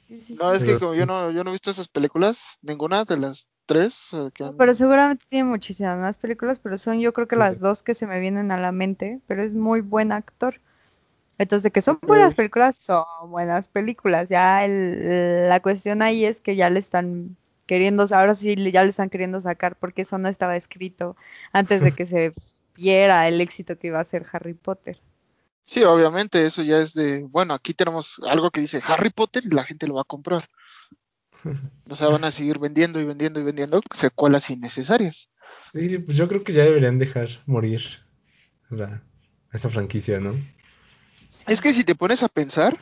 no, 0.08 0.52
es 0.52 0.64
que 0.64 0.76
como 0.76 0.94
yo 0.94 1.06
no, 1.06 1.30
yo 1.30 1.44
no 1.44 1.50
he 1.50 1.52
visto 1.52 1.70
esas 1.70 1.88
películas, 1.88 2.58
ninguna 2.62 3.04
de 3.04 3.16
las 3.16 3.48
tres. 3.66 4.10
Pero 4.58 4.74
seguramente 4.74 5.24
tiene 5.28 5.44
muchísimas 5.44 5.98
más 5.98 6.18
películas, 6.18 6.58
pero 6.58 6.76
son 6.76 6.98
yo 6.98 7.12
creo 7.12 7.28
que 7.28 7.36
las 7.36 7.60
dos 7.60 7.82
que 7.82 7.94
se 7.94 8.06
me 8.06 8.20
vienen 8.20 8.50
a 8.52 8.60
la 8.60 8.72
mente, 8.72 9.20
pero 9.26 9.42
es 9.42 9.54
muy 9.54 9.80
buen 9.80 10.12
actor. 10.12 10.60
Entonces, 11.40 11.62
de 11.62 11.70
que 11.70 11.80
son 11.80 11.98
buenas 12.02 12.34
películas, 12.34 12.76
son 12.76 13.06
buenas 13.28 13.66
películas. 13.66 14.28
Ya 14.28 14.62
el, 14.62 15.48
la 15.48 15.60
cuestión 15.60 16.02
ahí 16.02 16.26
es 16.26 16.38
que 16.42 16.54
ya 16.54 16.68
le 16.68 16.80
están 16.80 17.34
queriendo, 17.64 18.04
ahora 18.10 18.34
sí 18.34 18.54
ya 18.70 18.84
le 18.84 18.90
están 18.90 19.08
queriendo 19.08 19.40
sacar 19.40 19.74
porque 19.76 20.02
eso 20.02 20.18
no 20.18 20.28
estaba 20.28 20.54
escrito 20.54 21.16
antes 21.54 21.80
de 21.80 21.92
que 21.92 22.04
se 22.04 22.34
viera 22.76 23.26
el 23.26 23.40
éxito 23.40 23.78
que 23.78 23.86
iba 23.86 23.98
a 23.98 24.04
ser 24.04 24.26
Harry 24.30 24.52
Potter. 24.52 25.00
Sí, 25.64 25.82
obviamente, 25.82 26.44
eso 26.44 26.62
ya 26.62 26.78
es 26.82 26.92
de, 26.92 27.22
bueno, 27.22 27.54
aquí 27.54 27.72
tenemos 27.72 28.20
algo 28.28 28.50
que 28.50 28.60
dice 28.60 28.82
Harry 28.86 29.08
Potter 29.08 29.42
y 29.46 29.54
la 29.54 29.64
gente 29.64 29.86
lo 29.86 29.94
va 29.94 30.02
a 30.02 30.04
comprar. 30.04 30.46
O 31.88 31.96
sea, 31.96 32.08
van 32.08 32.24
a 32.24 32.30
seguir 32.30 32.58
vendiendo 32.58 33.00
y 33.00 33.04
vendiendo 33.04 33.40
y 33.40 33.44
vendiendo 33.44 33.80
secuelas 33.94 34.50
innecesarias. 34.50 35.30
Sí, 35.64 35.98
pues 35.98 36.18
yo 36.18 36.28
creo 36.28 36.44
que 36.44 36.52
ya 36.52 36.64
deberían 36.64 36.98
dejar 36.98 37.28
morir 37.46 37.80
la, 38.68 39.02
esa 39.52 39.70
franquicia, 39.70 40.20
¿no? 40.20 40.34
Es 41.46 41.60
que 41.60 41.72
si 41.72 41.84
te 41.84 41.94
pones 41.94 42.22
a 42.22 42.28
pensar, 42.28 42.78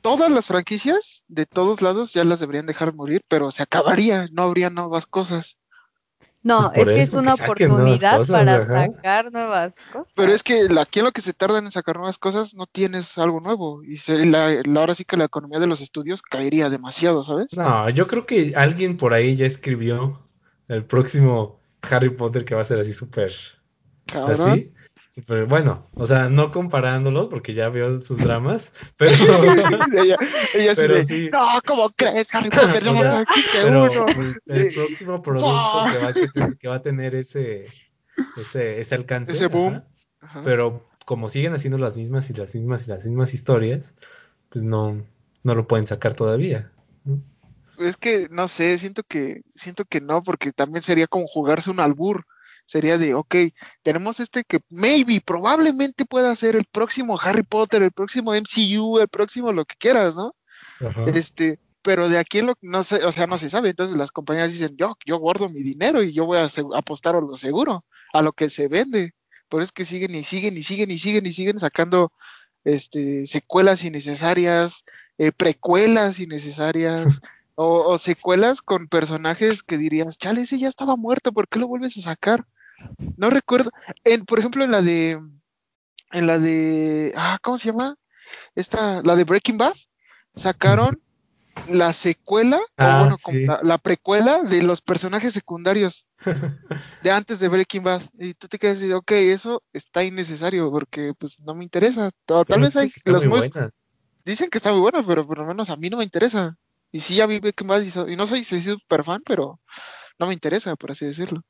todas 0.00 0.30
las 0.30 0.48
franquicias 0.48 1.24
de 1.28 1.46
todos 1.46 1.80
lados 1.80 2.12
ya 2.12 2.24
las 2.24 2.40
deberían 2.40 2.66
dejar 2.66 2.94
morir, 2.94 3.22
pero 3.28 3.50
se 3.50 3.62
acabaría, 3.62 4.28
no 4.32 4.42
habría 4.42 4.68
nuevas 4.68 5.06
cosas. 5.06 5.58
No, 6.44 6.72
pues 6.74 6.88
es 6.88 6.94
que 6.94 7.00
es 7.00 7.14
una 7.14 7.34
oportunidad 7.34 8.26
para 8.26 8.66
sacar 8.66 9.32
nuevas 9.32 9.72
cosas. 9.92 10.12
Pero 10.16 10.32
es 10.32 10.42
que 10.42 10.66
aquí 10.80 10.98
en 10.98 11.04
lo 11.04 11.12
que 11.12 11.20
se 11.20 11.32
tardan 11.32 11.66
en 11.66 11.70
sacar 11.70 11.96
nuevas 11.96 12.18
cosas 12.18 12.56
no 12.56 12.66
tienes 12.66 13.16
algo 13.16 13.40
nuevo. 13.40 13.82
Y 13.84 13.96
la, 14.26 14.60
ahora 14.76 14.96
sí 14.96 15.04
que 15.04 15.16
la 15.16 15.26
economía 15.26 15.60
de 15.60 15.68
los 15.68 15.80
estudios 15.80 16.20
caería 16.20 16.68
demasiado, 16.68 17.22
¿sabes? 17.22 17.46
No, 17.56 17.88
yo 17.90 18.08
creo 18.08 18.26
que 18.26 18.54
alguien 18.56 18.96
por 18.96 19.14
ahí 19.14 19.36
ya 19.36 19.46
escribió 19.46 20.20
el 20.66 20.84
próximo 20.84 21.60
Harry 21.82 22.10
Potter 22.10 22.44
que 22.44 22.56
va 22.56 22.62
a 22.62 22.64
ser 22.64 22.80
así 22.80 22.92
súper... 22.92 23.32
Así 24.12 24.72
pero 25.26 25.46
bueno, 25.46 25.86
o 25.94 26.06
sea, 26.06 26.30
no 26.30 26.50
comparándolos 26.50 27.28
porque 27.28 27.52
ya 27.52 27.68
veo 27.68 28.00
sus 28.00 28.18
dramas, 28.18 28.72
pero 28.96 29.12
ella, 30.54 30.74
sí, 31.04 31.28
no, 31.30 31.60
¿cómo 31.66 31.90
crees, 31.90 32.34
Harry 32.34 32.48
Potter? 32.48 32.82
No 32.82 32.94
más 32.94 33.24
uno. 33.66 34.06
El, 34.46 34.72
próximo 34.72 35.20
producto 35.20 35.84
que, 35.92 35.98
va 35.98 36.08
a 36.08 36.12
tener, 36.14 36.56
que, 36.56 36.68
va 36.68 36.74
a 36.76 36.82
tener, 36.82 37.14
ese, 37.14 37.66
ese, 38.38 38.80
ese 38.80 38.94
alcance. 38.94 39.32
Ese 39.32 39.48
boom. 39.48 39.82
pero 40.44 40.88
como 41.04 41.28
siguen 41.28 41.54
haciendo 41.54 41.76
las 41.76 41.94
mismas 41.94 42.30
y 42.30 42.32
las 42.32 42.54
mismas 42.54 42.86
y 42.86 42.90
las 42.90 43.04
mismas 43.04 43.34
historias, 43.34 43.94
pues 44.48 44.64
no, 44.64 45.04
no 45.42 45.54
lo 45.54 45.66
pueden 45.66 45.86
sacar 45.86 46.14
todavía. 46.14 46.72
Es 47.78 47.98
que 47.98 48.28
no 48.30 48.48
sé, 48.48 48.78
siento 48.78 49.02
que 49.02 49.42
siento 49.54 49.84
que 49.84 50.00
no, 50.00 50.22
porque 50.22 50.52
también 50.52 50.82
sería 50.82 51.06
como 51.06 51.26
jugarse 51.26 51.70
un 51.70 51.80
albur 51.80 52.24
sería 52.64 52.98
de, 52.98 53.14
ok, 53.14 53.34
tenemos 53.82 54.20
este 54.20 54.44
que 54.44 54.60
maybe, 54.68 55.20
probablemente 55.20 56.04
pueda 56.04 56.34
ser 56.34 56.56
el 56.56 56.64
próximo 56.64 57.18
Harry 57.20 57.42
Potter, 57.42 57.82
el 57.82 57.92
próximo 57.92 58.32
MCU, 58.34 58.98
el 58.98 59.08
próximo 59.08 59.52
lo 59.52 59.64
que 59.64 59.76
quieras, 59.76 60.16
¿no? 60.16 60.34
Este, 61.14 61.58
pero 61.82 62.08
de 62.08 62.18
aquí 62.18 62.40
lo, 62.42 62.54
no 62.60 62.82
sé, 62.82 63.04
o 63.04 63.12
sea, 63.12 63.26
no 63.26 63.38
se 63.38 63.50
sabe. 63.50 63.70
Entonces 63.70 63.96
las 63.96 64.12
compañías 64.12 64.52
dicen, 64.52 64.76
yo, 64.76 64.96
yo 65.04 65.18
guardo 65.18 65.48
mi 65.48 65.62
dinero 65.62 66.02
y 66.02 66.12
yo 66.12 66.24
voy 66.24 66.38
a 66.38 66.48
apostar 66.76 67.16
a 67.16 67.20
lo 67.20 67.36
seguro, 67.36 67.84
a 68.12 68.22
lo 68.22 68.32
que 68.32 68.48
se 68.48 68.68
vende. 68.68 69.12
Por 69.48 69.60
eso 69.60 69.68
es 69.68 69.72
que 69.72 69.84
siguen 69.84 70.14
y 70.14 70.24
siguen 70.24 70.56
y 70.56 70.62
siguen 70.62 70.90
y 70.90 70.98
siguen 70.98 71.26
y 71.26 71.32
siguen 71.32 71.58
sacando 71.58 72.12
este, 72.64 73.26
secuelas 73.26 73.84
innecesarias, 73.84 74.84
eh, 75.18 75.32
precuelas 75.32 76.20
innecesarias, 76.20 77.20
o, 77.54 77.98
secuelas 77.98 78.62
con 78.62 78.88
personajes 78.88 79.62
que 79.62 79.78
dirías, 79.78 80.18
chale, 80.18 80.42
ese 80.42 80.58
ya 80.58 80.68
estaba 80.68 80.96
muerto, 80.96 81.32
¿por 81.32 81.48
qué 81.48 81.58
lo 81.58 81.68
vuelves 81.68 81.96
a 81.98 82.02
sacar? 82.02 82.46
No 83.16 83.30
recuerdo. 83.30 83.70
En, 84.04 84.24
por 84.24 84.38
ejemplo, 84.38 84.64
en 84.64 84.70
la 84.70 84.82
de. 84.82 85.20
En 86.10 86.26
la 86.26 86.38
de. 86.38 87.12
Ah, 87.16 87.38
¿cómo 87.42 87.58
se 87.58 87.68
llama? 87.68 87.96
Esta, 88.54 89.02
la 89.02 89.14
de 89.14 89.24
Breaking 89.24 89.58
Bad. 89.58 89.74
Sacaron 90.34 91.00
la 91.68 91.92
secuela, 91.92 92.56
o 92.56 92.62
ah, 92.78 93.16
bueno, 93.24 93.58
la, 93.62 93.78
precuela 93.78 94.42
de 94.42 94.62
los 94.62 94.80
personajes 94.80 95.34
secundarios 95.34 96.06
de 97.02 97.10
antes 97.10 97.38
de 97.38 97.48
Breaking 97.48 97.84
Bad. 97.84 98.02
Y 98.18 98.34
tú 98.34 98.48
te 98.48 98.58
quedas 98.58 98.76
diciendo, 98.76 98.98
ok, 98.98 99.12
eso 99.12 99.62
está 99.72 100.02
innecesario 100.02 100.70
porque 100.70 101.12
pues 101.18 101.38
no 101.40 101.54
me 101.54 101.64
interesa. 101.64 102.10
Tal, 102.26 102.60
vez 102.60 102.76
hay 102.76 102.90
los 103.04 103.24
Dicen 104.24 104.50
que 104.50 104.58
está 104.58 104.70
muy 104.70 104.80
buena, 104.80 105.04
pero 105.04 105.26
por 105.26 105.38
lo 105.38 105.46
menos 105.46 105.68
a 105.68 105.76
mí 105.76 105.90
no 105.90 105.98
me 105.98 106.04
interesa. 106.04 106.56
Y 106.92 107.00
sí, 107.00 107.16
ya 107.16 107.26
vi 107.26 107.40
Breaking 107.40 107.66
Bad 107.66 107.82
y, 108.06 108.16
no 108.16 108.26
soy 108.26 108.44
super 108.44 109.02
fan, 109.02 109.22
pero 109.26 109.58
no 110.18 110.26
me 110.26 110.34
interesa, 110.34 110.76
por 110.76 110.90
así 110.90 111.06
decirlo. 111.06 111.42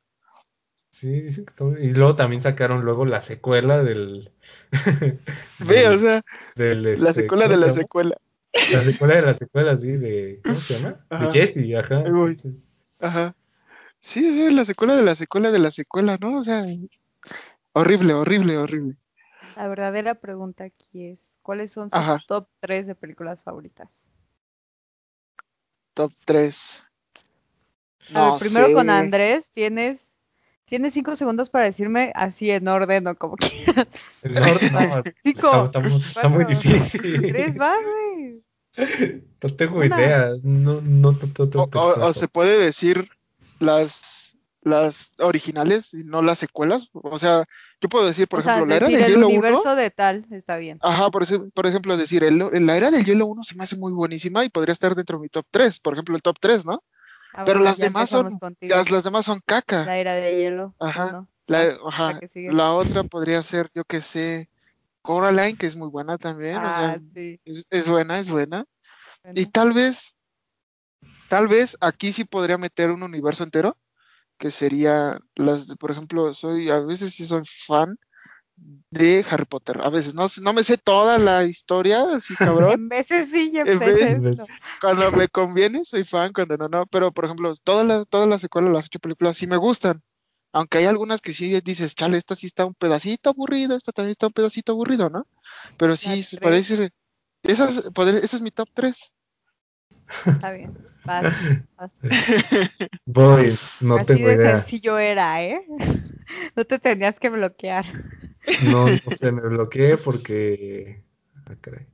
Sí, 0.90 1.08
dicen 1.20 1.46
que 1.46 1.64
Y 1.82 1.90
luego 1.94 2.14
también 2.14 2.40
sacaron 2.40 2.84
luego 2.84 3.04
la 3.04 3.22
secuela 3.22 3.82
del... 3.82 4.30
Ve, 5.58 5.88
o 5.88 5.98
sea, 5.98 6.22
la 6.54 6.92
este, 6.92 7.12
secuela 7.12 7.48
de 7.48 7.56
la 7.56 7.72
secuela. 7.72 8.16
La 8.52 8.80
secuela 8.82 9.16
de 9.16 9.22
la 9.22 9.34
secuela, 9.34 9.76
sí, 9.76 9.90
de... 9.90 10.40
¿Cómo 10.44 10.56
se 10.56 10.78
llama? 10.78 11.04
De 11.10 11.26
Jesse, 11.32 11.74
ajá. 11.76 12.04
Ajá. 13.00 13.34
Sí, 13.98 14.32
sí, 14.32 14.54
la 14.54 14.64
secuela 14.64 14.94
de 14.94 15.02
la 15.02 15.14
secuela 15.14 15.50
de 15.50 15.58
la 15.58 15.70
secuela, 15.70 16.18
¿no? 16.20 16.38
O 16.38 16.42
sea, 16.42 16.66
horrible, 17.72 18.14
horrible, 18.14 18.58
horrible. 18.58 18.96
La 19.56 19.66
verdadera 19.66 20.14
pregunta 20.14 20.64
aquí 20.64 21.06
es, 21.06 21.18
¿cuáles 21.42 21.72
son 21.72 21.90
sus 21.90 22.26
top 22.26 22.46
3 22.60 22.86
de 22.86 22.94
películas 22.94 23.42
favoritas? 23.42 24.06
Top 25.94 26.12
3. 26.24 26.86
No 28.10 28.36
primero 28.38 28.72
con 28.74 28.90
Andrés, 28.90 29.50
tienes 29.54 30.12
Tienes 30.72 30.94
cinco 30.94 31.14
segundos 31.16 31.50
para 31.50 31.66
decirme 31.66 32.12
así 32.14 32.50
en 32.50 32.66
orden 32.66 33.06
o 33.06 33.14
como 33.14 33.36
quieras. 33.36 33.88
En 34.22 34.38
orden, 34.38 34.72
no, 34.72 35.02
cinco. 35.22 35.70
Está, 35.94 36.30
muy 36.30 36.46
difícil. 36.46 37.20
Tres 37.30 37.54
más, 37.56 37.76
güey. 37.84 39.22
No 39.42 39.54
tengo 39.54 39.84
idea. 39.84 40.30
No, 40.42 40.80
no, 40.80 41.10
o, 41.10 41.68
o, 41.76 42.12
se 42.14 42.26
puede 42.26 42.58
decir 42.58 43.10
las, 43.58 44.21
las 44.62 45.12
originales 45.18 45.92
y 45.92 46.04
no 46.04 46.22
las 46.22 46.38
secuelas. 46.38 46.88
O 46.92 47.18
sea, 47.18 47.44
yo 47.80 47.88
puedo 47.88 48.06
decir, 48.06 48.28
por 48.28 48.40
ejemplo, 48.40 48.66
la 48.66 48.76
era 48.76 48.86
del 48.88 49.06
hielo 49.06 49.26
1. 49.26 49.28
El 49.28 49.38
universo 49.38 49.74
de 49.74 49.90
tal, 49.90 50.26
está 50.30 50.56
bien. 50.56 50.78
Ajá, 50.82 51.10
por, 51.10 51.24
por 51.52 51.66
ejemplo, 51.66 51.96
decir, 51.96 52.24
el, 52.24 52.38
la 52.38 52.76
era 52.76 52.90
del 52.90 53.04
hielo 53.04 53.26
1 53.26 53.42
se 53.44 53.56
me 53.56 53.64
hace 53.64 53.76
muy 53.76 53.92
buenísima 53.92 54.44
y 54.44 54.48
podría 54.48 54.72
estar 54.72 54.94
dentro 54.94 55.18
de 55.18 55.22
mi 55.22 55.28
top 55.28 55.46
3. 55.50 55.80
Por 55.80 55.94
ejemplo, 55.94 56.16
el 56.16 56.22
top 56.22 56.36
3, 56.40 56.64
¿no? 56.64 56.82
Ah, 57.34 57.44
pero 57.44 57.60
las 57.60 57.78
demás 57.78 58.10
son 58.10 58.38
las, 58.60 58.90
las, 58.90 59.04
demás 59.04 59.24
son 59.24 59.40
caca. 59.44 59.84
La 59.84 59.96
era 59.96 60.12
de 60.14 60.36
hielo. 60.36 60.74
Ajá. 60.78 61.26
La, 61.46 61.78
ajá. 61.86 62.20
La, 62.34 62.72
otra 62.72 63.04
podría 63.04 63.42
ser, 63.42 63.70
yo 63.74 63.84
que 63.84 64.00
sé, 64.00 64.48
Coraline, 65.00 65.56
que 65.56 65.66
es 65.66 65.76
muy 65.76 65.88
buena 65.88 66.18
también. 66.18 66.56
Ah, 66.56 66.96
sí. 67.14 67.40
es, 67.44 67.88
buena, 67.88 68.18
es 68.18 68.30
buena. 68.30 68.64
Y 69.34 69.46
tal 69.46 69.72
vez, 69.72 70.14
tal 71.28 71.48
vez 71.48 71.76
aquí 71.80 72.12
sí 72.12 72.24
podría 72.24 72.58
meter 72.58 72.90
un 72.90 73.02
universo 73.02 73.44
entero, 73.44 73.76
que 74.42 74.50
sería 74.50 75.20
las, 75.36 75.76
por 75.76 75.92
ejemplo, 75.92 76.34
soy, 76.34 76.70
a 76.70 76.80
veces 76.80 77.14
sí 77.14 77.24
soy 77.26 77.42
fan 77.46 77.96
de 78.90 79.24
Harry 79.30 79.44
Potter. 79.46 79.80
A 79.82 79.90
veces 79.90 80.14
no, 80.14 80.26
no 80.42 80.52
me 80.52 80.64
sé 80.64 80.78
toda 80.78 81.18
la 81.18 81.44
historia, 81.44 82.04
así 82.14 82.36
cabrón. 82.36 82.72
en 82.72 82.88
veces 82.88 83.30
sí, 83.30 83.52
en 83.54 83.78
veces, 83.78 84.50
Cuando 84.80 85.12
me 85.12 85.28
conviene 85.28 85.84
soy 85.84 86.04
fan, 86.04 86.32
cuando 86.32 86.56
no, 86.56 86.68
no. 86.68 86.86
Pero, 86.86 87.12
por 87.12 87.24
ejemplo, 87.26 87.52
todas 87.64 87.86
las 87.86 88.08
toda 88.08 88.26
la 88.26 88.38
secuelas, 88.38 88.72
las 88.72 88.86
ocho 88.86 88.98
películas, 88.98 89.36
sí 89.38 89.46
me 89.46 89.56
gustan. 89.56 90.02
Aunque 90.52 90.78
hay 90.78 90.84
algunas 90.86 91.20
que 91.22 91.32
sí 91.32 91.60
dices, 91.62 91.94
chale, 91.94 92.18
esta 92.18 92.34
sí 92.36 92.46
está 92.46 92.66
un 92.66 92.74
pedacito 92.74 93.30
aburrido, 93.30 93.76
esta 93.76 93.92
también 93.92 94.12
está 94.12 94.26
un 94.26 94.34
pedacito 94.34 94.72
aburrido, 94.72 95.08
¿no? 95.10 95.26
Pero 95.76 95.96
sí, 95.96 96.24
parece... 96.40 96.90
Esa 97.44 97.68
es, 97.68 97.82
poder- 97.94 98.24
ese 98.24 98.36
es 98.36 98.42
mi 98.42 98.50
top 98.50 98.68
3. 98.74 99.12
Está 100.34 100.52
bien. 100.52 100.78
Vas, 101.04 101.28
vas. 101.76 101.90
Voy, 103.06 103.60
no 103.80 104.00
Así 104.00 104.04
tengo 104.04 104.28
de 104.28 104.34
idea. 104.34 104.66
sencillo 104.66 104.98
era, 104.98 105.42
¿eh? 105.42 105.64
No 106.56 106.64
te 106.64 106.78
tenías 106.78 107.18
que 107.18 107.28
bloquear. 107.28 107.84
No, 108.58 108.90
no 109.04 109.10
sé, 109.10 109.30
me 109.32 109.42
bloqueé 109.42 109.98
porque. 109.98 111.02
Ah, 111.46 111.56
caray. 111.60 111.86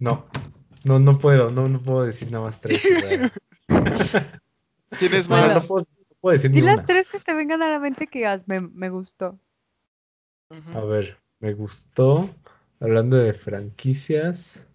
No, 0.00 0.26
no, 0.84 0.98
no 0.98 1.18
puedo, 1.18 1.50
no, 1.50 1.68
no 1.68 1.82
puedo 1.82 2.02
decir 2.04 2.30
nada 2.30 2.44
más 2.44 2.60
tres. 2.60 2.88
Tienes 4.98 5.28
No, 5.28 5.36
Bueno. 5.36 5.54
no 5.54 5.60
más. 5.60 5.68
puedo, 5.68 5.86
no 6.10 6.16
puedo 6.20 6.32
decir 6.34 6.50
ni 6.50 6.60
las 6.62 6.76
una. 6.76 6.84
tres 6.84 7.08
que 7.08 7.20
te 7.20 7.34
vengan 7.34 7.62
a 7.62 7.68
la 7.68 7.78
mente 7.78 8.06
que 8.08 8.20
digas, 8.20 8.42
me, 8.48 8.60
me 8.60 8.90
gustó. 8.90 9.38
A 10.72 10.80
ver, 10.80 11.18
me 11.40 11.52
gustó. 11.52 12.30
Hablando 12.80 13.16
de 13.16 13.32
franquicias. 13.34 14.66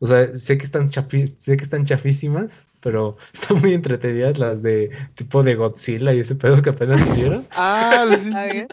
O 0.00 0.06
sea, 0.06 0.34
sé 0.34 0.58
que 0.58 0.64
están 0.64 0.90
chafi- 0.90 1.34
sé 1.38 1.56
que 1.56 1.62
están 1.64 1.84
chafísimas, 1.86 2.66
pero 2.80 3.16
están 3.32 3.60
muy 3.60 3.72
entretenidas 3.74 4.38
las 4.38 4.62
de 4.62 4.90
tipo 5.14 5.42
de 5.42 5.54
Godzilla 5.54 6.12
y 6.12 6.20
ese 6.20 6.34
pedo 6.34 6.60
que 6.60 6.70
apenas 6.70 7.00
salieron. 7.06 7.46
Ah, 7.52 8.04
sí, 8.08 8.28
¿Está 8.28 8.44
sí. 8.44 8.50
bien? 8.52 8.68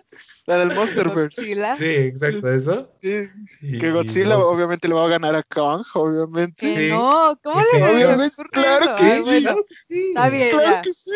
La 0.48 0.58
del 0.58 0.74
Monsterverse. 0.76 1.42
Godzilla. 1.42 1.78
Sí, 1.78 1.86
exacto, 1.86 2.52
eso. 2.52 2.92
Sí, 3.02 3.16
Y- 3.62 3.78
que 3.80 3.92
Godzilla 3.92 4.36
no 4.36 4.48
obviamente 4.48 4.88
le 4.88 4.96
va 4.96 5.06
a 5.06 5.10
ganar 5.10 5.36
a 5.36 5.44
Kong, 5.44 5.84
obviamente. 5.94 6.56
Que 6.68 6.74
Sí. 6.74 6.90
no, 6.90 7.40
¿cómo 7.44 7.62
le 7.62 7.68
feo. 7.80 7.94
Obviamente, 7.94 8.34
ocurre 8.34 8.50
claro 8.52 8.86
eso? 8.86 8.98
que 8.98 9.04
Ay, 9.04 9.20
sí. 9.20 9.24
bueno, 9.24 9.42
Claro 9.42 9.64
que 9.68 9.76
sí. 9.96 10.08
está 10.10 10.30
bien, 10.30 10.50
Claro 10.50 10.66
ya. 10.66 10.82
que 10.82 10.94
sí. 10.94 11.12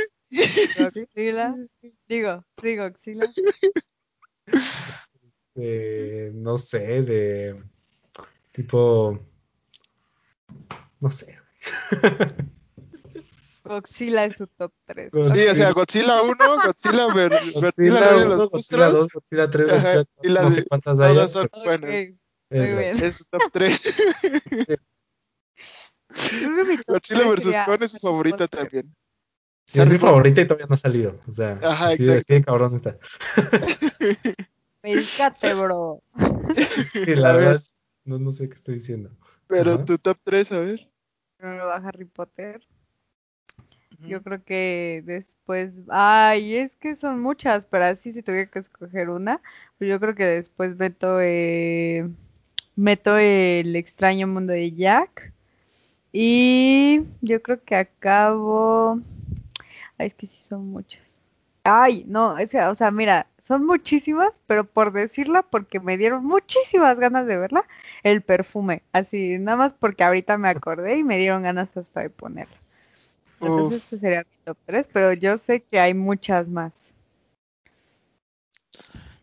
Godzilla. 0.77 1.55
Digo, 2.07 2.45
digo, 2.61 2.83
Godzilla. 2.89 3.33
de, 5.55 6.31
no 6.33 6.57
sé, 6.57 6.79
de 6.79 7.57
tipo, 8.51 9.19
no 10.99 11.09
sé. 11.09 11.37
Godzilla 13.63 14.25
es 14.25 14.37
su 14.37 14.45
top 14.45 14.71
3. 14.85 15.09
Sí, 15.33 15.47
o 15.47 15.55
sea, 15.55 15.71
Godzilla 15.71 16.21
1, 16.21 16.35
Godzilla, 16.37 17.11
ver, 17.13 17.31
Godzilla, 17.55 17.61
Godzilla 17.71 17.99
Rey 17.99 18.19
de 18.19 18.25
1, 18.25 18.29
los 18.29 18.49
Godzilla 18.51 18.89
monstruos. 18.89 18.93
2, 18.93 19.07
Godzilla 19.13 19.49
3, 19.49 19.69
Ajá, 19.69 19.95
Godzilla 19.95 20.07
y 20.21 20.29
la 20.29 20.41
no 20.43 20.49
de- 20.51 20.55
sé 20.55 20.65
cuántas 20.67 20.97
todas 20.97 21.17
hay. 21.17 21.27
son 21.29 21.45
Ok, 21.51 21.63
buenas. 21.65 21.89
muy 22.51 22.67
bien. 22.67 23.03
Es 23.03 23.27
top 23.27 23.41
3. 23.51 23.95
Creo 26.39 26.55
que 26.55 26.63
mi 26.63 26.77
top 26.77 26.85
Godzilla 26.87 27.27
vs. 27.27 27.55
Kong 27.65 27.81
es 27.83 27.91
su 27.91 27.97
favorita 27.99 28.47
también. 28.47 28.95
Sí, 29.65 29.79
es 29.81 29.89
mi 29.89 29.97
favorita 29.97 30.41
y 30.41 30.45
todavía 30.45 30.67
no 30.67 30.75
ha 30.75 30.77
salido. 30.77 31.19
O 31.27 31.33
sea, 31.33 31.59
Ajá, 31.63 31.87
así 31.87 32.03
de 32.03 32.43
cabrón 32.43 32.75
está. 32.75 32.99
Medícate, 34.85 35.51
bro. 35.55 36.03
Sí, 36.93 37.15
la 37.15 37.33
verdad, 37.33 37.61
no, 38.03 38.19
no 38.19 38.29
sé 38.29 38.47
qué 38.47 38.53
estoy 38.53 38.75
diciendo. 38.75 39.09
Pero 39.47 39.73
Ajá. 39.73 39.85
tu 39.85 39.97
top 39.97 40.17
3, 40.23 40.51
a 40.51 40.59
ver. 40.59 40.87
Primero 41.37 41.65
va 41.65 41.77
Harry 41.77 42.05
Potter. 42.05 42.61
Yo 44.07 44.21
creo 44.21 44.43
que 44.43 45.01
después, 45.03 45.73
ay, 45.89 46.57
es 46.57 46.75
que 46.75 46.95
son 46.97 47.19
muchas, 47.19 47.65
pero 47.65 47.85
así 47.85 48.13
si 48.13 48.21
tuviera 48.21 48.45
que 48.45 48.59
escoger 48.59 49.09
una, 49.09 49.41
pues 49.79 49.89
yo 49.89 49.99
creo 49.99 50.13
que 50.13 50.25
después 50.25 50.77
meto, 50.77 51.19
eh, 51.19 52.07
meto 52.75 53.17
el 53.17 53.75
extraño 53.75 54.27
mundo 54.27 54.53
de 54.53 54.71
Jack 54.73 55.33
y 56.11 57.01
yo 57.21 57.41
creo 57.41 57.63
que 57.63 57.75
acabo, 57.75 58.99
ay, 59.97 60.07
es 60.07 60.13
que 60.13 60.27
sí 60.27 60.43
son 60.43 60.67
muchas. 60.67 61.19
Ay, 61.63 62.03
no, 62.07 62.37
es 62.37 62.51
que, 62.51 62.61
o 62.61 62.75
sea, 62.75 62.91
mira, 62.91 63.25
son 63.47 63.65
muchísimas, 63.65 64.31
pero 64.47 64.65
por 64.65 64.91
decirla, 64.91 65.43
porque 65.43 65.79
me 65.79 65.97
dieron 65.97 66.25
muchísimas 66.25 66.97
ganas 66.99 67.27
de 67.27 67.37
verla, 67.37 67.65
el 68.03 68.21
perfume, 68.21 68.81
así, 68.93 69.37
nada 69.39 69.57
más 69.57 69.73
porque 69.73 70.03
ahorita 70.03 70.37
me 70.37 70.49
acordé 70.49 70.97
y 70.97 71.03
me 71.03 71.17
dieron 71.17 71.43
ganas 71.43 71.75
hasta 71.77 72.01
de 72.01 72.09
ponerla. 72.09 72.57
Entonces 73.41 73.77
Uf. 73.77 73.83
este 73.83 73.99
sería 73.99 74.19
mi 74.21 74.37
top 74.45 74.57
3, 74.65 74.89
pero 74.91 75.13
yo 75.13 75.37
sé 75.37 75.61
que 75.61 75.79
hay 75.79 75.93
muchas 75.93 76.47
más. 76.47 76.73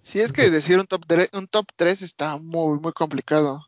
Sí, 0.02 0.20
es 0.20 0.32
que 0.32 0.50
decir 0.50 0.78
un 0.78 0.86
top 0.86 1.02
3, 1.06 1.28
un 1.32 1.48
top 1.48 1.66
3 1.76 2.02
está 2.02 2.36
muy, 2.38 2.78
muy 2.78 2.92
complicado. 2.92 3.66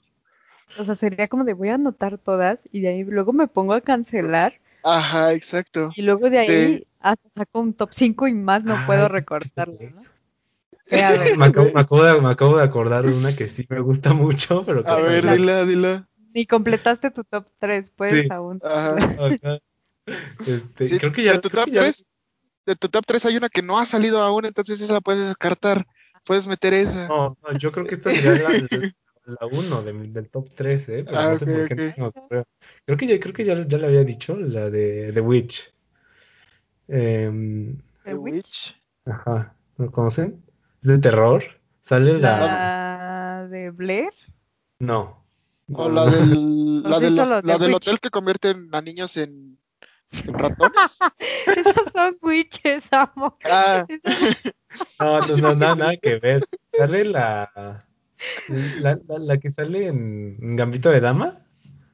O 0.77 0.85
sea, 0.85 0.95
sería 0.95 1.27
como 1.27 1.43
de 1.43 1.53
voy 1.53 1.71
a 1.71 1.75
anotar 1.75 2.17
todas 2.19 2.61
y 2.71 2.81
de 2.81 2.89
ahí 2.89 3.03
luego 3.03 3.33
me 3.33 3.49
pongo 3.49 3.73
a 3.75 3.81
cancelar 3.81 4.61
Ajá, 4.85 5.33
exacto. 5.33 5.91
y 5.95 6.03
luego 6.03 6.29
de 6.31 6.39
ahí 6.39 6.83
De- 6.83 6.87
hasta 7.01 7.29
saco 7.35 7.61
un 7.61 7.73
top 7.75 7.91
5 7.93 8.27
y 8.29 8.35
más 8.35 8.65
no 8.65 8.79
puedo 8.85 9.09
recortarlo. 9.09 9.79
¿no? 9.95 10.07
Me 10.91 11.45
acabo, 11.47 11.71
me, 11.73 11.81
acabo 11.81 12.05
de, 12.05 12.21
me 12.21 12.31
acabo 12.31 12.57
de 12.57 12.63
acordar 12.63 13.07
de 13.07 13.15
una 13.15 13.35
que 13.35 13.49
sí 13.49 13.67
me 13.69 13.81
gusta 13.81 14.13
mucho, 14.13 14.65
pero 14.65 14.85
que 14.85 14.91
A 14.91 14.97
ver, 14.97 15.25
no- 15.25 15.33
dila, 15.35 15.65
dila. 15.65 16.09
ni 16.35 16.47
completaste 16.47 17.11
tu 17.11 17.25
top 17.25 17.47
3, 17.59 17.91
puedes 17.91 18.25
Sí. 18.25 18.29
aún. 18.31 18.61
Ajá. 18.63 18.97
Ajá. 18.97 19.59
Este, 20.47 20.85
Sí, 20.85 20.99
creo 20.99 21.13
que 21.13 21.25
ya, 21.25 21.33
de 21.33 21.39
tu 21.39 21.49
creo 21.49 21.65
top 21.65 21.73
ya- 21.73 21.81
3, 21.81 22.05
de 22.67 22.77
tu 22.77 22.89
top 22.89 23.05
3 23.07 23.25
hay 23.27 23.37
una 23.37 23.49
que 23.49 23.63
no 23.63 23.79
ha 23.79 23.85
salido 23.87 24.21
aún, 24.23 24.45
entonces 24.45 24.81
esa 24.81 24.93
la 24.95 25.01
puedes 25.01 25.27
descartar. 25.27 25.87
Puedes 26.25 26.47
meter 26.47 26.73
esa. 26.75 27.09
No, 27.09 27.37
no, 27.43 27.59
yo 27.59 27.71
creo 27.73 27.87
que 27.87 27.95
esta 27.97 28.11
sería 28.11 28.33
la, 28.33 28.51
la, 29.27 29.47
1 29.47 29.83
del 29.83 30.29
top 30.31 30.49
3, 30.55 30.89
¿eh? 30.89 31.05
Pero 31.05 31.19
Ah, 31.19 31.29
no 31.31 31.39
sé 31.39 31.47
por 31.47 31.61
ok, 31.63 31.69
qué 31.69 31.75
no 31.75 31.83
ok. 31.89 31.95
se 31.95 32.01
me 32.01 32.07
ocurrió. 32.09 32.45
Creo 32.87 32.99
que 32.99 33.07
ya, 33.07 33.21
creo 33.21 33.35
que 33.35 33.45
ya, 33.45 33.67
ya 33.67 33.79
le 33.79 33.87
había 33.87 34.05
dicho, 34.05 34.37
la 34.37 34.71
de 34.71 35.11
The 35.13 35.21
Witch. 35.21 35.73
Em, 36.89 37.79
The. 38.05 38.15
Witch. 38.15 38.77
ajá, 39.07 39.55
¿lo 39.79 39.91
conocen? 39.91 40.43
Es 40.85 40.89
de 40.91 40.99
terror. 40.99 41.43
Sale 41.81 42.19
la... 42.19 42.39
La 43.41 43.49
de 43.49 43.71
Blair. 43.71 44.11
O 44.11 44.85
No. 44.85 45.25
No, 45.67 45.89
la 45.89 46.05
del, 46.05 46.83
No, 46.83 46.89
la 46.91 46.99
sí, 46.99 47.05
de 47.05 47.11
los- 47.13 47.29
solo 47.29 47.41
la 47.43 47.57
The 47.57 47.65
del 47.65 47.75
hotel 47.75 48.01
que 48.01 48.11
convierten 48.11 48.69
a 48.73 48.83
niños 48.83 49.17
en, 49.17 49.59
en 50.27 50.35
ratones. 50.35 50.99
Esas 51.47 51.75
son 51.95 52.19
witches, 52.21 52.85
amor. 52.93 53.35
Ah, 53.51 53.87
No, 55.01 55.21
no, 55.21 55.37
no, 55.39 55.55
nada, 55.55 55.75
nada 55.75 55.97
que 55.97 56.17
ver. 56.19 56.43
Sale 56.77 57.05
la, 57.07 57.51
la, 58.81 58.99
la, 59.09 59.19
la 59.19 59.39
que 59.39 59.51
sale 59.51 59.87
en 59.87 60.55
Gambito 60.57 60.91
de 60.91 61.01
Dama. 61.01 61.47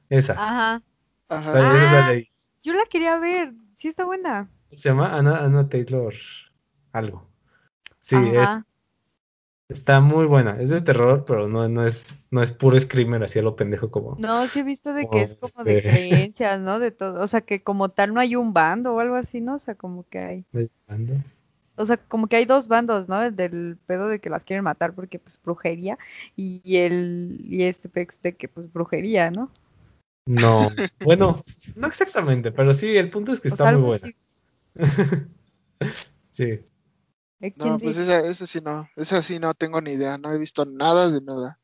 Esa. 0.08 0.32
Ajá. 0.32 0.82
ajá. 1.28 1.52
Sale- 1.52 1.78
esa 1.84 1.86
Ah. 1.86 2.02
sale 2.02 2.16
ahí. 2.16 2.28
Yo 2.64 2.72
la 2.74 2.86
quería 2.90 3.18
ver. 3.20 3.52
Sí 3.78 3.86
está 3.88 4.04
buena. 4.04 4.50
Se 4.72 4.88
llama 4.88 5.16
Anna, 5.16 5.38
Anna 5.44 5.68
Taylor 5.68 6.12
algo. 6.92 7.30
Sí, 8.00 8.16
Ajá. 8.16 8.66
Es, 9.70 9.78
está 9.78 10.00
muy 10.00 10.26
buena. 10.26 10.60
Es 10.60 10.68
de 10.70 10.80
terror, 10.80 11.24
pero 11.26 11.48
no, 11.48 11.68
no 11.68 11.86
es, 11.86 12.14
no 12.30 12.42
es 12.42 12.52
puro 12.52 12.78
screamer 12.78 13.22
así 13.22 13.38
a 13.38 13.42
lo 13.42 13.56
pendejo 13.56 13.90
como. 13.90 14.16
No, 14.18 14.46
sí 14.46 14.60
he 14.60 14.62
visto 14.62 14.92
de 14.92 15.08
que 15.08 15.22
es 15.22 15.36
como 15.36 15.64
de 15.64 15.78
este, 15.78 15.90
creencias, 15.90 16.60
¿no? 16.60 16.78
De 16.78 16.90
todo. 16.90 17.20
O 17.20 17.26
sea, 17.26 17.40
que 17.40 17.62
como 17.62 17.88
tal 17.88 18.14
no 18.14 18.20
hay 18.20 18.36
un 18.36 18.52
bando 18.52 18.94
o 18.94 19.00
algo 19.00 19.16
así, 19.16 19.40
¿no? 19.40 19.56
O 19.56 19.58
sea, 19.58 19.74
como 19.74 20.04
que 20.08 20.18
hay. 20.18 20.44
O 21.76 21.86
sea, 21.86 21.96
como 21.96 22.26
que 22.26 22.36
hay 22.36 22.44
dos 22.44 22.68
bandos, 22.68 23.08
¿no? 23.08 23.22
El 23.22 23.36
del 23.36 23.78
pedo 23.86 24.08
de 24.08 24.18
que 24.18 24.28
las 24.28 24.44
quieren 24.44 24.64
matar 24.64 24.92
porque 24.92 25.18
pues 25.18 25.40
brujería 25.42 25.98
y 26.36 26.76
el 26.76 27.38
y 27.42 27.62
este 27.62 27.88
pex 27.88 28.20
de 28.22 28.34
que 28.34 28.48
pues 28.48 28.70
brujería, 28.72 29.30
¿no? 29.30 29.50
No, 30.26 30.68
bueno, 31.04 31.42
no 31.74 31.86
exactamente, 31.86 32.52
pero 32.52 32.74
sí, 32.74 32.96
el 32.96 33.08
punto 33.08 33.32
es 33.32 33.40
que 33.40 33.48
O 33.48 33.52
está 33.52 33.72
muy 33.72 33.82
buena. 33.82 34.08
así. 34.08 34.16
Sí. 36.30 36.60
¿Eh, 37.40 37.52
¿Quién 37.52 37.72
No, 37.72 37.78
pues 37.78 37.96
esa, 37.96 38.20
esa 38.26 38.46
sí 38.46 38.60
no. 38.60 38.88
Esa 38.96 39.22
sí 39.22 39.38
no 39.38 39.54
tengo 39.54 39.80
ni 39.80 39.92
idea. 39.92 40.18
No 40.18 40.30
he 40.32 40.38
visto 40.38 40.66
nada 40.66 41.10
de 41.10 41.22
nada. 41.22 41.58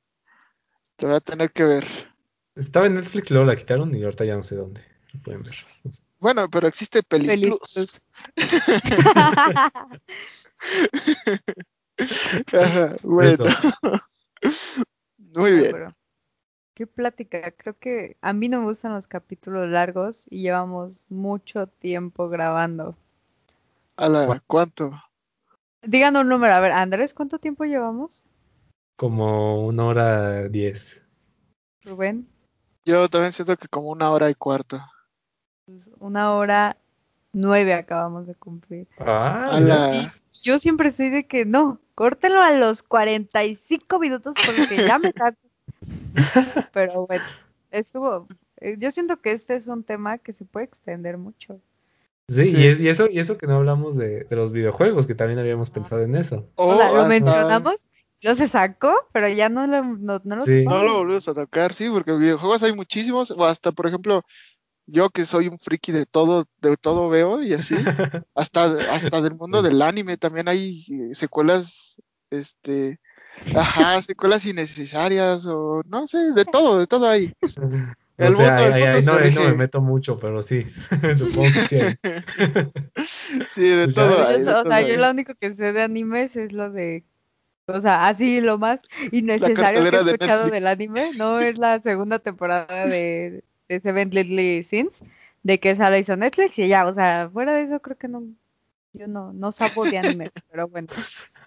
Te 0.97 1.07
voy 1.07 1.17
a 1.17 1.21
tener 1.21 1.53
que 1.53 1.65
ver. 1.65 1.85
Estaba 2.55 2.87
en 2.87 2.95
Netflix, 2.95 3.31
luego 3.31 3.47
la 3.47 3.57
quitaron 3.57 3.95
y 3.95 4.03
ahorita 4.03 4.25
ya 4.25 4.37
no 4.37 4.43
sé 4.43 4.57
dónde. 4.57 4.83
Lo 5.13 5.21
pueden 5.21 5.43
ver. 5.43 5.57
No 5.85 5.93
sé. 5.93 6.03
Bueno, 6.19 6.49
pero 6.49 6.67
existe 6.67 7.03
Pelis 7.03 7.29
Pelis 7.29 7.59
Plus. 7.59 8.03
Ajá, 12.53 12.97
bueno. 13.03 13.45
Muy 15.19 15.53
bien. 15.53 15.73
pero 15.73 15.95
qué 16.75 16.87
plática. 16.87 17.51
Creo 17.53 17.79
que 17.79 18.17
a 18.23 18.33
mí 18.33 18.49
no 18.49 18.61
me 18.61 18.67
gustan 18.67 18.95
los 18.95 19.07
capítulos 19.07 19.69
largos 19.69 20.27
y 20.31 20.41
llevamos 20.41 21.05
mucho 21.11 21.67
tiempo 21.67 22.31
grabando. 22.31 22.97
Ala, 23.97 24.43
¿cuánto? 24.47 24.93
Digan 25.87 26.17
un 26.17 26.29
número. 26.29 26.53
A 26.55 26.61
ver, 26.61 26.73
Andrés, 26.73 27.15
¿cuánto 27.15 27.39
tiempo 27.39 27.65
llevamos? 27.65 28.25
Como 28.97 29.67
una 29.67 29.85
hora 29.87 30.49
diez. 30.49 31.05
Rubén, 31.85 32.27
Yo 32.85 33.09
también 33.09 33.33
siento 33.33 33.57
que 33.57 33.69
como 33.69 33.91
una 33.91 34.11
hora 34.11 34.29
y 34.31 34.35
cuarto. 34.35 34.81
pues, 35.67 35.91
una 36.01 36.35
hora 36.35 36.77
nueve 37.33 37.75
acabamos 37.75 38.27
de 38.27 38.35
cumplir. 38.35 38.89
Ah, 38.99 39.61
Y 39.93 40.41
yo 40.43 40.59
siempre 40.59 40.91
soy 40.93 41.11
de 41.11 41.27
que 41.27 41.45
no, 41.45 41.79
córtenlo 41.95 42.41
a 42.41 42.53
los 42.53 42.83
45 42.83 43.99
minutos 43.99 44.35
porque 44.45 44.85
ya 44.85 44.99
me 44.99 45.13
canso. 45.13 45.39
Pero 46.73 47.07
bueno, 47.07 47.25
estuvo. 47.71 48.27
eh, 48.59 48.77
Yo 48.79 48.91
siento 48.91 49.21
que 49.21 49.33
este 49.33 49.57
es 49.57 49.69
un 49.69 49.85
tema 49.85 50.19
que 50.19 50.33
se 50.33 50.45
puede 50.45 50.67
extender 50.67 51.19
mucho. 51.19 51.61
Sí, 52.29 52.45
Sí. 52.47 52.57
Y, 52.57 52.67
es- 52.67 52.81
y 52.81 52.89
eso, 52.89 53.09
y 53.11 53.19
eso 53.21 53.39
que 53.39 53.47
no 53.47 53.55
hablamos 53.57 53.97
de, 53.97 54.25
de 54.25 54.37
los 54.37 54.53
videojuegos, 54.53 55.07
que 55.07 55.15
también 55.15 55.39
habíamos 55.39 55.71
pensado 55.71 56.03
en 56.03 56.17
eso. 56.17 56.49
O 56.57 56.77
sea, 56.77 56.91
lo 56.93 57.07
mencionamos 57.07 57.87
Lo 58.23 58.35
se 58.35 58.49
sacó, 58.49 58.93
pero 59.13 59.29
ya 59.29 59.49
no 59.49 59.67
lo, 59.67 59.85
no, 59.85 60.21
no 60.25 60.37
lo 60.37 60.43
Sí. 60.43 60.65
No 60.65 60.71
topamos. 60.71 60.85
lo 60.87 60.97
volvemos 60.99 61.29
a 61.29 61.35
tocar, 61.35 61.73
sí, 61.73 61.89
porque 61.89 62.13
videojuegos 62.13 62.63
hay 62.65 62.73
muchísimos, 62.75 63.31
o 63.31 63.45
hasta, 63.45 63.71
por 63.73 63.87
ejemplo, 63.87 64.23
yo 64.87 65.11
que 65.11 65.25
soy 65.25 65.49
un 65.49 65.59
friki 65.59 65.93
de 65.93 66.07
todo, 66.07 66.47
de 66.61 66.77
todo 66.77 67.09
veo 67.09 67.43
y 67.43 67.53
así, 67.55 67.75
hasta, 68.35 68.65
hasta 68.93 69.21
del 69.21 69.35
mundo 69.37 69.63
del 69.63 69.81
anime 69.83 70.17
también 70.17 70.49
hay 70.49 70.85
eh, 70.91 71.15
secuelas, 71.15 71.97
este, 72.31 72.99
ajá, 73.55 74.01
secuelas 74.03 74.47
innecesarias 74.47 75.45
o 75.47 75.83
no 75.87 76.09
sé, 76.09 76.33
de 76.33 76.45
todo, 76.45 76.79
de 76.81 76.87
todo 76.89 77.09
hay. 77.09 77.33
El 78.19 78.33
O 78.33 78.33
sea, 78.35 78.67
el 78.67 78.73
ahí 78.73 79.03
se 79.33 79.41
no, 79.41 79.45
me 79.45 79.55
meto 79.55 79.81
mucho, 79.81 80.19
pero 80.19 80.43
sí, 80.43 80.67
supongo 81.17 81.53
que 81.55 81.67
sí. 81.67 81.77
hay. 81.77 81.97
Sí, 83.51 83.63
de 83.69 83.89
Pues 83.89 83.95
ya, 83.95 84.11
todo 84.11 84.25
Yo 84.25 84.27
hay, 84.27 84.43
de 84.43 84.55
o 84.55 84.63
todo 84.63 84.65
sea, 84.67 84.83
yo 84.83 84.97
lo 84.97 85.11
único 85.11 85.35
que 85.35 85.55
sé 85.55 85.73
de 85.73 85.83
animes 85.83 86.37
es 86.37 86.53
lo 86.53 86.71
de, 86.71 87.05
o 87.67 87.81
sea, 87.81 88.09
así 88.09 88.41
lo 88.41 88.59
más 88.59 88.81
innecesario 89.13 89.89
que 89.89 89.97
he 89.97 90.05
de 90.05 90.13
escuchado 90.13 90.15
Netflix. 90.15 90.53
del 90.53 90.67
anime, 90.67 91.13
no 91.15 91.41
es 91.41 91.59
la 91.59 91.81
segunda 91.81 92.19
temporada 92.19 92.87
de, 92.87 93.45
de 93.69 93.81
Seven 93.81 94.11
Deadly 94.11 94.65
Sins, 94.65 94.93
de 95.43 95.61
que 95.61 95.71
esa 95.71 95.91
la 95.91 95.99
hizo 95.99 96.17
Netflix 96.17 96.59
y 96.59 96.69
ya, 96.69 96.87
o 96.87 96.95
sea, 96.95 97.31
fuera 97.33 97.55
de 97.55 97.65
eso 97.65 97.81
creo 97.81 97.97
que 97.99 98.09
no, 98.09 98.25
yo 98.93 99.07
no, 99.09 99.33
no 99.33 99.53
sabo 99.53 99.87
de 99.87 99.99
animes, 99.99 100.31
pero 100.51 100.69
bueno. 100.69 100.89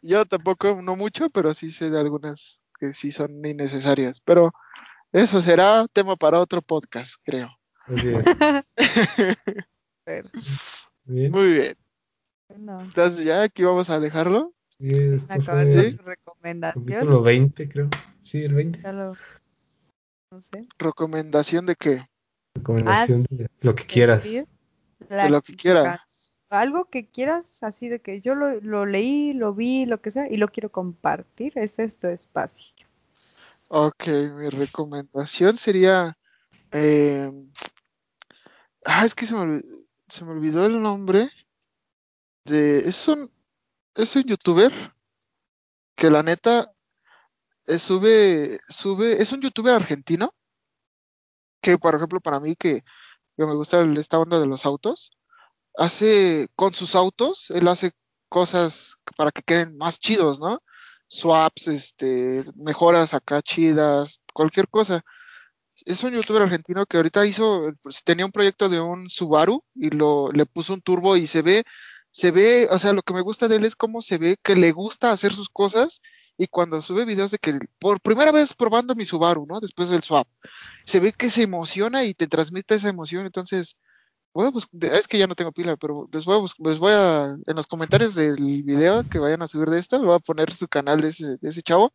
Yo 0.01 0.25
tampoco, 0.25 0.81
no 0.81 0.95
mucho, 0.95 1.29
pero 1.29 1.53
sí 1.53 1.71
sé 1.71 1.89
de 1.89 1.99
algunas 1.99 2.61
que 2.79 2.93
sí 2.93 3.11
son 3.11 3.45
innecesarias. 3.45 4.19
Pero 4.21 4.53
eso 5.11 5.41
será 5.41 5.87
tema 5.91 6.15
para 6.15 6.39
otro 6.39 6.61
podcast, 6.61 7.15
creo. 7.23 7.49
Así 7.87 8.13
es. 8.13 8.25
Bien. 11.05 11.31
Muy 11.31 11.53
bien. 11.53 11.75
bueno, 12.49 12.81
Entonces 12.81 13.25
ya 13.25 13.43
aquí 13.43 13.63
vamos 13.63 13.89
a 13.89 13.99
dejarlo. 13.99 14.53
Sí, 14.79 14.91
acabar 15.27 15.69
con 15.69 15.91
su 15.91 15.97
recomendación. 16.03 16.85
capítulo 16.85 17.21
20, 17.21 17.69
creo. 17.69 17.89
Sí, 18.21 18.43
el 18.43 18.53
20. 18.53 18.81
Ya 18.81 18.91
lo- 18.93 19.15
no 20.31 20.41
sé. 20.41 20.67
Recomendación 20.77 21.65
de 21.65 21.75
que 21.75 22.07
Recomendación 22.55 23.21
Ah, 23.23 23.35
de 23.35 23.49
lo 23.61 23.75
que 23.75 23.85
quieras. 23.85 24.23
Decir 24.23 24.47
De 25.09 25.29
lo 25.29 25.41
que 25.41 25.55
quiera. 25.55 25.83
can- 25.83 25.99
Algo 26.49 26.85
que 26.85 27.07
quieras, 27.07 27.61
así 27.63 27.89
de 27.89 27.99
que 27.99 28.21
yo 28.21 28.33
lo, 28.35 28.59
lo 28.61 28.85
leí, 28.85 29.33
lo 29.33 29.53
vi, 29.53 29.85
lo 29.85 30.01
que 30.01 30.11
sea, 30.11 30.27
y 30.29 30.37
lo 30.37 30.47
quiero 30.47 30.69
compartir. 30.71 31.53
Ese 31.57 31.83
es 31.83 31.95
tu 31.97 32.07
espacio. 32.07 32.78
Ok, 33.71 34.07
mi 34.07 34.49
recomendación 34.49 35.55
sería. 35.57 36.17
eh, 36.71 37.31
ah, 38.83 39.05
es 39.05 39.13
que 39.13 39.27
se 39.27 39.35
me, 39.35 39.61
se 40.07 40.25
me 40.25 40.31
olvidó 40.31 40.65
el 40.65 40.81
nombre. 40.81 41.29
De, 42.45 42.79
es 42.79 43.07
un, 43.07 43.31
es 43.95 44.15
un 44.15 44.23
youtuber 44.23 44.71
que 45.95 46.09
la 46.09 46.23
neta 46.23 46.71
eh, 47.67 47.77
sube, 47.77 48.59
sube, 48.69 49.21
es 49.21 49.31
un 49.33 49.41
youtuber 49.41 49.75
argentino. 49.75 50.33
Que 51.61 51.77
por 51.77 51.93
ejemplo, 51.95 52.19
para 52.21 52.39
mí 52.39 52.55
que, 52.55 52.83
me 53.37 53.53
gusta 53.55 53.81
esta 53.83 54.17
onda 54.19 54.39
de 54.39 54.47
los 54.47 54.65
autos, 54.65 55.11
hace 55.77 56.47
con 56.55 56.73
sus 56.73 56.95
autos, 56.95 57.51
él 57.51 57.67
hace 57.67 57.91
cosas 58.29 58.95
para 59.15 59.31
que 59.31 59.43
queden 59.43 59.77
más 59.77 59.99
chidos, 59.99 60.39
¿no? 60.39 60.63
Swaps, 61.09 61.67
este, 61.67 62.45
mejoras 62.55 63.13
acá 63.13 63.41
chidas, 63.41 64.21
cualquier 64.33 64.69
cosa. 64.69 65.03
Es 65.85 66.03
un 66.03 66.13
youtuber 66.13 66.43
argentino 66.43 66.85
que 66.85 66.97
ahorita 66.97 67.25
hizo, 67.25 67.71
pues, 67.81 68.03
tenía 68.03 68.25
un 68.25 68.31
proyecto 68.31 68.69
de 68.69 68.79
un 68.79 69.09
Subaru 69.09 69.63
y 69.75 69.89
lo, 69.91 70.31
le 70.31 70.45
puso 70.45 70.73
un 70.73 70.81
turbo 70.81 71.17
y 71.17 71.27
se 71.27 71.41
ve, 71.41 71.63
se 72.11 72.31
ve, 72.31 72.67
o 72.71 72.79
sea, 72.79 72.93
lo 72.93 73.01
que 73.01 73.13
me 73.13 73.21
gusta 73.21 73.47
de 73.47 73.57
él 73.57 73.65
es 73.65 73.75
cómo 73.75 74.01
se 74.01 74.17
ve 74.17 74.37
que 74.43 74.55
le 74.55 74.71
gusta 74.71 75.11
hacer 75.11 75.33
sus 75.33 75.49
cosas 75.49 76.01
y 76.37 76.47
cuando 76.47 76.81
sube 76.81 77.05
videos 77.05 77.31
de 77.31 77.37
que 77.37 77.59
por 77.79 78.01
primera 78.01 78.31
vez 78.31 78.53
probando 78.53 78.95
mi 78.95 79.05
Subaru, 79.05 79.45
¿no? 79.45 79.59
Después 79.59 79.89
del 79.89 80.03
swap, 80.03 80.27
se 80.85 80.99
ve 80.99 81.11
que 81.13 81.29
se 81.29 81.43
emociona 81.43 82.05
y 82.05 82.13
te 82.13 82.27
transmite 82.27 82.75
esa 82.75 82.89
emoción, 82.89 83.25
entonces, 83.25 83.77
voy 84.33 84.47
a 84.47 84.51
bus- 84.51 84.67
de- 84.71 84.97
es 84.97 85.07
que 85.07 85.17
ya 85.17 85.27
no 85.27 85.35
tengo 85.35 85.51
pila, 85.51 85.75
pero 85.77 86.05
les 86.11 86.25
voy 86.25 86.35
a, 86.35 86.39
bus- 86.39 86.55
les 86.59 86.79
voy 86.79 86.91
a, 86.93 87.35
en 87.45 87.55
los 87.55 87.67
comentarios 87.67 88.15
del 88.15 88.35
video 88.63 89.03
que 89.03 89.19
vayan 89.19 89.41
a 89.41 89.47
subir 89.47 89.69
de 89.69 89.79
esto, 89.79 89.99
le 89.99 90.05
voy 90.05 90.15
a 90.15 90.19
poner 90.19 90.53
su 90.53 90.67
canal 90.67 91.01
de 91.01 91.09
ese, 91.09 91.37
de 91.37 91.49
ese 91.49 91.61
chavo, 91.61 91.93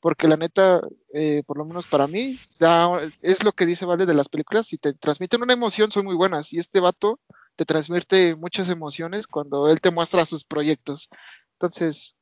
porque 0.00 0.26
la 0.28 0.36
neta, 0.36 0.80
eh, 1.14 1.42
por 1.46 1.58
lo 1.58 1.64
menos 1.64 1.86
para 1.86 2.06
mí, 2.06 2.38
da- 2.58 3.00
es 3.20 3.44
lo 3.44 3.52
que 3.52 3.66
dice 3.66 3.84
Vale 3.86 4.06
de 4.06 4.14
las 4.14 4.28
películas, 4.28 4.66
si 4.68 4.78
te 4.78 4.92
transmiten 4.94 5.42
una 5.42 5.52
emoción 5.52 5.90
son 5.90 6.04
muy 6.04 6.14
buenas, 6.16 6.52
y 6.52 6.58
este 6.58 6.80
vato 6.80 7.20
te 7.56 7.64
transmite 7.64 8.34
muchas 8.34 8.68
emociones 8.70 9.26
cuando 9.26 9.68
él 9.68 9.80
te 9.80 9.90
muestra 9.90 10.24
sus 10.24 10.42
proyectos. 10.44 11.08
Entonces, 11.54 12.16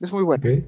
es 0.00 0.12
muy 0.12 0.22
bueno. 0.22 0.42
Ok. 0.46 0.64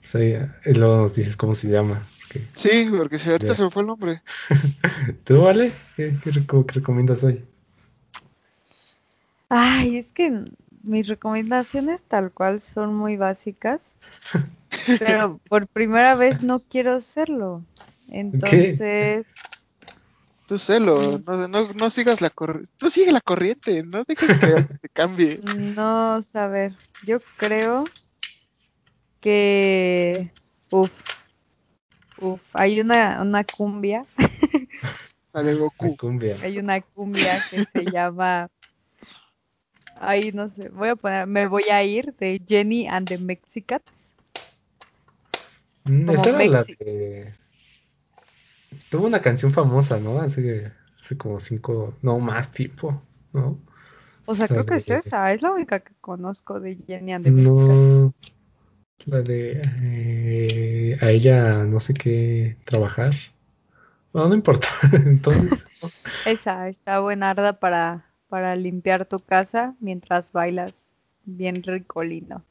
Pues 0.00 0.14
ahí, 0.14 0.36
y 0.64 0.74
luego 0.74 0.96
nos 1.02 1.14
dices 1.14 1.36
cómo 1.36 1.54
se 1.54 1.68
llama. 1.68 2.08
Ok. 2.26 2.40
Sí, 2.54 2.88
porque 2.96 3.18
si 3.18 3.30
ahorita 3.30 3.48
Ya. 3.48 3.54
se 3.54 3.64
me 3.64 3.70
fue 3.70 3.82
el 3.82 3.88
nombre. 3.88 4.22
¿Tú, 5.24 5.42
Vale? 5.42 5.72
¿Qué, 5.96 6.16
qué 6.22 6.30
recomiendas 6.30 7.22
hoy? 7.24 7.44
Ay, 9.54 9.98
es 9.98 10.06
que 10.14 10.32
mis 10.82 11.06
recomendaciones 11.06 12.00
tal 12.08 12.32
cual 12.32 12.62
son 12.62 12.94
muy 12.94 13.18
básicas, 13.18 13.82
pero 14.98 15.38
por 15.50 15.66
primera 15.68 16.14
vez 16.14 16.42
no 16.42 16.58
quiero 16.70 16.94
hacerlo. 16.94 17.62
Entonces, 18.08 19.26
Tú 20.46 20.58
celo, 20.58 21.18
no, 21.18 21.48
no, 21.48 21.72
no 21.72 21.90
sigas 21.90 22.22
la 22.22 22.30
corriente. 22.30 22.70
Tú 22.78 22.88
sigue 22.88 23.12
la 23.12 23.20
corriente, 23.20 23.82
no 23.82 24.04
dejes 24.06 24.30
que 24.38 24.64
te 24.80 24.88
cambie. 24.88 25.38
no 25.44 26.22
saber. 26.22 26.72
Yo 27.06 27.20
creo 27.36 27.86
que, 29.20 30.30
uf, 30.70 30.90
uf, 32.20 32.42
hay 32.54 32.80
una, 32.80 33.20
una 33.20 33.44
cumbia, 33.44 34.04
La 35.34 35.42
de 35.42 35.54
La 35.54 35.60
Goku. 35.60 35.96
cumbia. 35.96 36.36
hay 36.42 36.58
una 36.58 36.80
cumbia 36.80 37.38
que 37.50 37.64
se 37.64 37.90
llama, 37.90 38.48
ay, 40.02 40.32
no 40.32 40.50
sé, 40.50 40.68
voy 40.68 40.88
a 40.90 40.96
poner, 40.96 41.26
me 41.26 41.46
voy 41.46 41.64
a 41.72 41.82
ir 41.82 42.14
de 42.18 42.42
Jenny 42.46 42.86
and 42.86 43.08
the 43.08 43.18
Mexican. 43.18 43.80
Mm, 45.84 46.10
Esa 46.10 46.30
era 46.30 46.44
la 46.46 46.64
de... 46.64 47.32
Tuvo 48.90 49.06
una 49.06 49.20
canción 49.20 49.52
famosa, 49.52 49.98
¿no? 49.98 50.20
Hace, 50.20 50.72
hace 51.00 51.16
como 51.16 51.40
cinco, 51.40 51.94
no, 52.02 52.18
más 52.18 52.50
tiempo, 52.50 53.02
¿no? 53.32 53.58
O 54.26 54.34
sea, 54.34 54.44
La 54.44 54.48
creo 54.48 54.66
que 54.66 54.76
es 54.76 54.90
esa, 54.90 55.32
es 55.32 55.42
la 55.42 55.52
única 55.52 55.80
que 55.80 55.92
conozco 56.00 56.60
de 56.60 56.76
Jenny 56.86 57.12
and 57.12 57.24
the 57.24 57.30
Mexican. 57.30 58.04
No, 58.04 58.14
la 59.06 59.22
de 59.22 59.62
eh, 59.82 60.98
a 61.00 61.10
ella 61.10 61.64
no 61.64 61.80
sé 61.80 61.94
qué 61.94 62.56
trabajar. 62.64 63.14
Bueno, 64.12 64.28
no 64.28 64.34
importa. 64.34 64.68
Entonces, 64.92 65.66
Esa 66.26 66.68
está 66.68 67.00
buenarda 67.00 67.58
para, 67.58 68.04
para 68.32 68.56
limpiar 68.56 69.06
tu 69.06 69.20
casa 69.20 69.76
mientras 69.80 70.32
bailas 70.32 70.72
bien 71.26 71.62
ricolino. 71.62 72.42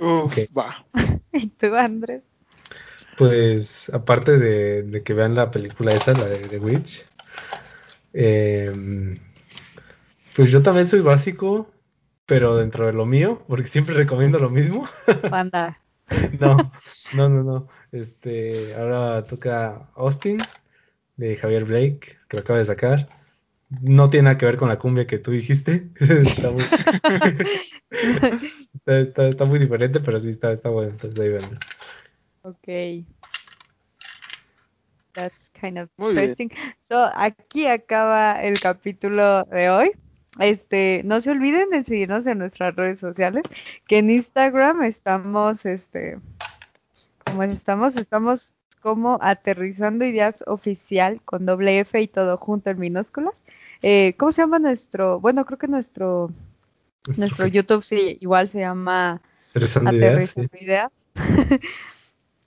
Uf, 0.00 0.38
Ok. 0.38 0.48
va. 0.60 0.68
¿Y 1.32 1.48
tú, 1.48 1.74
Andrés? 1.74 2.24
pues 3.16 3.90
aparte 3.92 4.38
de, 4.38 4.82
de 4.82 5.02
que 5.02 5.14
vean 5.14 5.34
la 5.34 5.50
película 5.50 5.94
esa, 5.94 6.14
la 6.14 6.26
de 6.26 6.48
The 6.48 6.58
Witch, 6.58 7.04
em, 8.12 9.18
pues 10.34 10.50
yo 10.50 10.62
también 10.62 10.88
soy 10.88 11.00
básico, 11.00 11.70
pero 12.26 12.56
dentro 12.56 12.86
de 12.86 12.92
lo 12.92 13.06
mío, 13.06 13.42
porque 13.48 13.68
siempre 13.68 13.94
recomiendo 13.94 14.38
lo 14.38 14.50
mismo. 14.50 14.88
Banda. 15.30 15.78
No, 16.40 16.72
no, 17.10 17.28
no, 17.28 17.42
no. 17.42 17.68
Este, 17.92 18.74
ahora 18.74 19.26
toca 19.26 19.90
Austin 19.94 20.48
de 21.16 21.36
Javier 21.36 21.64
Blake, 21.66 22.18
que 22.28 22.36
lo 22.36 22.42
acaba 22.42 22.58
de 22.60 22.64
sacar. 22.66 23.08
No 23.70 24.08
tiene 24.08 24.24
nada 24.24 24.38
que 24.38 24.46
ver 24.46 24.56
con 24.56 24.68
la 24.68 24.78
cumbia 24.78 25.06
que 25.06 25.18
tú 25.18 25.30
dijiste. 25.30 25.88
Está 26.00 26.50
muy, 26.50 26.62
está, 28.74 28.98
está- 29.00 29.28
está 29.28 29.44
muy 29.44 29.58
diferente, 29.58 30.00
pero 30.00 30.18
sí 30.20 30.30
está, 30.30 30.52
está 30.52 30.70
bueno. 30.70 30.90
Entonces 30.92 31.20
ahí 31.20 31.28
venlo. 31.28 31.58
Ok. 32.42 33.04
That's 35.12 35.50
kind 35.60 35.78
of 35.78 35.90
Muy 35.96 36.12
bien. 36.14 36.30
interesting. 36.30 36.50
So, 36.82 37.10
aquí 37.14 37.66
acaba 37.66 38.40
el 38.42 38.58
capítulo 38.60 39.44
de 39.44 39.68
hoy. 39.70 39.90
Este, 40.38 41.02
no 41.04 41.20
se 41.20 41.30
olviden 41.32 41.70
de 41.70 41.82
seguirnos 41.82 42.24
en 42.26 42.38
nuestras 42.38 42.74
redes 42.76 43.00
sociales, 43.00 43.42
que 43.88 43.98
en 43.98 44.10
Instagram 44.10 44.84
estamos, 44.84 45.66
este, 45.66 46.18
como 47.24 47.42
estamos, 47.42 47.96
estamos 47.96 48.54
como 48.80 49.18
aterrizando 49.20 50.04
ideas 50.04 50.44
oficial 50.46 51.20
con 51.24 51.44
doble 51.44 51.80
F 51.80 52.00
y 52.00 52.06
todo 52.06 52.36
junto 52.36 52.70
en 52.70 52.78
minúsculas. 52.78 53.34
Eh, 53.82 54.14
¿cómo 54.18 54.32
se 54.32 54.42
llama 54.42 54.58
nuestro? 54.58 55.20
Bueno, 55.20 55.44
creo 55.44 55.58
que 55.58 55.68
nuestro 55.68 56.30
nuestro 57.16 57.46
YouTube 57.46 57.84
sí 57.84 58.18
igual 58.20 58.48
se 58.48 58.60
llama 58.60 59.20
Aterrizando 59.50 59.92
ideas. 59.92 60.30
Aterrizando 60.30 60.58
Ideas. 60.60 60.92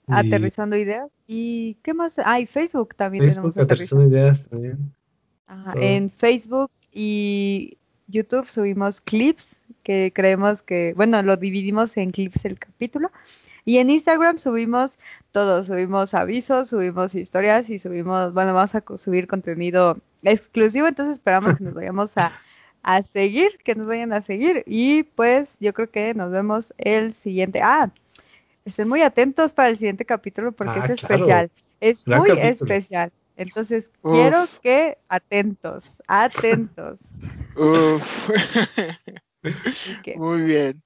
Y 0.08 0.12
Aterrizando 0.14 0.76
Ideas. 0.76 1.10
¿Y 1.26 1.74
qué 1.82 1.94
más? 1.94 2.18
Ah, 2.18 2.40
y 2.40 2.46
Facebook 2.46 2.94
también 2.96 3.24
Facebook, 3.24 3.54
tenemos 3.54 3.56
Aterrizando 3.58 4.04
Aterrizando. 4.04 4.08
ideas 4.08 4.48
también. 4.48 4.94
Ajá, 5.46 5.72
todo. 5.72 5.82
En 5.82 6.10
Facebook 6.10 6.70
y 6.92 7.78
YouTube 8.08 8.48
subimos 8.48 9.00
clips 9.00 9.48
que 9.82 10.12
creemos 10.14 10.60
que, 10.62 10.92
bueno, 10.96 11.22
lo 11.22 11.36
dividimos 11.36 11.96
en 11.96 12.10
clips 12.10 12.44
el 12.44 12.58
capítulo. 12.58 13.10
Y 13.64 13.78
en 13.78 13.90
Instagram 13.90 14.38
subimos 14.38 14.98
todo, 15.30 15.62
subimos 15.64 16.14
avisos, 16.14 16.68
subimos 16.68 17.14
historias 17.14 17.70
y 17.70 17.78
subimos, 17.78 18.32
bueno, 18.34 18.54
vamos 18.54 18.74
a 18.74 18.82
subir 18.98 19.26
contenido 19.26 19.98
exclusivo, 20.22 20.86
entonces 20.88 21.14
esperamos 21.14 21.54
que 21.54 21.64
nos 21.64 21.74
vayamos 21.74 22.12
a, 22.16 22.32
a 22.82 23.02
seguir, 23.02 23.58
que 23.64 23.74
nos 23.74 23.86
vayan 23.86 24.12
a 24.12 24.20
seguir 24.22 24.64
y 24.66 25.04
pues 25.04 25.48
yo 25.60 25.72
creo 25.72 25.90
que 25.90 26.12
nos 26.14 26.30
vemos 26.32 26.74
el 26.78 27.12
siguiente. 27.12 27.60
Ah, 27.62 27.90
estén 28.64 28.88
muy 28.88 29.02
atentos 29.02 29.52
para 29.54 29.68
el 29.68 29.76
siguiente 29.76 30.04
capítulo 30.04 30.52
porque 30.52 30.80
Ah, 30.80 30.86
es 30.92 31.00
claro. 31.00 31.14
especial, 31.16 31.50
es 31.80 32.04
Gran 32.04 32.18
muy 32.20 32.28
capítulo. 32.30 32.52
especial. 32.52 33.12
Entonces 33.36 33.88
Uf. 34.02 34.12
quiero 34.12 34.44
que 34.62 34.98
atentos, 35.08 35.84
atentos. 36.06 36.98
Uf. 37.56 38.30
Muy 40.16 40.42
bien. 40.42 40.82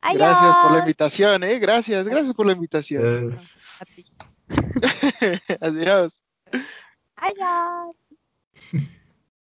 ¡Adiós! 0.00 0.18
Gracias 0.20 0.56
por 0.62 0.72
la 0.72 0.78
invitación, 0.80 1.42
¿eh? 1.44 1.58
Gracias, 1.58 2.08
gracias 2.08 2.34
por 2.34 2.46
la 2.46 2.52
invitación. 2.52 3.32
Es- 3.32 3.50
A 3.80 3.84
ti. 3.84 4.04
Adiós. 5.60 6.22
¡Adiós! 7.16 7.96